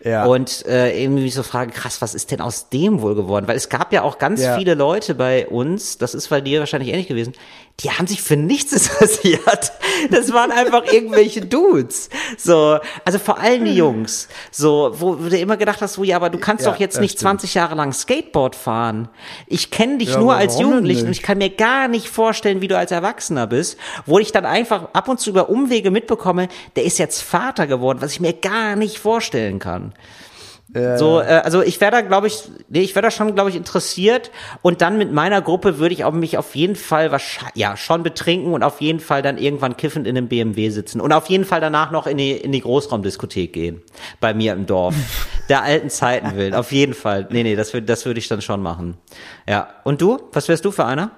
Ja. 0.04 0.26
Und 0.26 0.66
äh, 0.66 1.00
irgendwie 1.00 1.30
so 1.30 1.44
fragen, 1.44 1.70
krass, 1.72 2.02
was 2.02 2.16
ist 2.16 2.32
denn 2.32 2.42
aus 2.42 2.70
dem 2.70 3.02
wohl 3.02 3.14
geworden? 3.14 3.48
Weil 3.48 3.58
es 3.58 3.70
gab 3.70 3.94
ja 3.94 4.02
auch 4.02 4.18
ganz 4.18 4.42
Ja. 4.42 4.58
viele 4.58 4.74
Leute 4.74 5.14
bei 5.14 5.48
uns, 5.48 6.00
das 6.00 6.16
ist 6.16 6.30
bei 6.30 6.42
dir 6.42 6.60
wahrscheinlich 6.60 6.90
ähnlich 6.90 7.08
gewesen, 7.08 7.34
die 7.84 7.92
haben 7.92 8.08
sich 8.08 8.22
für 8.22 8.38
nichts 8.38 8.72
interessiert. 8.74 9.72
Das 10.10 10.34
waren 10.34 10.52
einfach 10.52 10.86
irgendwelche 10.92 11.42
Dudes. 11.42 12.10
So, 12.38 12.80
also 13.06 13.20
vor 13.20 13.40
allem 13.40 13.66
die 13.66 13.76
Jungs. 13.76 14.28
So, 14.52 14.94
wo 15.00 15.16
du 15.16 15.38
immer 15.38 15.58
gedacht 15.58 15.82
hast, 15.82 15.94
so, 15.94 16.04
ja, 16.04 16.16
aber 16.16 16.30
du 16.30 16.38
kannst 16.38 16.66
Ja, 16.66 16.72
doch 16.72 16.80
jetzt 16.80 17.00
nicht 17.00 17.14
stimmt. 17.14 17.42
20 17.42 17.54
Jahre 17.56 17.76
lang 17.76 17.94
Skateboard 17.94 18.56
fahren. 18.56 19.10
Ich 19.48 19.72
kenne 19.72 19.98
dich 19.98 20.10
Ja, 20.10 20.20
nur 20.20 20.36
als 20.36 20.60
Jugendlichen 20.60 21.08
und 21.08 21.12
ich 21.12 21.22
kann 21.24 21.38
mir 21.38 21.50
gar 21.50 21.88
nicht 21.88 22.08
vorstellen, 22.10 22.62
wie 22.62 22.68
du 22.68 22.78
als 22.78 22.92
Erwachsener 22.92 23.48
bist, 23.48 23.78
wo 24.06 24.20
ich 24.20 24.32
dann 24.32 24.46
einfach 24.46 24.90
ab 24.94 25.08
und 25.08 25.20
zu 25.20 25.30
über 25.30 25.50
Umwege 25.50 25.92
mitbekomme, 25.92 26.48
der 26.76 26.84
ist 26.84 27.00
jetzt 27.00 27.22
Vater 27.22 27.68
geworden, 27.68 28.00
was 28.02 28.14
ich 28.14 28.20
mir 28.20 28.34
gar 28.34 28.76
nicht 28.76 29.00
vorstellen 29.00 29.60
kann. 29.60 29.94
So, 30.74 31.20
äh, 31.20 31.42
also 31.44 31.62
ich 31.62 31.82
wäre 31.82 31.92
da, 31.92 32.02
glaube 32.02 32.28
ich, 32.28 32.44
nee, 32.70 32.82
ich 32.82 32.96
wäre 32.96 33.04
da 33.04 33.12
schon, 33.12 33.36
glaube 33.36 33.50
ich, 33.50 33.56
interessiert. 33.56 34.32
Und 34.62 34.82
dann 34.82 34.98
mit 34.98 35.12
meiner 35.12 35.42
Gruppe 35.42 35.80
würde 35.80 35.94
ich 35.94 36.06
auch 36.06 36.14
mich 36.14 36.38
auf 36.38 36.56
jeden 36.56 36.76
Fall 36.76 37.12
wahrscheinlich, 37.12 37.56
ja, 37.56 37.76
schon 37.76 38.04
betrinken 38.04 38.54
und 38.54 38.64
auf 38.64 38.80
jeden 38.80 39.00
Fall 39.00 39.22
dann 39.22 39.38
irgendwann 39.38 39.76
kiffend 39.76 40.08
in 40.08 40.18
einem 40.18 40.28
BMW 40.28 40.70
sitzen 40.70 41.02
und 41.02 41.12
auf 41.12 41.28
jeden 41.28 41.46
Fall 41.46 41.60
danach 41.60 41.92
noch 41.92 42.08
in 42.08 42.18
die, 42.18 42.32
in 42.32 42.52
die 42.52 42.62
Großraumdiskothek 42.62 43.52
gehen. 43.52 43.82
Bei 44.20 44.34
mir 44.34 44.54
im 44.54 44.66
Dorf. 44.66 44.96
Der 45.50 45.64
alten 45.64 45.90
Zeiten 45.90 46.36
willen. 46.36 46.54
Auf 46.54 46.72
jeden 46.72 46.94
Fall. 46.94 47.28
Nee, 47.30 47.44
nee, 47.44 47.56
das 47.56 47.74
würde, 47.74 47.86
das 47.86 48.06
würde 48.06 48.20
ich 48.20 48.30
dann 48.30 48.42
schon 48.42 48.62
machen. 48.62 48.98
Ja. 49.48 49.68
Und 49.84 50.02
du? 50.02 50.20
Was 50.32 50.48
wärst 50.48 50.64
du 50.64 50.72
für 50.72 50.86
einer? 50.86 51.12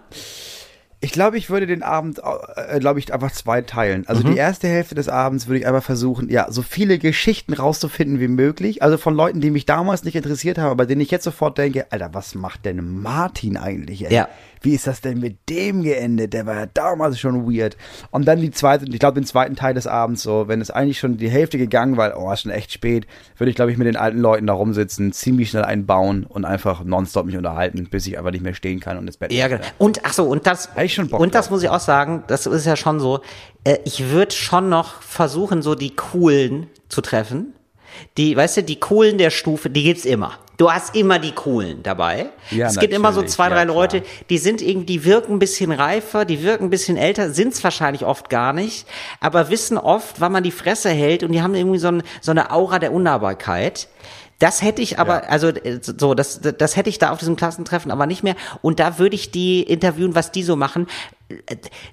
Ich 1.03 1.11
glaube, 1.11 1.37
ich 1.37 1.49
würde 1.49 1.67
den 1.67 1.83
Abend, 1.83 2.19
äh, 2.55 2.79
glaube 2.79 2.97
ich, 2.99 3.13
einfach 3.13 3.31
zwei 3.33 3.61
teilen. 3.61 4.07
Also 4.07 4.25
Mhm. 4.25 4.31
die 4.31 4.37
erste 4.37 4.69
Hälfte 4.69 4.95
des 4.95 5.09
Abends 5.09 5.47
würde 5.47 5.59
ich 5.59 5.67
einfach 5.67 5.83
versuchen, 5.83 6.29
ja, 6.29 6.47
so 6.49 6.61
viele 6.61 6.97
Geschichten 6.97 7.51
rauszufinden 7.53 8.21
wie 8.21 8.29
möglich. 8.29 8.81
Also 8.81 8.97
von 8.97 9.13
Leuten, 9.13 9.41
die 9.41 9.51
mich 9.51 9.65
damals 9.65 10.05
nicht 10.05 10.15
interessiert 10.15 10.57
haben, 10.57 10.71
aber 10.71 10.85
denen 10.85 11.01
ich 11.01 11.11
jetzt 11.11 11.25
sofort 11.25 11.57
denke, 11.57 11.87
Alter, 11.91 12.13
was 12.13 12.35
macht 12.35 12.63
denn 12.63 13.01
Martin 13.01 13.57
eigentlich? 13.57 14.05
Ey? 14.05 14.13
Ja. 14.13 14.29
Wie 14.63 14.73
ist 14.73 14.87
das 14.87 15.01
denn 15.01 15.19
mit 15.19 15.37
dem 15.49 15.83
geendet? 15.83 16.33
Der 16.33 16.45
war 16.45 16.55
ja 16.55 16.65
damals 16.65 17.19
schon 17.19 17.45
weird. 17.45 17.75
Und 18.11 18.25
dann 18.25 18.39
die 18.39 18.49
zweite, 18.51 18.85
ich 18.85 18.99
glaube, 18.99 19.19
den 19.19 19.25
zweiten 19.25 19.57
Teil 19.57 19.73
des 19.73 19.87
Abends, 19.87 20.23
so, 20.23 20.47
wenn 20.47 20.61
es 20.61 20.71
eigentlich 20.71 20.99
schon 20.99 21.17
die 21.17 21.29
Hälfte 21.29 21.57
gegangen 21.57 21.97
war, 21.97 22.17
oh, 22.17 22.31
ist 22.31 22.41
schon 22.41 22.51
echt 22.51 22.71
spät, 22.71 23.05
würde 23.37 23.49
ich, 23.49 23.57
glaube 23.57 23.71
ich, 23.71 23.77
mit 23.77 23.87
den 23.87 23.97
alten 23.97 24.19
Leuten 24.19 24.47
da 24.47 24.53
rumsitzen, 24.53 25.11
ziemlich 25.11 25.49
schnell 25.49 25.65
einbauen 25.65 26.25
und 26.25 26.45
einfach 26.45 26.83
nonstop 26.85 27.25
mich 27.25 27.35
unterhalten, 27.35 27.87
bis 27.91 28.07
ich 28.07 28.17
einfach 28.17 28.31
nicht 28.31 28.43
mehr 28.43 28.53
stehen 28.53 28.79
kann 28.79 28.97
und 28.97 29.05
ins 29.05 29.17
Bett 29.17 29.33
Ja, 29.33 29.49
genau. 29.49 29.61
Und 29.77 30.05
ach 30.05 30.13
so, 30.13 30.23
und 30.23 30.47
das 30.47 30.69
und 31.11 31.35
das 31.35 31.45
drauf. 31.45 31.51
muss 31.51 31.63
ich 31.63 31.69
auch 31.69 31.81
sagen, 31.81 32.23
das 32.27 32.45
ist 32.45 32.65
ja 32.65 32.77
schon 32.77 33.01
so. 33.01 33.19
Äh, 33.65 33.79
ich 33.83 34.09
würde 34.11 34.31
schon 34.33 34.69
noch 34.69 35.01
versuchen, 35.01 35.61
so 35.61 35.75
die 35.75 35.93
coolen 35.95 36.67
zu 36.87 37.01
treffen. 37.01 37.53
Die, 38.17 38.35
weißt 38.35 38.57
du, 38.57 38.63
die 38.63 38.79
coolen 38.79 39.17
der 39.17 39.29
Stufe, 39.29 39.69
die 39.69 39.83
gibt's 39.83 40.05
immer. 40.05 40.37
Du 40.57 40.71
hast 40.71 40.95
immer 40.95 41.17
die 41.17 41.31
coolen 41.31 41.81
dabei. 41.81 42.27
Ja, 42.51 42.67
es 42.67 42.77
gibt 42.77 42.93
immer 42.93 43.11
so 43.11 43.23
zwei, 43.23 43.49
drei 43.49 43.59
Ja, 43.59 43.65
klar. 43.65 43.75
Leute, 43.75 44.03
die 44.29 44.37
sind 44.37 44.61
irgendwie, 44.61 44.85
die 44.85 45.05
wirken 45.05 45.33
ein 45.33 45.39
bisschen 45.39 45.71
reifer, 45.71 46.25
die 46.25 46.43
wirken 46.43 46.65
ein 46.65 46.69
bisschen 46.69 46.95
älter, 46.95 47.31
sind's 47.31 47.63
wahrscheinlich 47.63 48.05
oft 48.05 48.29
gar 48.29 48.53
nicht, 48.53 48.85
aber 49.19 49.49
wissen 49.49 49.77
oft, 49.77 50.21
wann 50.21 50.31
man 50.31 50.43
die 50.43 50.51
Fresse 50.51 50.89
hält 50.89 51.23
und 51.23 51.31
die 51.31 51.41
haben 51.41 51.55
irgendwie 51.55 51.79
so, 51.79 51.87
ein, 51.87 52.03
so 52.21 52.31
eine 52.31 52.51
Aura 52.51 52.77
der 52.77 52.93
Unnahbarkeit. 52.93 53.87
Das 54.39 54.61
hätte 54.61 54.81
ich 54.81 54.99
aber, 54.99 55.29
also 55.29 55.47
äh, 55.47 55.79
so, 55.81 56.13
das, 56.13 56.41
das 56.41 56.75
hätte 56.75 56.89
ich 56.89 56.99
da 56.99 57.11
auf 57.11 57.19
diesem 57.19 57.35
Klassentreffen 57.35 57.91
aber 57.91 58.05
nicht 58.05 58.23
mehr. 58.23 58.35
Und 58.61 58.79
da 58.79 58.99
würde 58.99 59.15
ich 59.15 59.31
die 59.31 59.63
interviewen, 59.63 60.15
was 60.15 60.31
die 60.31 60.43
so 60.43 60.55
machen. 60.55 60.87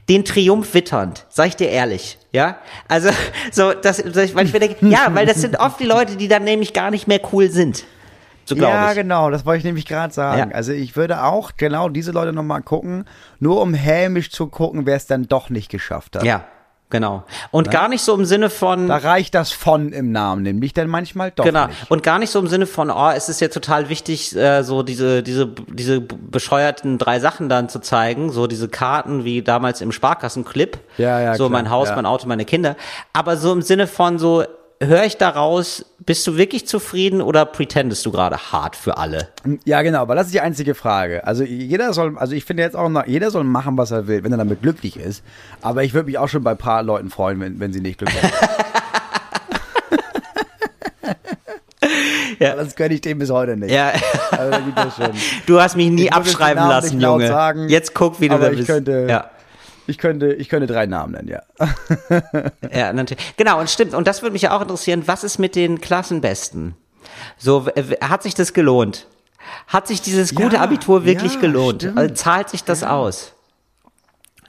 Den 0.09 0.25
Triumph 0.25 0.73
witternd, 0.75 1.27
sag 1.29 1.49
ich 1.49 1.57
dir 1.57 1.69
ehrlich. 1.69 2.19
Ja, 2.33 2.59
also 2.89 3.11
so, 3.53 3.73
das, 3.73 4.03
weil 4.35 4.47
ich 4.47 4.53
mir 4.53 4.61
denke, 4.61 4.87
ja, 4.87 5.09
weil 5.13 5.27
das 5.27 5.41
sind 5.41 5.59
oft 5.59 5.81
die 5.81 5.87
Leute, 5.87 6.17
die 6.17 6.29
dann 6.29 6.45
nämlich 6.45 6.73
gar 6.73 6.91
nicht 6.91 7.07
mehr 7.07 7.21
cool 7.33 7.51
sind. 7.51 7.85
So 8.45 8.57
ja, 8.57 8.91
ich. 8.91 8.97
genau, 8.97 9.31
das 9.31 9.47
wollte 9.47 9.59
ich 9.59 9.65
nämlich 9.65 9.87
gerade 9.87 10.13
sagen. 10.13 10.51
Ja. 10.51 10.57
Also 10.57 10.73
ich 10.73 10.97
würde 10.97 11.23
auch 11.23 11.53
genau 11.57 11.89
diese 11.89 12.11
Leute 12.11 12.33
nochmal 12.33 12.63
gucken, 12.63 13.05
nur 13.39 13.61
um 13.61 13.75
hämisch 13.75 14.31
zu 14.31 14.49
gucken, 14.49 14.87
wer 14.87 14.97
es 14.97 15.07
dann 15.07 15.29
doch 15.29 15.51
nicht 15.51 15.71
geschafft 15.71 16.17
hat. 16.17 16.25
Ja, 16.25 16.45
genau. 16.91 17.25
Und 17.51 17.71
gar 17.71 17.89
nicht 17.89 18.03
so 18.03 18.15
im 18.15 18.25
Sinne 18.25 18.51
von. 18.51 18.89
Da 18.89 18.97
reicht 18.99 19.35
das 19.35 19.53
von 19.53 19.93
im 19.93 20.13
Namen, 20.13 20.43
nämlich 20.43 20.75
dann 20.75 20.89
manchmal 20.89 21.31
doch 21.31 21.45
Genau. 21.45 21.67
nicht. 21.67 21.91
Und 21.91 22.03
gar 22.03 22.19
nicht 22.19 22.31
so 22.31 22.39
im 22.39 22.47
Sinne 22.47 22.67
von, 22.67 22.91
oh, 22.91 23.11
es 23.15 23.29
ist 23.29 23.41
jetzt 23.41 23.55
total 23.55 23.89
wichtig, 23.89 24.37
äh, 24.37 24.63
so 24.63 24.83
diese, 24.83 25.23
diese, 25.23 25.47
diese 25.47 26.01
bescheuerten 26.01 26.99
drei 26.99 27.21
Sachen 27.21 27.49
dann 27.49 27.69
zu 27.69 27.81
zeigen, 27.81 28.31
so 28.31 28.47
diese 28.47 28.69
Karten 28.69 29.25
wie 29.25 29.43
damals 29.43 29.81
im 29.81 29.93
Sparkassenclip. 29.93 30.79
Ja, 30.99 31.21
ja, 31.21 31.35
So 31.35 31.49
klar, 31.49 31.63
mein 31.63 31.71
Haus, 31.71 31.89
ja. 31.89 31.97
mein 31.97 32.07
Auto, 32.07 32.27
meine 32.27 32.45
Kinder. 32.45 32.77
Aber 33.13 33.37
so 33.37 33.53
im 33.53 33.63
Sinne 33.63 33.87
von 33.87 34.19
so, 34.19 34.45
höre 34.83 35.05
ich 35.05 35.17
daraus, 35.19 35.85
bist 35.99 36.27
du 36.27 36.37
wirklich 36.37 36.67
zufrieden 36.67 37.21
oder 37.21 37.45
pretendest 37.45 38.05
du 38.07 38.11
gerade 38.13 38.39
hart 38.53 38.77
für 38.77 38.97
alle? 38.97 39.29
Ja, 39.65 39.83
genau, 39.83 40.01
aber 40.01 40.15
das 40.15 40.27
ist 40.27 40.35
die 40.35 40.41
einzige 40.41 40.75
Frage. 40.75 41.27
Also 41.27 41.45
jeder 41.45 41.93
soll, 41.93 42.17
also 42.19 42.35
ich 42.35 42.45
finde 42.45 42.63
jetzt 42.63 42.77
auch 42.77 42.89
noch, 42.89 43.07
jeder 43.07 43.31
soll 43.31 43.45
machen, 43.45 43.77
was 43.77 43.91
er 43.91 44.07
will, 44.07 44.25
wenn 44.25 44.33
er 44.33 44.39
damit 44.39 44.63
glücklich 44.63 44.97
ist. 44.97 45.23
Aber 45.61 45.85
ich 45.85 45.93
würde 45.93 46.07
mich 46.07 46.17
auch 46.19 46.29
schon 46.29 46.43
bei 46.43 46.53
ein 46.53 46.57
paar 46.59 46.83
Leuten 46.83 47.11
freuen, 47.11 47.39
wenn, 47.41 47.61
wenn 47.61 47.73
sie 47.73 47.81
nicht 47.81 47.99
glücklich 47.99 48.21
sind. 48.21 48.33
Ja. 52.39 52.55
Das 52.57 52.75
gönne 52.75 52.95
ich 52.95 53.03
dem 53.03 53.19
bis 53.19 53.29
heute 53.31 53.55
nicht. 53.57 53.71
Ja, 53.71 53.93
Also, 54.31 54.59
du 55.47 55.61
hast 55.61 55.77
mich 55.77 55.91
nie 55.91 56.05
Ich 56.05 56.13
abschreiben 56.13 56.67
lassen, 56.69 56.99
Junge. 56.99 57.27
sagen, 57.27 57.69
Jetzt 57.69 57.95
guck, 57.95 58.19
wie 58.21 58.29
du 58.29 58.35
aber 58.37 58.45
da 58.51 58.57
bist. 58.57 58.67
könnte- 58.67 59.07
ja. 59.11 59.31
Ich 59.87 59.99
könnte, 59.99 60.33
ich 60.35 60.49
könnte 60.49 60.67
drei 60.67 60.87
Namen 60.87 61.13
nennen, 61.13 61.29
ja. 61.29 61.43
Ja, 62.73 62.93
natürlich. 62.93 63.37
Genau, 63.37 63.59
und 63.59 63.69
stimmt. 63.69 63.95
Und 63.95 64.07
das 64.07 64.23
würde 64.23 64.33
mich 64.33 64.43
ja 64.43 64.57
auch 64.57 64.63
interessieren. 64.63 65.03
Was 65.07 65.25
ist 65.25 65.39
mit 65.39 65.57
den 65.57 65.81
Klassenbesten? 65.81 66.75
So, 67.39 67.67
hat 68.01 68.23
sich 68.23 68.35
das 68.35 68.53
gelohnt? 68.53 69.07
Hat 69.67 69.89
sich 69.89 70.01
dieses 70.03 70.35
gute 70.35 70.57
Ja, 70.57 70.63
Abitur 70.63 71.05
wirklich 71.05 71.35
ja, 71.35 71.41
gelohnt? 71.41 71.93
Also, 71.97 72.15
zahlt 72.15 72.51
sich 72.51 72.63
das 72.63 72.83
aus? 72.85 73.33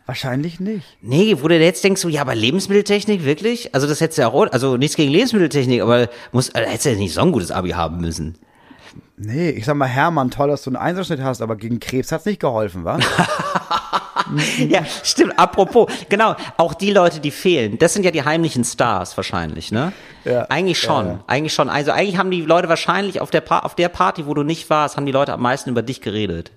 Wahrscheinlich 0.06 0.60
nicht. 0.60 0.98
Nee, 1.02 1.38
wo 1.40 1.48
du 1.48 1.58
jetzt 1.58 1.84
denkst, 1.84 2.02
so, 2.02 2.10
ja, 2.10 2.22
aber 2.22 2.36
Lebensmitteltechnik, 2.36 3.24
wirklich? 3.24 3.74
Also, 3.74 3.88
das 3.88 4.02
hättest 4.02 4.18
du 4.18 4.24
ja 4.24 4.28
auch, 4.28 4.52
also 4.52 4.78
nichts 4.78 4.96
gegen 4.96 5.12
Lebensmitteltechnik, 5.12 5.82
aber 5.82 6.10
muss, 6.32 6.54
also, 6.54 6.70
hättest 6.70 6.86
du 6.86 6.90
ja 6.90 6.96
nicht 6.98 7.14
so 7.14 7.22
ein 7.22 7.32
gutes 7.32 7.52
Abi 7.52 7.70
haben 7.70 8.02
müssen. 8.02 8.38
Nee, 9.18 9.52
ich 9.52 9.66
sag 9.66 9.76
mal, 9.76 9.88
Hermann, 9.88 10.32
toll, 10.32 10.50
dass 10.50 10.64
du 10.64 10.72
einen 10.72 10.78
Einserschnitt 10.78 11.22
hast, 11.22 11.42
aber 11.42 11.56
gegen 11.56 11.80
Krebs 11.80 12.12
hat's 12.12 12.26
nicht 12.26 12.42
geholfen, 12.42 12.84
wa? 12.84 13.00
Ja, 14.58 14.86
stimmt. 15.04 15.38
Apropos, 15.38 15.92
genau, 16.10 16.36
auch 16.58 16.74
die 16.74 16.92
Leute, 16.92 17.20
die 17.20 17.32
fehlen, 17.32 17.78
das 17.78 17.94
sind 17.94 18.04
ja 18.04 18.12
die 18.12 18.24
heimlichen 18.24 18.64
Stars 18.64 19.18
wahrscheinlich, 19.18 19.72
ne? 19.72 19.92
Ja. 20.24 20.44
Eigentlich 20.50 20.80
schon, 20.80 21.06
Ja, 21.06 21.12
ja. 21.14 21.24
eigentlich 21.28 21.54
schon. 21.54 21.70
Also 21.70 21.92
eigentlich 21.92 22.18
haben 22.18 22.32
die 22.32 22.42
Leute 22.42 22.70
wahrscheinlich 22.70 23.22
auf 23.22 23.30
der, 23.32 23.42
pa 23.42 23.60
auf 23.60 23.76
der 23.76 23.90
Party, 23.90 24.26
wo 24.28 24.34
du 24.34 24.44
nicht 24.44 24.70
warst, 24.70 24.98
haben 24.98 25.06
die 25.06 25.12
Leute 25.12 25.34
am 25.34 25.42
meisten 25.42 25.70
über 25.70 25.82
dich 25.82 26.02
geredet. 26.02 26.52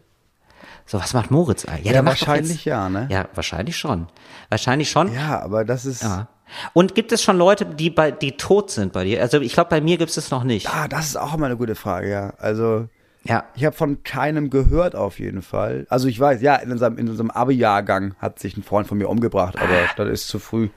So, 0.87 0.99
was 1.01 1.15
macht 1.15 1.31
Moritz 1.31 1.65
eigentlich? 1.65 1.87
Ja, 1.87 1.93
der 1.93 2.03
macht 2.03 2.21
wahrscheinlich 2.21 2.57
jetzt, 2.57 2.65
ja, 2.67 2.89
ne? 2.91 3.09
Ja, 3.11 3.27
wahrscheinlich 3.35 3.77
schon. 3.77 4.07
Wahrscheinlich 4.51 4.91
schon. 4.91 5.15
Ja, 5.15 5.41
aber 5.43 5.65
das 5.65 5.87
ist. 5.87 6.03
Ja. 6.03 6.29
Und 6.75 6.95
gibt 6.95 7.11
es 7.11 7.23
schon 7.23 7.39
Leute, 7.39 7.65
die 7.65 7.89
bei, 7.89 8.11
die 8.11 8.33
tot 8.33 8.71
sind 8.71 8.93
bei 8.93 9.05
dir? 9.05 9.23
Also 9.23 9.41
ich 9.41 9.55
glaube, 9.55 9.71
bei 9.71 9.81
mir 9.81 9.97
gibt 9.97 10.11
es 10.11 10.17
das 10.17 10.31
noch 10.31 10.45
nicht. 10.45 10.69
Ah, 10.69 10.87
das 10.87 11.07
ist 11.07 11.17
auch 11.17 11.35
immer 11.35 11.47
eine 11.47 11.57
gute 11.57 11.75
Frage, 11.75 12.11
ja. 12.11 12.35
Also, 12.39 12.89
Ja. 13.25 13.45
ich 13.55 13.65
habe 13.65 13.75
von 13.75 14.03
keinem 14.03 14.51
gehört 14.51 14.95
auf 14.95 15.19
jeden 15.19 15.43
Fall. 15.43 15.87
Also 15.89 16.09
ich 16.09 16.21
weiß, 16.21 16.43
ja, 16.43 16.57
in 16.57 16.71
unserem, 16.71 16.99
in 16.99 17.09
unserem 17.09 17.31
Abi-Jahrgang 17.31 18.15
hat 18.19 18.39
sich 18.39 18.57
ein 18.57 18.63
Freund 18.63 18.87
von 18.87 18.99
mir 18.99 19.09
umgebracht, 19.09 19.57
aber 19.59 19.75
das 19.97 20.09
ist 20.09 20.29
zu 20.29 20.39
früh. 20.39 20.69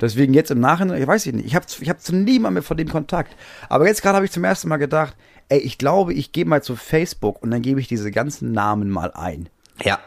Deswegen 0.00 0.34
jetzt 0.34 0.50
im 0.50 0.58
Nachhinein, 0.58 1.00
ich 1.00 1.06
weiß 1.06 1.26
nicht, 1.26 1.46
ich 1.46 1.54
habe 1.54 1.64
ich 1.80 1.88
hab 1.88 2.00
zu 2.00 2.12
niemandem 2.12 2.54
mehr 2.54 2.62
von 2.64 2.76
dem 2.76 2.88
Kontakt. 2.88 3.36
Aber 3.68 3.86
jetzt 3.86 4.02
gerade 4.02 4.16
habe 4.16 4.26
ich 4.26 4.32
zum 4.32 4.42
ersten 4.42 4.68
Mal 4.68 4.78
gedacht, 4.78 5.16
ey, 5.48 5.60
ich 5.60 5.78
glaube, 5.78 6.12
ich 6.12 6.32
gehe 6.32 6.44
mal 6.44 6.60
zu 6.60 6.74
Facebook 6.74 7.40
und 7.40 7.52
dann 7.52 7.62
gebe 7.62 7.78
ich 7.78 7.86
diese 7.86 8.10
ganzen 8.10 8.50
Namen 8.50 8.90
mal 8.90 9.12
ein. 9.12 9.48
Ja. 9.84 10.00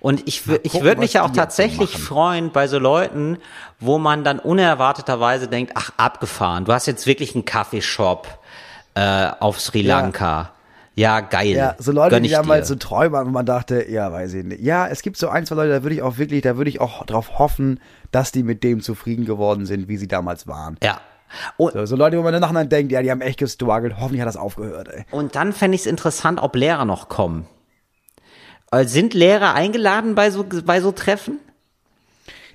Und 0.00 0.26
ich, 0.28 0.42
ich 0.62 0.82
würde 0.82 1.00
mich 1.00 1.14
ja 1.14 1.22
auch 1.22 1.30
tatsächlich 1.30 1.96
freuen 1.96 2.50
bei 2.50 2.66
so 2.66 2.78
Leuten, 2.78 3.38
wo 3.78 3.98
man 3.98 4.24
dann 4.24 4.38
unerwarteterweise 4.40 5.48
denkt, 5.48 5.72
ach, 5.74 5.92
abgefahren, 5.96 6.64
du 6.64 6.72
hast 6.72 6.86
jetzt 6.86 7.06
wirklich 7.06 7.34
einen 7.34 7.44
Kaffeeshop 7.44 8.28
äh, 8.94 9.30
auf 9.40 9.60
Sri. 9.60 9.82
Lanka. 9.82 10.42
Ja, 10.42 10.52
geil. 11.20 11.56
Ja, 11.56 11.76
so 11.78 11.92
Leute, 11.92 12.20
die 12.20 12.28
damals 12.28 12.66
dir. 12.68 12.74
so 12.74 12.78
treu 12.78 13.10
waren, 13.12 13.26
wo 13.26 13.30
man 13.30 13.46
dachte, 13.46 13.88
ja, 13.90 14.10
weiß 14.12 14.34
ich 14.34 14.44
nicht. 14.44 14.60
Ja, 14.62 14.86
es 14.88 15.02
gibt 15.02 15.16
so 15.16 15.28
ein, 15.28 15.46
zwei 15.46 15.54
Leute, 15.54 15.70
da 15.70 15.82
würde 15.82 15.94
ich 15.94 16.02
auch 16.02 16.18
wirklich, 16.18 16.42
da 16.42 16.56
würde 16.56 16.68
ich 16.68 16.80
auch 16.80 17.06
drauf 17.06 17.38
hoffen, 17.38 17.80
dass 18.10 18.32
die 18.32 18.42
mit 18.42 18.62
dem 18.64 18.80
zufrieden 18.80 19.24
geworden 19.24 19.66
sind, 19.66 19.88
wie 19.88 19.96
sie 19.96 20.08
damals 20.08 20.46
waren. 20.46 20.76
Ja. 20.82 21.00
Und, 21.56 21.72
So, 21.72 21.86
so 21.86 21.96
Leute, 21.96 22.18
wo 22.18 22.22
man 22.22 22.34
im 22.34 22.40
Nachhinein 22.40 22.68
denkt, 22.68 22.92
ja, 22.92 23.02
die 23.02 23.10
haben 23.10 23.20
echt 23.20 23.38
gestruggelt, 23.38 23.94
hoffentlich 23.98 24.20
hat 24.20 24.28
das 24.28 24.36
aufgehört, 24.36 24.88
ey. 24.88 25.04
und 25.12 25.36
dann 25.36 25.52
fände 25.52 25.76
ich 25.76 25.82
es 25.82 25.86
interessant, 25.86 26.40
ob 26.42 26.56
Lehrer 26.56 26.84
noch 26.84 27.08
kommen. 27.08 27.46
Äh, 28.72 28.84
Sind 28.84 29.14
Lehrer 29.14 29.54
eingeladen 29.54 30.14
bei 30.14 30.30
so, 30.30 30.44
bei 30.64 30.80
so 30.80 30.90
Treffen? 30.92 31.38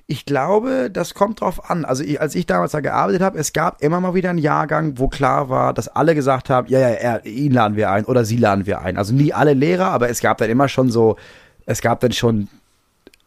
Ich 0.08 0.24
glaube, 0.24 0.88
das 0.92 1.14
kommt 1.14 1.40
drauf 1.40 1.68
an. 1.68 1.84
Also 1.84 2.04
ich, 2.04 2.20
als 2.20 2.36
ich 2.36 2.46
damals 2.46 2.70
da 2.72 2.80
gearbeitet 2.80 3.22
habe, 3.22 3.38
es 3.38 3.52
gab 3.52 3.82
immer 3.82 4.00
mal 4.00 4.14
wieder 4.14 4.30
einen 4.30 4.38
Jahrgang, 4.38 4.98
wo 4.98 5.08
klar 5.08 5.48
war, 5.48 5.74
dass 5.74 5.88
alle 5.88 6.14
gesagt 6.14 6.48
haben, 6.48 6.68
ja, 6.68 6.78
ja, 6.78 6.88
er, 6.90 7.26
ihn 7.26 7.52
laden 7.52 7.76
wir 7.76 7.90
ein 7.90 8.04
oder 8.04 8.24
sie 8.24 8.36
laden 8.36 8.66
wir 8.66 8.80
ein. 8.82 8.98
Also 8.98 9.12
nie 9.12 9.32
alle 9.32 9.52
Lehrer, 9.52 9.86
aber 9.86 10.08
es 10.08 10.20
gab 10.20 10.38
dann 10.38 10.48
immer 10.48 10.68
schon 10.68 10.90
so, 10.90 11.16
es 11.64 11.80
gab 11.80 11.98
dann 11.98 12.12
schon, 12.12 12.48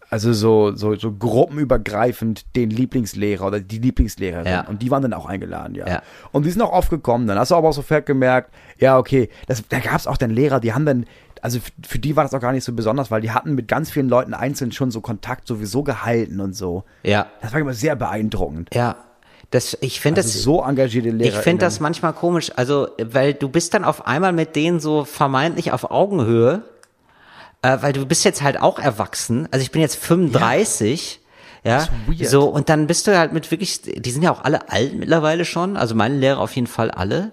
also 0.10 0.32
so, 0.32 0.74
so, 0.74 0.96
so 0.96 1.12
gruppenübergreifend 1.12 2.56
den 2.56 2.70
Lieblingslehrer 2.70 3.46
oder 3.46 3.60
die 3.60 3.80
Lieblingslehrerin. 3.80 4.48
Ja. 4.48 4.62
Und 4.62 4.82
die 4.82 4.90
waren 4.90 5.02
dann 5.02 5.14
auch 5.14 5.26
eingeladen, 5.26 5.76
ja. 5.76 5.86
Ja. 5.86 6.02
Und 6.32 6.46
die 6.46 6.50
sind 6.50 6.62
auch 6.62 6.72
oft 6.72 6.90
gekommen. 6.90 7.28
Dann 7.28 7.38
hast 7.38 7.52
du 7.52 7.56
aber 7.56 7.68
auch 7.68 7.74
sofort 7.74 8.06
gemerkt, 8.06 8.52
ja, 8.78 8.98
okay, 8.98 9.30
das, 9.48 9.64
da 9.68 9.80
gab 9.80 9.98
es 9.98 10.08
auch 10.08 10.18
dann 10.18 10.30
Lehrer, 10.30 10.62
die 10.62 10.74
haben 10.74 10.86
dann, 10.86 11.06
also 11.42 11.60
für 11.88 12.00
die 12.00 12.16
war 12.16 12.24
das 12.24 12.34
auch 12.34 12.40
gar 12.40 12.52
nicht 12.52 12.64
so 12.64 12.74
besonders, 12.74 13.12
weil 13.12 13.22
die 13.22 13.32
hatten 13.32 13.56
mit 13.56 13.68
ganz 13.68 13.92
vielen 13.92 14.10
Leuten 14.10 14.34
einzeln 14.34 14.72
schon 14.72 14.92
so 14.92 15.02
Kontakt 15.02 15.48
sowieso 15.48 15.84
gehalten 15.84 16.40
und 16.40 16.54
so. 16.54 16.84
Ja. 17.04 17.28
Das 17.42 17.54
war 17.54 17.60
immer 17.60 17.74
sehr 17.74 17.96
beeindruckend. 17.96 18.70
Ja. 18.74 18.96
Das, 19.52 19.76
ich 19.82 20.00
finde 20.00 20.22
Also 20.22 20.30
das. 20.32 20.44
so 20.44 20.62
engagierte 20.64 21.10
Lehrer. 21.10 21.36
Ich 21.38 21.44
finde 21.44 21.66
das 21.66 21.80
manchmal 21.80 22.14
komisch, 22.14 22.52
also 22.56 22.90
weil 23.02 23.34
du 23.34 23.50
bist 23.50 23.74
dann 23.74 23.84
auf 23.84 24.06
einmal 24.06 24.32
mit 24.32 24.56
denen 24.56 24.80
so 24.80 25.06
vermeintlich 25.06 25.72
auf 25.72 25.90
Augenhöhe, 25.90 26.62
äh, 27.64 27.78
weil 27.82 27.94
du 27.94 28.06
bist 28.06 28.24
jetzt 28.26 28.44
halt 28.44 28.62
auch 28.62 28.78
erwachsen. 28.78 29.48
Also 29.52 29.64
ich 29.64 29.72
bin 29.72 29.82
jetzt 29.82 29.96
35, 29.96 31.20
ja, 31.64 31.88
weird. 32.08 32.30
so 32.30 32.48
und 32.48 32.70
dann 32.70 32.86
bist 32.88 33.08
du 33.08 33.18
halt 33.18 33.34
mit 33.34 33.50
wirklich, 33.50 33.82
die 33.82 34.12
sind 34.12 34.22
ja 34.22 34.32
auch 34.32 34.44
alle 34.44 34.70
alt 34.72 34.94
mittlerweile 34.96 35.46
schon, 35.46 35.78
also 35.78 35.96
meine 35.96 36.16
Lehrer 36.16 36.40
auf 36.40 36.52
jeden 36.56 36.68
Fall 36.68 36.92
alle. 36.92 37.32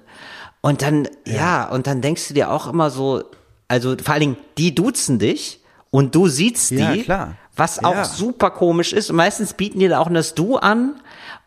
Und 0.62 0.82
dann, 0.82 1.06
ja, 1.26 1.68
und 1.68 1.86
dann 1.86 2.00
denkst 2.00 2.28
du 2.28 2.34
dir 2.34 2.50
auch 2.50 2.66
immer 2.66 2.90
so, 2.90 3.22
also 3.68 3.96
vor 4.02 4.12
allen 4.14 4.20
Dingen, 4.20 4.36
die 4.58 4.74
duzen 4.74 5.18
dich 5.18 5.60
und 5.90 6.14
du 6.14 6.28
siehst 6.28 6.70
die, 6.70 6.76
Ja, 6.76 6.96
klar. 6.96 7.32
was 7.56 7.82
auch 7.84 7.94
Ja. 7.94 8.04
super 8.04 8.50
komisch 8.50 8.92
ist. 8.92 9.10
Und 9.10 9.16
meistens 9.16 9.54
bieten 9.54 9.78
die 9.78 9.88
da 9.88 9.98
auch 10.00 10.10
das 10.12 10.34
Du 10.34 10.56
an. 10.56 10.94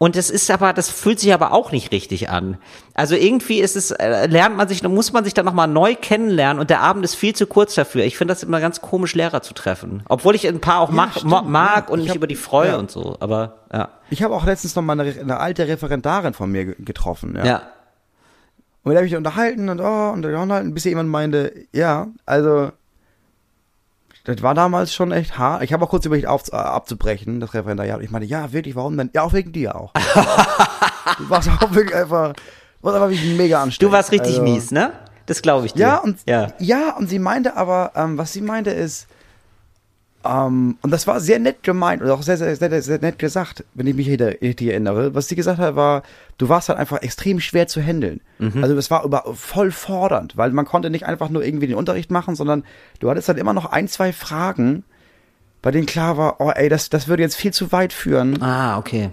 Und 0.02 0.16
das 0.16 0.30
ist 0.30 0.50
aber, 0.50 0.72
das 0.72 0.90
fühlt 0.90 1.20
sich 1.20 1.34
aber 1.34 1.52
auch 1.52 1.74
nicht 1.74 1.92
richtig 1.92 2.30
an. 2.30 2.58
Also 2.94 3.16
irgendwie 3.16 3.60
ist 3.60 3.76
es, 3.76 3.92
äh, 3.92 4.28
lernt 4.28 4.56
man 4.56 4.70
sich, 4.70 4.82
muss 4.84 5.12
man 5.12 5.26
sich 5.26 5.34
dann 5.34 5.44
nochmal 5.44 5.68
neu 5.68 5.94
kennenlernen 5.94 6.62
und 6.62 6.70
der 6.70 6.80
Abend 6.80 7.04
ist 7.04 7.16
viel 7.16 7.36
zu 7.36 7.46
kurz 7.48 7.76
dafür. 7.76 8.06
Ich 8.06 8.18
finde 8.18 8.34
das 8.34 8.42
immer 8.42 8.62
ganz 8.62 8.80
komisch, 8.80 9.14
Lehrer 9.14 9.42
zu 9.42 9.54
treffen. 9.54 10.04
Obwohl 10.08 10.36
ich 10.36 10.48
ein 10.48 10.62
paar 10.62 10.80
auch 10.80 10.90
mach, 10.90 11.18
stimmt, 11.18 11.32
mo- 11.32 11.42
mag 11.42 11.88
ja. 11.88 11.94
und 11.94 12.00
Ich 12.00 12.04
mich 12.04 12.10
hab- 12.12 12.16
über 12.18 12.28
die 12.28 12.36
freue 12.36 12.70
ja. 12.70 12.78
und 12.78 12.90
so. 12.90 13.18
Aber 13.20 13.56
ja. 13.74 13.90
Ich 14.10 14.24
habe 14.24 14.34
auch 14.36 14.46
letztens 14.46 14.74
noch 14.78 14.84
mal 14.84 14.98
eine, 14.98 15.14
eine 15.20 15.38
alte 15.38 15.68
Referendarin 15.68 16.34
von 16.34 16.50
mir 16.50 16.64
ge- 16.64 16.76
getroffen. 16.80 17.36
Ja. 17.36 17.46
Ja. 17.46 17.62
Und 18.84 18.90
mit 18.90 18.94
der 18.94 19.00
habe 19.00 19.08
ich 19.08 19.16
unterhalten 19.16 19.70
und 19.70 19.82
oh, 19.82 20.10
und 20.12 20.26
unterhalten, 20.26 20.74
bis 20.74 20.86
jemand 20.86 21.10
meinte, 21.10 21.54
ja, 21.74 22.08
also 22.26 22.72
das 24.24 24.42
war 24.42 24.54
damals 24.54 24.94
schon 24.94 25.12
echt 25.12 25.38
hart. 25.38 25.64
Ich 25.64 25.74
habe 25.74 25.84
auch 25.84 25.90
kurz 25.90 26.06
überlegt, 26.06 26.28
auf, 26.28 26.52
äh, 26.52 26.56
abzubrechen, 26.56 27.40
das 27.40 27.54
Referendariat. 27.54 28.02
Ich 28.02 28.12
meinte, 28.12 28.28
ja, 28.28 28.52
wirklich, 28.52 28.76
warum 28.76 28.98
denn? 28.98 29.10
Ja, 29.14 29.24
auch 29.24 29.34
wegen 29.34 29.52
dir 29.52 29.76
auch. 29.76 29.92
du 31.18 31.30
warst 31.30 31.50
auch 31.50 31.74
wirklich 31.74 31.96
einfach, 31.96 32.34
warst 32.82 32.96
einfach 32.96 33.10
wirklich 33.10 33.38
mega 33.38 33.62
anstrengend. 33.62 33.92
Du 33.92 33.96
warst 33.96 34.12
richtig 34.12 34.40
Also- 34.40 34.44
mies, 34.44 34.72
ne? 34.72 34.92
Das 35.26 35.44
glaube 35.44 35.68
ich 35.68 35.74
dir. 35.74 35.82
Ja, 35.82 35.98
und, 35.98 36.18
ja. 36.28 36.48
ja. 36.58 36.96
und 36.98 37.08
sie 37.08 37.20
meinte 37.20 37.56
aber, 37.56 37.92
ähm, 37.96 38.18
was 38.18 38.34
sie 38.34 38.42
meinte 38.42 38.72
ist, 38.72 39.08
ähm, 40.26 40.78
und 40.82 40.92
das 40.92 41.08
war 41.08 41.20
sehr 41.22 41.40
nett 41.40 41.64
gemeint 41.64 42.02
und 42.02 42.10
auch 42.10 42.22
sehr, 42.24 42.38
sehr, 42.38 42.56
sehr, 42.56 42.82
sehr 42.82 43.00
nett 43.00 43.20
gesagt, 43.20 43.64
wenn 43.74 43.88
ich 43.88 43.96
mich 43.96 44.08
richtig 44.10 44.42
richtig 44.42 44.68
erinnere. 44.70 45.16
Was 45.16 45.28
sie 45.28 45.36
gesagt 45.36 45.60
hat, 45.60 45.76
war, 45.76 46.04
du 46.38 46.50
warst 46.50 46.68
halt 46.70 46.78
einfach 46.78 47.02
extrem 47.02 47.40
schwer 47.40 47.68
zu 47.68 47.82
handeln. 47.82 48.20
Mhm. 48.38 48.62
Also 48.64 48.76
das 48.76 48.92
war 48.92 49.06
über, 49.06 49.24
voll 49.36 49.72
fordernd, 49.72 50.36
weil 50.36 50.52
man 50.52 50.66
konnte 50.66 50.90
nicht 50.90 51.06
einfach 51.06 51.30
nur 51.30 51.44
irgendwie 51.46 51.68
den 51.68 51.78
Unterricht 51.78 52.12
machen, 52.12 52.36
sondern 52.36 52.64
du 53.00 53.10
hattest 53.10 53.30
dann 53.30 53.38
immer 53.38 53.54
noch 53.54 53.66
ein, 53.68 53.88
zwei 53.88 54.12
Fragen, 54.12 54.84
bei 55.62 55.72
denen 55.72 55.86
klar 55.86 56.18
war, 56.18 56.40
oh 56.40 56.52
ey, 56.52 56.70
das, 56.70 56.90
das 56.90 57.08
würde 57.08 57.24
jetzt 57.24 57.36
viel 57.36 57.52
zu 57.54 57.72
weit 57.72 57.94
führen 57.94 58.42
Ah, 58.42 58.78
okay. 58.78 59.10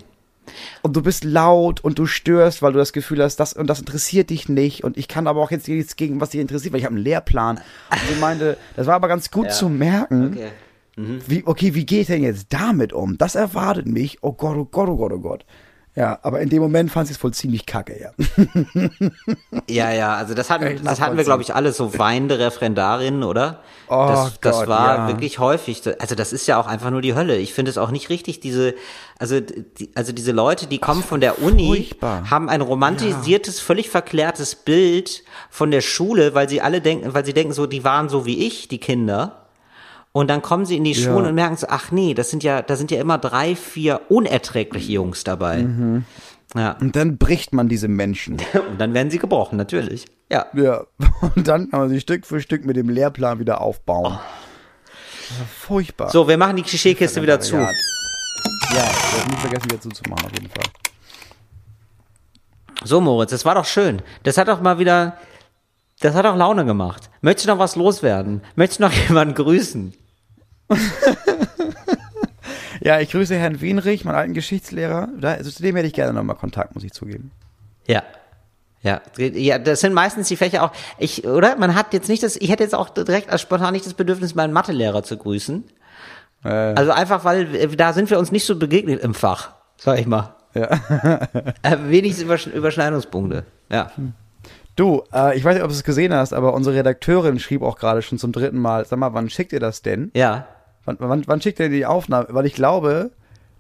und 0.83 0.95
du 0.97 1.03
bist 1.03 1.25
laut 1.25 1.83
und 1.83 1.99
du 1.99 2.07
störst, 2.07 2.63
weil 2.63 2.73
du 2.73 2.79
das 2.79 2.93
Gefühl 2.93 3.23
hast, 3.23 3.37
das 3.37 3.53
und 3.53 3.67
das 3.69 3.81
interessiert 3.81 4.31
dich 4.31 4.49
nicht 4.49 4.85
und 4.85 4.97
ich 4.97 5.09
kann 5.09 5.27
aber 5.27 5.41
auch 5.41 5.51
jetzt 5.51 5.67
nichts 5.69 5.97
gegen 5.97 6.21
was 6.21 6.31
dich 6.31 6.41
interessiert, 6.41 6.73
weil 6.73 6.79
ich 6.81 6.85
habe 6.87 6.95
einen 6.95 7.05
Lehrplan. 7.05 7.57
Und 7.91 8.01
sie 8.13 8.21
meinte, 8.21 8.57
das 8.77 8.87
war 8.87 8.95
aber 8.95 9.09
ganz 9.09 9.31
gut 9.33 9.51
zu 9.53 9.69
merken, 9.69 10.35
Okay. 10.35 10.49
Wie 10.97 11.47
okay, 11.47 11.75
wie 11.75 11.87
geht 11.87 12.09
denn 12.09 12.23
jetzt 12.23 12.47
damit 12.51 12.93
um? 12.93 13.19
Das 13.19 13.35
erwartet 13.35 13.87
mich. 13.87 14.19
Oh 14.23 14.33
Gott, 14.33 14.57
oh 14.57 14.65
Gott, 14.65 14.89
oh 14.89 14.97
Gott, 14.97 15.13
oh 15.13 15.21
Gott. 15.21 15.45
Ja, 15.97 16.19
aber 16.21 16.43
in 16.43 16.51
dem 16.51 16.61
Moment 16.61 16.91
fand 16.91 17.07
sie 17.07 17.15
es 17.15 17.25
wohl 17.25 17.33
ziemlich 17.33 17.65
kacke, 17.65 17.99
ja. 17.99 18.11
Ja, 19.67 19.91
ja, 19.91 20.15
also 20.15 20.35
das 20.35 20.51
hatten, 20.51 20.65
Echt 20.65 20.87
das 20.87 21.01
hatten 21.01 21.17
wir, 21.17 21.25
glaube 21.25 21.43
ich, 21.43 21.55
alle 21.55 21.73
so 21.73 21.99
weinende 21.99 22.39
Referendarinnen, 22.39 23.23
oder? 23.23 23.63
Oh 23.89 24.07
das, 24.07 24.39
das 24.41 24.59
Gott, 24.59 24.69
war 24.69 24.97
ja. 24.97 25.09
wirklich 25.09 25.39
häufig. 25.39 25.83
Also 25.99 26.15
das 26.15 26.35
ist 26.35 26.47
ja 26.47 26.61
auch 26.61 26.67
einfach 26.67 26.91
nur 26.91 27.01
die 27.01 27.15
Hölle. 27.15 27.39
Ich 27.39 27.55
finde 27.55 27.71
es 27.71 27.79
auch 27.79 27.91
nicht 27.91 28.11
richtig, 28.11 28.41
diese, 28.41 28.75
also, 29.19 29.41
die, 29.41 29.91
also 29.95 30.13
diese 30.13 30.33
Leute, 30.33 30.67
die 30.67 30.79
kommen 30.79 31.03
von 31.03 31.23
der 31.23 31.43
Uni, 31.43 31.67
furchtbar. 31.67 32.31
haben 32.31 32.51
ein 32.51 32.61
romantisiertes, 32.61 33.61
völlig 33.61 33.89
verklärtes 33.89 34.55
Bild 34.55 35.25
von 35.49 35.71
der 35.71 35.81
Schule, 35.81 36.35
weil 36.35 36.47
sie 36.47 36.61
alle 36.61 36.83
denken, 36.83 37.15
weil 37.15 37.25
sie 37.25 37.33
denken 37.33 37.55
so, 37.55 37.67
die 37.67 37.85
waren 37.85 38.11
so 38.11 38.27
wie 38.27 38.47
ich, 38.47 38.69
die 38.69 38.79
Kinder. 38.79 39.46
Und 40.17 40.29
dann 40.29 40.41
kommen 40.41 40.65
sie 40.65 40.79
in 40.79 40.85
die 40.85 40.93
Ja. 40.93 41.05
Schulen 41.05 41.27
und 41.27 41.35
merken 41.35 41.59
so, 41.59 41.67
ach 41.69 41.91
nee, 41.91 42.15
das 42.15 42.31
sind 42.31 42.43
ja, 42.43 42.63
da 42.63 42.77
sind 42.77 42.91
ja 42.91 42.99
immer 42.99 43.19
drei, 43.19 43.55
vier 43.55 44.01
unerträgliche 44.09 44.93
Jungs 44.93 45.25
dabei. 45.25 45.59
Mhm. 45.59 46.07
Ja. 46.55 46.75
Und 46.81 46.97
dann 46.97 47.19
bricht 47.19 47.53
man 47.53 47.69
diese 47.69 47.87
Menschen. 47.87 48.39
Und 48.71 48.81
dann 48.81 48.95
werden 48.95 49.11
sie 49.11 49.19
gebrochen, 49.19 49.59
natürlich. 49.59 50.07
Ja. 50.33 50.47
Ja. 50.55 50.87
Und 51.35 51.47
dann 51.47 51.69
kann 51.69 51.81
man 51.81 51.91
sie 51.91 52.01
Stück 52.01 52.25
für 52.25 52.41
Stück 52.41 52.65
mit 52.65 52.77
dem 52.77 52.89
Lehrplan 52.89 53.41
wieder 53.41 53.61
aufbauen. 53.61 54.19
Furchtbar. 55.61 56.09
So, 56.09 56.27
wir 56.27 56.39
machen 56.39 56.57
die 56.57 56.63
Klischeekiste 56.63 57.21
wieder 57.21 57.39
zu. 57.39 57.57
Ja, 57.57 57.71
ja 58.75 58.85
das 58.85 59.27
nicht 59.27 59.41
vergessen 59.41 59.65
wieder 59.67 59.81
zuzumachen, 59.83 60.25
auf 60.25 60.33
jeden 60.33 60.49
Fall. 60.49 60.65
So, 62.85 63.03
Moritz, 63.03 63.33
das 63.33 63.45
war 63.45 63.55
doch 63.55 63.67
schön. 63.67 64.01
Das 64.23 64.39
hat 64.39 64.49
doch 64.49 64.63
mal 64.63 64.79
wieder, 64.79 65.19
das 66.01 66.15
hat 66.15 66.25
doch 66.25 66.37
Laune 66.37 66.65
gemacht. 66.65 67.11
Möchtest 67.21 67.49
du 67.49 67.53
noch 67.53 67.59
was 67.59 67.77
loswerden? 67.77 68.41
Möchtest 68.55 68.81
du 68.81 68.85
noch 68.85 68.93
jemanden 69.09 69.35
grüßen? 69.35 69.93
Ja, 72.81 73.01
ich 73.01 73.11
grüße 73.11 73.35
Herrn 73.35 73.61
Wienrich, 73.61 74.05
meinen 74.05 74.15
alten 74.17 74.35
Geschichtslehrer. 74.35 75.09
Also 75.23 75.51
zu 75.51 75.63
dem 75.63 75.75
hätte 75.77 75.89
ich 75.89 75.95
gerne 75.95 76.13
nochmal 76.13 76.37
Kontakt, 76.37 76.75
muss 76.75 76.85
ich 76.85 76.93
zugeben. 76.93 77.31
Ja. 77.87 78.03
Ja, 78.83 79.01
ja, 79.17 79.59
das 79.59 79.81
sind 79.81 79.95
meistens 79.95 80.29
die 80.29 80.37
Fächer 80.37 80.63
auch. 80.63 80.71
Ich, 80.99 81.27
oder? 81.27 81.57
Man 81.57 81.75
hat 81.75 81.93
jetzt 81.93 82.09
nicht 82.09 82.23
das, 82.23 82.37
ich 82.37 82.51
hätte 82.51 82.63
jetzt 82.63 82.75
auch 82.75 82.89
direkt 82.89 83.31
als 83.31 83.41
spontan 83.41 83.73
nicht 83.73 83.85
das 83.87 83.95
Bedürfnis, 83.95 84.37
meinen 84.37 84.53
Mathelehrer 84.53 85.03
zu 85.03 85.17
grüßen. 85.17 85.65
Äh, 86.45 86.49
Also 86.49 86.93
einfach, 86.93 87.25
weil 87.25 87.53
äh, 87.57 87.67
da 87.69 87.93
sind 87.93 88.11
wir 88.11 88.19
uns 88.19 88.31
nicht 88.31 88.45
so 88.45 88.57
begegnet 88.57 89.01
im 89.03 89.15
Fach, 89.15 89.53
sag 89.77 89.99
ich 89.99 90.07
mal. 90.07 90.35
ja. 90.55 90.69
Äh, 91.63 91.77
wenig 91.89 92.21
Übersch 92.21 92.47
Überschneidungspunkte. 92.47 93.45
Ja. 93.73 93.91
Du, 94.77 95.03
äh, 95.13 95.37
ich 95.37 95.43
weiß 95.45 95.55
nicht, 95.55 95.65
ob 95.65 95.71
du 95.71 95.75
es 95.75 95.83
gesehen 95.83 96.15
hast, 96.15 96.33
aber 96.33 96.55
unsere 96.55 96.77
Redakteurin 96.77 97.41
schrieb 97.41 97.63
auch 97.63 97.79
gerade 97.79 98.03
schon 98.03 98.19
zum 98.19 98.31
dritten 98.31 98.59
Mal, 98.59 98.85
sag 98.85 99.01
mal, 99.01 99.15
wann 99.15 99.29
schickt 99.31 99.53
ihr 99.53 99.61
das 99.61 99.83
denn? 99.83 100.13
Ja. 100.15 100.47
Wann, 100.87 100.97
wann, 101.01 101.23
wann 101.27 101.43
schickt 101.43 101.61
ihr 101.61 101.69
die 101.69 101.85
Aufnahme? 101.85 102.29
Weil 102.31 102.47
ich 102.47 102.55
glaube, 102.55 103.11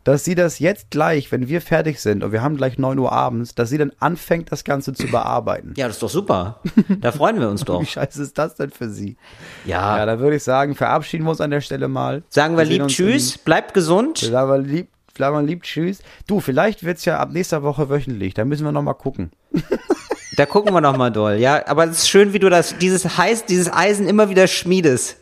dass 0.05 0.24
sie 0.24 0.36
das 0.36 0.61
jetzt 0.61 0.90
gleich, 0.90 1.32
wenn 1.32 1.48
wir 1.48 1.61
fertig 1.61 2.01
sind 2.01 2.23
und 2.23 2.31
wir 2.31 2.40
haben 2.40 2.57
gleich 2.57 2.78
9 2.78 2.97
Uhr 2.97 3.11
abends, 3.11 3.57
dass 3.57 3.70
sie 3.70 3.78
dann 3.78 3.90
anfängt, 3.98 4.53
das 4.53 4.62
Ganze 4.62 4.94
zu 4.94 5.09
bearbeiten. 5.09 5.74
Ja, 5.77 5.89
das 5.89 5.97
ist 5.97 6.03
doch 6.03 6.11
super. 6.11 6.61
Da 7.01 7.11
freuen 7.11 7.40
wir 7.40 7.48
uns 7.48 7.65
doch. 7.65 7.81
Wie 7.82 7.86
scheiße 7.86 8.23
ist 8.23 8.39
das 8.39 8.55
denn 8.55 8.70
für 8.70 8.89
sie? 8.89 9.16
Ja. 9.65 9.98
Ja, 9.98 10.07
da 10.07 10.20
würde 10.20 10.36
ich 10.36 10.44
sagen, 10.44 10.77
verabschieden 10.77 11.24
wir 11.24 11.31
uns 11.31 11.40
an 11.40 11.51
der 11.51 11.61
Stelle 11.61 11.89
mal. 11.89 12.23
Sagen 12.28 12.57
wir 12.57 12.65
sehen 12.65 12.82
lieb 12.82 12.89
Tschüss, 12.89 13.36
bleibt 13.39 13.74
gesund. 13.74 14.23
In, 14.23 14.31
sagen 14.31 14.51
wir 14.51 14.59
lieb, 14.59 14.89
sagen 15.19 15.36
wir 15.36 15.43
lieb 15.43 15.65
Tschüss. 15.65 15.98
Du, 16.28 16.39
vielleicht 16.39 16.85
wird's 16.85 17.05
ja 17.05 17.19
ab 17.19 17.32
nächster 17.32 17.65
Woche 17.65 17.90
wöchentlich. 17.90 18.35
Da 18.35 18.44
müssen 18.44 18.65
wir 18.65 18.73
noch 18.73 18.82
mal 18.82 18.94
gucken. 18.94 19.32
Da 20.36 20.47
gucken 20.47 20.73
wir 20.74 20.81
noch 20.81 20.97
mal 20.97 21.11
doll, 21.11 21.36
ja. 21.36 21.66
Aber 21.66 21.85
es 21.85 21.98
ist 21.98 22.09
schön, 22.09 22.32
wie 22.32 22.39
du 22.39 22.51
das, 22.51 22.77
dieses 22.78 23.19
heiß, 23.19 23.47
dieses 23.47 23.73
Eisen 23.73 24.07
immer 24.07 24.28
wieder 24.28 24.47
schmiedest. 24.47 25.16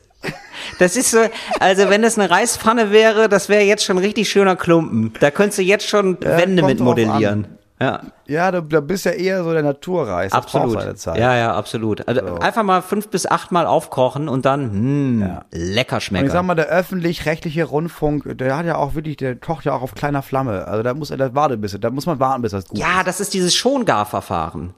Das 0.78 0.96
ist 0.96 1.10
so, 1.10 1.18
also 1.60 1.90
wenn 1.90 2.02
das 2.02 2.18
eine 2.18 2.30
Reispfanne 2.30 2.90
wäre, 2.90 3.28
das 3.28 3.48
wäre 3.48 3.62
jetzt 3.62 3.84
schon 3.84 3.96
ein 3.98 4.04
richtig 4.04 4.28
schöner 4.28 4.56
Klumpen. 4.56 5.12
Da 5.20 5.30
könntest 5.30 5.58
du 5.58 5.62
jetzt 5.62 5.86
schon 5.86 6.18
Wände 6.20 6.62
kommt 6.62 6.74
mit 6.74 6.80
modellieren. 6.80 7.46
Ja, 7.80 8.00
Ja, 8.26 8.50
du, 8.52 8.62
du 8.62 8.80
bist 8.80 9.04
ja 9.04 9.10
eher 9.10 9.42
so 9.44 9.52
der 9.52 9.62
Naturreis. 9.62 10.32
Absolut. 10.32 10.78
Ja, 11.06 11.36
ja, 11.36 11.54
absolut. 11.54 12.06
Also 12.08 12.36
einfach 12.38 12.62
mal 12.62 12.82
fünf 12.82 13.08
bis 13.08 13.26
acht 13.26 13.52
Mal 13.52 13.66
aufkochen 13.66 14.28
und 14.28 14.46
dann, 14.46 14.70
hm, 14.70 15.20
Ja. 15.20 15.44
lecker 15.50 15.96
Und 15.96 15.98
ich 15.98 16.04
schmecken. 16.04 16.30
sag 16.30 16.44
mal, 16.44 16.54
der 16.54 16.66
öffentlich-rechtliche 16.66 17.64
Rundfunk, 17.64 18.38
der 18.38 18.56
hat 18.56 18.64
ja 18.64 18.76
auch 18.76 18.94
wirklich, 18.94 19.16
der 19.16 19.36
kocht 19.36 19.64
ja 19.66 19.72
auch 19.74 19.82
auf 19.82 19.94
kleiner 19.94 20.22
Flamme. 20.22 20.66
Also 20.66 20.82
da 20.82 20.94
muss 20.94 21.10
er, 21.10 21.16
das 21.18 21.34
wartet 21.34 21.60
bis, 21.60 21.76
da 21.78 21.90
muss 21.90 22.06
man 22.06 22.20
warten, 22.20 22.42
bis 22.42 22.52
das 22.52 22.66
gut 22.68 22.78
Ja, 22.78 23.02
das 23.04 23.20
ist 23.20 23.34
dieses 23.34 23.54
Schongarverfahren. 23.54 24.72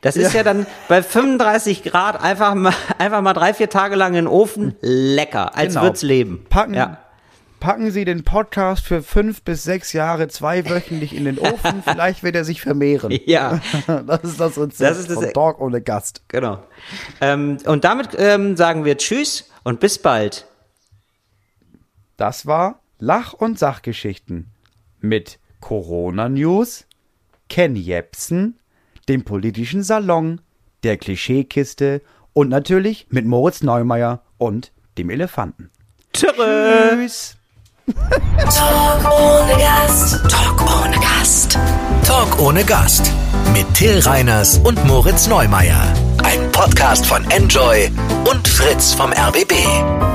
Das 0.00 0.16
ist 0.16 0.32
ja. 0.34 0.42
dann 0.42 0.66
bei 0.88 1.02
35 1.02 1.82
Grad 1.82 2.20
einfach 2.20 2.54
mal, 2.54 2.72
einfach 2.98 3.20
mal 3.22 3.32
drei, 3.32 3.54
vier 3.54 3.68
Tage 3.70 3.94
lang 3.96 4.10
in 4.10 4.24
den 4.24 4.26
Ofen. 4.26 4.74
Lecker, 4.80 5.56
als 5.56 5.74
Genau. 5.74 5.86
würd's 5.86 6.02
leben. 6.02 6.44
Packen, 6.50 6.74
Ja. 6.74 6.98
packen 7.60 7.90
Sie 7.90 8.04
den 8.04 8.24
Podcast 8.24 8.84
für 8.84 9.02
fünf 9.02 9.42
bis 9.42 9.62
sechs 9.64 9.92
Jahre 9.92 10.28
zweiwöchentlich 10.28 11.14
in 11.14 11.24
den 11.24 11.38
Ofen. 11.38 11.82
Vielleicht 11.84 12.22
wird 12.22 12.34
er 12.36 12.44
sich 12.44 12.60
vermehren. 12.60 13.16
Ja, 13.26 13.60
Das 14.06 14.24
ist 14.24 14.40
das 14.40 14.58
Rezept 14.58 14.90
Das 14.90 14.98
ist 14.98 15.08
das- 15.10 15.16
von 15.18 15.32
Talk 15.32 15.60
ohne 15.60 15.80
Gast. 15.80 16.22
genau. 16.28 16.62
Ähm, 17.20 17.58
und 17.66 17.84
damit 17.84 18.10
ähm, 18.18 18.56
sagen 18.56 18.84
wir 18.84 18.96
Tschüss 18.98 19.50
und 19.64 19.80
bis 19.80 19.98
bald. 19.98 20.46
Das 22.16 22.46
war 22.46 22.80
Lach- 22.98 23.32
und 23.32 23.58
Sachgeschichten 23.58 24.48
mit 25.00 25.38
Corona-News, 25.60 26.84
Ken 27.48 27.74
Jepsen, 27.76 28.58
dem 29.08 29.24
politischen 29.24 29.82
Salon, 29.82 30.40
der 30.82 30.96
Klischeekiste 30.96 32.02
und 32.32 32.48
natürlich 32.48 33.06
mit 33.10 33.26
Moritz 33.26 33.62
Neumeier 33.62 34.22
und 34.38 34.72
dem 34.98 35.10
Elefanten. 35.10 35.70
Tschüss. 36.12 36.32
Tschüss. 36.36 37.36
Talk 37.94 39.20
ohne 39.20 39.58
Gast. 39.58 40.30
Talk 40.30 40.62
ohne 40.62 40.96
Gast. 41.00 41.58
Talk 42.04 42.38
ohne 42.40 42.64
Gast. 42.64 43.10
Mit 43.52 43.72
Till 43.74 43.98
Reiners 44.00 44.58
und 44.58 44.84
Moritz 44.86 45.26
Neumeier. 45.26 45.92
Ein 46.22 46.52
Podcast 46.52 47.04
von 47.06 47.28
Enjoy 47.30 47.90
und 48.30 48.46
Fritz 48.46 48.94
vom 48.94 49.12
RBB. 49.12 50.11